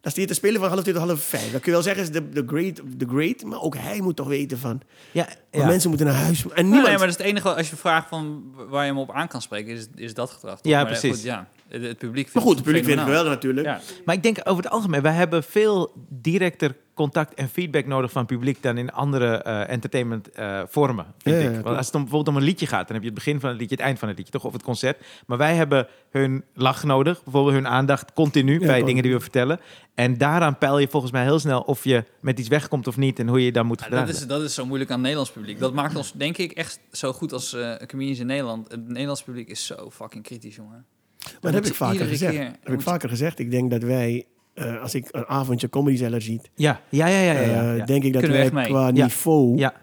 Dan 0.00 0.10
sta 0.12 0.20
je 0.20 0.26
te 0.26 0.34
spelen 0.34 0.60
van 0.60 0.68
half 0.68 0.80
twee 0.82 0.94
tot 0.94 1.02
half 1.02 1.22
vijf. 1.22 1.42
Dat 1.52 1.60
kun 1.60 1.60
je 1.64 1.70
wel 1.70 1.82
zeggen, 1.82 2.02
is 2.02 2.10
de, 2.10 2.28
de, 2.28 2.42
great, 2.46 2.80
de 2.96 3.06
great. 3.08 3.42
Maar 3.42 3.60
ook 3.60 3.76
hij 3.76 4.00
moet 4.00 4.16
toch 4.16 4.28
weten 4.28 4.58
van... 4.58 4.80
Ja, 5.12 5.28
ja. 5.50 5.66
mensen 5.66 5.88
moeten 5.88 6.06
naar 6.06 6.16
huis. 6.16 6.42
En 6.42 6.64
niemand... 6.64 6.72
nee, 6.72 6.82
maar 6.82 7.06
dat 7.06 7.08
is 7.08 7.16
het 7.16 7.26
enige, 7.26 7.54
als 7.54 7.70
je 7.70 7.76
vraagt 7.76 8.08
van 8.08 8.52
waar 8.68 8.84
je 8.84 8.90
hem 8.90 8.98
op 9.00 9.12
aan 9.12 9.28
kan 9.28 9.42
spreken, 9.42 9.72
is, 9.72 9.86
is 9.94 10.14
dat 10.14 10.30
gedrag. 10.30 10.60
toch? 10.60 10.72
Ja, 10.72 10.76
Maar, 10.82 10.86
precies. 10.86 11.10
Goed, 11.10 11.22
ja, 11.22 11.48
het, 11.68 11.82
het 11.82 11.98
publiek 11.98 12.28
vindt 12.28 12.34
maar 12.34 12.42
goed, 12.42 12.54
het 12.54 12.64
publiek 12.64 12.84
vindt 12.84 12.98
het 13.00 13.08
geweldig 13.08 13.32
natuurlijk. 13.32 13.66
Ja. 13.66 13.80
Maar 14.04 14.14
ik 14.14 14.22
denk 14.22 14.38
over 14.44 14.62
het 14.64 14.72
algemeen, 14.72 15.02
wij 15.02 15.12
hebben 15.12 15.42
veel 15.42 15.92
directer 16.08 16.76
contact 16.94 17.34
en 17.34 17.48
feedback 17.48 17.86
nodig 17.86 18.10
van 18.12 18.22
het 18.22 18.30
publiek 18.30 18.62
dan 18.62 18.78
in 18.78 18.92
andere 18.92 19.26
eh, 19.42 19.68
entertainment 19.68 20.30
eh, 20.30 20.62
vormen. 20.68 21.06
Vind 21.18 21.36
Ja, 21.36 21.42
ja, 21.42 21.46
ik. 21.46 21.50
klopt. 21.50 21.64
Want 21.64 21.76
als 21.76 21.86
het 21.86 21.94
om, 21.94 22.00
bijvoorbeeld 22.02 22.36
om 22.36 22.42
een 22.42 22.48
liedje 22.48 22.66
gaat, 22.66 22.86
dan 22.86 22.92
heb 22.96 23.02
je 23.02 23.10
het 23.10 23.18
begin 23.24 23.40
van 23.40 23.48
het 23.50 23.58
liedje, 23.58 23.74
het 23.74 23.84
eind 23.84 23.98
van 23.98 24.08
het 24.08 24.16
liedje, 24.16 24.32
toch? 24.32 24.44
Of 24.44 24.52
het 24.52 24.62
concert. 24.62 24.98
Maar 25.26 25.38
wij 25.38 25.54
hebben 25.54 25.86
hun 26.10 26.44
lach 26.54 26.84
nodig, 26.84 27.22
bijvoorbeeld 27.24 27.54
hun 27.54 27.68
aandacht 27.68 28.12
continu 28.12 28.58
bij 28.58 28.82
dingen 28.82 29.02
die 29.02 29.12
we 29.12 29.20
vertellen. 29.20 29.60
En 29.94 30.18
daaraan 30.18 30.58
peil 30.58 30.78
je 30.78 30.88
volgens 30.88 31.12
mij 31.12 31.22
heel 31.22 31.38
snel 31.38 31.60
of 31.60 31.84
je 31.84 32.04
met 32.20 32.38
iets 32.38 32.48
wegkomt 32.48 32.86
of 32.86 32.96
niet 32.96 33.18
en 33.18 33.28
hoe 33.28 33.44
je 33.44 33.52
dan 33.52 33.66
moet 33.66 33.78
Ja, 33.78 33.84
gedragen. 33.84 34.06
dat, 34.06 34.16
is, 34.16 34.26
dat 34.26 34.42
is 34.42 34.54
zo 34.54 34.66
moeilijk 34.66 34.90
aan 34.90 34.96
het 34.96 35.04
Nederlands 35.04 35.32
publiek. 35.32 35.58
Dat 35.58 35.72
maakt 35.72 35.96
ons, 35.96 36.12
denk 36.12 36.38
ik, 36.38 36.52
echt 36.52 36.80
zo 36.92 37.12
goed 37.12 37.32
als 37.32 37.52
eh 37.54 37.74
comedians 37.86 38.18
in 38.18 38.26
Nederland. 38.26 38.70
Het 38.70 38.88
Nederlands 38.88 39.22
publiek 39.22 39.48
is 39.48 39.66
zo 39.66 39.90
fucking 39.90 40.24
kritisch, 40.24 40.56
jongen. 40.56 40.86
Maar 41.32 41.52
dat 41.52 41.54
heb 41.62 41.64
ik 41.64 41.74
vaker 41.74 42.06
gezegd. 42.06 42.32
keer- 42.34 42.52
heb 42.62 42.74
ik 42.74 42.80
vaker 42.80 43.08
gezegd. 43.08 43.38
Ik 43.38 43.50
denk 43.50 43.70
dat 43.70 43.82
wij, 43.82 44.24
eh, 44.54 44.80
als 44.82 44.94
ik 44.94 45.08
een 45.10 45.26
avondje 45.26 45.68
Comedy 45.68 45.96
Zeller 45.96 46.22
ziet, 46.22 46.50
Ja, 46.54 46.80
ja, 46.88 47.06
ja, 47.06 47.20
ja. 47.20 47.32
ja, 47.32 47.40
ja, 47.40 47.76
eh, 47.76 47.86
denk 47.86 48.04
ik 48.04 48.12
dat 48.12 48.22
Kunnen 48.22 48.54
wij 48.54 48.64
qua 48.64 48.90
niveau 48.90 49.58
Ja. 49.58 49.74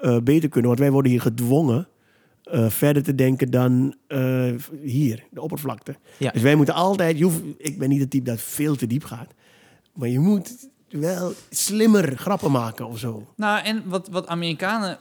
eh, 0.00 0.18
beter 0.18 0.48
kunnen. 0.48 0.68
Want 0.68 0.80
wij 0.82 0.90
worden 0.90 1.10
hier 1.10 1.20
gedwongen 1.20 1.88
verder 2.68 3.02
te 3.02 3.14
denken 3.14 3.50
dan 3.50 3.94
hier, 4.82 5.24
de 5.30 5.40
oppervlakte. 5.40 5.96
Dus 6.32 6.42
wij 6.42 6.54
moeten 6.54 6.74
altijd, 6.74 7.18
je 7.18 7.24
hoeft, 7.24 7.42
ik 7.56 7.78
ben 7.78 7.88
niet 7.88 8.00
het 8.00 8.10
type 8.10 8.24
dat 8.30 8.40
veel 8.40 8.76
te 8.76 8.86
diep 8.86 9.04
gaat. 9.04 9.34
Maar 9.94 10.08
je 10.08 10.18
moet 10.18 10.68
wel 10.90 11.32
slimmer 11.50 12.16
grappen 12.16 12.50
maken 12.50 12.86
of 12.86 12.98
zo. 12.98 13.26
Nou, 13.36 13.64
en 13.64 13.82
wat, 13.86 14.08
wat 14.10 14.26
Amerikanen... 14.26 14.98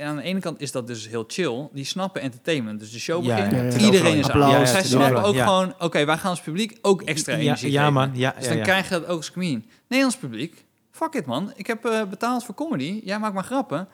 Aan 0.00 0.16
de 0.16 0.22
ene 0.22 0.40
kant 0.40 0.60
is 0.60 0.72
dat 0.72 0.86
dus 0.86 1.08
heel 1.08 1.24
chill. 1.26 1.68
Die 1.72 1.84
snappen 1.84 2.20
entertainment. 2.22 2.80
Dus 2.80 2.90
de 2.92 2.98
show 2.98 3.24
Ja, 3.24 3.34
begint. 3.36 3.72
ja, 3.72 3.78
ja. 3.78 3.84
Iedereen 3.84 4.16
is 4.16 4.24
Applaus, 4.24 4.54
aan. 4.54 4.66
zij 4.66 4.84
snappen 4.84 5.22
ook 5.22 5.34
Ja. 5.34 5.44
gewoon... 5.44 5.74
Oké, 5.78 6.04
wij 6.04 6.16
gaan 6.16 6.30
als 6.30 6.40
publiek 6.40 6.78
ook 6.82 7.02
extra 7.02 7.34
energie 7.34 7.70
ja, 7.70 7.78
geven. 7.78 7.92
man. 7.94 8.10
Ja, 8.14 8.30
Dus 8.36 8.42
ja, 8.42 8.48
dan 8.48 8.58
ja. 8.58 8.62
krijg 8.64 8.84
je 8.88 8.90
dat 8.94 9.06
ook 9.06 9.16
als 9.16 9.32
comedian. 9.32 9.64
Nederlands 9.88 10.16
publiek, 10.18 10.64
fuck 10.90 11.14
it 11.14 11.26
man. 11.26 11.52
Ik 11.56 11.66
heb 11.66 11.84
eh, 11.84 12.02
betaald 12.10 12.44
voor 12.44 12.54
comedy. 12.54 13.00
Jij 13.04 13.18
maakt 13.18 13.34
maar 13.34 13.44
grappen. 13.44 13.88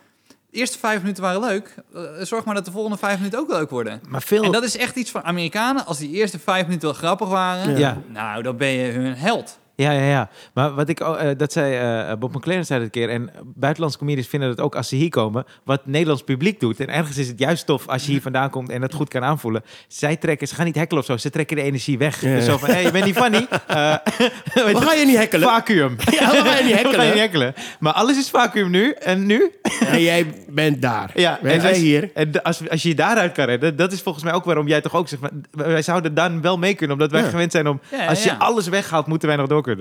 De 0.51 0.59
eerste 0.59 0.79
vijf 0.79 1.01
minuten 1.01 1.23
waren 1.23 1.41
leuk. 1.41 1.75
Eh, 1.95 2.03
zorg 2.21 2.45
maar 2.45 2.55
dat 2.55 2.65
de 2.65 2.71
volgende 2.71 2.97
vijf 2.99 3.17
minuten 3.17 3.39
ook 3.39 3.51
leuk 3.51 3.71
worden. 3.71 4.01
Maar 4.09 4.23
veel... 4.23 4.43
En 4.43 4.53
dat 4.53 4.63
is 4.63 4.77
echt 4.77 4.97
iets 4.97 5.11
van 5.11 5.23
Amerikanen. 5.23 5.87
Als 5.87 5.99
die 5.99 6.11
eerste 6.11 6.39
vijf 6.39 6.65
minuten 6.65 6.89
wel 6.89 6.97
grappig 6.99 7.29
waren... 7.29 7.79
Ja. 7.79 7.99
Nou, 8.09 8.43
dan 8.43 8.57
ben 8.57 8.69
je 8.69 8.91
hun 8.93 9.15
held. 9.15 9.59
Ja, 9.83 9.91
ja, 9.91 10.05
ja. 10.09 10.29
Maar 10.55 10.75
wat 10.75 10.89
ik, 10.89 11.01
eh, 11.01 11.29
dat 11.37 11.53
zei 11.53 11.75
eh, 12.11 12.17
Bob 12.19 12.35
McLaren 12.35 12.67
zei 12.67 12.79
dat 12.79 12.89
een 12.95 13.01
keer. 13.01 13.09
En 13.11 13.31
buitenlandse 13.55 13.99
comedians 13.99 14.29
vinden 14.29 14.49
dat 14.49 14.61
ook 14.61 14.77
als 14.77 14.89
ze 14.89 14.97
hier 14.97 15.09
komen. 15.11 15.45
Wat 15.65 15.87
Nederlands 15.87 16.23
publiek 16.23 16.61
doet. 16.61 16.81
En 16.81 16.89
ergens 16.89 17.17
is 17.19 17.29
het 17.29 17.39
juist 17.39 17.67
tof 17.67 17.89
als 17.89 18.05
je 18.05 18.11
hier 18.11 18.21
vandaan 18.23 18.51
komt 18.51 18.71
en 18.71 18.83
het 18.83 18.95
goed 18.95 19.09
kan 19.09 19.25
aanvoelen. 19.25 19.63
Zij 19.89 20.17
trekken, 20.17 20.49
ze 20.49 20.55
gaan 20.55 20.65
niet 20.65 20.75
hekkelen 20.75 21.01
of 21.03 21.09
zo. 21.09 21.17
Ze 21.17 21.31
trekken 21.31 21.57
de 21.57 21.63
energie 21.63 21.99
weg. 21.99 22.21
Ja, 22.21 22.35
Dus 22.35 22.45
ja. 22.47 22.51
zo 22.53 22.59
van, 22.59 22.69
hé, 22.69 22.75
hey, 22.75 22.83
je 22.83 22.91
bent 22.91 23.05
niet 23.05 23.17
funny. 23.17 23.47
Eh, 23.67 23.95
weet 24.55 24.65
We 24.65 24.69
je, 24.71 24.77
gaan 24.77 24.99
je 24.99 25.07
niet 25.07 25.17
hekkelen. 25.17 25.49
Vacuüm. 25.49 25.97
Ja, 26.21 26.31
we 26.31 26.37
gaan 26.37 26.57
je 26.57 26.63
niet 26.63 26.69
je 26.69 26.75
hekkelen. 26.75 27.07
niet 27.07 27.15
hekkelen. 27.19 27.55
Maar 27.81 27.93
alles 27.93 28.19
is 28.19 28.31
vacuüm 28.31 28.71
nu. 28.71 28.91
En 28.91 29.27
nu? 29.27 29.51
En 29.87 30.03
jij 30.03 30.27
bent 30.49 30.83
daar. 30.83 31.11
Ja, 31.15 31.39
Wij 31.43 31.55
en 31.55 31.61
zijn 31.61 31.73
als, 31.73 31.83
hier. 31.83 32.11
En 32.15 32.43
als, 32.43 32.69
als 32.71 32.83
je 32.83 32.89
je 32.89 32.95
daaruit 32.95 33.33
kan 33.33 33.45
redden, 33.45 33.77
dat 33.77 33.93
is 33.93 34.01
volgens 34.03 34.25
mij 34.25 34.33
ook 34.33 34.45
waarom 34.45 34.69
jij 34.69 34.81
toch 34.81 34.95
ook 34.95 35.09
zegt, 35.09 35.23
wij 35.51 35.83
zouden 35.83 36.15
dan 36.15 36.41
wel 36.41 36.59
mee 36.59 36.75
kunnen, 36.75 36.97
omdat 36.97 37.11
wij 37.11 37.23
Ja. 37.23 37.29
gewend 37.29 37.53
zijn 37.53 37.69
om, 37.69 37.81
Ja, 37.91 38.07
als 38.07 38.25
je 38.25 38.39
alles 38.39 38.69
weghaalt, 38.69 39.07
moeten 39.07 39.29
wij 39.29 39.37
nog 39.37 39.47
door 39.47 39.63
kunnen. 39.63 39.72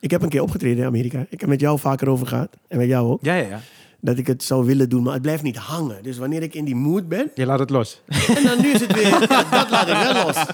Ik 0.00 0.10
heb 0.10 0.22
een 0.22 0.28
keer 0.28 0.42
opgetreden 0.42 0.78
in 0.78 0.86
Amerika. 0.86 1.26
Ik 1.28 1.40
heb 1.40 1.48
met 1.48 1.60
jou 1.60 1.78
vaker 1.78 2.08
over 2.08 2.26
gehad. 2.26 2.56
En 2.68 2.78
met 2.78 2.86
jou 2.88 3.08
ook. 3.10 3.24
Ja, 3.24 3.34
ja, 3.34 3.48
ja. 3.48 3.60
Dat 4.00 4.18
ik 4.18 4.26
het 4.26 4.42
zou 4.42 4.66
willen 4.66 4.88
doen, 4.88 5.02
maar 5.02 5.12
het 5.12 5.22
blijft 5.22 5.42
niet 5.42 5.56
hangen. 5.56 6.02
Dus 6.02 6.18
wanneer 6.18 6.42
ik 6.42 6.54
in 6.54 6.64
die 6.64 6.74
mood 6.74 7.08
ben... 7.08 7.30
Je 7.34 7.46
laat 7.46 7.58
het 7.58 7.70
los. 7.70 8.02
En 8.36 8.44
dan 8.44 8.60
nu 8.60 8.70
is 8.72 8.80
het 8.80 8.92
weer... 8.92 9.08
ja, 9.28 9.44
dat 9.50 9.70
laat 9.70 9.88
ik 9.88 9.96
wel 9.96 10.24
los. 10.24 10.46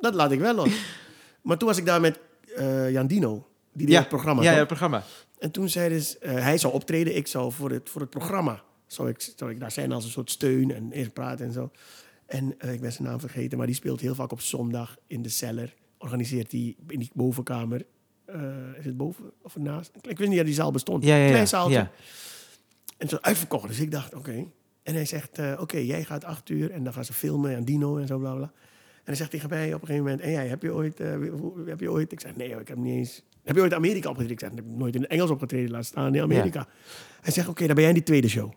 Dat 0.00 0.14
laat 0.14 0.32
ik 0.32 0.38
wel 0.40 0.54
los. 0.54 0.70
Maar 1.42 1.56
toen 1.58 1.68
was 1.68 1.78
ik 1.78 1.86
daar 1.86 2.00
met 2.00 2.20
eh, 2.56 2.90
Jan 2.90 3.06
Dino. 3.06 3.46
Die 3.72 3.86
deed 3.86 3.96
het 3.98 4.08
programma. 4.08 4.42
Ja, 4.42 4.52
ja, 4.52 4.58
het 4.58 4.66
programma. 4.66 5.02
En 5.38 5.50
toen 5.50 5.68
zei 5.68 5.88
dus... 5.88 6.18
eh, 6.18 6.32
hij 6.32 6.58
zou 6.58 6.72
optreden. 6.72 7.16
Ik 7.16 7.26
zou 7.26 7.52
voor 7.52 7.70
het, 7.70 7.90
voor 7.90 8.00
het 8.00 8.10
programma... 8.10 8.62
Zou 8.86 9.08
ik, 9.08 9.32
zou 9.36 9.50
ik 9.50 9.60
daar 9.60 9.70
zijn 9.70 9.92
als 9.92 10.04
een 10.04 10.10
soort 10.10 10.30
steun 10.30 10.74
en 10.74 10.92
eerst 10.92 11.12
praten 11.12 11.46
en 11.46 11.52
zo. 11.52 11.70
En 12.26 12.54
eh, 12.58 12.72
ik 12.72 12.80
ben 12.80 12.92
zijn 12.92 13.08
naam 13.08 13.20
vergeten. 13.20 13.58
Maar 13.58 13.66
die 13.66 13.76
speelt 13.76 14.00
heel 14.00 14.14
vaak 14.14 14.32
op 14.32 14.40
zondag 14.40 14.96
in 15.06 15.22
de 15.22 15.28
cellar. 15.28 15.74
Organiseert 15.98 16.52
hij 16.52 16.76
in 16.88 16.98
die 16.98 17.10
bovenkamer 17.14 17.86
is 18.78 18.84
het 18.84 18.96
boven 18.96 19.30
of 19.42 19.56
naast? 19.56 19.90
Ik 20.08 20.18
wist 20.18 20.28
niet 20.28 20.38
dat 20.38 20.46
die 20.46 20.54
zaal 20.54 20.70
bestond. 20.70 21.04
Ja, 21.04 21.16
ja, 21.16 21.22
ja. 21.22 21.28
Klein 21.28 21.48
zaaltje. 21.48 21.74
Ja. 21.74 21.90
En 22.98 23.08
zo 23.08 23.16
uitverkocht. 23.20 23.68
Dus 23.68 23.80
ik 23.80 23.90
dacht, 23.90 24.14
oké. 24.14 24.46
En 24.82 24.94
hij 24.94 25.04
zegt, 25.04 25.38
eh, 25.38 25.58
oké, 25.60 25.76
jij 25.76 26.04
gaat 26.04 26.24
acht 26.24 26.48
uur 26.48 26.70
en 26.70 26.84
dan 26.84 26.92
gaan 26.92 27.04
ze 27.04 27.12
filmen 27.12 27.56
en 27.56 27.64
Dino 27.64 27.96
en 27.98 28.06
zo, 28.06 28.18
bla 28.18 28.34
bla. 28.34 28.52
En 28.94 29.02
hij 29.04 29.14
zegt 29.14 29.30
tegen 29.30 29.48
mij 29.48 29.66
op 29.66 29.80
een 29.80 29.86
gegeven 29.86 30.04
moment, 30.04 30.20
en 30.20 30.30
jij, 30.30 30.46
heb 30.46 30.62
je 30.62 30.74
ooit, 30.74 31.00
eh, 31.00 31.12
heb 31.66 31.80
je 31.80 31.90
ooit? 31.90 32.12
Ik 32.12 32.20
zeg, 32.20 32.36
nee, 32.36 32.48
ik 32.48 32.68
heb 32.68 32.76
niet 32.76 32.96
eens. 32.96 33.22
Heb 33.44 33.56
je 33.56 33.62
ooit 33.62 33.74
Amerika 33.74 34.08
opgetreden? 34.08 34.32
Ik 34.32 34.40
zeg, 34.40 34.50
ik 34.50 34.56
heb 34.56 34.66
nooit 34.66 34.94
in 34.94 35.00
het 35.00 35.10
Engels 35.10 35.30
opgetreden, 35.30 35.70
laat 35.70 35.84
staan 35.84 36.14
in 36.14 36.22
Amerika. 36.22 36.66
Hij 37.20 37.32
zegt, 37.32 37.48
oké, 37.48 37.66
dan 37.66 37.74
ben 37.74 37.84
jij 37.84 37.92
in 37.92 37.98
die 37.98 38.06
tweede 38.06 38.28
show. 38.28 38.52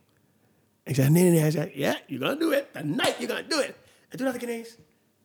Ik 0.84 0.96
zeg, 0.96 1.10
nee, 1.10 1.24
nee, 1.24 1.32
nee. 1.32 1.42
Hij 1.42 1.52
zei, 1.52 1.72
yeah, 1.74 1.96
you're 2.08 2.26
gonna 2.26 2.46
do 2.46 2.52
it. 2.52 2.66
Tonight 2.74 3.16
you're 3.20 3.34
gonna 3.34 3.48
do 3.48 3.60
it. 3.60 3.74
En 4.10 4.18
toen 4.18 4.26
dacht 4.26 4.36
ik 4.36 4.44
ineens, 4.44 4.78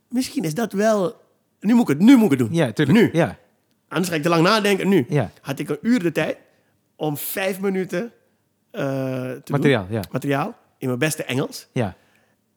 misschien 0.08 0.44
is 0.44 0.54
dat 0.54 0.72
wel... 0.72 1.20
Nu 1.60 1.74
moet 1.74 1.88
ik 1.88 1.96
het, 1.96 2.06
nu 2.06 2.16
moet 2.16 2.32
ik 2.32 2.38
het 2.38 2.48
doen. 2.48 2.56
Ja, 2.56 2.72
tuurlijk. 2.72 2.98
Nu. 2.98 3.18
Ja. 3.18 3.38
Anders 3.88 4.08
ga 4.10 4.14
ik 4.16 4.22
te 4.22 4.28
lang 4.28 4.42
nadenken. 4.42 4.88
Nu 4.88 5.06
Ja. 5.08 5.30
had 5.40 5.58
ik 5.58 5.68
een 5.68 5.78
uur 5.82 6.02
de 6.02 6.12
tijd 6.12 6.36
om 6.96 7.16
vijf 7.16 7.60
minuten 7.60 8.12
eh, 8.70 8.82
te 9.30 9.52
Materiaal, 9.52 9.84
doen. 9.86 9.92
ja. 9.96 10.02
Materiaal 10.10 10.56
in 10.78 10.86
mijn 10.86 10.98
beste 10.98 11.24
Engels. 11.24 11.68
Ja. 11.72 11.96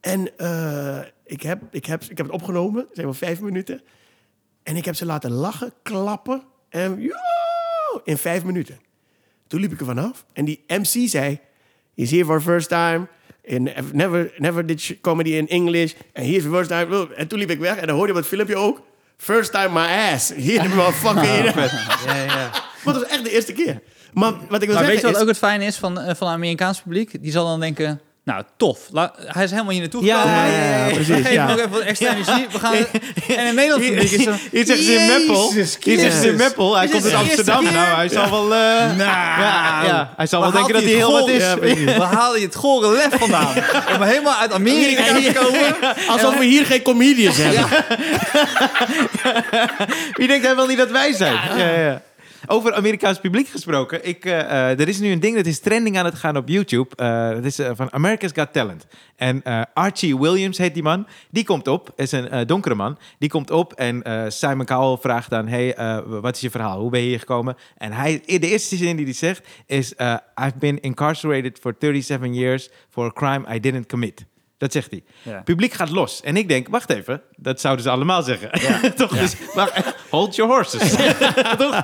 En 0.00 0.38
eh, 0.38 0.98
ik, 1.24 1.42
heb, 1.42 1.62
ik, 1.70 1.84
heb, 1.86 2.02
ik 2.02 2.16
heb 2.16 2.26
het 2.26 2.34
opgenomen, 2.34 2.86
zeg 2.92 3.04
maar 3.04 3.14
vijf 3.14 3.40
minuten. 3.40 3.82
En 4.62 4.76
ik 4.76 4.84
heb 4.84 4.94
ze 4.94 5.06
laten 5.06 5.30
lachen, 5.30 5.72
klappen. 5.82 6.42
En 6.68 7.00
yo, 7.00 7.14
in 8.04 8.16
vijf 8.16 8.44
minuten. 8.44 8.78
Toen 9.46 9.60
liep 9.60 9.72
ik 9.72 9.80
er 9.80 9.86
vanaf. 9.86 10.26
En 10.32 10.44
die 10.44 10.64
MC 10.66 11.08
zei... 11.08 11.38
He's 11.94 12.10
here 12.10 12.24
for 12.24 12.38
the 12.38 12.44
first 12.44 12.68
time. 12.68 13.06
In, 13.42 13.70
never, 13.92 14.32
never 14.38 14.66
did 14.66 14.98
comedy 15.00 15.30
in 15.30 15.48
English. 15.48 15.94
En 16.12 16.24
here's 16.24 16.42
the 16.42 16.48
first 16.50 16.68
time. 16.70 17.14
En 17.14 17.28
toen 17.28 17.38
liep 17.38 17.50
ik 17.50 17.58
weg. 17.58 17.76
En 17.76 17.86
dan 17.86 17.96
hoorde 17.96 18.12
je 18.12 18.18
op 18.18 18.24
het 18.24 18.34
filmpje 18.34 18.56
ook... 18.56 18.82
First 19.22 19.52
time 19.52 19.68
my 19.72 19.86
ass. 20.12 20.32
Hier 20.34 20.68
motherfucker. 20.68 21.44
Ja, 22.06 22.14
ja. 22.14 22.50
Maar 22.84 22.94
dat 22.94 23.02
was 23.02 23.06
echt 23.06 23.24
de 23.24 23.30
eerste 23.30 23.52
keer. 23.52 23.80
Maar 24.12 24.32
wat 24.48 24.62
ik 24.62 24.68
wil 24.68 24.76
Maar 24.76 24.86
weet 24.86 24.92
zeggen 24.92 24.96
je 24.96 25.02
wat 25.02 25.14
is... 25.14 25.20
ook 25.20 25.28
het 25.28 25.38
fijne 25.38 25.64
is 25.64 25.76
van, 25.76 26.00
eh, 26.00 26.14
van 26.14 26.26
het 26.26 26.36
Amerikaans 26.36 26.80
publiek? 26.82 27.22
Die 27.22 27.32
zal 27.32 27.46
dan 27.46 27.60
denken, 27.60 28.00
nou 28.24 28.42
tof, 28.56 28.78
La- 28.90 29.12
hij 29.26 29.44
is 29.44 29.50
helemaal 29.50 29.70
hier 29.72 29.80
naartoe 29.80 30.04
Ja, 30.04 30.16
gekomen. 30.20 30.40
ja, 30.40 30.54
ja, 30.56 30.86
ja, 30.86 30.92
precies, 30.94 31.06
We 31.08 31.14
geven 31.14 31.32
ja. 31.32 31.42
hem 31.46 31.50
ook 31.52 31.58
even 31.58 31.70
wat 31.70 31.80
extra 31.80 32.10
energie. 32.12 32.46
We 32.52 32.58
gaan, 32.58 32.74
en 33.38 33.46
in 33.46 33.54
Nederland 33.54 33.82
publiek 33.86 34.10
is 34.10 34.22
zo... 34.22 34.30
Hier 34.50 34.66
zeggen 34.66 34.84
ze 34.84 34.92
in 34.94 35.06
Meppel. 35.06 35.52
Hier 35.52 35.66
zeggen 35.66 35.82
ze 35.82 35.88
in 35.98 36.04
Christus. 36.06 36.36
Meppel. 36.36 36.76
Hij 36.76 36.88
komt 36.88 37.04
uit 37.04 37.14
Amsterdam. 37.14 37.62
keer. 37.62 37.72
Nou, 37.72 37.94
hij 37.96 38.08
zal 38.08 38.30
wel... 38.30 38.44
eh, 38.54 38.98
ja, 38.98 39.84
ja, 39.84 40.12
hij 40.16 40.26
zal 40.26 40.40
wel 40.40 40.50
denken 40.50 40.72
dat 40.72 40.82
hij 40.82 40.92
heel 40.92 41.12
wat 41.12 41.28
is. 41.28 41.44
Waar 41.96 42.12
haal 42.14 42.36
je 42.36 42.44
het 42.44 42.54
gore 42.64 42.92
lef 42.92 43.08
vandaan? 43.18 43.48
Om 43.96 44.02
helemaal 44.02 44.34
uit 44.34 44.52
Amerika 44.52 45.02
te 45.04 45.32
komen. 45.34 45.96
Alsof 46.08 46.38
we 46.38 46.44
hier 46.44 46.66
geen 46.66 46.82
comedians 46.82 47.36
hebben. 47.36 47.66
Wie 50.12 50.26
denkt 50.28 50.46
hij 50.46 50.56
wel 50.56 50.66
niet 50.66 50.78
dat 50.78 50.90
wij 50.90 51.12
zijn? 51.12 51.38
Ja, 51.56 51.68
ja. 51.80 52.02
Over 52.52 52.74
Amerikaans 52.74 53.20
publiek 53.20 53.48
gesproken. 53.48 54.06
Ik, 54.06 54.24
eh, 54.24 54.40
eh, 54.40 54.80
er 54.80 54.88
is 54.88 54.98
nu 54.98 55.10
een 55.10 55.20
ding 55.20 55.36
dat 55.36 55.46
is 55.46 55.58
trending 55.58 55.98
aan 55.98 56.04
het 56.04 56.14
gaan 56.14 56.36
op 56.36 56.48
YouTube. 56.48 56.96
Eh, 56.96 57.30
dat 57.30 57.44
is 57.44 57.60
van 57.72 57.92
America's 57.92 58.30
Got 58.34 58.52
Talent. 58.52 58.86
En 59.16 59.42
Archie 59.74 60.18
Williams 60.18 60.58
heet 60.58 60.74
die 60.74 60.82
man. 60.82 61.06
Die 61.30 61.44
komt 61.44 61.68
op. 61.68 61.92
is 61.96 62.12
een 62.12 62.46
donkere 62.46 62.74
man. 62.74 62.98
Die 63.18 63.28
komt 63.28 63.50
op 63.50 63.72
en 63.72 64.02
Simon 64.32 64.64
Cowell 64.66 64.96
vraagt 65.00 65.30
dan... 65.30 65.48
Hey, 65.48 65.74
wat 66.06 66.34
is 66.34 66.40
je 66.40 66.50
verhaal? 66.50 66.80
Hoe 66.80 66.90
ben 66.90 67.00
je 67.00 67.06
hier 67.06 67.18
gekomen? 67.18 67.56
En 67.76 67.92
hij, 67.92 68.22
de 68.24 68.48
eerste 68.48 68.76
zin 68.76 68.96
die 68.96 69.04
hij 69.04 69.14
zegt 69.14 69.48
is... 69.66 69.92
I've 70.40 70.58
been 70.58 70.80
incarcerated 70.80 71.58
for 71.60 71.74
37 71.78 72.34
years 72.34 72.68
for 72.90 73.06
a 73.06 73.12
crime 73.12 73.54
I 73.54 73.60
didn't 73.60 73.86
commit. 73.86 74.24
Dat 74.62 74.72
zegt 74.72 74.90
hij. 74.90 75.02
Ja. 75.22 75.40
Publiek 75.40 75.72
gaat 75.72 75.90
los. 75.90 76.20
En 76.20 76.36
ik 76.36 76.48
denk, 76.48 76.68
wacht 76.68 76.90
even, 76.90 77.22
dat 77.36 77.60
zouden 77.60 77.84
ze 77.84 77.90
allemaal 77.90 78.22
zeggen. 78.22 78.50
Toch? 78.94 79.10
Dus, 79.18 79.36
wacht, 79.54 79.94
hold 80.10 80.34
your 80.34 80.52
horses. 80.54 80.90
Toch? 81.58 81.82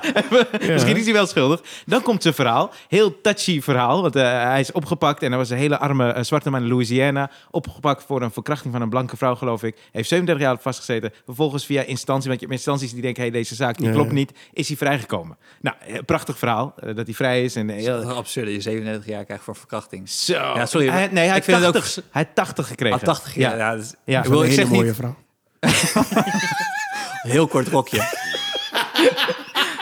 Misschien 0.67 0.97
is 0.97 1.03
hij 1.03 1.13
wel 1.13 1.27
schuldig. 1.27 1.61
Dan 1.85 2.01
komt 2.01 2.21
zijn 2.21 2.33
verhaal. 2.33 2.71
Heel 2.87 3.21
touchy 3.21 3.61
verhaal. 3.61 4.01
Want 4.01 4.15
eh, 4.15 4.23
hij 4.23 4.59
is 4.59 4.71
opgepakt 4.71 5.21
en 5.21 5.29
hij 5.29 5.37
was 5.37 5.49
een 5.49 5.57
hele 5.57 5.77
arme 5.79 6.11
eh, 6.11 6.23
zwarte 6.23 6.49
man 6.49 6.61
in 6.61 6.67
Louisiana. 6.67 7.31
Opgepakt 7.51 8.03
voor 8.03 8.21
een 8.21 8.31
verkrachting 8.31 8.73
van 8.73 8.81
een 8.81 8.89
blanke 8.89 9.17
vrouw, 9.17 9.35
geloof 9.35 9.63
ik. 9.63 9.75
Heeft 9.91 10.09
37 10.09 10.45
jaar 10.47 10.57
vastgezeten. 10.59 11.11
Vervolgens 11.25 11.65
via 11.65 11.81
instantie, 11.81 12.27
want 12.27 12.39
je 12.39 12.45
hebt 12.45 12.57
instanties 12.57 12.91
die 12.93 13.01
denken... 13.01 13.21
hey, 13.21 13.31
deze 13.31 13.55
zaak 13.55 13.77
die 13.77 13.91
klopt 13.91 14.11
niet. 14.11 14.31
Is 14.53 14.67
hij 14.67 14.77
vrijgekomen. 14.77 15.37
Nou, 15.61 15.75
eh, 15.87 15.99
prachtig 16.05 16.37
verhaal. 16.37 16.73
eh, 16.77 16.95
dat 16.95 17.05
hij 17.05 17.15
vrij 17.15 17.43
is. 17.43 17.55
En 17.55 17.69
heel, 17.69 18.03
absurd 18.03 18.51
je 18.51 18.61
37 18.61 19.05
jaar 19.05 19.25
krijgt 19.25 19.43
voor 19.43 19.55
verkrachting. 19.55 20.09
Zo. 20.09 20.33
Ja, 20.33 20.65
sorry, 20.65 20.87
Hij, 20.87 21.07
nee, 21.11 21.27
hij 21.27 21.37
ik 21.37 21.43
vind 21.43 21.57
het 21.57 21.67
ook 21.67 21.73
80, 21.73 22.03
hij 22.11 22.21
had 22.21 22.35
80 22.35 22.68
gekregen. 22.69 22.97
Ah, 22.99 23.03
80 23.05 23.35
jaar. 23.35 23.57
Ja. 23.57 23.57
Ja, 23.57 23.75
dat 23.75 23.83
is- 23.83 23.93
Ja. 24.05 24.19
ik, 24.19 24.25
wil, 24.25 24.39
zeg 24.39 24.49
hele 24.49 24.61
niet... 24.63 24.69
mooie 24.71 24.93
vrouw. 24.93 25.15
Heel 27.33 27.47
kort 27.47 27.67
rokje. 27.67 27.99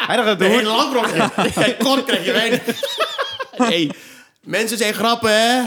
Hij 0.07 0.15
dacht 0.15 0.27
dat 0.27 0.39
de 0.39 0.45
Een 0.45 0.51
hoed... 0.53 0.63
lang 0.63 0.93
rokje. 0.93 1.29
Kijk, 1.61 1.79
kort 1.79 2.05
krijg 2.05 2.25
je 2.25 2.31
weinig. 2.31 2.61
hey, 3.69 3.91
mensen 4.41 4.77
zijn 4.77 4.93
grappen, 4.93 5.31
hè? 5.31 5.61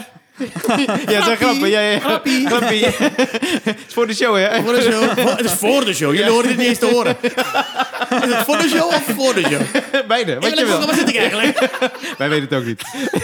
Ja, 1.07 1.25
zijn 1.25 1.37
grappen. 1.37 1.69
Ja, 1.69 1.81
ja. 1.81 1.99
Grappie. 1.99 2.47
Grappie. 2.47 2.85
Het 2.87 3.77
is 3.89 3.95
voor 3.95 4.07
de 4.07 4.15
show, 4.15 4.37
hè? 4.37 4.63
Voor 4.63 4.73
de 4.73 4.81
show. 4.83 5.29
Het 5.37 5.45
is 5.45 5.53
voor 5.53 5.85
de 5.85 5.95
show. 5.95 6.15
Jullie 6.15 6.31
horen 6.31 6.49
dit 6.49 6.57
niet 6.57 6.67
eens 6.67 6.79
te 6.79 6.87
horen. 6.87 7.17
Is 7.23 8.35
het 8.35 8.45
voor 8.45 8.57
de 8.59 8.69
show 8.69 8.87
of 8.87 9.03
voor 9.17 9.35
de 9.35 9.41
show? 9.41 9.61
Beide, 10.09 10.35
wat 10.35 10.45
wil 10.49 10.59
je 10.59 10.65
wil. 10.67 10.87
waar 10.87 10.95
zit 10.95 11.09
ik 11.09 11.17
eigenlijk? 11.17 11.59
Wij 12.19 12.29
weten 12.29 12.49
het 12.49 12.55
ook 12.59 12.65
niet. 12.65 12.83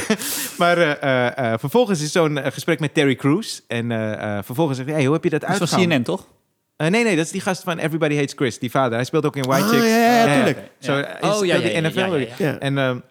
maar 0.58 0.78
eh, 0.78 1.02
eh, 1.02 1.52
eh, 1.52 1.58
vervolgens 1.58 2.02
is 2.02 2.12
zo'n 2.12 2.38
gesprek 2.52 2.80
met 2.80 2.94
Terry 2.94 3.14
Crews. 3.14 3.62
En 3.68 3.90
eh, 3.90 4.12
eh, 4.12 4.38
vervolgens 4.44 4.76
zegt 4.76 4.88
hij, 4.88 4.98
hey, 4.98 5.06
hoe 5.06 5.14
heb 5.14 5.24
je 5.24 5.30
dat 5.30 5.40
Dat 5.40 5.50
is 5.50 5.56
van 5.56 5.66
uitgehaald? 5.66 5.92
CNN, 5.92 6.02
toch? 6.02 6.26
Eh, 6.76 6.86
nee, 6.88 7.04
nee, 7.04 7.16
dat 7.16 7.24
is 7.24 7.30
die 7.30 7.40
gast 7.40 7.62
van 7.62 7.78
Everybody 7.78 8.14
Hates 8.16 8.32
Chris, 8.36 8.58
die 8.58 8.70
vader. 8.70 8.94
Hij 8.94 9.04
speelt 9.04 9.26
ook 9.26 9.36
in 9.36 9.42
White 9.42 9.62
Ah, 9.64 9.70
Chicks. 9.70 9.84
ja, 9.84 9.96
ja, 9.96 10.26
ja, 10.26 10.34
tuurlijk. 10.34 10.58
Zo, 10.78 10.92
Ja. 10.96 10.98
hij 11.20 11.30
Oh, 11.30 11.36
speelt 11.36 11.46
ja, 11.50 11.54
ja, 11.54 11.68
in 11.68 11.82
ja, 11.82 11.88
NFL. 11.88 11.98
ja, 11.98 12.06
ja, 12.06 12.26
ja. 12.38 12.46
Ja. 12.46 12.58
En 12.58 13.02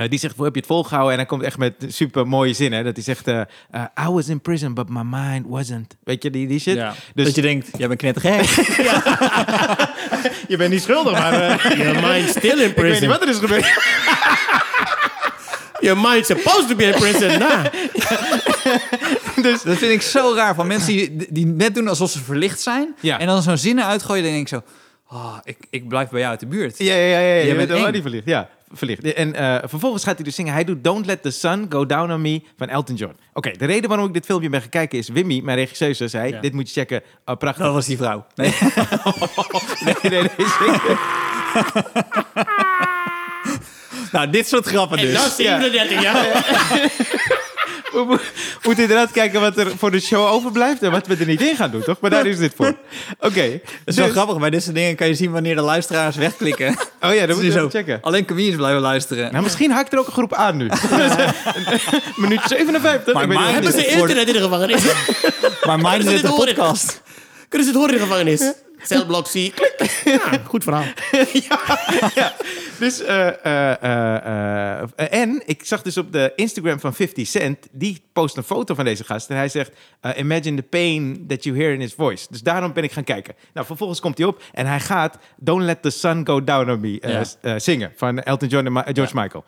eh, 0.00 0.08
die 0.10 0.18
zegt, 0.18 0.36
hoe 0.36 0.44
heb 0.44 0.54
je 0.54 0.60
het 0.60 0.68
volgehouden? 0.68 1.12
En 1.12 1.18
hij 1.18 1.26
komt 1.28 1.42
echt 1.42 1.58
met 1.58 1.74
super 1.88 2.26
mooie 2.26 2.52
zinnen. 2.52 2.84
Dat 2.84 2.94
hij 2.94 3.04
zegt, 3.04 3.26
eh, 3.28 3.40
eh, 3.70 4.06
I 4.06 4.08
was 4.08 4.28
in 4.28 4.40
prison, 4.40 4.74
but 4.74 4.88
my 4.88 5.02
mind 5.04 5.46
wasn't. 5.48 5.96
Weet 6.04 6.22
je, 6.22 6.30
die, 6.30 6.46
die 6.46 6.58
shit. 6.60 6.74
Ja. 6.76 6.94
Dus 7.14 7.24
Dat 7.26 7.34
je 7.34 7.42
denkt, 7.42 7.68
jij 7.76 7.88
bent 7.88 8.00
knettergek. 8.00 8.42
je 10.48 10.56
bent 10.56 10.70
niet 10.70 10.82
schuldig, 10.82 11.12
maar 11.12 11.32
eh, 11.32 11.78
Your 11.82 12.00
mind's 12.08 12.30
still 12.30 12.50
in 12.50 12.58
ik 12.58 12.60
weet 12.76 12.76
niet 12.76 12.84
prison. 12.84 13.08
wat 13.08 13.22
er 13.22 13.28
is 13.28 13.38
gebeurd. 13.38 13.72
Your 15.80 16.00
mind's 16.00 16.26
supposed 16.26 16.68
to 16.68 16.74
be 16.76 16.84
in 16.84 16.92
prison. 16.92 17.38
Nah. 17.38 17.64
dus, 19.42 19.62
Dat 19.62 19.76
vind 19.76 19.92
ik 19.92 20.02
zo 20.02 20.32
raar. 20.34 20.54
Van 20.54 20.66
mensen 20.66 20.92
die, 20.92 21.26
die 21.30 21.46
net 21.46 21.74
doen 21.74 21.88
alsof 21.88 22.10
ze 22.10 22.18
verlicht 22.22 22.60
zijn. 22.60 22.94
Ja. 23.00 23.18
En 23.18 23.26
dan 23.26 23.42
zo'n 23.42 23.56
zinnen 23.56 23.84
uitgooien. 23.84 24.22
Dan 24.22 24.32
denk 24.32 24.42
ik 24.42 24.48
zo, 24.48 24.62
oh, 25.16 25.36
ik, 25.44 25.56
ik 25.70 25.88
blijf 25.88 26.08
bij 26.08 26.18
jou 26.18 26.30
uit 26.30 26.40
de 26.40 26.46
buurt. 26.46 26.78
Ja, 26.78 26.94
ja, 26.94 27.06
ja, 27.06 27.18
ja. 27.18 27.34
Je 27.34 27.44
bent 27.44 27.56
bent 27.56 27.68
wel 27.70 27.86
eng. 27.86 27.92
die 27.92 28.02
verlicht. 28.02 28.26
Ja, 28.26 28.48
verlicht. 28.72 29.12
En 29.12 29.34
eh, 29.34 29.58
vervolgens 29.64 30.04
gaat 30.04 30.14
hij 30.14 30.24
dus 30.24 30.34
zingen. 30.34 30.52
Hij 30.52 30.64
doet 30.64 30.84
Don't 30.84 31.06
Let 31.06 31.22
the 31.22 31.30
Sun 31.30 31.66
Go 31.68 31.86
Down 31.86 32.12
on 32.12 32.20
Me 32.20 32.42
van 32.56 32.68
Elton 32.68 32.94
John. 32.94 33.16
Oké, 33.32 33.50
de 33.50 33.64
reden 33.64 33.88
waarom 33.88 34.06
ik 34.06 34.12
dit 34.12 34.24
filmpje 34.24 34.48
ben 34.48 34.60
gaan 34.60 34.68
kijken 34.68 34.98
is... 34.98 35.08
Wimmy, 35.08 35.40
mijn 35.40 35.56
regisseuse, 35.58 36.08
zei... 36.08 36.30
Ja. 36.32 36.40
Dit 36.40 36.52
moet 36.52 36.68
je 36.68 36.80
checken. 36.80 37.02
Oh, 37.24 37.36
prachtig. 37.36 37.64
Dat 37.64 37.74
was 37.74 37.86
die 37.86 37.96
vrouw. 37.96 38.26
Nee. 38.34 38.54
Nee, 39.84 39.94
nee, 40.02 40.20
nee. 40.22 40.30
zeker. 40.36 40.98
nou, 44.12 44.30
dit 44.30 44.48
soort 44.48 44.66
grappen 44.66 44.98
En 44.98 45.04
dus. 45.04 45.14
dat 45.14 45.26
is 45.26 45.36
37 45.36 46.02
jaar. 46.02 47.38
We 47.92 48.04
mo- 48.06 48.18
moeten 48.62 48.82
inderdaad 48.84 49.10
kijken 49.10 49.40
wat 49.40 49.56
er 49.56 49.72
voor 49.78 49.90
de 49.90 50.00
show 50.00 50.26
overblijft... 50.26 50.82
en 50.82 50.90
wat 50.90 51.06
we 51.06 51.16
er 51.20 51.26
niet 51.26 51.40
in 51.40 51.56
gaan 51.56 51.70
doen, 51.70 51.82
toch? 51.82 52.00
Maar 52.00 52.10
daar 52.10 52.26
is 52.26 52.38
dit 52.38 52.52
voor. 52.56 52.66
Oké. 53.20 53.50
Dat 53.50 53.60
is 53.84 53.96
wel 53.96 54.04
dus- 54.06 54.14
grappig. 54.14 54.38
Bij 54.38 54.50
dit 54.50 54.62
soort 54.62 54.74
dingen 54.74 54.96
kan 54.96 55.06
je 55.08 55.14
zien 55.14 55.30
wanneer 55.30 55.54
de 55.54 55.60
luisteraars 55.60 56.16
wegklikken. 56.16 56.76
Oh 57.02 57.14
ja, 57.14 57.26
dat 57.26 57.36
zo. 57.36 57.42
even 57.42 57.70
checken. 57.70 57.98
Alleen 58.02 58.24
comedians 58.26 58.56
blijven 58.56 58.80
luisteren. 58.80 59.30
Nou, 59.32 59.42
misschien 59.42 59.70
haakt 59.70 59.92
er 59.92 59.98
ook 59.98 60.06
een 60.06 60.12
groep 60.12 60.34
aan 60.34 60.56
nu. 60.56 60.64
Minuut 62.16 62.40
57. 62.46 63.14
Maar 63.14 63.28
of- 63.28 63.50
Hebben 63.52 63.72
ze 63.72 63.86
internet 63.86 64.26
in 64.28 64.32
de 64.34 64.40
gevangenis? 64.40 64.82
Maar 65.64 65.78
mijn 65.80 65.94
Kunnen 65.94 66.08
ze 66.08 66.14
is 66.14 66.20
dit 66.20 66.30
horen? 66.30 66.46
podcast. 66.54 67.02
Kunnen 67.48 67.68
ze 67.68 67.72
het 67.72 67.82
horen 67.82 67.94
in 67.94 68.00
de 68.00 68.06
gevangenis? 68.06 68.52
Celblok 68.84 69.24
C. 69.26 69.30
Klik. 69.32 69.78
Ja, 70.04 70.20
goed 70.44 70.62
verhaal. 70.64 70.84
ja. 72.14 72.34
Dus, 72.78 73.00
eh, 73.02 73.26
eh, 73.44 73.82
eh, 73.82 74.82
eh, 74.96 75.12
en 75.20 75.42
ik 75.46 75.64
zag 75.64 75.82
dus 75.82 75.96
op 75.96 76.12
de 76.12 76.32
Instagram 76.36 76.80
van 76.80 76.94
50 76.94 77.26
Cent, 77.26 77.66
die 77.72 78.02
post 78.12 78.36
een 78.36 78.42
foto 78.42 78.74
van 78.74 78.84
deze 78.84 79.04
gast. 79.04 79.28
En 79.30 79.36
hij 79.36 79.48
zegt, 79.48 79.70
eh, 80.00 80.18
imagine 80.18 80.56
the 80.56 80.62
pain 80.62 81.24
that 81.28 81.44
you 81.44 81.56
hear 81.58 81.72
in 81.72 81.80
his 81.80 81.94
voice. 81.94 82.26
Dus 82.30 82.42
daarom 82.42 82.72
ben 82.72 82.84
ik 82.84 82.92
gaan 82.92 83.04
kijken. 83.04 83.34
Nou, 83.54 83.66
vervolgens 83.66 84.00
komt 84.00 84.18
hij 84.18 84.26
op 84.26 84.42
en 84.52 84.66
hij 84.66 84.80
gaat 84.80 85.18
Don't 85.36 85.62
Let 85.62 85.82
the 85.82 85.90
Sun 85.90 86.26
Go 86.26 86.44
Down 86.44 86.70
on 86.70 86.80
Me 86.80 87.00
eh, 87.00 87.12
Ja. 87.12 87.24
s- 87.24 87.36
eh, 87.40 87.54
zingen 87.56 87.92
van 87.96 88.18
Elton 88.20 88.48
John 88.48 88.66
en 88.66 88.72
Ma- 88.72 88.86
George 88.92 89.14
Michael. 89.20 89.44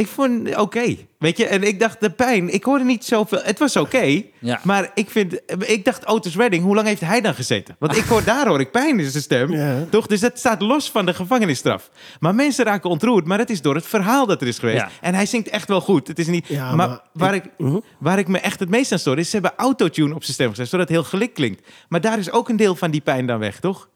Ik 0.00 0.06
vond 0.06 0.48
het 0.48 0.56
oké, 0.58 0.96
weet 1.18 1.36
je. 1.36 1.46
En 1.46 1.62
ik 1.62 1.80
dacht, 1.80 2.00
de 2.00 2.10
pijn, 2.10 2.48
ik 2.54 2.64
hoorde 2.64 2.84
niet 2.84 3.04
zoveel. 3.04 3.40
Het 3.42 3.58
was 3.58 3.76
oké, 3.76 4.22
Ja. 4.38 4.60
maar 4.64 4.90
ik 4.94 5.10
vind, 5.10 5.40
ik 5.70 5.84
dacht, 5.84 6.06
Otis 6.06 6.36
Redding, 6.36 6.62
hoe 6.62 6.74
lang 6.74 6.86
heeft 6.86 7.00
hij 7.00 7.20
dan 7.20 7.34
gezeten? 7.34 7.76
Want 7.78 7.96
ik 7.96 8.04
hoor, 8.04 8.24
daar 8.24 8.46
hoor 8.46 8.60
ik 8.60 8.70
pijn 8.70 9.00
in 9.00 9.10
zijn 9.10 9.22
stem, 9.22 9.52
Ja. 9.52 9.84
toch? 9.90 10.06
Dus 10.06 10.20
dat 10.20 10.38
staat 10.38 10.60
los 10.62 10.90
van 10.90 11.06
de 11.06 11.14
gevangenisstraf. 11.14 11.90
Maar 12.20 12.34
mensen 12.34 12.64
raken 12.64 12.90
ontroerd, 12.90 13.26
maar 13.26 13.38
het 13.38 13.50
is 13.50 13.62
door 13.62 13.74
het 13.74 13.86
verhaal 13.86 14.26
dat 14.26 14.40
er 14.40 14.46
is 14.48 14.58
geweest. 14.58 14.78
Ja. 14.78 14.88
En 15.00 15.14
hij 15.14 15.26
zingt 15.26 15.48
echt 15.48 15.68
wel 15.68 15.80
goed. 15.80 16.08
Het 16.08 16.18
is 16.18 16.26
niet, 16.26 16.46
Ja, 16.46 16.74
maar, 16.74 16.88
maar 16.88 17.00
waar, 17.12 17.34
ik- 17.34 17.44
ik, 17.44 17.50
Mhm. 17.58 17.78
waar 17.98 18.18
ik 18.18 18.28
me 18.28 18.38
echt 18.38 18.60
het 18.60 18.68
meest 18.68 18.92
aan 18.92 18.98
stoor, 18.98 19.18
is 19.18 19.26
ze 19.30 19.32
hebben 19.36 19.52
autotune 19.56 20.14
op 20.14 20.22
zijn 20.22 20.34
stem 20.34 20.50
gezet, 20.50 20.68
zodat 20.68 20.88
het 20.88 20.96
heel 20.96 21.06
gelikt 21.06 21.34
klinkt. 21.34 21.68
Maar 21.88 22.00
daar 22.00 22.18
is 22.18 22.30
ook 22.30 22.48
een 22.48 22.56
deel 22.56 22.74
van 22.74 22.90
die 22.90 23.00
pijn 23.00 23.26
dan 23.26 23.38
weg, 23.38 23.60
toch? 23.60 23.88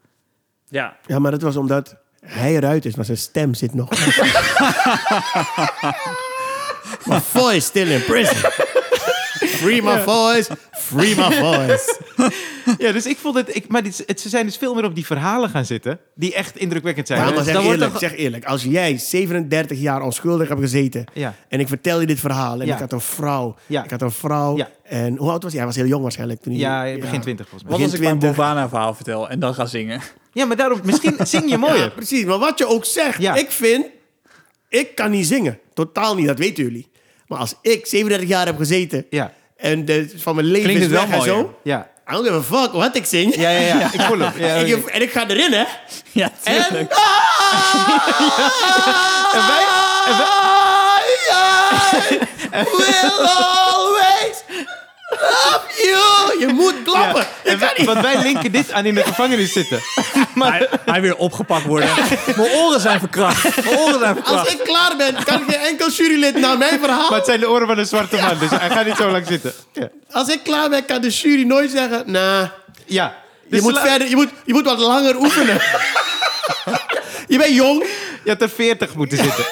Ja. 0.69 0.97
Ja, 1.05 1.19
maar 1.19 1.31
dat 1.31 1.41
was 1.41 1.55
omdat 1.55 1.95
Hij 2.25 2.55
eruit 2.55 2.85
is, 2.85 2.95
maar 2.95 3.05
zijn 3.05 3.17
stem 3.17 3.53
zit 3.53 3.73
nog. 3.73 3.89
my 7.05 7.19
voice 7.21 7.59
still 7.59 7.91
in 7.91 8.03
prison. 8.03 8.49
Free 9.35 9.81
my 9.81 9.99
voice, 9.99 10.57
free 10.71 11.15
my 11.15 11.31
voice. 11.31 11.99
Ja, 12.77 12.91
dus 12.91 13.05
ik 13.05 13.17
vond 13.17 13.35
het... 13.35 13.55
Ik, 13.55 13.67
maar 13.67 13.83
dit, 13.83 14.03
het, 14.05 14.21
ze 14.21 14.29
zijn 14.29 14.45
dus 14.45 14.57
veel 14.57 14.73
meer 14.73 14.83
op 14.83 14.95
die 14.95 15.05
verhalen 15.05 15.49
gaan 15.49 15.65
zitten... 15.65 15.99
die 16.15 16.33
echt 16.33 16.57
indrukwekkend 16.57 17.07
zijn. 17.07 17.19
Ja, 17.27 17.31
maar 17.33 17.43
zeg 17.43 17.53
dan 17.53 17.63
wordt 17.63 17.77
eerlijk, 17.79 17.93
er- 17.93 17.99
zeg 18.09 18.15
eerlijk. 18.17 18.45
Als 18.45 18.63
jij 18.63 18.97
37 18.97 19.79
jaar 19.79 20.01
onschuldig 20.01 20.47
hebt 20.47 20.59
gezeten... 20.59 21.05
Ja. 21.13 21.33
en 21.49 21.59
ik 21.59 21.67
vertel 21.67 21.99
je 21.99 22.05
dit 22.05 22.19
verhaal... 22.19 22.59
en 22.61 22.65
Ja. 22.67 22.73
ik 22.73 22.79
had 22.79 22.91
een 22.91 23.01
vrouw... 23.01 23.55
Ja. 23.65 23.83
ik 23.83 23.89
had 23.89 24.01
een 24.01 24.11
vrouw... 24.11 24.57
Ja. 24.57 24.69
en 24.83 25.15
hoe 25.17 25.29
oud 25.29 25.43
was 25.43 25.51
hij? 25.51 25.61
Hij 25.61 25.67
was 25.69 25.75
heel 25.77 25.85
jong 25.85 26.01
waarschijnlijk. 26.01 26.41
Toen 26.41 26.51
hij, 26.59 26.61
Ja, 26.93 26.99
begin 26.99 27.21
20 27.21 27.47
volgens 27.49 27.69
mij. 27.69 27.79
Wat 27.79 27.81
als 27.89 27.93
ik 27.99 28.05
mijn 28.05 28.19
20. 28.19 28.37
Bovana-verhaal 28.39 28.93
vertel 28.93 29.29
en 29.29 29.39
dan 29.39 29.53
ga 29.53 29.65
zingen? 29.65 30.01
Ja, 30.35 30.45
maar 30.45 30.57
daarom... 30.57 30.79
Misschien 30.83 31.15
zing 31.23 31.49
je 31.49 31.57
mooier. 31.67 31.77
Ja, 31.83 31.89
precies. 31.89 32.23
Maar 32.25 32.37
wat 32.39 32.57
je 32.57 32.67
ook 32.67 32.85
zegt, 32.85 33.21
Ja. 33.21 33.35
ik 33.35 33.51
vind... 33.51 33.85
Ik 34.69 34.95
kan 34.95 35.11
niet 35.11 35.27
zingen. 35.27 35.59
Totaal 35.73 36.15
niet, 36.15 36.27
dat 36.27 36.37
weten 36.39 36.63
jullie. 36.63 36.91
Maar 37.27 37.39
als 37.39 37.53
ik 37.61 37.85
37 37.85 38.29
jaar 38.29 38.45
heb 38.45 38.57
gezeten... 38.57 39.05
Ja. 39.09 39.33
en 39.57 39.85
de, 39.85 40.13
van 40.17 40.35
mijn 40.35 40.47
leven 40.47 40.63
Klinkt 40.63 40.81
is 40.81 40.87
het 40.89 40.95
wel 40.99 41.07
weg 41.09 41.11
en 41.11 41.17
mooier. 41.33 41.35
zo... 41.45 41.59
Ja. 41.63 41.89
I 42.09 42.11
don't 42.13 42.27
give 42.27 42.37
a 42.55 42.61
fuck 42.61 42.71
wat 42.71 42.95
ik 42.95 43.05
zing. 43.05 43.35
Ja, 43.35 43.49
ja, 43.49 43.59
ja. 43.79 43.93
Ik 43.93 44.01
voel 44.01 44.19
hem. 44.25 44.31
Ja, 44.37 44.47
En, 44.47 44.61
oké. 44.61 44.75
ik, 44.75 44.85
en 44.85 45.01
ik 45.01 45.11
ga 45.11 45.27
erin, 45.29 45.51
hè. 45.53 45.63
Ja, 46.11 46.31
En... 46.43 46.63
tuurlijk. 46.67 46.91
En 49.35 49.47
wij- 49.47 49.65
en 50.05 50.15
I 52.53 52.63
will 52.77 53.27
always 53.27 54.43
love 55.29 55.61
you. 55.83 56.39
Je 56.39 56.47
moet 56.53 56.73
klappen. 56.83 57.21
Ja. 57.21 57.27
Je 57.43 57.49
En 57.49 57.57
kan 57.57 57.67
wij- 57.67 57.73
niet. 57.77 57.85
want 57.87 57.99
wij 58.01 58.21
linken 58.21 58.51
dit 58.51 58.71
aan 58.71 58.85
in 58.85 58.95
de 58.95 59.03
gevangenis 59.03 59.51
zitten. 59.53 59.79
Hij, 60.35 60.69
hij 60.85 61.01
weer 61.01 61.15
opgepakt 61.15 61.65
worden. 61.65 61.89
Mijn 62.35 62.51
oren 62.51 62.79
zijn 62.79 62.99
verkracht. 62.99 63.43
Mijn 63.65 63.77
oren 63.77 63.99
zijn 63.99 64.15
Als 64.15 64.23
verkracht. 64.25 64.51
ik 64.51 64.59
klaar 64.63 64.95
ben, 64.97 65.23
kan 65.23 65.43
geen 65.47 65.59
enkel 65.59 65.89
jurylid 65.89 66.35
naar 66.39 66.57
mijn 66.57 66.79
verhaal. 66.79 67.09
Maar 67.09 67.17
het 67.17 67.25
zijn 67.27 67.39
de 67.39 67.49
oren 67.49 67.67
van 67.67 67.77
een 67.77 67.85
zwarte 67.85 68.15
man, 68.15 68.37
dus 68.39 68.49
hij 68.49 68.69
gaat 68.69 68.85
niet 68.85 68.95
zo 68.95 69.11
lang 69.11 69.25
zitten. 69.27 69.53
Ja. 69.73 69.89
Als 70.11 70.27
ik 70.29 70.39
klaar 70.43 70.69
ben, 70.69 70.85
kan 70.85 71.01
de 71.01 71.09
jury 71.09 71.43
nooit 71.43 71.71
zeggen... 71.71 72.03
Nah, 72.11 72.47
ja. 72.85 73.15
je, 73.43 73.49
Dus 73.49 73.61
moet 73.61 73.79
verder, 73.79 74.09
je, 74.09 74.15
moet, 74.15 74.29
je 74.45 74.53
moet 74.53 74.65
wat 74.65 74.79
langer 74.79 75.15
oefenen. 75.17 75.59
je 77.27 77.37
bent 77.37 77.55
jong. 77.55 77.83
Je 78.23 78.29
had 78.29 78.41
er 78.41 78.49
40 78.49 78.95
moeten 78.95 79.17
zitten. 79.17 79.45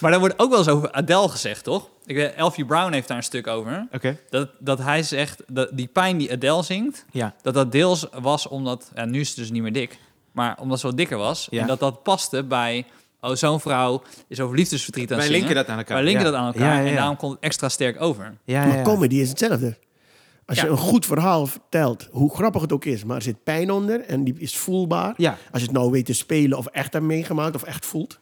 Maar 0.00 0.10
daar 0.10 0.20
wordt 0.20 0.34
ook 0.38 0.50
wel 0.50 0.58
eens 0.58 0.68
over 0.68 0.92
Adele 0.92 1.28
gezegd, 1.28 1.64
toch? 1.64 1.88
Ik 2.06 2.16
weet, 2.16 2.34
Elfie 2.34 2.64
Brown 2.64 2.92
heeft 2.92 3.08
daar 3.08 3.16
een 3.16 3.22
stuk 3.22 3.46
over. 3.46 3.86
Oké. 3.92 4.18
Dat, 4.30 4.48
dat 4.58 4.78
hij 4.78 5.02
zegt, 5.02 5.42
dat 5.46 5.68
die 5.72 5.86
pijn 5.86 6.16
die 6.18 6.32
Adele 6.32 6.62
zingt... 6.62 7.04
Ja. 7.10 7.34
dat 7.42 7.54
dat 7.54 7.72
deels 7.72 8.06
was 8.20 8.46
omdat... 8.48 8.90
Ja, 8.94 9.04
nu 9.04 9.20
is 9.20 9.28
het 9.28 9.36
dus 9.36 9.50
niet 9.50 9.62
meer 9.62 9.72
dik. 9.72 9.98
Maar 10.32 10.56
omdat 10.60 10.80
ze 10.80 10.86
wat 10.86 10.96
dikker 10.96 11.18
was. 11.18 11.46
Ja. 11.50 11.60
En 11.60 11.66
dat 11.66 11.78
dat 11.80 12.02
paste 12.02 12.44
bij... 12.44 12.86
Oh, 13.20 13.34
zo'n 13.34 13.60
vrouw 13.60 14.02
is 14.28 14.40
over 14.40 14.56
liefdesverdriet 14.56 15.12
aan 15.12 15.18
het 15.18 15.26
Wij 15.28 15.36
zingen. 15.36 15.48
linken 15.48 15.64
dat 15.64 15.72
aan 15.72 15.78
elkaar, 15.78 15.96
Wij 15.96 16.04
linken 16.04 16.24
ja. 16.24 16.30
dat 16.30 16.40
aan 16.40 16.46
elkaar. 16.46 16.62
Ja, 16.68 16.74
ja, 16.74 16.80
ja. 16.80 16.88
En 16.90 16.94
daarom 16.96 17.16
komt 17.16 17.32
het 17.32 17.42
extra 17.42 17.68
sterk 17.68 18.00
over. 18.00 18.34
Ja, 18.44 18.66
Maar 18.66 18.76
ja. 18.76 18.82
comedy 18.82 19.14
is 19.16 19.28
hetzelfde. 19.28 19.76
Als 20.46 20.58
je 20.60 20.64
Ja. 20.66 20.70
een 20.70 20.76
goed 20.78 21.06
verhaal 21.06 21.46
vertelt, 21.46 22.08
hoe 22.10 22.34
grappig 22.34 22.60
het 22.62 22.72
ook 22.72 22.84
is, 22.84 23.04
maar 23.04 23.16
er 23.16 23.22
zit 23.22 23.42
pijn 23.44 23.70
onder 23.70 24.00
en 24.00 24.24
die 24.24 24.34
is 24.38 24.56
voelbaar. 24.58 25.14
Ja. 25.16 25.36
Als 25.52 25.60
je 25.60 25.66
het 25.68 25.76
nou 25.76 25.90
weet 25.90 26.06
te 26.06 26.12
spelen 26.12 26.58
of 26.58 26.66
echt 26.66 26.92
hebt 26.92 27.04
meegemaakt 27.04 27.54
of 27.54 27.62
echt 27.62 27.86
voelt, 27.86 28.18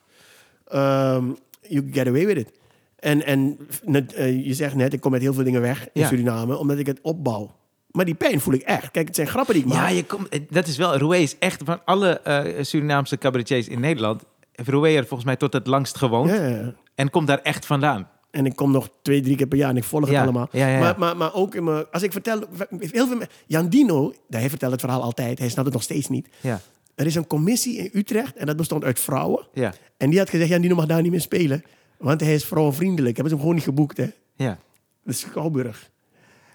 ehm, 0.67 1.25
you 1.69 1.89
get 1.93 2.07
away 2.07 2.27
with 2.27 2.37
it. 2.37 2.51
En, 2.99 3.27
en 3.27 3.59
net, 3.85 4.13
eh, 4.15 4.47
je 4.47 4.55
zegt 4.55 4.75
net, 4.75 4.93
ik 4.93 5.01
kom 5.01 5.11
met 5.13 5.21
heel 5.21 5.35
veel 5.35 5.45
dingen 5.45 5.61
weg 5.61 5.83
in 5.93 6.01
Ja. 6.01 6.07
Suriname, 6.09 6.57
omdat 6.57 6.79
ik 6.79 6.87
het 6.87 6.99
opbouw. 7.03 7.57
Maar 7.91 8.05
die 8.05 8.15
pijn 8.15 8.41
voel 8.41 8.55
ik 8.55 8.63
echt. 8.63 8.91
Kijk, 8.91 9.07
het 9.07 9.17
zijn 9.17 9.29
grappen 9.29 9.55
die 9.55 9.65
ik 9.65 9.73
Ja, 9.73 9.81
maak. 9.81 9.91
je 9.91 10.05
komt, 10.05 10.29
eh, 10.29 10.41
dat 10.51 10.67
is 10.67 10.77
wel... 10.77 10.97
Roué 10.97 11.17
is 11.17 11.39
echt 11.39 11.63
van 11.65 11.81
alle 11.85 12.21
eh, 12.21 12.63
Surinaamse 12.65 13.19
cabaretiers 13.19 13.69
in 13.69 13.81
Nederland... 13.81 14.23
heeft 14.53 14.69
Roué 14.69 14.89
er 14.97 15.01
volgens 15.07 15.25
mij 15.25 15.37
tot 15.37 15.53
het 15.53 15.67
langst 15.67 15.97
gewoond. 15.97 16.31
Ja, 16.31 16.47
ja. 16.47 16.75
En 16.95 17.11
komt 17.11 17.27
daar 17.27 17.39
echt 17.43 17.67
vandaan. 17.67 18.09
En 18.31 18.47
ik 18.47 18.57
kom 18.57 18.71
nog 18.73 18.89
twee, 19.03 19.21
drie 19.21 19.37
keer 19.37 19.47
per 19.47 19.59
jaar 19.59 19.71
en 19.71 19.77
ik 19.77 19.85
volg 19.85 20.03
het 20.05 20.11
Ja, 20.13 20.23
allemaal. 20.23 20.49
ja, 20.53 20.67
ja, 20.67 20.73
ja. 20.73 20.79
Maar, 20.81 20.95
maar, 20.99 21.17
maar 21.17 21.35
ook 21.35 21.55
in 21.55 21.65
mijn, 21.65 21.85
als 21.91 22.03
ik 22.03 22.13
vertel, 22.13 22.43
heel 22.79 23.07
veel, 23.07 23.19
Jan 23.47 23.69
Dino, 23.69 24.13
hij 24.29 24.49
vertelt 24.51 24.73
het 24.73 24.81
verhaal 24.81 25.03
altijd, 25.03 25.39
hij 25.39 25.49
snapt 25.49 25.65
het 25.67 25.75
nog 25.75 25.83
steeds 25.83 26.09
niet. 26.09 26.29
Ja. 26.99 27.05
Er 27.05 27.07
is 27.07 27.15
een 27.15 27.27
commissie 27.27 27.77
in 27.79 27.91
Utrecht 27.93 28.37
en 28.37 28.47
dat 28.47 28.57
bestond 28.57 28.85
uit 28.85 29.01
vrouwen. 29.01 29.47
Ja. 29.53 29.75
En 29.97 30.11
die 30.11 30.19
had 30.19 30.31
gezegd, 30.31 30.51
Jan 30.51 30.61
Dino 30.61 30.75
mag 30.75 30.87
daar 30.87 31.03
niet 31.03 31.11
meer 31.11 31.21
spelen, 31.21 31.65
want 31.99 32.21
hij 32.21 32.35
is 32.35 32.45
vrouwenvriendelijk. 32.45 33.17
Hebben 33.17 33.25
ze 33.25 33.31
hem 33.31 33.41
gewoon 33.41 33.55
niet 33.55 33.65
geboekt, 33.65 33.97
hè. 33.97 34.07
Ja. 34.37 34.59
De 35.03 35.13
Schouwburg. 35.13 35.91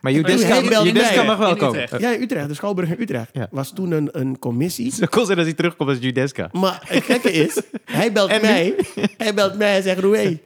Maar 0.02 0.12
Judeska, 0.12 1.24
mag 1.24 1.38
wel 1.38 1.56
komen. 1.56 1.82
Utrecht. 1.82 2.02
Ja, 2.02 2.14
Utrecht, 2.14 2.48
de 2.48 2.54
Schouwburg 2.54 2.90
in 2.90 3.02
Utrecht. 3.02 3.30
Ja. 3.34 3.48
Was 3.52 3.74
toen 3.74 3.92
een, 3.92 4.10
een 4.12 4.40
commissie. 4.40 4.94
Zo 4.96 5.06
kon 5.06 5.26
zijn 5.26 5.38
als 5.38 5.48
hij 5.48 5.56
terugkomt 5.56 5.90
als 5.90 5.98
Judeska. 6.02 6.50
Maar 6.52 6.82
het 6.86 7.04
gekke 7.04 7.32
is, 7.32 7.62
hij 7.86 8.12
belt 8.12 8.30
En 8.30 8.42
mij. 8.42 8.76
Hij 9.18 9.34
belt 9.34 9.58
mij 9.58 9.76
en 9.76 9.84
zegt, 9.84 10.00
Roué, 10.00 10.40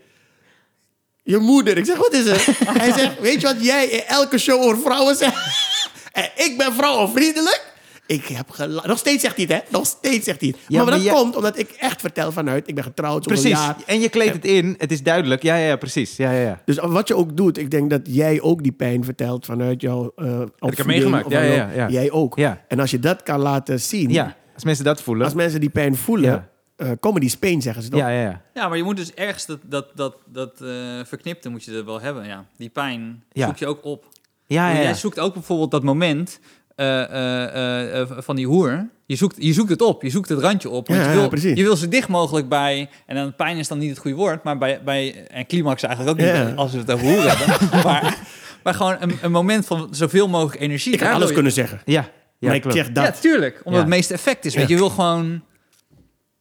je 1.23 1.37
moeder. 1.37 1.77
Ik 1.77 1.85
zeg, 1.85 1.97
wat 1.97 2.13
is 2.13 2.25
het? 2.25 2.45
Hij 2.65 2.91
zegt, 2.91 3.19
weet 3.19 3.41
je 3.41 3.47
wat 3.47 3.63
jij 3.65 3.85
in 3.85 4.03
elke 4.03 4.37
show 4.37 4.61
over 4.61 4.77
vrouwen 4.77 5.15
zegt? 5.15 5.35
En 6.11 6.29
ik 6.35 6.57
ben 6.57 6.73
vrouwenvriendelijk. 6.73 7.73
Ik 8.07 8.25
heb 8.25 8.47
Nog 8.83 8.97
steeds 8.97 9.21
zegt 9.21 9.35
hij 9.35 9.45
het, 9.49 9.53
hè? 9.53 9.59
Nog 9.77 9.85
steeds 9.85 10.25
zegt 10.25 10.39
hij 10.41 10.49
het. 10.49 10.57
Ja, 10.67 10.75
maar, 10.77 10.85
maar 10.85 10.93
dat 10.95 11.03
jij- 11.03 11.13
komt 11.13 11.35
omdat 11.35 11.57
ik 11.59 11.69
echt 11.69 12.01
vertel 12.01 12.31
vanuit, 12.31 12.67
ik 12.67 12.75
ben 12.75 12.83
getrouwd 12.83 13.27
Precies. 13.27 13.49
jaar. 13.49 13.75
En 13.85 13.99
je 13.99 14.09
kleedt 14.09 14.33
het 14.33 14.45
in. 14.45 14.75
Het 14.77 14.91
is 14.91 15.03
duidelijk. 15.03 15.43
Ja, 15.43 15.55
ja, 15.55 15.65
ja 15.67 15.75
precies. 15.75 16.15
Ja, 16.15 16.31
ja, 16.31 16.41
ja. 16.41 16.61
Dus 16.65 16.77
wat 16.77 17.07
je 17.07 17.15
ook 17.15 17.37
doet, 17.37 17.57
ik 17.57 17.71
denk 17.71 17.89
dat 17.89 18.01
jij 18.03 18.41
ook 18.41 18.63
die 18.63 18.71
pijn 18.71 19.03
vertelt 19.03 19.45
vanuit 19.45 19.81
jouw 19.81 20.11
uh, 20.15 20.39
opvoeding. 20.41 20.87
meegemaakt. 20.87 21.25
of 21.25 21.31
Ja, 21.31 21.41
ja, 21.41 21.69
ja. 21.75 21.89
Jij 21.89 22.11
ook. 22.11 22.35
Ja. 22.37 22.61
En 22.67 22.79
als 22.79 22.91
je 22.91 22.99
dat 22.99 23.23
kan 23.23 23.39
laten 23.39 23.79
zien, 23.79 24.09
Ja, 24.09 24.35
als 24.53 24.63
mensen 24.63 24.85
dat 24.85 25.01
voelen. 25.01 25.25
als 25.25 25.33
mensen 25.33 25.59
die 25.59 25.69
pijn 25.69 25.95
voelen, 25.95 26.29
Ja. 26.29 26.49
eh 26.75 26.91
comedy 26.99 27.25
is 27.25 27.37
pain, 27.37 27.61
zeggen 27.61 27.83
ze 27.83 27.89
toch? 27.89 27.99
Ja, 27.99 28.09
ja, 28.09 28.21
ja. 28.21 28.41
Ja, 28.53 28.67
maar 28.67 28.77
je 28.77 28.83
moet 28.83 28.97
dus 28.97 29.13
ergens 29.13 29.45
dat, 29.45 29.59
dat, 29.63 29.87
dat, 29.95 30.15
dat 30.25 30.61
eh, 30.61 30.69
verknipte 31.05 31.49
moet 31.49 31.63
je 31.63 31.71
er 31.71 31.85
wel 31.85 32.01
hebben. 32.01 32.25
Ja. 32.25 32.45
Die 32.57 32.69
pijn 32.69 33.23
Ja. 33.31 33.45
zoek 33.47 33.57
je 33.57 33.67
ook 33.67 33.83
op. 33.85 34.05
Ja, 34.49 34.69
ja, 34.69 34.75
Jij 34.75 34.83
ja. 34.83 34.93
zoekt 34.93 35.19
ook 35.19 35.33
bijvoorbeeld 35.33 35.71
dat 35.71 35.83
moment 35.83 36.39
eh, 36.77 37.03
eh, 37.03 37.99
eh, 38.01 38.07
van 38.17 38.35
die 38.35 38.47
hoer. 38.47 38.89
Je 39.05 39.15
zoekt, 39.15 39.35
je 39.39 39.53
zoekt 39.53 39.69
het 39.69 39.81
op, 39.81 40.01
je 40.01 40.09
zoekt 40.09 40.29
het 40.29 40.39
randje 40.39 40.69
op. 40.69 40.87
Want 40.87 40.99
Ja, 40.99 41.05
je, 41.05 41.11
ja, 41.13 41.19
wil, 41.19 41.29
precies. 41.29 41.57
je 41.57 41.63
wil 41.63 41.75
zo 41.75 41.87
dicht 41.87 42.07
mogelijk 42.07 42.49
bij... 42.49 42.89
En 43.05 43.15
dan 43.15 43.35
pijn 43.35 43.57
is 43.57 43.67
dan 43.67 43.77
niet 43.77 43.89
het 43.89 43.97
goede 43.99 44.17
woord, 44.17 44.43
maar 44.43 44.57
bij... 44.57 44.81
bij 44.85 45.27
en 45.27 45.45
climax 45.45 45.83
eigenlijk 45.83 46.19
ook 46.19 46.25
niet, 46.25 46.35
Ja. 46.35 46.53
als 46.55 46.71
we 46.71 46.77
het 46.77 46.91
over 46.91 47.05
hoer 47.07 47.29
hebben. 47.31 47.69
maar, 47.91 48.17
maar 48.63 48.73
gewoon 48.73 48.95
een, 48.99 49.17
een 49.21 49.31
moment 49.31 49.65
van 49.65 49.87
zoveel 49.91 50.27
mogelijk 50.27 50.61
energie. 50.61 50.93
Ik 50.93 50.99
kan 50.99 51.11
alles 51.13 51.27
je- 51.27 51.33
kunnen 51.33 51.51
zeggen. 51.51 51.81
Ja, 51.85 52.09
ja 52.37 52.47
maar 52.47 52.55
ik 52.55 52.63
zeg 52.71 52.91
dat. 52.91 53.03
Ja, 53.05 53.11
tuurlijk. 53.11 53.55
Omdat 53.57 53.73
Ja. 53.73 53.79
het 53.79 53.87
meeste 53.95 54.13
effect 54.13 54.45
is. 54.45 54.55
Weet 54.55 54.63
Ja. 54.63 54.69
je, 54.69 54.75
je 54.75 54.79
wil 54.79 54.89
gewoon... 54.89 55.27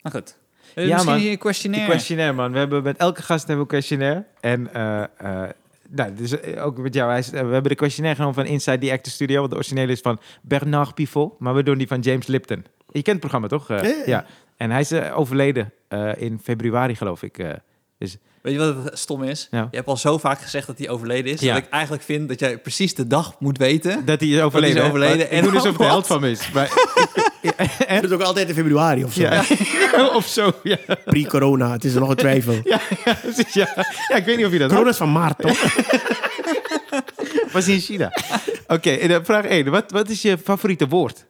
Nou 0.03 0.16
goed. 0.16 0.37
Ja, 0.74 0.82
Misschien 0.82 1.05
man. 1.05 1.14
hier 1.14 1.24
een 1.24 1.28
Die 1.30 1.39
questionnaire. 1.39 1.91
questionnaire, 1.91 2.34
man. 2.34 2.53
We 2.53 2.59
hebben 2.59 2.82
met 2.82 2.97
elke 2.97 3.22
gast 3.22 3.47
hebben 3.47 3.55
we 3.57 3.61
een 3.74 3.78
questionnaire. 3.80 4.24
En 4.41 4.72
eh, 4.74 5.03
eh, 5.43 5.51
nou, 5.91 6.14
dus 6.14 6.57
ook 6.57 6.78
met 6.78 6.95
jou. 6.95 7.16
Eh, 7.16 7.24
we 7.24 7.37
hebben 7.37 7.62
de 7.62 7.74
questionnaire 7.74 8.20
genomen 8.20 8.45
van 8.45 8.53
Inside 8.53 8.78
the 8.78 8.93
Actor 8.93 9.12
Studio. 9.12 9.39
Want 9.39 9.51
de 9.51 9.57
originele 9.57 9.93
is 9.93 10.01
van 10.01 10.18
Bernard 10.43 10.95
Pivot. 10.95 11.39
Maar 11.39 11.55
we 11.55 11.62
doen 11.62 11.78
die 11.78 11.87
van 11.87 12.01
James 12.01 12.26
Lipton. 12.26 12.64
Je 12.87 13.03
kent 13.03 13.07
het 13.07 13.18
programma, 13.20 13.47
toch? 13.47 13.70
Eh, 13.70 14.07
Ja. 14.07 14.24
En 14.57 14.70
hij 14.70 14.80
is 14.80 14.93
overleden 14.93 15.72
in 16.16 16.39
februari, 16.43 16.95
geloof 16.95 17.22
ik. 17.22 17.39
Eh. 17.99 18.09
dus 18.09 18.16
Weet 18.47 18.55
je 18.55 18.61
wat 18.61 18.84
het 18.84 18.99
stom 18.99 19.22
is? 19.22 19.49
Ja. 19.51 19.68
Je 19.70 19.76
hebt 19.76 19.88
al 19.88 19.97
zo 19.97 20.18
vaak 20.18 20.40
gezegd 20.40 20.66
dat 20.66 20.78
hij 20.78 20.88
overleden 20.88 21.32
is. 21.32 21.40
Ja. 21.40 21.55
Dat 21.55 21.64
ik 21.64 21.70
eigenlijk 21.70 22.03
vind 22.03 22.28
dat 22.28 22.40
jij 22.40 22.59
precies 22.59 22.94
de 22.94 23.07
dag 23.07 23.40
moet 23.40 23.59
weten. 23.59 24.05
dat 24.05 24.20
hij 24.20 24.28
is 24.28 24.40
overleden. 24.40 24.82
hè? 24.82 24.88
overleden. 24.88 25.16
Maar 25.16 25.26
En 25.26 25.36
Ik 25.36 25.42
doe 25.42 25.53
dus 25.53 25.66
of 25.66 25.76
de 25.76 25.84
held 25.84 26.07
van 26.07 26.24
is. 26.24 26.51
Maar, 26.53 26.70
Het 27.86 28.05
is 28.05 28.11
ook 28.11 28.22
altijd 28.22 28.49
in 28.49 28.55
februari 28.55 29.05
of 29.05 29.12
zo. 29.12 29.20
ja. 29.20 29.44
of 30.16 30.26
zo, 30.26 30.53
ja. 30.62 30.78
Pre-corona, 31.05 31.72
het 31.72 31.84
is 31.84 31.94
er 31.94 32.01
nog 32.01 32.09
een 32.09 32.16
twijfel. 32.16 32.61
Ja, 32.64 32.80
ja, 33.05 33.14
precies, 33.14 33.55
ja. 33.55 33.68
ja, 34.09 34.16
ik 34.16 34.24
weet 34.24 34.36
niet 34.36 34.47
of 34.47 34.53
je 34.53 34.59
dat 34.59 34.70
Corona 34.70 34.90
is 34.90 34.97
van 34.97 35.12
maart, 35.12 35.38
toch? 35.38 35.59
was 37.53 37.68
in 37.68 37.80
China. 37.80 38.11
Oké, 38.66 38.90
en 38.90 39.09
dan 39.09 39.24
vraag 39.24 39.44
1. 39.44 39.70
Wat, 39.70 39.90
wat 39.90 40.09
is 40.09 40.22
je 40.22 40.38
favoriete 40.38 40.88
woord? 40.88 41.26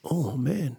Oh, 0.00 0.34
man. 0.34 0.78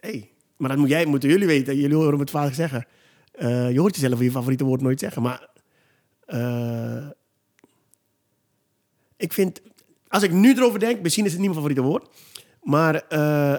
hey, 0.00 0.30
maar 0.56 0.68
dat 0.68 0.78
moet 0.78 0.88
jij, 0.88 1.04
moeten 1.04 1.28
jullie 1.28 1.46
weten. 1.46 1.76
Jullie 1.76 1.96
horen 1.96 2.14
me 2.14 2.20
het 2.20 2.30
vaak 2.30 2.54
zeggen. 2.54 2.86
Eh, 3.34 3.70
je 3.72 3.80
hoort 3.80 3.94
jezelf 3.96 4.20
je 4.20 4.30
favoriete 4.30 4.64
woord 4.64 4.80
nooit 4.80 5.00
zeggen. 5.00 5.22
Maar 5.22 5.48
eh, 6.26 7.06
ik 9.16 9.32
vind, 9.32 9.60
als 10.08 10.22
ik 10.22 10.32
nu 10.32 10.54
erover 10.56 10.78
denk, 10.78 11.00
misschien 11.02 11.24
is 11.24 11.32
het 11.32 11.40
niet 11.40 11.50
mijn 11.50 11.62
favoriete 11.62 11.88
woord. 11.90 12.08
Maar 12.62 12.94
eh, 13.08 13.54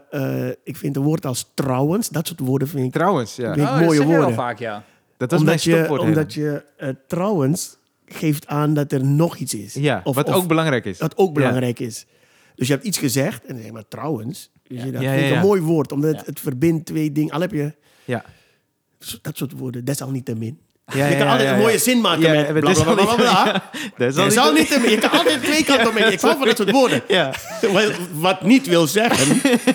eh, 0.49 0.55
ik 0.63 0.77
vind 0.77 0.95
een 0.95 1.03
woord 1.03 1.25
als 1.25 1.51
trouwens, 1.53 2.09
dat 2.09 2.27
soort 2.27 2.39
woorden 2.39 2.67
vind 2.67 2.85
ik... 2.85 2.91
Trouwens, 2.91 3.35
ja. 3.35 3.53
Weet- 3.55 3.65
Oh, 3.65 3.73
mooie 3.79 3.85
dat 3.87 3.97
je 3.97 4.03
woorden. 4.13 4.33
vaak, 4.33 4.59
ja. 4.59 4.83
Dat 5.17 5.31
was 5.31 5.39
mijn 5.43 5.51
Omdat 5.51 5.63
je, 5.63 5.75
stopwoord. 5.75 6.01
omdat 6.01 6.33
je 6.33 6.63
trouwens 7.07 7.77
geeft 8.05 8.47
aan 8.47 8.73
dat 8.73 8.91
er 8.91 9.05
nog 9.05 9.37
iets 9.37 9.53
is. 9.53 9.73
Ja, 9.73 10.01
Of- 10.03 10.15
wat 10.15 10.27
of- 10.29 10.35
ook 10.35 10.47
belangrijk 10.47 10.85
is. 10.85 10.97
Dat 10.97 11.17
ook 11.17 11.33
belangrijk 11.33 11.79
is. 11.79 12.05
Dus 12.55 12.67
je 12.67 12.73
hebt 12.73 12.85
iets 12.85 12.97
gezegd 12.97 13.41
en 13.41 13.47
dan 13.47 13.57
zeg 13.57 13.65
je 13.65 13.71
maar 13.71 13.87
trouwens. 13.87 14.51
Dus 14.67 14.83
je, 14.83 14.91
dat 14.91 15.01
Ja, 15.01 15.09
vind 15.09 15.21
ik 15.21 15.27
ja, 15.27 15.33
ja. 15.33 15.35
een 15.41 15.47
mooi 15.47 15.61
woord, 15.61 15.91
omdat 15.91 16.09
het, 16.11 16.19
Ja. 16.19 16.25
het 16.25 16.39
verbindt 16.39 16.85
twee 16.85 17.11
dingen. 17.11 17.33
Al 17.33 17.41
heb 17.41 17.51
je 17.51 17.73
Ja. 18.05 18.23
Dat 19.21 19.37
soort 19.37 19.51
woorden, 19.51 19.85
desalniettemin. 19.85 20.59
Ja, 20.93 21.05
je 21.07 21.17
kan 21.17 21.27
altijd 21.27 21.49
een 21.49 21.57
mooie 21.57 21.77
zin 21.77 22.01
maken 22.01 22.53
met 22.53 22.59
bla 22.59 22.73
bla 22.73 22.93
bla 22.93 23.15
bla. 23.15 23.69
Dat 23.97 24.17
al 24.37 24.55
Je, 24.55 24.97
kan 24.99 25.11
altijd 25.19 25.43
twee 25.43 25.63
kanten 25.63 25.93
mee. 25.93 26.03
Ik 26.11 26.19
hou 26.19 26.37
van 26.37 26.47
dat 26.47 26.57
soort 26.57 26.71
woorden. 26.71 27.01
Ja, 27.07 27.33
Wat 28.13 28.41
niet 28.41 28.67
wil 28.67 28.87
zeggen, 28.87 29.25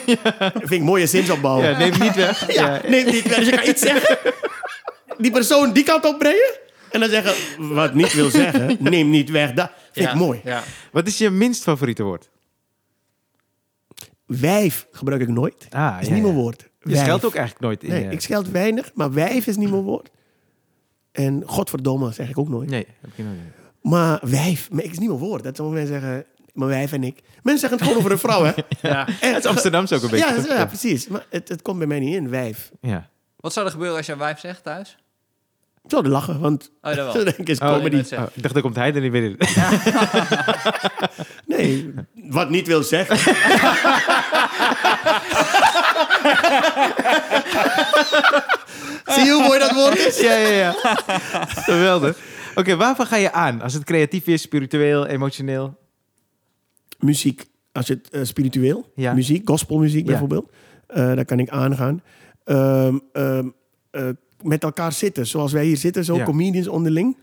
vind 0.68 0.70
ik 0.70 0.82
mooie 0.82 1.06
zinsopbouw. 1.06 1.62
ja, 1.62 1.78
neem 1.78 1.98
niet 2.00 2.14
weg. 2.14 2.52
Ja, 2.52 2.80
neem 2.88 3.04
niet 3.04 3.28
weg. 3.28 3.36
Dus 3.36 3.48
je 3.48 3.56
kan 3.56 3.68
iets 3.68 3.82
zeggen, 3.82 4.18
die 5.18 5.30
persoon 5.30 5.72
die 5.72 5.84
kant 5.84 6.04
op 6.04 6.18
brengen. 6.18 6.58
En 6.90 7.00
dan 7.00 7.08
zeggen, 7.08 7.34
wat 7.58 7.94
niet 7.94 8.12
wil 8.12 8.30
zeggen, 8.30 8.76
neem 8.80 9.10
niet 9.10 9.30
weg. 9.30 9.52
Dat 9.52 9.70
vind 9.92 10.08
ik 10.08 10.14
mooi. 10.14 10.40
Wat 10.92 11.06
is 11.06 11.18
je 11.18 11.30
minst 11.30 11.62
favoriete 11.62 12.02
woord? 12.02 12.28
Wijf 14.26 14.86
gebruik 14.92 15.20
ik 15.20 15.28
nooit. 15.28 15.66
Ah, 15.70 15.96
is 16.00 16.08
niet 16.08 16.22
mijn 16.22 16.34
woord. 16.34 16.69
Je 16.82 16.90
Wijf. 16.90 17.00
scheldt 17.04 17.24
ook 17.24 17.34
eigenlijk 17.34 17.64
nooit 17.64 17.82
in 17.82 17.90
Nee, 17.90 18.04
je- 18.04 18.10
ik 18.10 18.20
scheld 18.20 18.48
weinig, 18.48 18.90
maar 18.94 19.12
wijf 19.12 19.46
is 19.46 19.56
niet 19.56 19.70
mijn 19.70 19.82
woord. 19.82 20.10
En 21.12 21.42
godverdomme 21.46 22.12
zeg 22.12 22.28
ik 22.28 22.38
ook 22.38 22.48
nooit. 22.48 22.68
Nee, 22.70 22.86
heb 23.00 23.10
je 23.14 23.22
nooit. 23.22 23.38
Maar 23.82 24.18
wijf, 24.22 24.70
maar 24.70 24.84
ik 24.84 24.90
is 24.90 24.98
niet 24.98 25.08
mijn 25.08 25.20
woord. 25.20 25.42
Dat 25.42 25.56
sommige 25.56 25.78
mensen 25.78 26.00
zeggen, 26.00 26.24
mijn 26.52 26.70
wijf 26.70 26.92
en 26.92 27.04
ik. 27.04 27.20
Mensen 27.42 27.60
zeggen 27.60 27.78
het 27.78 27.82
gewoon 27.82 27.98
over 27.98 28.12
een 28.12 28.18
vrouw, 28.18 28.44
hè? 28.44 28.52
Ja. 28.88 29.06
En- 29.20 29.34
Het 29.34 29.44
is 29.44 29.50
Amsterdams 29.50 29.92
ook 29.92 30.02
een 30.02 30.10
beetje. 30.10 30.44
Ja, 30.48 30.66
precies. 30.66 31.08
Maar 31.08 31.26
het, 31.30 31.48
het 31.48 31.62
komt 31.62 31.78
bij 31.78 31.86
mij 31.86 31.98
niet 31.98 32.14
in, 32.14 32.28
wijf. 32.30 32.70
Ja. 32.80 33.08
Wat 33.36 33.52
zou 33.52 33.66
er 33.66 33.72
gebeuren 33.72 33.96
als 33.96 34.06
jouw 34.06 34.16
wijf 34.16 34.38
zegt 34.38 34.62
thuis? 34.62 34.96
Ik 35.84 35.90
zou 35.90 36.04
er 36.04 36.10
lachen, 36.10 36.40
want 36.40 36.70
Oh, 36.82 36.94
dat 36.96 37.14
wel. 37.14 37.24
denk 37.24 37.36
ik 37.36 37.48
is 37.48 37.58
Oh, 37.60 37.72
comedy. 37.74 37.96
Oh, 38.14 38.22
ik 38.34 38.42
dacht, 38.42 38.54
dan 38.54 38.62
komt 38.62 38.76
hij 38.76 38.94
er 38.94 39.00
niet 39.00 39.12
binnen. 39.12 39.36
Nee, 41.46 41.94
wat 42.14 42.50
niet 42.50 42.66
wil 42.66 42.82
zeggen. 42.82 43.16
Zie 49.06 49.24
je 49.24 49.32
hoe 49.32 49.42
mooi 49.46 49.58
dat 49.58 49.72
woord 49.72 49.98
is? 49.98 50.20
ja, 50.20 50.34
ja, 50.36 50.48
ja. 50.48 50.72
Geweldig. 51.48 52.18
Oké, 52.54 52.76
waarvan 52.76 53.06
ga 53.06 53.16
je 53.16 53.32
aan? 53.32 53.60
Als 53.62 53.74
het 53.74 53.84
creatief 53.84 54.26
is, 54.26 54.42
spiritueel, 54.42 55.06
emotioneel? 55.06 55.78
Muziek, 56.98 57.44
als 57.72 57.86
je 57.86 57.92
het 57.94 58.10
eh, 58.10 58.20
spiritueel, 58.24 58.92
Ja. 58.94 59.12
muziek, 59.14 59.48
gospelmuziek 59.48 60.06
bijvoorbeeld, 60.06 60.50
eh 60.86 60.96
daar 61.14 61.24
kan 61.24 61.38
ik 61.38 61.48
aangaan. 61.48 62.02
Ehm, 62.44 62.98
ehm, 63.12 63.48
eh, 63.90 64.08
met 64.42 64.62
elkaar 64.62 64.92
zitten, 64.92 65.26
zoals 65.26 65.52
wij 65.52 65.64
hier 65.64 65.76
zitten, 65.76 66.04
zo 66.04 66.16
Ja. 66.16 66.24
comedians 66.24 66.68
onderling. 66.68 67.16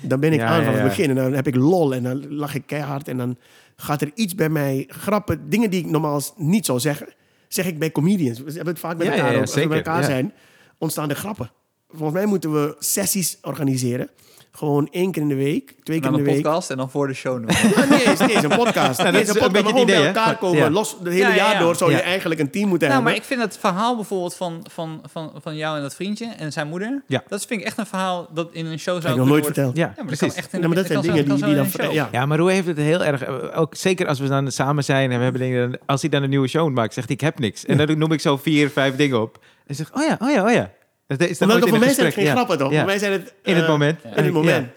Dan 0.00 0.20
ben 0.20 0.32
ik 0.32 0.38
Ja, 0.38 0.46
aan 0.46 0.58
ja, 0.58 0.64
van 0.64 0.74
het 0.74 0.82
begin 0.82 1.08
en 1.08 1.14
dan 1.16 1.32
heb 1.32 1.46
ik 1.46 1.54
lol 1.54 1.94
en 1.94 2.02
dan 2.02 2.34
lach 2.34 2.54
ik 2.54 2.62
keihard 2.66 3.08
en 3.08 3.16
dan 3.16 3.36
gaat 3.76 4.00
er 4.02 4.10
iets 4.14 4.34
bij 4.34 4.48
mij, 4.48 4.84
grappen, 4.88 5.48
dingen 5.50 5.70
die 5.70 5.80
ik 5.80 5.90
normaal 5.90 6.20
niet 6.36 6.66
zou 6.66 6.80
zeggen, 6.80 7.06
zeg 7.54 7.66
ik 7.66 7.78
bij 7.78 7.92
comedians. 7.92 8.38
We 8.38 8.52
hebben 8.52 8.66
het 8.66 8.78
vaak 8.78 8.96
met 8.96 9.06
Ja, 9.06 9.12
elkaar 9.12 9.28
ja, 9.28 9.34
ja. 9.34 9.40
Als 9.40 9.54
we 9.54 9.66
bij 9.68 9.76
elkaar 9.76 10.04
zijn, 10.04 10.32
ontstaan 10.78 11.10
er 11.10 11.16
grappen. 11.16 11.50
Volgens 11.88 12.12
mij 12.12 12.26
moeten 12.26 12.52
we 12.52 12.76
sessies 12.78 13.38
organiseren. 13.42 14.10
Gewoon 14.56 14.88
één 14.90 15.12
keer 15.12 15.22
in 15.22 15.28
de 15.28 15.34
week, 15.34 15.74
twee 15.82 16.00
keer 16.00 16.08
in 16.08 16.14
een 16.18 16.24
de 16.24 16.30
week. 16.30 16.42
podcast 16.42 16.70
en 16.70 16.76
dan 16.76 16.90
voor 16.90 17.06
de 17.08 17.14
show 17.14 17.32
noemen. 17.32 17.54
Ja, 17.54 17.84
nee, 17.84 18.06
nee, 18.18 18.34
eens 18.34 18.42
een 18.42 18.48
podcast. 18.48 18.98
Nou, 18.98 19.12
Nee, 19.12 19.22
is 19.22 19.28
een 19.28 19.42
een 19.44 19.52
beetje 19.52 19.52
podcast, 19.52 19.52
maar 19.52 19.52
het 19.52 19.66
gewoon 19.66 19.72
bij 19.72 19.82
idee, 19.82 19.96
hè? 19.96 20.06
elkaar 20.06 20.36
komen. 20.38 20.58
Ja. 20.58 20.70
Los, 20.70 20.90
het 20.98 21.08
hele 21.08 21.16
Ja, 21.18 21.28
ja, 21.28 21.34
jaar 21.34 21.52
ja. 21.52 21.58
door 21.58 21.76
zou 21.76 21.90
je 21.90 22.00
eigenlijk 22.00 22.40
een 22.40 22.50
team 22.50 22.68
moeten 22.68 22.88
Nou, 22.88 23.02
maar 23.02 23.12
hebben. 23.12 23.30
ik 23.30 23.36
vind 23.38 23.48
het 23.52 23.58
verhaal 23.60 23.94
bijvoorbeeld 23.96 24.34
van, 24.34 24.64
van, 24.70 25.00
van, 25.10 25.32
van 25.42 25.56
jou 25.56 25.76
en 25.76 25.82
dat 25.82 25.94
vriendje 25.94 26.26
en 26.38 26.52
zijn 26.52 26.68
moeder. 26.68 27.02
Ja. 27.06 27.22
Dat 27.28 27.46
vind 27.46 27.60
ik 27.60 27.66
echt 27.66 27.78
een 27.78 27.86
verhaal 27.86 28.28
dat 28.34 28.48
in 28.52 28.66
een 28.66 28.78
show 28.78 29.00
zou 29.00 29.12
ik 29.12 29.18
nog 29.18 29.28
nooit 29.28 29.44
worden- 29.44 29.64
verteld. 29.64 29.76
Ja, 29.76 29.82
Ja, 29.82 29.86
maar 29.86 29.96
dat 29.96 30.18
precies. 30.18 30.34
kan 30.34 30.36
echt 30.44 30.52
in 30.52 30.60
Ja, 30.60 30.66
maar 30.66 30.76
dat 30.76 30.86
kan 30.86 31.02
zijn 31.02 31.14
dingen 31.16 31.36
die, 31.36 31.44
die 31.44 31.54
dan... 31.54 31.86
een. 31.86 31.92
Ja. 31.92 32.08
Ja, 32.12 32.26
maar 32.26 32.38
Roe 32.38 32.50
heeft 32.52 32.66
het 32.66 32.76
heel 32.76 33.04
erg... 33.04 33.26
Ook 33.54 33.74
zeker 33.74 34.06
als 34.06 34.18
we 34.20 34.28
dan 34.28 34.50
samen 34.52 34.84
zijn 34.84 35.10
en 35.10 35.16
we 35.18 35.22
hebben 35.22 35.40
dingen... 35.42 35.78
Als 35.86 36.00
hij 36.00 36.10
dan 36.10 36.22
een 36.22 36.30
nieuwe 36.30 36.48
show 36.48 36.70
maakt, 36.70 36.94
zegt 36.94 37.06
hij, 37.06 37.16
ik 37.16 37.22
heb 37.22 37.38
niks. 37.38 37.64
En 37.64 37.76
dan 37.76 37.98
noem 37.98 38.12
ik 38.12 38.20
zo 38.20 38.36
vier, 38.36 38.70
vijf 38.70 38.96
dingen 38.96 39.20
op. 39.20 39.38
En 39.66 39.74
zeg 39.74 39.90
oh 39.94 40.02
ja, 40.04 40.16
oh 40.20 40.30
ja, 40.30 40.44
oh 40.44 40.52
ja. 40.52 40.70
Dat 41.06 41.20
is 41.20 41.40
Omdat 41.40 41.62
in 41.62 41.68
voor 41.68 41.78
mij 41.78 41.92
zijn 41.92 42.06
het 42.06 42.14
geen 42.14 42.24
Ja. 42.24 42.32
grappen, 42.32 42.58
toch? 42.58 42.70
Ja. 42.70 42.76
Voor 42.76 42.86
mij 42.86 42.98
zijn 42.98 43.12
het... 43.12 43.34
In 43.42 43.54
het 43.54 43.62
eh, 43.64 43.68
moment. 43.70 44.04
In 44.04 44.24
het 44.24 44.32
moment. 44.32 44.66
Ja. 44.66 44.72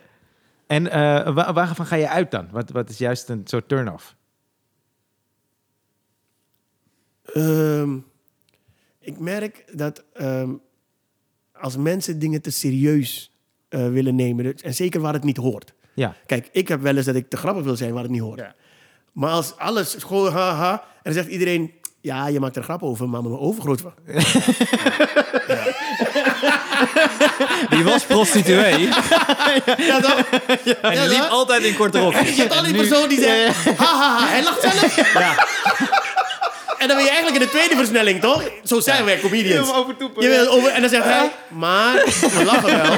En 0.68 0.92
eh, 0.92 1.34
wa- 1.34 1.54
waarvan 1.54 1.86
ga 1.86 1.96
je 1.96 2.10
uit 2.10 2.32
dan? 2.32 2.48
Wat, 2.52 2.70
wat 2.70 2.90
is 2.90 2.98
juist 2.98 3.30
een 3.30 3.42
soort 3.46 3.68
turn-off? 3.68 4.16
Ehm, 7.34 7.98
ik 9.00 9.20
merk 9.20 9.64
dat 9.78 10.04
ehm, 10.14 10.52
als 11.54 11.78
mensen 11.78 12.20
dingen 12.20 12.42
te 12.42 12.52
serieus 12.52 13.32
eh, 13.70 13.90
willen 13.90 14.16
nemen... 14.16 14.56
en 14.56 14.74
zeker 14.74 15.02
waar 15.02 15.14
het 15.14 15.24
niet 15.24 15.38
hoort. 15.38 15.74
Ja. 15.94 16.16
Kijk, 16.26 16.50
ik 16.52 16.68
heb 16.68 16.82
wel 16.82 16.96
eens 16.96 17.06
dat 17.06 17.16
ik 17.16 17.30
te 17.30 17.38
grappig 17.38 17.64
wil 17.64 17.76
zijn 17.76 17.94
waar 17.94 18.04
het 18.04 18.12
niet 18.12 18.22
hoort. 18.22 18.40
Ja. 18.40 18.56
Maar 19.12 19.30
als 19.30 19.58
alles 19.58 19.96
gewoon 20.00 20.32
haha... 20.32 20.72
en 20.74 20.80
dan 21.04 21.14
zegt 21.14 21.28
iedereen... 21.28 21.72
Ja, 22.02 22.28
je 22.28 22.40
maakt 22.40 22.56
er 22.56 22.64
grap 22.64 22.84
over, 22.84 23.10
maar 23.10 23.22
mijn 23.22 23.38
overgroot... 23.38 23.82
Die 27.78 27.86
was 27.86 28.04
prostituee 28.04 28.90
Ja, 29.90 30.00
toch? 30.00 30.20
en 30.48 30.58
die 30.64 30.76
Ja, 30.92 31.06
liep 31.06 31.28
altijd 31.30 31.64
in 31.64 31.76
korte 31.76 32.00
rokjes. 32.00 32.36
Je 32.36 32.42
hebt 32.42 32.56
al 32.56 32.64
die 32.64 32.76
persoon 32.76 33.10
die 33.10 33.22
zegt, 33.22 33.66
ha, 33.78 33.86
ha, 33.86 34.18
ha, 34.20 34.28
hij 34.28 34.44
lacht 34.44 34.62
zelf. 34.62 34.98
En 36.78 36.88
dan 36.88 36.96
ben 36.98 37.06
je 37.06 37.12
eigenlijk 37.12 37.42
in 37.42 37.48
de 37.48 37.54
tweede 37.58 37.76
versnelling, 37.76 38.22
toch? 38.22 38.44
Zo 38.64 38.80
zijn 38.80 39.06
wij 39.06 39.20
comedians. 39.20 39.70
Je 40.18 40.28
wil 40.28 40.48
over, 40.48 40.72
en 40.72 40.82
dan 40.82 40.90
zegt 40.90 41.04
hij, 41.04 41.32
maar 41.48 41.94
we 42.20 42.44
lachen 42.46 42.82
wel. 42.82 42.98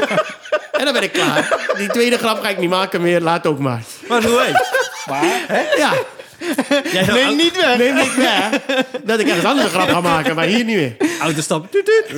En 0.71 0.83
dan 0.85 0.93
ben 0.93 1.03
ik 1.03 1.11
klaar. 1.11 1.57
Die 1.77 1.87
tweede 1.87 2.17
grap 2.17 2.41
ga 2.41 2.49
ik 2.49 2.57
niet 2.57 2.69
maken 2.69 3.01
meer, 3.01 3.21
laat 3.21 3.47
ook 3.47 3.59
maar. 3.59 3.81
Maar 4.07 4.23
hoe 4.23 4.41
heet? 4.41 5.77
Ja, 5.77 5.91
Neem 7.13 7.35
niet 7.35 7.55
weg. 7.55 7.77
neem 7.77 7.95
niet 7.95 8.15
weg 8.15 8.65
dat 9.09 9.19
ik 9.19 9.27
ergens 9.27 9.45
anders 9.45 9.65
een 9.65 9.79
grap 9.79 9.89
ga 9.89 10.01
maken, 10.01 10.35
maar 10.35 10.45
hier 10.45 10.65
niet 10.65 10.75
meer. 10.75 10.95
Autostap. 11.19 11.71
Tuut, 11.71 11.85
tuut. 11.85 12.17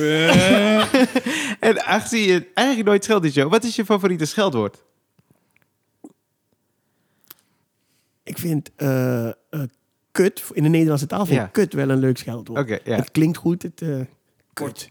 En 1.60 1.84
aangezien 1.84 2.22
je 2.26 2.50
eigenlijk 2.54 2.88
nooit 2.88 3.04
scheldt 3.04 3.32
show, 3.32 3.50
wat 3.50 3.64
is 3.64 3.76
je 3.76 3.84
favoriete 3.84 4.24
scheldwoord? 4.24 4.82
Ik 8.22 8.38
vind 8.38 8.70
eh, 8.76 9.26
eh, 9.28 9.32
kut, 10.12 10.42
in 10.52 10.62
de 10.62 10.68
Nederlandse 10.68 11.06
taal 11.06 11.26
vind 11.26 11.38
ik 11.38 11.44
Ja. 11.44 11.50
kut 11.52 11.72
wel 11.72 11.90
een 11.90 11.98
leuk 11.98 12.18
scheldwoord. 12.18 12.60
Oké, 12.60 12.78
ja. 12.84 12.96
Het 12.96 13.10
klinkt 13.10 13.36
goed, 13.36 13.62
het 13.62 13.82
eh, 13.82 14.00
kut. 14.52 14.90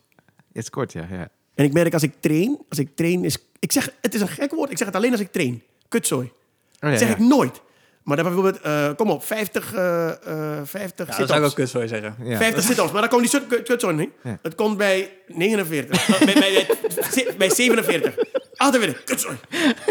Het 0.54 0.64
is 0.64 0.70
kort, 0.70 0.92
ja. 0.92 1.08
ja. 1.10 1.30
En 1.56 1.66
ik 1.66 1.74
merk 1.74 1.94
als 1.94 2.04
ik 2.04 2.14
train, 2.20 2.60
als 2.70 2.80
ik 2.80 2.96
train 2.96 3.26
is... 3.26 3.38
Ik 3.60 3.72
zeg, 3.72 3.90
het 4.02 4.14
is 4.14 4.22
een 4.22 4.28
gek 4.28 4.52
woord, 4.52 4.72
ik 4.72 4.78
zeg 4.78 4.88
het 4.88 4.96
alleen 4.96 5.12
als 5.12 5.20
ik 5.20 5.32
train. 5.32 5.62
Kutzooi. 5.88 6.26
Oh, 6.28 6.34
ja, 6.80 6.90
Dat 6.90 7.00
zeg 7.00 7.08
ja. 7.08 7.14
ik 7.14 7.20
nooit. 7.20 7.62
Maar 8.04 8.16
dan 8.16 8.26
bijvoorbeeld, 8.26 8.62
eh, 8.62 8.90
kom 8.96 9.10
op, 9.10 9.26
50, 9.26 9.74
eh 9.74 10.08
eh 10.10 10.60
50 10.64 11.08
Ja, 11.08 11.18
dat 11.18 11.28
zou 11.28 11.40
ik 11.40 11.46
ook 11.46 11.50
sit-ups. 11.52 11.54
kut 11.54 11.70
zo 11.70 11.88
zeggen. 11.88 12.16
Ja. 12.24 12.38
50 12.38 12.64
sit-ups, 12.70 12.92
maar 12.92 13.02
dan 13.02 13.10
komt 13.10 13.22
die 13.22 13.30
shut- 13.30 13.48
kut- 13.48 13.64
kutzooi 13.68 13.96
niet. 13.96 14.10
Ja. 14.24 14.38
Het 14.42 14.56
komt 14.56 14.78
bij 14.78 15.12
49. 15.28 16.08
Eh, 16.10 16.20
bij, 16.26 16.34
bij, 16.34 16.68
bij, 17.16 17.28
bij 17.38 17.50
47. 17.50 18.14
48, 18.56 19.04
kutzooi. 19.04 19.36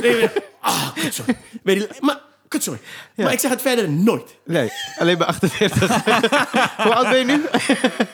49, 0.01 0.43
Ah, 0.61 0.89
kutzooi. 0.95 1.37
Bij 1.63 1.75
die- 1.75 1.87
Maar, 2.01 2.21
kutzooi. 2.49 2.79
Maar 3.17 3.33
ik 3.33 3.39
zeg 3.41 3.51
het 3.51 3.63
verder 3.63 3.91
nooit. 3.91 4.37
Nee, 4.45 4.71
alleen 4.99 5.19
bij 5.19 5.27
48. 5.27 5.89
Hoe 6.85 6.95
oud 6.95 7.09
ben 7.09 7.19
je 7.19 7.25
nu? 7.25 7.43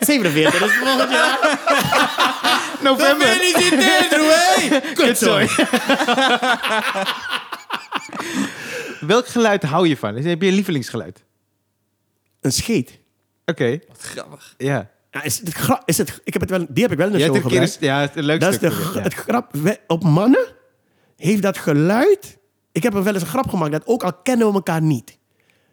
47, 0.01 0.59
dat 0.61 0.69
is 0.69 0.75
volgend 0.77 1.11
jaar. 1.11 1.59
November. 2.83 3.27
Gefeliciteerd, 3.27 4.13
Roei! 4.17 4.81
Kutzooi. 4.95 5.49
Welk 9.07 9.27
geluid 9.27 9.63
hou 9.63 9.89
je 9.89 9.97
van? 9.97 10.15
Heb 10.15 10.43
je 10.43 10.49
een 10.49 10.55
lievelingsgeluid? 10.55 11.25
Een 12.41 12.53
scheet. 12.53 12.99
Oké, 13.45 13.79
Wat 13.89 13.99
grappig. 14.01 14.55
ja. 14.59 14.91
Ja, 15.11 15.23
is 15.23 15.39
het, 15.39 15.57
is 15.85 15.99
het, 15.99 16.21
ik 16.25 16.33
heb 16.33 16.43
het 16.43 16.51
wel, 16.51 16.67
die 16.69 16.83
heb 16.83 16.93
ik 16.93 16.99
wel 16.99 17.07
in 17.07 17.13
de 17.13 17.19
show 17.19 17.33
hebt 17.35 17.45
een 17.45 17.51
keer 17.51 17.61
gebruikt. 17.69 17.83
een, 17.83 17.87
ja, 17.89 18.01
het 18.01 18.17
een 18.17 18.25
leuk 18.25 18.41
Dat 18.41 18.53
is 18.53 18.59
de, 18.59 18.91
ja. 18.95 19.01
het 19.01 19.15
grap. 19.15 19.53
Op 19.87 20.03
mannen 20.05 20.47
heeft 21.17 21.43
dat 21.43 21.59
geluid. 21.59 22.39
Ik 22.73 22.83
heb 22.83 22.95
er 22.95 23.03
wel 23.03 23.13
eens 23.13 23.23
een 23.23 23.29
grap 23.29 23.49
gemaakt 23.49 23.73
dat 23.73 23.87
ook 23.87 24.03
al 24.03 24.13
kennen 24.13 24.47
we 24.49 24.53
elkaar 24.55 24.83
niet. 24.83 25.19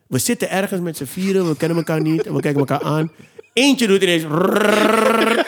We 0.08 0.18
zitten 0.20 0.50
ergens 0.50 0.82
met 0.82 0.98
z'n 0.98 1.06
vieren, 1.06 1.48
we 1.50 1.58
kennen 1.58 1.78
elkaar 1.78 2.02
niet 2.02 2.26
en 2.26 2.34
we 2.34 2.40
kijken 2.42 2.60
elkaar 2.60 2.82
aan. 2.84 3.12
Eentje 3.54 3.88
doet 3.88 4.02
ineens. 4.02 4.24
rrrr, 4.24 5.46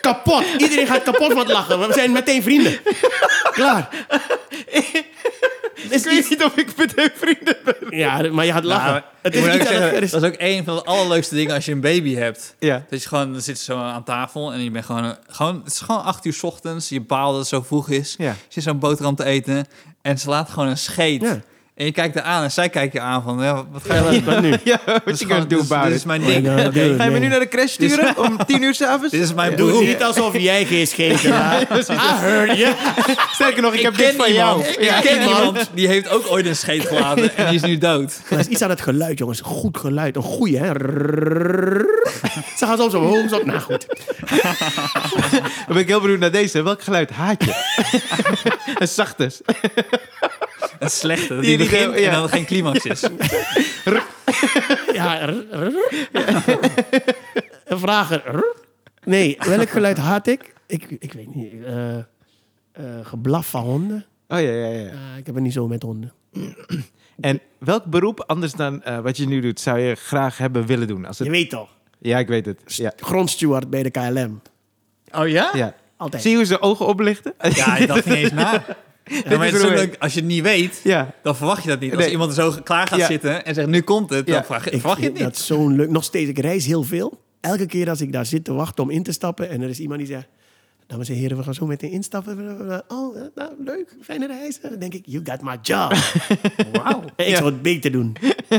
kapot. 0.00 0.44
Iedereen 0.58 0.86
gaat 0.86 1.02
kapot 1.02 1.32
van 1.32 1.38
het 1.38 1.48
lachen. 1.48 1.86
We 1.86 1.92
zijn 1.92 2.12
meteen 2.12 2.42
vrienden. 2.42 2.78
Klaar. 3.52 3.88
Ik 5.90 6.04
weet 6.04 6.30
niet 6.30 6.44
of 6.44 6.56
ik 6.56 6.76
meteen 6.76 7.10
vrienden 7.14 7.56
ben. 7.64 7.98
Ja, 7.98 8.32
maar 8.32 8.44
je 8.44 8.52
gaat 8.52 8.64
lachen. 8.64 8.90
Nou, 8.90 9.02
het 9.22 9.34
ik 9.34 9.44
is 9.44 9.54
iets 9.54 9.58
aan 9.66 9.66
zeggen, 9.72 9.94
het- 9.94 10.02
is- 10.02 10.10
dat 10.10 10.22
is 10.22 10.28
ook 10.28 10.34
een 10.38 10.64
van 10.64 10.74
de 10.76 10.84
allerleukste 10.84 11.34
dingen 11.34 11.54
als 11.54 11.64
je 11.64 11.72
een 11.72 11.80
baby 11.80 12.14
hebt. 12.14 12.54
Ja. 12.58 12.84
Dat 12.90 13.02
je 13.02 13.08
gewoon, 13.08 13.32
dan 13.32 13.40
zit 13.40 13.58
zo 13.58 13.76
aan 13.78 14.04
tafel 14.04 14.52
en 14.52 14.62
je 14.64 14.70
bent 14.70 14.84
gewoon, 14.84 15.16
gewoon, 15.28 15.60
het 15.64 15.72
is 15.72 15.80
gewoon 15.80 16.02
acht 16.02 16.24
uur 16.24 16.32
's 16.32 16.42
ochtends. 16.42 16.88
Je 16.88 17.00
baalt 17.00 17.30
dat 17.30 17.38
het 17.40 17.48
zo 17.48 17.62
vroeg 17.62 17.88
is. 17.90 18.14
Ja. 18.18 18.28
Je 18.30 18.34
zit 18.48 18.62
zo'n 18.62 18.78
boterham 18.78 19.14
te 19.14 19.24
eten 19.24 19.66
en 20.02 20.18
ze 20.18 20.28
laat 20.28 20.50
gewoon 20.50 20.68
een 20.68 20.78
scheet. 20.78 21.22
Ja. 21.22 21.40
En 21.74 21.84
je 21.84 21.92
kijkt 21.92 22.16
er 22.16 22.22
aan 22.22 22.42
en 22.42 22.50
zij 22.50 22.68
kijkt 22.68 22.92
je 22.92 23.00
aan 23.00 23.22
van, 23.22 23.42
ja, 23.42 23.64
wat 23.70 23.82
ga 23.86 23.94
je 24.10 24.22
Ja, 24.26 24.40
nu? 24.40 24.48
Ja, 24.64 24.80
Dit 24.86 25.04
wat 25.04 25.14
is 25.14 25.18
je 25.20 25.26
gewoon- 25.26 25.48
doen, 25.48 25.58
dit 25.68 25.70
is- 25.82 25.88
Dit 25.92 26.04
mijn 26.04 26.22
ding. 26.24 26.46
Ga 26.96 27.04
je 27.04 27.10
me 27.10 27.18
nu 27.18 27.28
naar 27.28 27.38
de 27.38 27.48
crash 27.48 27.72
sturen 27.72 28.18
om 28.18 28.44
tien 28.46 28.62
uur 28.62 28.74
s'avonds? 28.74 29.10
Dit 29.14 29.22
is 29.22 29.34
mijn 29.34 29.56
Doe 29.56 29.68
broer. 29.70 29.82
niet 29.84 30.02
alsof 30.02 30.38
jij 30.38 30.64
geen 30.64 30.86
scheet 30.86 31.20
heard 32.20 32.56
you. 32.58 32.74
Sterker 33.32 33.62
nog, 33.62 33.74
ik, 33.74 33.80
heb 33.82 33.96
dit 33.96 34.06
ken 34.06 34.16
van 34.16 34.26
iemand, 34.26 34.64
jou. 34.64 34.74
Ik 34.74 34.82
Ja. 34.84 35.00
ken 35.00 35.22
iemand 35.22 35.70
die 35.74 35.86
heeft 35.86 36.08
ook 36.08 36.26
ooit 36.30 36.46
een 36.46 36.56
scheet 36.56 36.86
gelaten 36.86 37.36
en 37.36 37.46
die 37.46 37.54
is 37.54 37.62
nu 37.62 37.78
dood. 37.78 38.20
Er 38.30 38.38
is 38.38 38.46
iets 38.46 38.62
aan 38.62 38.70
het 38.70 38.80
geluid, 38.80 39.18
jongens. 39.18 39.40
Goed 39.40 39.76
geluid. 39.78 40.16
Een 40.16 40.22
goeie, 40.22 40.58
hè? 40.58 40.66
Ze 42.56 42.66
gaan 42.66 42.78
soms 42.78 42.94
omhoog. 42.94 43.28
Zo. 43.28 43.42
Nou 43.44 43.60
goed. 43.60 43.86
Dan 45.30 45.42
ben 45.66 45.76
ik 45.76 45.88
heel 45.88 46.00
benieuwd 46.00 46.18
naar 46.18 46.30
deze. 46.32 46.62
Welk 46.62 46.82
geluid 46.82 47.10
haat 47.10 47.44
je? 47.44 47.52
een 48.78 48.88
zachte. 48.88 49.30
Een 50.84 50.90
slechte, 50.90 51.34
Die 51.34 51.40
die 51.42 51.58
niet, 51.58 51.70
begint 51.70 51.98
ja. 51.98 52.06
en 52.06 52.12
dan 52.12 52.28
geen 52.28 52.44
climax 52.44 52.84
is. 52.84 53.02
Ja. 54.92 55.28
Een 57.64 57.78
vrager. 57.78 58.44
Nee, 59.04 59.36
welk 59.46 59.68
geluid 59.70 59.96
haat 59.98 60.26
ik? 60.26 60.52
Ik, 60.66 60.86
ik 60.98 61.12
weet 61.12 61.34
niet. 61.34 61.52
eh, 61.64 61.96
eh, 61.96 62.04
geblaf 63.02 63.46
van 63.50 63.62
honden. 63.62 64.04
Oh 64.28 64.40
ja, 64.40 64.50
ja, 64.50 64.66
ja. 64.66 64.88
Eh, 64.88 65.16
ik 65.18 65.26
heb 65.26 65.34
het 65.34 65.44
niet 65.44 65.52
zo 65.52 65.68
met 65.68 65.82
honden. 65.82 66.12
En 67.20 67.40
welk 67.58 67.84
beroep, 67.84 68.24
anders 68.26 68.52
dan 68.52 68.82
eh, 68.82 68.98
wat 68.98 69.16
je 69.16 69.26
nu 69.26 69.40
doet, 69.40 69.60
zou 69.60 69.78
je 69.78 69.94
graag 69.94 70.38
hebben 70.38 70.66
willen 70.66 70.86
doen? 70.86 71.04
Als 71.06 71.18
Je 71.18 71.30
weet 71.30 71.50
toch. 71.50 71.68
Ja, 71.98 72.18
ik 72.18 72.28
weet 72.28 72.46
het. 72.46 72.60
Ja. 72.64 72.92
Grondsteward 72.96 73.70
bij 73.70 73.82
de 73.82 73.90
KLM. 73.90 74.40
Oh 75.12 75.28
ja? 75.28 75.50
ja. 75.52 75.74
Altijd. 75.96 76.22
Zie 76.22 76.30
je 76.30 76.36
hoe 76.36 76.46
ze 76.46 76.60
ogen 76.60 76.86
oplichten? 76.86 77.34
Ja, 77.54 77.76
je 77.76 77.86
dacht 77.86 78.04
niet 78.04 78.14
eens 78.14 78.32
na. 78.32 78.64
Ja, 79.04 79.36
maar 79.36 79.46
het 79.46 79.54
is 79.54 79.62
leuk, 79.62 79.96
als 79.98 80.12
je 80.14 80.18
het 80.20 80.28
niet 80.28 80.42
weet, 80.42 80.80
Ja. 80.84 81.14
dan 81.22 81.36
verwacht 81.36 81.62
je 81.62 81.68
dat 81.68 81.80
niet. 81.80 81.90
Als 81.92 82.00
Nee. 82.02 82.10
iemand 82.10 82.34
zo 82.34 82.54
klaar 82.64 82.86
gaat 82.86 82.98
Ja. 82.98 83.06
zitten 83.06 83.44
en 83.44 83.54
zegt, 83.54 83.68
nu 83.68 83.80
komt 83.80 84.10
het, 84.10 84.26
dan 84.26 84.36
Ik 84.38 84.44
verwacht 84.44 84.64
je 84.64 84.70
het 84.76 84.82
vind 85.00 85.12
niet. 85.14 85.22
dat 85.22 85.36
zo'n 85.36 85.76
leuk. 85.76 85.90
Nog 85.90 86.04
steeds, 86.04 86.28
ik 86.30 86.38
reis 86.38 86.66
heel 86.66 86.82
veel. 86.82 87.20
Elke 87.40 87.66
keer 87.66 87.88
als 87.88 88.00
ik 88.00 88.12
daar 88.12 88.26
zit 88.26 88.44
te 88.44 88.52
wachten 88.52 88.84
om 88.84 88.90
in 88.90 89.02
te 89.02 89.12
stappen 89.12 89.50
en 89.50 89.60
er 89.62 89.68
is 89.68 89.78
iemand 89.80 89.98
die 89.98 90.08
zegt: 90.08 90.26
Dames 90.86 91.08
en 91.08 91.14
heren, 91.14 91.36
we 91.36 91.42
gaan 91.42 91.54
zo 91.54 91.66
meteen 91.66 91.90
instappen. 91.90 92.38
Oh, 92.88 93.16
nou, 93.34 93.50
leuk, 93.64 93.96
fijne 94.02 94.26
reis. 94.26 94.60
Dan 94.60 94.78
denk 94.78 94.94
ik: 94.94 95.02
You 95.06 95.22
got 95.24 95.42
my 95.42 95.56
job. 95.62 95.92
Wauw. 96.82 97.02
En 97.16 97.24
ik 97.24 97.30
Ja. 97.30 97.36
zou 97.36 97.50
het 97.52 97.62
beter 97.62 97.92
doen. 97.92 98.16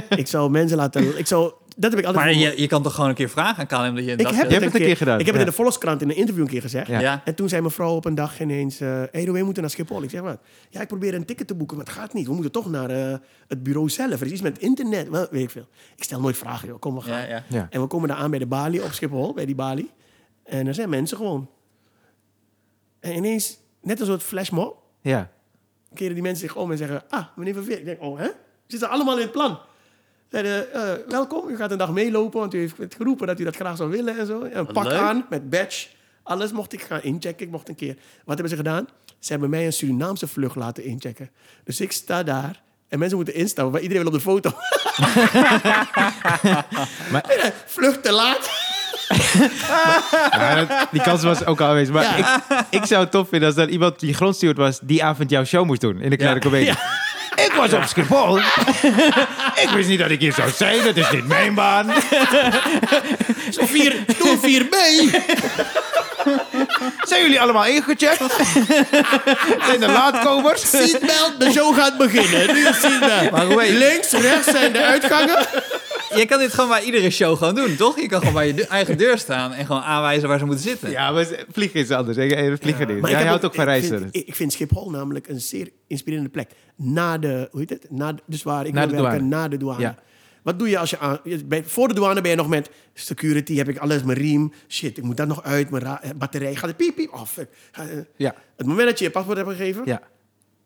ik 0.09 0.27
zou 0.27 0.49
mensen 0.49 0.77
laten. 0.77 1.17
Ik 1.17 1.27
zou, 1.27 1.53
dat 1.75 1.91
heb 1.91 1.99
ik 1.99 2.05
altijd. 2.05 2.25
Maar 2.25 2.33
je, 2.33 2.61
je 2.61 2.67
kan 2.67 2.83
toch 2.83 2.93
gewoon 2.93 3.09
een 3.09 3.15
keer 3.15 3.29
vragen 3.29 3.57
aan 3.57 3.67
KLM 3.67 3.95
dat 3.95 4.05
je 4.05 4.11
ik 4.11 4.17
dat 4.17 4.27
heb 4.27 4.35
zegt? 4.35 4.47
Je 4.47 4.53
hebt 4.53 4.65
het 4.65 4.81
een 4.81 4.87
keer 4.87 4.97
gedaan, 4.97 5.19
Ik 5.19 5.25
heb 5.25 5.35
het 5.35 5.43
in 5.43 5.49
de 5.49 5.55
Volkskrant 5.55 6.01
in 6.01 6.09
een 6.09 6.15
interview 6.15 6.43
een 6.43 6.49
keer 6.49 6.61
gezegd. 6.61 6.87
Ja. 6.87 6.99
Ja. 6.99 7.21
En 7.25 7.35
toen 7.35 7.49
zei 7.49 7.61
mevrouw 7.61 7.95
op 7.95 8.05
een 8.05 8.15
dag 8.15 8.39
ineens: 8.39 8.79
eh 8.79 9.03
hey, 9.11 9.31
we 9.31 9.43
moeten 9.43 9.61
naar 9.61 9.71
Schiphol. 9.71 10.03
Ik 10.03 10.09
zeg 10.09 10.21
wat? 10.21 10.39
Ja, 10.69 10.81
ik 10.81 10.87
probeer 10.87 11.13
een 11.13 11.25
ticket 11.25 11.47
te 11.47 11.55
boeken, 11.55 11.77
maar 11.77 11.85
het 11.85 11.95
gaat 11.95 12.13
niet. 12.13 12.27
We 12.27 12.33
moeten 12.33 12.51
toch 12.51 12.69
naar 12.69 12.89
eh, 12.89 13.17
het 13.47 13.63
bureau 13.63 13.89
zelf. 13.89 14.19
Er 14.19 14.25
is 14.25 14.31
iets 14.31 14.41
met 14.41 14.59
internet. 14.59 15.09
Wel, 15.09 15.27
weet 15.31 15.43
ik 15.43 15.49
veel. 15.49 15.67
Ik 15.95 16.03
stel 16.03 16.19
nooit 16.19 16.37
vragen, 16.37 16.67
joh. 16.67 16.79
Kom, 16.79 16.95
we 16.95 17.01
gaan. 17.01 17.21
Ja, 17.21 17.27
ja. 17.27 17.43
Ja. 17.49 17.67
En 17.69 17.81
we 17.81 17.87
komen 17.87 18.07
daar 18.07 18.17
aan 18.17 18.29
bij 18.29 18.39
de 18.39 18.47
balie 18.47 18.83
op 18.83 18.91
Schiphol, 18.91 19.33
bij 19.33 19.45
die 19.45 19.55
balie. 19.55 19.91
En 20.43 20.67
er 20.67 20.73
zijn 20.73 20.89
mensen 20.89 21.17
gewoon. 21.17 21.49
En 22.99 23.15
ineens, 23.15 23.57
net 23.81 23.99
een 23.99 24.05
soort 24.05 24.23
flashmob, 24.23 24.77
Ja. 25.01 25.31
keren 25.93 26.13
die 26.13 26.23
mensen 26.23 26.47
zich 26.47 26.55
om 26.55 26.71
en 26.71 26.77
zeggen... 26.77 27.03
Ah, 27.09 27.25
meneer 27.35 27.53
Van 27.53 27.63
Veer. 27.63 27.77
Ik 27.79 27.85
denk, 27.85 28.01
oh, 28.01 28.19
hè? 28.19 28.27
Zitten 28.67 28.89
allemaal 28.89 29.15
in 29.15 29.21
het 29.21 29.31
plan. 29.31 29.59
Zeiden, 30.31 30.73
eh, 30.73 30.81
welkom, 31.07 31.49
u 31.49 31.55
gaat 31.55 31.71
een 31.71 31.77
dag 31.77 31.91
meelopen, 31.91 32.39
want 32.39 32.53
u 32.53 32.59
heeft 32.59 32.95
geroepen 32.97 33.27
dat 33.27 33.39
u 33.39 33.43
dat 33.43 33.55
graag 33.55 33.77
zou 33.77 33.89
willen 33.89 34.17
en 34.19 34.25
zo. 34.25 34.47
Een 34.51 34.65
pak 34.65 34.83
leuk. 34.83 34.99
aan, 34.99 35.25
met 35.29 35.49
badge. 35.49 35.87
Alles 36.23 36.51
mocht 36.51 36.73
ik 36.73 36.81
gaan 36.81 37.01
inchecken. 37.03 37.45
Ik 37.45 37.51
mocht 37.51 37.69
een 37.69 37.75
keer... 37.75 37.95
Wat 38.25 38.33
hebben 38.39 38.49
ze 38.49 38.55
gedaan? 38.55 38.87
Ze 39.19 39.31
hebben 39.31 39.49
mij 39.49 39.65
een 39.65 39.73
Surinaamse 39.73 40.27
vlucht 40.27 40.55
laten 40.55 40.83
inchecken. 40.83 41.29
Dus 41.63 41.81
ik 41.81 41.91
sta 41.91 42.23
daar 42.23 42.61
en 42.87 42.99
mensen 42.99 43.17
moeten 43.17 43.35
instappen, 43.35 43.73
maar 43.73 43.81
iedereen 43.81 44.03
wil 44.03 44.11
op 44.11 44.17
de 44.17 44.23
foto. 44.23 44.51
Maar- 47.11 47.53
vlucht 47.65 48.03
te 48.03 48.11
laat. 48.11 48.49
Ja, 50.31 50.55
dat- 50.65 50.87
die 50.91 51.01
kans 51.01 51.23
was 51.23 51.45
ook 51.45 51.61
aanwezig. 51.61 51.93
Maar 51.93 52.17
Ja. 52.17 52.35
ik, 52.49 52.65
ik 52.69 52.85
zou 52.85 53.01
het 53.03 53.11
tof 53.11 53.29
vinden 53.29 53.47
als 53.47 53.57
dat 53.57 53.69
iemand 53.69 53.99
die 53.99 54.13
grondsteward 54.13 54.57
was... 54.57 54.79
die 54.81 55.03
avond 55.03 55.29
jouw 55.29 55.43
show 55.43 55.65
moest 55.65 55.81
doen 55.81 56.01
in 56.01 56.09
de 56.09 56.17
kleine 56.17 56.39
Ja. 56.39 56.45
comedie. 56.45 56.73
Was 57.55 57.73
op 57.73 57.83
Schiphol. 57.83 58.37
ik 59.63 59.69
wist 59.73 59.89
niet 59.89 59.99
dat 59.99 60.09
ik 60.09 60.19
hier 60.19 60.33
zou 60.33 60.49
zijn. 60.51 60.83
Dat 60.83 60.95
is 60.97 61.11
niet 61.11 61.27
mijn 61.27 61.53
baan. 61.53 61.93
Zo 63.51 63.65
vier, 63.65 63.95
doe 64.17 64.37
vier 64.41 64.67
mee. 64.71 65.09
Zijn 67.01 67.21
jullie 67.21 67.41
allemaal 67.41 67.65
ingecheckt? 67.65 68.21
Zijn 69.65 69.79
de 69.79 69.87
laatkomers? 69.87 70.69
Seatbelt, 70.69 71.33
de 71.39 71.51
show 71.51 71.75
gaat 71.75 71.97
beginnen. 71.97 72.53
Nu 72.55 72.67
is 72.67 72.79
seatbelt. 72.81 73.69
Links, 73.69 74.11
rechts 74.11 74.51
zijn 74.51 74.73
de 74.73 74.83
uitgangen. 74.83 75.45
Je 76.15 76.25
kan 76.25 76.39
dit 76.39 76.53
gewoon 76.53 76.69
bij 76.69 76.83
iedere 76.83 77.09
show 77.09 77.37
gewoon 77.37 77.55
doen, 77.55 77.75
toch? 77.75 77.99
Je 77.99 78.07
kan 78.07 78.19
gewoon 78.19 78.33
bij 78.33 78.47
je 78.47 78.53
de- 78.53 78.67
eigen 78.67 78.97
deur 78.97 79.17
staan 79.17 79.53
en 79.53 79.65
gewoon 79.65 79.81
aanwijzen 79.81 80.27
waar 80.27 80.39
ze 80.39 80.45
moeten 80.45 80.63
zitten. 80.63 80.89
Ja, 80.89 81.11
maar 81.11 81.25
vliegen 81.51 81.79
is 81.79 81.91
anders. 81.91 82.17
Vliegen 82.61 82.87
niet. 82.87 83.01
Maar 83.01 83.11
Jij 83.11 83.25
houdt 83.25 83.45
ook 83.45 83.55
van 83.55 83.63
ik 83.63 83.69
reizen. 83.69 83.99
vind- 83.99 84.15
Ik, 84.15 84.27
ik 84.27 84.35
vind 84.35 84.53
Schiphol 84.53 84.89
namelijk 84.89 85.27
een 85.27 85.39
zeer 85.39 85.69
inspirerende 85.87 86.29
plek. 86.29 86.49
Na 86.75 87.17
de, 87.17 87.47
hoe 87.51 87.59
heet 87.59 87.69
het? 87.69 87.87
Na 87.89 88.13
de, 88.13 88.21
dus 88.25 88.43
waar 88.43 88.65
ik 88.65 88.73
Na 88.73 88.87
wil 88.87 89.01
werken, 89.01 89.19
douane. 89.19 89.35
na 89.35 89.47
de 89.47 89.57
douane. 89.57 89.81
Ja. 89.81 89.95
Wat 90.43 90.59
doe 90.59 90.69
je 90.69 90.77
als 90.77 90.89
je 90.89 90.99
aan... 90.99 91.19
bij- 91.45 91.63
voor 91.63 91.87
de 91.87 91.93
douane 91.93 92.21
ben 92.21 92.29
je 92.31 92.37
nog 92.37 92.47
met 92.47 92.69
security, 92.93 93.55
heb 93.55 93.69
ik 93.69 93.77
alles, 93.77 94.03
mijn 94.03 94.17
riem. 94.17 94.51
Shit, 94.67 94.97
ik 94.97 95.03
moet 95.03 95.17
dat 95.17 95.27
nog 95.27 95.43
uit, 95.43 95.69
mijn 95.69 95.83
ra- 95.83 96.01
eh, 96.01 96.09
batterij. 96.15 96.55
Gaat 96.55 96.67
het 96.69 96.77
piep, 96.77 96.95
piep? 96.95 97.13
Oh, 97.13 97.25
fuck. 97.25 97.49
Ga- 97.71 97.87
eh. 97.87 97.97
Ja, 98.15 98.35
Het 98.57 98.65
moment 98.67 98.87
dat 98.89 98.99
je 98.99 99.05
je 99.05 99.11
paspoort 99.11 99.37
hebt 99.37 99.49
gegeven... 99.49 99.81
ja. 99.85 100.01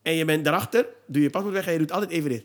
en 0.01 0.14
je 0.16 0.26
bent 0.26 0.43
daarachter, 0.43 0.86
doe 1.07 1.22
je 1.22 1.30
paspoort 1.30 1.53
weg 1.53 1.66
en 1.68 1.72
je 1.74 1.80
doet 1.80 1.91
altijd 1.91 2.12
even 2.12 2.30
dit. 2.30 2.43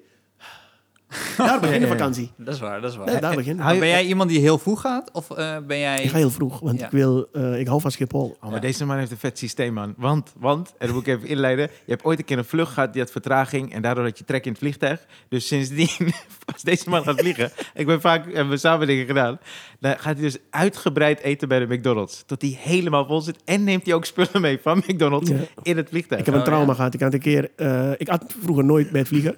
Daar 1.36 1.60
begint 1.60 1.80
de 1.80 1.86
vakantie. 1.86 2.30
Dat 2.36 2.54
is 2.54 2.60
waar, 2.60 2.80
dat 2.80 2.90
is 2.90 2.96
waar. 2.96 3.12
Ja, 3.12 3.20
daar 3.20 3.34
begint 3.36 3.56
ben 3.56 3.88
jij 3.88 4.04
iemand 4.04 4.30
die 4.30 4.40
heel 4.40 4.58
vroeg 4.58 4.80
gaat? 4.80 5.10
Of 5.12 5.30
eh, 5.30 5.56
ben 5.66 5.78
jij... 5.78 6.02
Ik 6.02 6.10
ga 6.10 6.16
heel 6.16 6.30
vroeg, 6.30 6.60
want 6.60 6.78
Ja. 6.80 6.84
ik, 6.86 6.90
wil, 6.92 7.26
eh, 7.32 7.58
ik 7.60 7.66
hou 7.66 7.80
van 7.80 7.90
Schiphol. 7.90 8.36
Oh, 8.42 8.50
maar 8.50 8.60
deze 8.60 8.84
man 8.86 8.96
heeft 8.98 9.10
een 9.10 9.16
vet 9.16 9.38
systeem, 9.38 9.72
man. 9.72 9.94
Want, 9.96 10.32
want, 10.38 10.68
en 10.78 10.86
dat 10.86 10.96
moet 10.96 11.06
ik 11.06 11.16
even 11.16 11.28
inleiden. 11.28 11.64
Je 11.84 11.90
hebt 11.92 12.04
ooit 12.04 12.18
een 12.18 12.24
keer 12.24 12.38
een 12.38 12.44
vlucht 12.44 12.72
gehad, 12.72 12.92
die 12.92 13.02
had 13.02 13.10
vertraging. 13.10 13.72
En 13.72 13.82
daardoor 13.82 14.04
had 14.04 14.18
je 14.18 14.24
trek 14.24 14.44
in 14.44 14.50
het 14.50 14.60
vliegtuig. 14.60 15.06
Dus 15.28 15.46
sindsdien, 15.46 15.88
als 16.52 16.62
deze 16.62 16.88
man 16.88 17.02
gaat 17.02 17.20
vliegen... 17.20 17.50
ik 17.74 17.86
ben 17.86 18.00
vaak, 18.00 18.24
hebben 18.24 18.48
we 18.48 18.56
samen 18.56 18.86
dingen 18.86 19.06
gedaan. 19.06 19.38
Dan 19.80 19.92
gaat 19.98 20.14
hij 20.14 20.22
dus 20.22 20.36
uitgebreid 20.50 21.20
eten 21.20 21.48
bij 21.48 21.58
de 21.66 21.74
McDonald's. 21.74 22.22
Tot 22.26 22.42
hij 22.42 22.58
helemaal 22.60 23.06
vol 23.06 23.20
zit. 23.20 23.36
En 23.44 23.64
neemt 23.64 23.84
hij 23.84 23.94
ook 23.94 24.04
spullen 24.04 24.40
mee 24.40 24.58
van 24.62 24.78
McDonald's 24.86 25.30
Ja. 25.30 25.36
in 25.62 25.76
het 25.76 25.88
vliegtuig. 25.88 26.20
Ik 26.20 26.26
heb 26.26 26.34
een 26.34 26.40
Oh, 26.40 26.46
trauma 26.46 26.66
ja. 26.70 26.74
gehad. 26.74 26.94
Ik 26.94 27.00
had 27.00 27.12
een 27.12 27.20
keer... 27.20 27.50
eh, 27.56 27.90
ik 27.96 28.08
at 28.08 28.34
vroeger 28.42 28.64
nooit 28.64 28.90
bij 28.90 29.00
het 29.00 29.08
vliegen. 29.08 29.36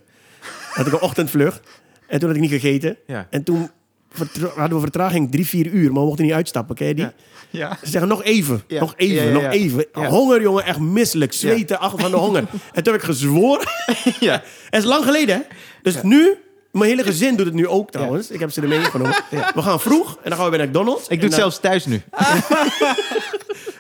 Had 0.77 0.87
ik 0.87 0.93
een 0.93 1.01
ochtendvlucht. 1.01 1.61
En 2.07 2.19
toen 2.19 2.29
had 2.29 2.37
ik 2.37 2.43
niet 2.43 2.51
gegeten. 2.61 2.97
Ja. 3.07 3.27
En 3.31 3.43
toen 3.43 3.71
hadden 4.57 4.77
we 4.77 4.81
vertraging 4.81 5.31
drie, 5.31 5.47
vier 5.47 5.67
uur. 5.67 5.93
Maar 5.93 6.01
we 6.03 6.07
mochten 6.07 6.25
niet 6.25 6.35
uitstappen. 6.35 6.75
Ken 6.77 6.87
je 6.87 6.95
die? 6.95 7.05
Ja. 7.05 7.13
Ja. 7.51 7.77
Ze 7.85 7.91
zeggen 7.91 8.09
nog 8.09 8.23
even, 8.23 8.63
Ja. 8.67 8.81
nog 8.81 8.95
even, 8.97 9.33
nog 9.33 9.43
even. 9.45 9.87
Honger, 9.93 10.41
jongen, 10.43 10.65
echt 10.65 10.79
misselijk. 10.79 11.33
Zweten 11.33 11.79
achter 11.79 12.01
van 12.01 12.11
de 12.11 12.17
honger. 12.17 12.45
en 12.73 12.83
toen 12.83 12.93
heb 12.93 12.95
ik 12.95 13.03
gezworen. 13.03 13.67
ja. 14.21 14.33
Het 14.71 14.83
is 14.83 14.85
lang 14.85 15.05
geleden, 15.05 15.37
hè? 15.37 15.43
Dus 15.83 16.03
nu, 16.03 16.37
mijn 16.79 16.91
hele 16.91 17.03
gezin 17.03 17.37
doet 17.37 17.47
het 17.47 17.55
nu 17.55 17.67
ook 17.69 17.91
trouwens. 17.91 18.31
Ik 18.31 18.41
heb 18.41 18.51
ze 18.51 18.61
ermee 18.61 18.81
genomen. 18.81 19.25
We 19.55 19.63
gaan 19.63 19.81
vroeg 19.81 20.17
en 20.23 20.31
dan 20.31 20.39
gaan 20.39 20.51
we 20.51 20.57
bij 20.57 20.67
McDonald's. 20.67 21.03
Ik 21.09 21.09
doe 21.09 21.19
het 21.19 21.31
dan- 21.31 21.39
zelfs 21.41 21.61
thuis 21.61 21.87
nu. 21.87 22.03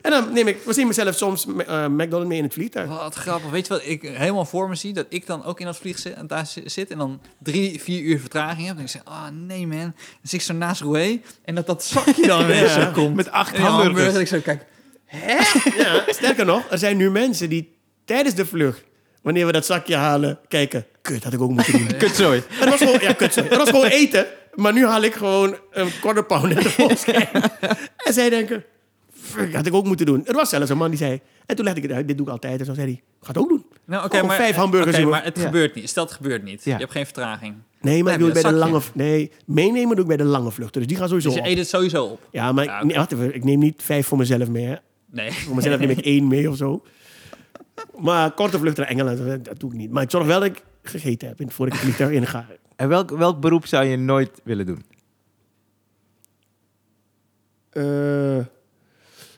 En 0.02 0.12
dan 0.12 0.32
neem 0.32 0.48
ik, 0.48 0.58
we 0.64 0.72
zien 0.72 0.86
mezelf 0.86 1.14
soms 1.16 1.46
eh, 1.46 1.86
McDonald's 1.86 2.28
mee 2.28 2.38
in 2.38 2.44
het 2.44 2.52
vliegtuig. 2.52 2.88
Wat 2.88 3.14
grappig. 3.14 3.50
Weet 3.50 3.66
je 3.66 3.72
wat 3.72 3.82
ik 3.84 4.02
helemaal 4.02 4.44
voor 4.44 4.68
me 4.68 4.74
zie? 4.74 4.92
Dat 4.92 5.06
ik 5.08 5.26
dan 5.26 5.44
ook 5.44 5.60
in 5.60 5.66
dat 5.66 5.76
vlieg 5.76 5.98
zit, 5.98 6.14
en 6.14 6.26
daar 6.26 6.46
zi- 6.46 6.62
zit 6.64 6.90
en 6.90 6.98
dan 6.98 7.20
drie, 7.42 7.80
vier 7.82 8.00
uur 8.02 8.20
vertraging 8.20 8.66
heb. 8.66 8.76
En 8.76 8.82
ik 8.82 8.88
zeg, 8.88 9.00
ah 9.04 9.26
nee 9.32 9.66
man. 9.66 9.78
Dan 9.80 9.92
zit 10.22 10.32
ik 10.40 10.46
zo 10.46 10.52
naast 10.52 10.80
Roué 10.80 11.20
en 11.44 11.54
dat 11.54 11.66
dat 11.66 11.84
zakje 11.84 12.26
dan 12.26 12.44
zo 12.82 12.90
komt. 12.92 13.14
Met 13.14 13.30
acht 13.30 13.54
En 13.54 13.60
die 13.60 13.70
hamburgers. 13.70 14.14
En 14.14 14.20
ik 14.20 14.26
zo, 14.28 14.38
kijk, 14.40 14.64
Ja, 15.76 16.02
sterker 16.06 16.44
nog, 16.44 16.62
er 16.70 16.78
zijn 16.78 16.96
nu 16.96 17.10
mensen 17.10 17.48
die 17.48 17.76
tijdens 18.04 18.34
de 18.34 18.46
vlucht, 18.46 18.82
wanneer 19.26 19.46
we 19.46 19.52
dat 19.52 19.66
zakje 19.66 19.94
halen, 19.96 20.38
kijken. 20.48 20.86
Kut, 21.02 21.24
had 21.24 21.32
ik 21.32 21.40
ook 21.40 21.50
moeten 21.50 21.72
doen. 21.72 21.96
Kutzooi. 21.98 22.42
Het 22.48 22.68
was 22.68 22.78
gewoon, 22.78 23.00
ja, 23.00 23.12
kut, 23.12 23.32
sorry. 23.32 23.48
Het 23.48 23.58
was 23.58 23.68
gewoon 23.70 23.86
eten. 23.86 24.26
Maar 24.54 24.72
nu 24.72 24.86
haal 24.86 25.02
ik 25.02 25.14
gewoon 25.14 25.56
een 25.70 25.88
quarter 26.00 26.24
pounder 26.24 26.62
tevoorschijn. 26.62 27.28
en 27.96 28.12
zij 28.12 28.30
denken, 28.30 28.64
fuck, 29.14 29.54
had 29.54 29.66
ik 29.66 29.74
ook 29.74 29.86
moeten 29.86 30.06
doen. 30.06 30.26
Er 30.26 30.34
was 30.34 30.48
zelfs 30.48 30.70
een 30.70 30.76
man 30.76 30.88
die 30.88 30.98
zei, 30.98 31.20
en 31.46 31.56
toen 31.56 31.64
legde 31.64 31.80
ik 31.80 31.86
het 31.88 31.96
uit, 31.96 32.06
dit 32.08 32.16
doe 32.16 32.26
ik 32.26 32.32
altijd. 32.32 32.60
En 32.60 32.66
zo 32.66 32.74
zei 32.74 32.86
hij, 32.86 33.02
ga 33.20 33.28
het 33.28 33.38
ook 33.38 33.48
doen. 33.48 33.64
Nou, 33.84 34.04
oké, 34.04 34.22
maar, 34.22 34.36
vijf 34.36 34.56
hamburgers, 34.56 34.96
jongen. 34.96 35.10
maar 35.10 35.24
het 35.24 35.36
Ja. 35.38 35.44
gebeurt 35.44 35.74
niet. 35.74 35.88
Stel, 35.88 36.04
het 36.04 36.12
gebeurt 36.12 36.42
niet. 36.42 36.64
Ja. 36.64 36.72
Je 36.72 36.78
hebt 36.80 36.92
geen 36.92 37.04
vertraging. 37.04 37.54
Nee, 37.80 38.02
maar 38.02 38.12
ik 38.12 38.18
doe 38.18 38.30
het 38.30 38.42
bij 38.42 38.50
de 38.52 38.58
lange... 38.58 38.80
Nee, 38.94 39.30
meenemen 39.46 39.88
doe 39.96 40.00
ik 40.04 40.06
bij 40.06 40.16
de 40.16 40.24
lange 40.24 40.50
vluchten. 40.50 40.80
Dus 40.80 40.88
die 40.90 40.96
gaan 40.98 41.08
sowieso 41.08 41.28
Dus 41.28 41.38
je 41.38 41.44
op. 41.44 41.50
eet 41.50 41.58
het 41.58 41.68
sowieso 41.68 42.04
op. 42.04 42.20
Ja, 42.30 42.52
maar 42.52 42.64
Ja, 42.64 42.70
ik, 42.70 42.76
oké. 42.76 42.86
nee, 42.86 42.96
wacht 42.96 43.12
even, 43.12 43.34
ik 43.34 43.44
neem 43.44 43.58
niet 43.58 43.82
vijf 43.82 44.06
voor 44.06 44.18
mezelf 44.18 44.48
mee. 44.48 44.64
Hè. 44.66 44.74
Nee. 45.10 45.32
Voor 45.32 45.54
mezelf 45.54 45.78
neem 45.78 45.90
ik 45.90 45.98
één 45.98 46.26
mee 46.28 46.50
of 46.50 46.56
zo. 46.56 46.82
Maar 47.98 48.32
korte 48.32 48.58
vluchten 48.58 48.82
naar 48.82 48.92
Engeland, 48.92 49.44
dat- 49.44 49.60
doe 49.60 49.70
ik 49.70 49.76
niet. 49.76 49.90
Maar 49.90 50.02
ik 50.02 50.10
zorg 50.10 50.26
wel 50.26 50.40
dat 50.40 50.48
ik 50.48 50.62
gegeten 50.82 51.28
heb 51.28 51.52
voor 51.52 51.66
ik 51.66 51.72
het 51.72 51.82
vliegtuig 51.82 52.10
in 52.12 52.26
ga. 52.26 52.46
En 52.76 52.88
welk, 52.88 53.10
welk 53.10 53.40
beroep 53.40 53.66
zou 53.66 53.84
je 53.84 53.96
nooit 53.96 54.40
willen 54.44 54.66
doen? 54.66 54.82
Eh, 57.70 58.38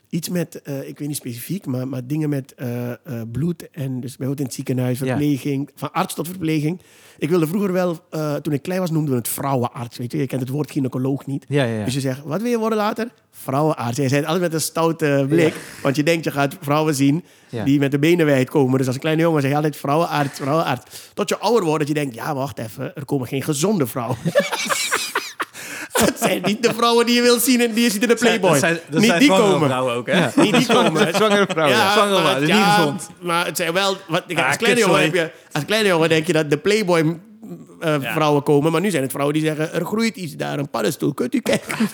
Iets 0.09 0.29
met, 0.29 0.61
eh, 0.61 0.87
ik 0.87 0.99
weet 0.99 1.07
niet 1.07 1.17
specifiek, 1.17 1.65
maar, 1.65 1.87
maar 1.87 2.07
dingen 2.07 2.29
met 2.29 2.53
eh, 2.53 2.91
eh, 2.91 2.97
bloed. 3.31 3.69
En 3.71 3.99
dus 3.99 4.17
bijvoorbeeld 4.17 4.39
in 4.39 4.45
het 4.45 4.53
ziekenhuis, 4.53 4.99
Ja. 4.99 5.05
verpleging, 5.05 5.69
van 5.75 5.91
arts 5.91 6.13
tot 6.15 6.27
verpleging. 6.27 6.81
Ik 7.17 7.29
wilde 7.29 7.47
vroeger 7.47 7.71
wel, 7.71 7.99
toen 8.41 8.53
ik 8.53 8.61
klein 8.61 8.79
was, 8.79 8.91
noemden 8.91 9.11
we 9.11 9.17
het 9.17 9.27
vrouwenarts. 9.27 9.97
Weet 9.97 10.11
je, 10.11 10.17
je 10.17 10.27
kent 10.27 10.41
het 10.41 10.49
woord 10.49 10.71
gynaecoloog 10.71 11.25
niet. 11.25 11.45
Ja. 11.47 11.83
Dus 11.83 11.93
je 11.93 11.99
zegt, 11.99 12.23
wat 12.23 12.41
wil 12.41 12.51
je 12.51 12.57
worden 12.57 12.77
later? 12.77 13.11
Vrouwenarts. 13.31 13.97
Jij 13.97 14.07
zei 14.07 14.19
het 14.21 14.29
altijd 14.29 14.51
met 14.51 14.61
een 14.61 14.65
stoute 14.67 15.25
blik. 15.29 15.55
Want 15.83 15.95
je 15.95 16.03
denkt, 16.03 16.23
je 16.23 16.31
gaat 16.31 16.57
vrouwen 16.61 16.95
zien 16.95 17.23
die 17.65 17.79
met 17.79 17.91
de 17.91 17.99
benen 17.99 18.25
wijd 18.25 18.49
komen. 18.49 18.77
Dus 18.77 18.85
als 18.85 18.95
een 18.95 19.01
kleine 19.01 19.21
jongen 19.21 19.41
zeg 19.41 19.49
je 19.49 19.55
altijd 19.55 19.75
vrouwenarts, 19.77 20.39
vrouwenarts. 20.39 21.11
Tot 21.13 21.29
je 21.29 21.37
ouder 21.37 21.63
wordt, 21.63 21.79
dat 21.79 21.87
je 21.87 21.93
denkt, 21.93 22.15
ja, 22.15 22.35
wacht 22.35 22.57
even. 22.59 22.95
Er 22.95 23.05
komen 23.05 23.27
geen 23.27 23.43
gezonde 23.43 23.87
vrouwen. 23.87 24.17
Het 26.05 26.19
zijn 26.19 26.41
niet 26.43 26.63
de 26.63 26.73
vrouwen 26.73 27.05
die 27.05 27.15
je 27.15 27.21
wilt 27.21 27.41
zien 27.41 27.61
en 27.61 27.73
die 27.73 27.83
je 27.83 27.89
ziet 27.89 28.01
in 28.01 28.07
de 28.07 28.15
Playboy. 28.15 28.49
Dat 28.51 28.59
zijn, 28.59 28.79
dat 28.89 29.01
niet 29.01 29.13
die 29.17 29.23
zwangere 29.23 29.51
komen. 29.51 29.67
vrouwen 29.67 29.93
ook, 29.95 30.07
hè? 30.07 30.27
Niet 30.41 30.55
die 30.55 30.65
komen. 30.75 31.13
Zwangere 31.15 31.45
vrouwen. 31.49 31.77
Ja, 31.77 31.93
zwangere 31.93 32.21
maar, 32.21 32.35
het- 32.35 32.47
dat 32.47 32.57
niet 32.57 32.65
gezond. 32.65 33.09
Maar 33.21 33.45
het 33.45 33.57
zijn 33.57 33.73
wel... 33.73 33.97
Wat, 34.07 34.23
Ah, 34.35 34.47
als, 34.47 34.57
kleine 34.57 34.79
jongen 34.79 35.01
heb 35.01 35.13
je, 35.13 35.31
als 35.51 35.65
kleine 35.65 35.87
jongen 35.87 36.09
denk 36.09 36.27
je 36.27 36.33
dat 36.33 36.49
de 36.49 36.57
Playboy 36.57 36.99
eh, 37.79 37.95
Ja. 38.01 38.13
vrouwen 38.13 38.43
komen. 38.43 38.71
Maar 38.71 38.81
nu 38.81 38.89
zijn 38.89 39.01
het 39.03 39.11
vrouwen 39.11 39.35
die 39.35 39.45
zeggen... 39.45 39.73
Er 39.73 39.85
groeit 39.85 40.15
iets 40.15 40.35
daar, 40.35 40.59
een 40.59 40.69
paddenstoel. 40.69 41.13
Kunt 41.13 41.35
u 41.35 41.39
kijken? 41.39 41.77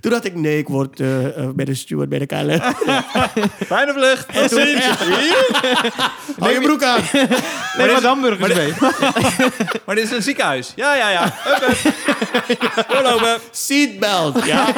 Toen 0.00 0.10
dacht 0.10 0.24
ik, 0.24 0.34
nee, 0.34 0.58
ik 0.58 0.68
word 0.68 1.00
eh, 1.00 1.26
eh, 1.26 1.50
bij 1.50 1.64
de 1.64 1.74
steward 1.74 2.08
bij 2.08 2.18
de 2.18 2.26
KLM. 2.26 2.60
Fijne 3.66 3.92
vlucht. 3.92 4.50
Toen, 4.50 4.60
Hou 6.38 6.52
je 6.52 6.60
broek 6.60 6.82
aan. 6.82 7.00
Neem 7.78 7.92
wat 7.92 8.02
hamburgers 8.02 8.54
mee. 8.54 8.72
Maar 9.86 9.94
dit 9.94 10.04
is 10.04 10.10
een 10.10 10.22
ziekenhuis. 10.22 10.72
Ja, 10.76 10.94
ja, 10.96 11.10
ja. 11.10 11.34
Doorlopen. 12.88 13.38
Seatbelt. 13.50 14.44
Ja. 14.44 14.72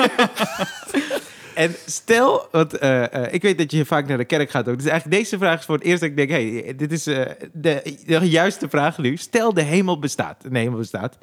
En 1.55 1.75
stel, 1.87 2.49
want 2.51 2.79
eh, 2.79 3.15
eh, 3.15 3.35
ik 3.35 3.43
weet 3.43 3.59
dat 3.59 3.71
je 3.71 3.85
vaak 3.85 4.07
naar 4.07 4.19
de 4.19 4.25
kerk 4.25 4.51
gaat 4.51 4.69
ook. 4.69 4.77
Dus 4.77 4.87
eigenlijk 4.87 5.21
deze 5.23 5.39
vraag 5.39 5.59
is 5.59 5.65
voor 5.65 5.75
het 5.75 5.85
eerst 5.85 6.01
dat 6.01 6.11
ik 6.11 6.17
denk... 6.17 6.31
hey, 6.31 6.75
dit 6.77 6.93
is 6.93 7.07
eh, 7.07 7.31
de, 7.53 7.97
de 8.07 8.29
juiste 8.29 8.69
vraag 8.69 8.99
nu. 8.99 9.17
Stel 9.17 9.55
de 9.55 9.63
hemel 9.63 9.99
bestaat. 9.99 10.43
De 10.51 10.59
hemel 10.59 10.79
bestaat. 10.79 11.19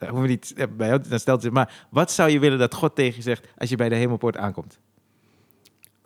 Dat 0.00 0.08
hoeven 0.08 0.26
we 0.26 0.32
niet 0.34 0.52
eh, 0.56 0.66
bij 0.76 0.88
jou, 0.88 1.02
dan 1.08 1.18
stelt 1.18 1.42
het. 1.42 1.52
Maar 1.52 1.86
wat 1.90 2.12
zou 2.12 2.30
je 2.30 2.38
willen 2.38 2.58
dat 2.58 2.74
God 2.74 2.94
tegen 2.94 3.16
je 3.16 3.22
zegt 3.22 3.46
als 3.56 3.70
je 3.70 3.76
bij 3.76 3.88
de 3.88 3.94
hemelpoort 3.94 4.36
aankomt? 4.36 4.78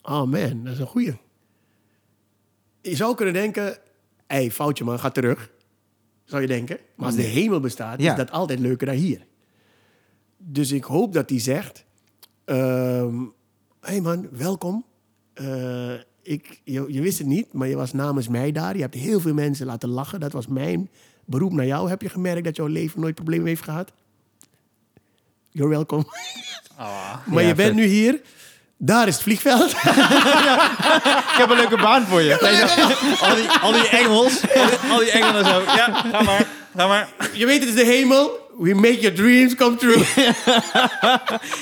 Oh 0.03 0.23
man, 0.23 0.65
dat 0.65 0.73
is 0.73 0.79
een 0.79 0.87
goeie. 0.87 1.17
Je 2.81 2.97
zou 2.97 3.15
kunnen 3.15 3.35
denken... 3.35 3.65
Hé, 4.27 4.37
hey, 4.37 4.51
foutje 4.51 4.85
man, 4.85 4.99
ga 4.99 5.11
terug. 5.11 5.51
Zou 6.25 6.43
je 6.43 6.49
denken. 6.49 6.79
Maar 6.97 7.07
als 7.07 7.17
de 7.17 7.23
hemel 7.23 7.61
bestaat, 7.61 8.01
Ja. 8.01 8.11
is 8.11 8.17
dat 8.17 8.31
altijd 8.31 8.59
leuker 8.59 8.87
dan 8.87 8.97
hier. 8.97 9.27
Dus 10.37 10.73
ik 10.73 10.85
hoop 10.85 11.13
dat 11.13 11.31
hij 11.31 11.39
zegt... 11.41 11.85
Hé 12.45 13.31
hey 13.81 14.01
man, 14.01 14.29
welkom. 14.31 14.85
Eh, 15.35 15.95
ik, 16.23 16.61
je, 16.65 16.85
je 16.89 17.01
wist 17.01 17.19
het 17.19 17.27
niet, 17.27 17.53
maar 17.53 17.69
je 17.69 17.77
was 17.77 17.93
namens 17.93 18.29
mij 18.29 18.53
daar. 18.53 18.75
Je 18.75 18.83
hebt 18.83 18.95
heel 18.95 19.21
veel 19.21 19.35
mensen 19.35 19.67
laten 19.67 19.89
lachen. 19.89 20.21
Dat 20.21 20.33
was 20.33 20.47
mijn 20.47 20.91
beroep 21.27 21.53
naar 21.53 21.67
jou. 21.67 21.89
Heb 21.89 22.03
je 22.03 22.09
gemerkt 22.09 22.45
dat 22.45 22.57
jouw 22.57 22.67
leven 22.67 23.01
nooit 23.01 23.15
problemen 23.15 23.47
heeft 23.47 23.63
gehad? 23.63 23.93
You're 25.51 25.71
welcome. 25.71 26.05
maar 27.25 27.43
Ja, 27.43 27.49
je 27.49 27.55
bent 27.55 27.69
vet. 27.69 27.75
nu 27.75 27.85
hier. 27.85 28.21
Daar 28.77 29.07
is 29.09 29.15
het 29.15 29.23
vliegveld. 29.23 29.71
Ik 31.33 31.41
heb 31.41 31.51
een 31.51 31.57
leuke 31.57 31.77
baan 31.77 32.07
voor 32.07 32.23
je. 32.23 32.39
Al 33.21 33.35
die, 33.35 33.49
al 33.49 33.73
die 33.73 33.89
Engels. 33.89 34.41
Al 34.55 34.67
die, 34.67 34.91
al 34.91 34.99
die 34.99 35.11
Engelen 35.11 35.45
zo. 35.45 35.61
Ja, 35.63 35.93
ga 36.13 36.23
maar. 36.23 36.47
Ga 36.77 36.87
maar. 36.87 37.09
Je 37.33 37.47
weet, 37.47 37.61
het 37.61 37.69
is 37.69 37.75
de 37.75 37.85
hemel. 37.85 38.44
We 38.59 38.75
make 38.75 39.01
your 39.01 39.15
dreams 39.17 39.55
come 39.55 39.77
true. 39.77 40.03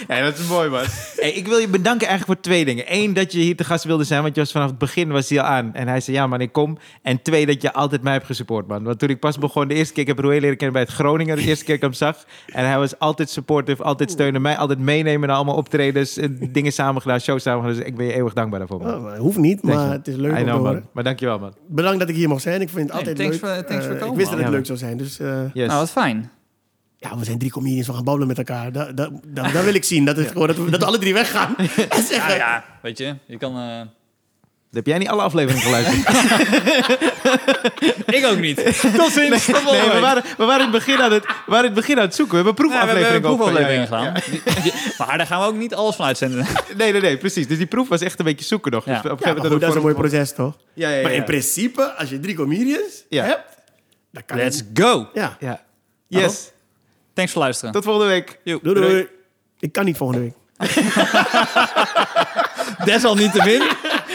Ja, 0.08 0.20
dat 0.22 0.38
is 0.38 0.46
mooi, 0.48 0.68
man. 0.68 0.84
Hey, 1.16 1.30
ik 1.32 1.46
wil 1.46 1.58
je 1.58 1.68
bedanken 1.68 2.06
eigenlijk 2.08 2.26
voor 2.38 2.50
twee 2.52 2.64
dingen. 2.64 2.84
Eén, 2.88 3.12
dat 3.14 3.32
je 3.32 3.38
hier 3.38 3.56
te 3.56 3.64
gast 3.64 3.84
wilde 3.84 4.04
zijn, 4.04 4.22
want 4.22 4.34
je 4.34 4.40
was 4.40 4.52
vanaf 4.52 4.68
het 4.68 4.78
begin 4.78 5.08
was 5.08 5.28
hij 5.28 5.40
al 5.40 5.46
aan. 5.46 5.74
En 5.74 5.88
hij 5.88 6.00
zei, 6.00 6.16
ja 6.16 6.26
man, 6.26 6.40
ik 6.40 6.52
kom. 6.52 6.78
En 7.02 7.22
twee, 7.22 7.46
dat 7.46 7.62
je 7.62 7.72
altijd 7.72 8.02
mij 8.02 8.12
hebt 8.12 8.26
gesupport, 8.26 8.66
man. 8.66 8.82
Want 8.84 8.98
toen 8.98 9.08
ik 9.08 9.20
pas 9.20 9.38
begon, 9.38 9.68
de 9.68 9.74
eerste 9.74 9.92
keer, 9.92 10.02
ik 10.02 10.08
heb 10.08 10.18
Roel 10.18 10.30
leren 10.30 10.56
kennen 10.56 10.72
bij 10.72 10.82
het 10.82 10.90
Groningen, 10.90 11.36
de 11.36 11.42
eerste 11.42 11.64
keer 11.64 11.80
dat 11.80 11.90
ik 11.90 11.98
hem 11.98 12.08
zag. 12.08 12.24
En 12.46 12.66
hij 12.66 12.78
was 12.78 12.98
altijd 12.98 13.30
supportive, 13.30 13.82
altijd 13.82 14.10
steunen 14.10 14.42
mij, 14.42 14.56
altijd 14.56 14.78
meenemen 14.78 15.26
naar 15.28 15.36
allemaal 15.36 15.56
optredens, 15.56 16.16
eh, 16.16 16.28
dingen 16.52 16.72
samen 16.72 17.02
gedaan, 17.02 17.20
shows 17.20 17.42
samen 17.42 17.60
gedaan. 17.62 17.76
Dus 17.78 17.86
ik 17.86 17.96
ben 17.96 18.06
je 18.06 18.12
eeuwig 18.14 18.32
dankbaar 18.32 18.58
daarvoor, 18.58 18.80
man. 18.80 18.94
Oh, 18.94 19.18
hoeft 19.18 19.38
niet, 19.38 19.60
Thanks, 19.62 19.76
maar 19.76 19.90
het 19.90 20.08
is 20.08 20.16
leuk 20.16 20.30
I 20.30 20.34
om 20.34 20.36
te 20.38 20.42
know, 20.44 20.56
horen. 20.58 20.72
man. 20.72 20.82
Maar 20.92 21.04
dankjewel, 21.04 21.38
man. 21.38 21.54
Bedankt 21.68 21.98
dat 21.98 22.08
ik 22.08 22.14
hier 22.14 22.28
mocht 22.28 22.42
zijn. 22.42 22.60
Ik 22.60 22.68
vind 22.68 22.88
het 22.88 22.96
altijd 22.98 23.16
thanks 23.16 23.40
leuk. 23.40 23.54
voor- 23.54 23.64
thanks 23.64 23.84
Eh, 23.84 23.90
voor 23.90 23.98
komen, 23.98 24.12
ik 24.12 24.16
wist 24.18 24.30
dat 24.30 24.38
het 24.38 24.48
Ja, 24.48 24.54
leuk 24.54 24.66
zou 24.66 24.78
zijn. 24.78 24.96
Dus 24.96 25.18
eh, 25.20 25.40
Yes. 25.52 25.66
Nou, 25.66 25.78
wat 25.78 25.90
fijn. 25.90 26.30
Ja, 27.02 27.18
we 27.18 27.24
zijn 27.24 27.38
drie 27.38 27.50
comedians. 27.50 27.86
We 27.86 27.92
gaan 27.92 28.04
babbelen 28.04 28.28
met 28.28 28.38
elkaar. 28.38 28.72
Dat, 28.72 28.96
dat, 28.96 29.10
dat, 29.26 29.52
dat 29.52 29.64
wil 29.64 29.74
ik 29.74 29.84
zien. 29.84 30.04
Dat, 30.04 30.16
het 30.16 30.28
gewoon, 30.32 30.46
dat, 30.46 30.56
we, 30.56 30.70
dat 30.70 30.80
we 30.80 30.86
alle 30.86 30.98
drie 30.98 31.14
weggaan. 31.14 31.54
En 31.58 31.68
Ja, 31.88 32.02
zeggen, 32.02 32.34
ja. 32.36 32.64
Weet 32.82 32.98
je, 32.98 33.16
je 33.26 33.36
kan... 33.38 33.56
eh, 33.56 33.80
Heb 34.72 34.86
jij 34.86 34.98
niet 34.98 35.08
alle 35.08 35.22
afleveringen 35.22 35.62
geluisterd? 35.62 36.08
Ik 38.06 38.24
ook 38.26 38.38
niet. 38.38 38.56
Tot 38.96 39.12
ziens. 39.12 39.44
Tot 39.46 39.56
volgende 39.58 39.70
Nee, 39.70 39.86
we 39.86 39.92
week. 39.92 40.00
waren, 40.00 40.22
we 40.38 40.44
waren 40.44 40.66
in 40.66 40.72
het 40.72 40.84
begin 40.84 41.00
aan 41.02 41.12
het, 41.12 41.24
we 41.26 41.32
waren 41.46 41.64
in 41.68 41.70
het 41.70 41.80
begin 41.80 41.96
aan 41.98 42.04
het 42.04 42.14
zoeken. 42.14 42.38
We 42.38 42.44
hebben 42.44 42.66
Ja, 42.70 42.70
we 42.86 42.92
hebben 42.92 43.12
proefafleveringen 43.14 43.24
een 43.24 43.30
ook 43.30 43.38
van 43.38 43.52
proefaflevering 43.52 43.88
jou. 43.88 44.04
gedaan. 44.06 44.62
Die- 44.62 44.62
die- 44.72 44.94
Maar 44.98 45.16
daar 45.18 45.26
gaan 45.26 45.40
we 45.40 45.46
ook 45.46 45.56
niet 45.56 45.74
alles 45.74 45.96
van 45.96 46.06
uitzenden. 46.06 46.46
Nee, 46.76 46.92
nee, 46.92 47.00
nee, 47.00 47.16
precies. 47.18 47.46
Dus 47.48 47.58
die 47.58 47.66
proef 47.66 47.88
was 47.88 48.00
echt 48.00 48.18
een 48.18 48.24
beetje 48.24 48.44
zoeken 48.44 48.72
nog. 48.72 48.84
Ja. 48.84 48.90
Dus 48.90 48.98
op 49.00 49.04
een 49.04 49.10
ja, 49.10 49.16
gegeven 49.16 49.34
maar 49.42 49.50
moment 49.50 49.52
goed, 49.52 49.60
dat 49.60 49.70
is 49.70 49.76
een 49.76 49.82
mooi 49.82 50.08
proces, 50.08 50.34
toch? 50.34 50.56
Ja, 50.74 50.88
ja, 50.88 50.96
ja. 50.96 51.02
Maar 51.02 51.10
in 51.12 51.16
ja. 51.18 51.24
principe, 51.24 51.82
als 51.92 52.10
je 52.10 52.20
drie 52.20 52.34
comedians 52.34 53.04
Ja. 53.08 53.24
hebt, 53.24 53.44
dan 54.12 54.22
kan 54.26 54.36
Let's 54.36 54.56
het. 54.58 54.66
go. 54.74 55.08
Ja. 55.14 55.36
Ja. 55.40 55.60
Yes. 56.06 56.50
Thanks 57.14 57.32
voor 57.32 57.42
luisteren. 57.42 57.72
Tot 57.72 57.84
volgende 57.84 58.08
week. 58.08 58.38
Doei, 58.44 58.60
doei. 58.62 59.08
Ik 59.58 59.72
kan 59.72 59.84
niet 59.84 59.96
volgende 59.96 60.22
week. 60.22 60.34
Desalniettemin 62.84 63.62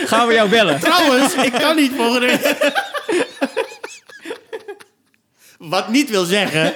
gaan 0.06 0.28
we 0.28 0.34
jou 0.34 0.49
bellen. 0.49 0.80
Trouwens, 0.80 1.34
ik 1.34 1.52
kan 1.52 1.76
niet 1.76 1.91
volgende 1.95 2.26
week. 2.26 2.57
Wat 5.57 5.90
niet 5.90 6.10
wil 6.10 6.24
zeggen 6.26 6.74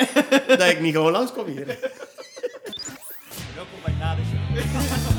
dat 0.47 0.61
ik 0.69 0.79
niet 0.79 0.93
gewoon 0.93 1.11
langskom 1.11 1.45
hier. 1.45 1.65
Welkom 3.55 3.79
bij 3.83 3.93
Na 3.99 4.15
de 4.15 4.21
Show. 4.31 5.10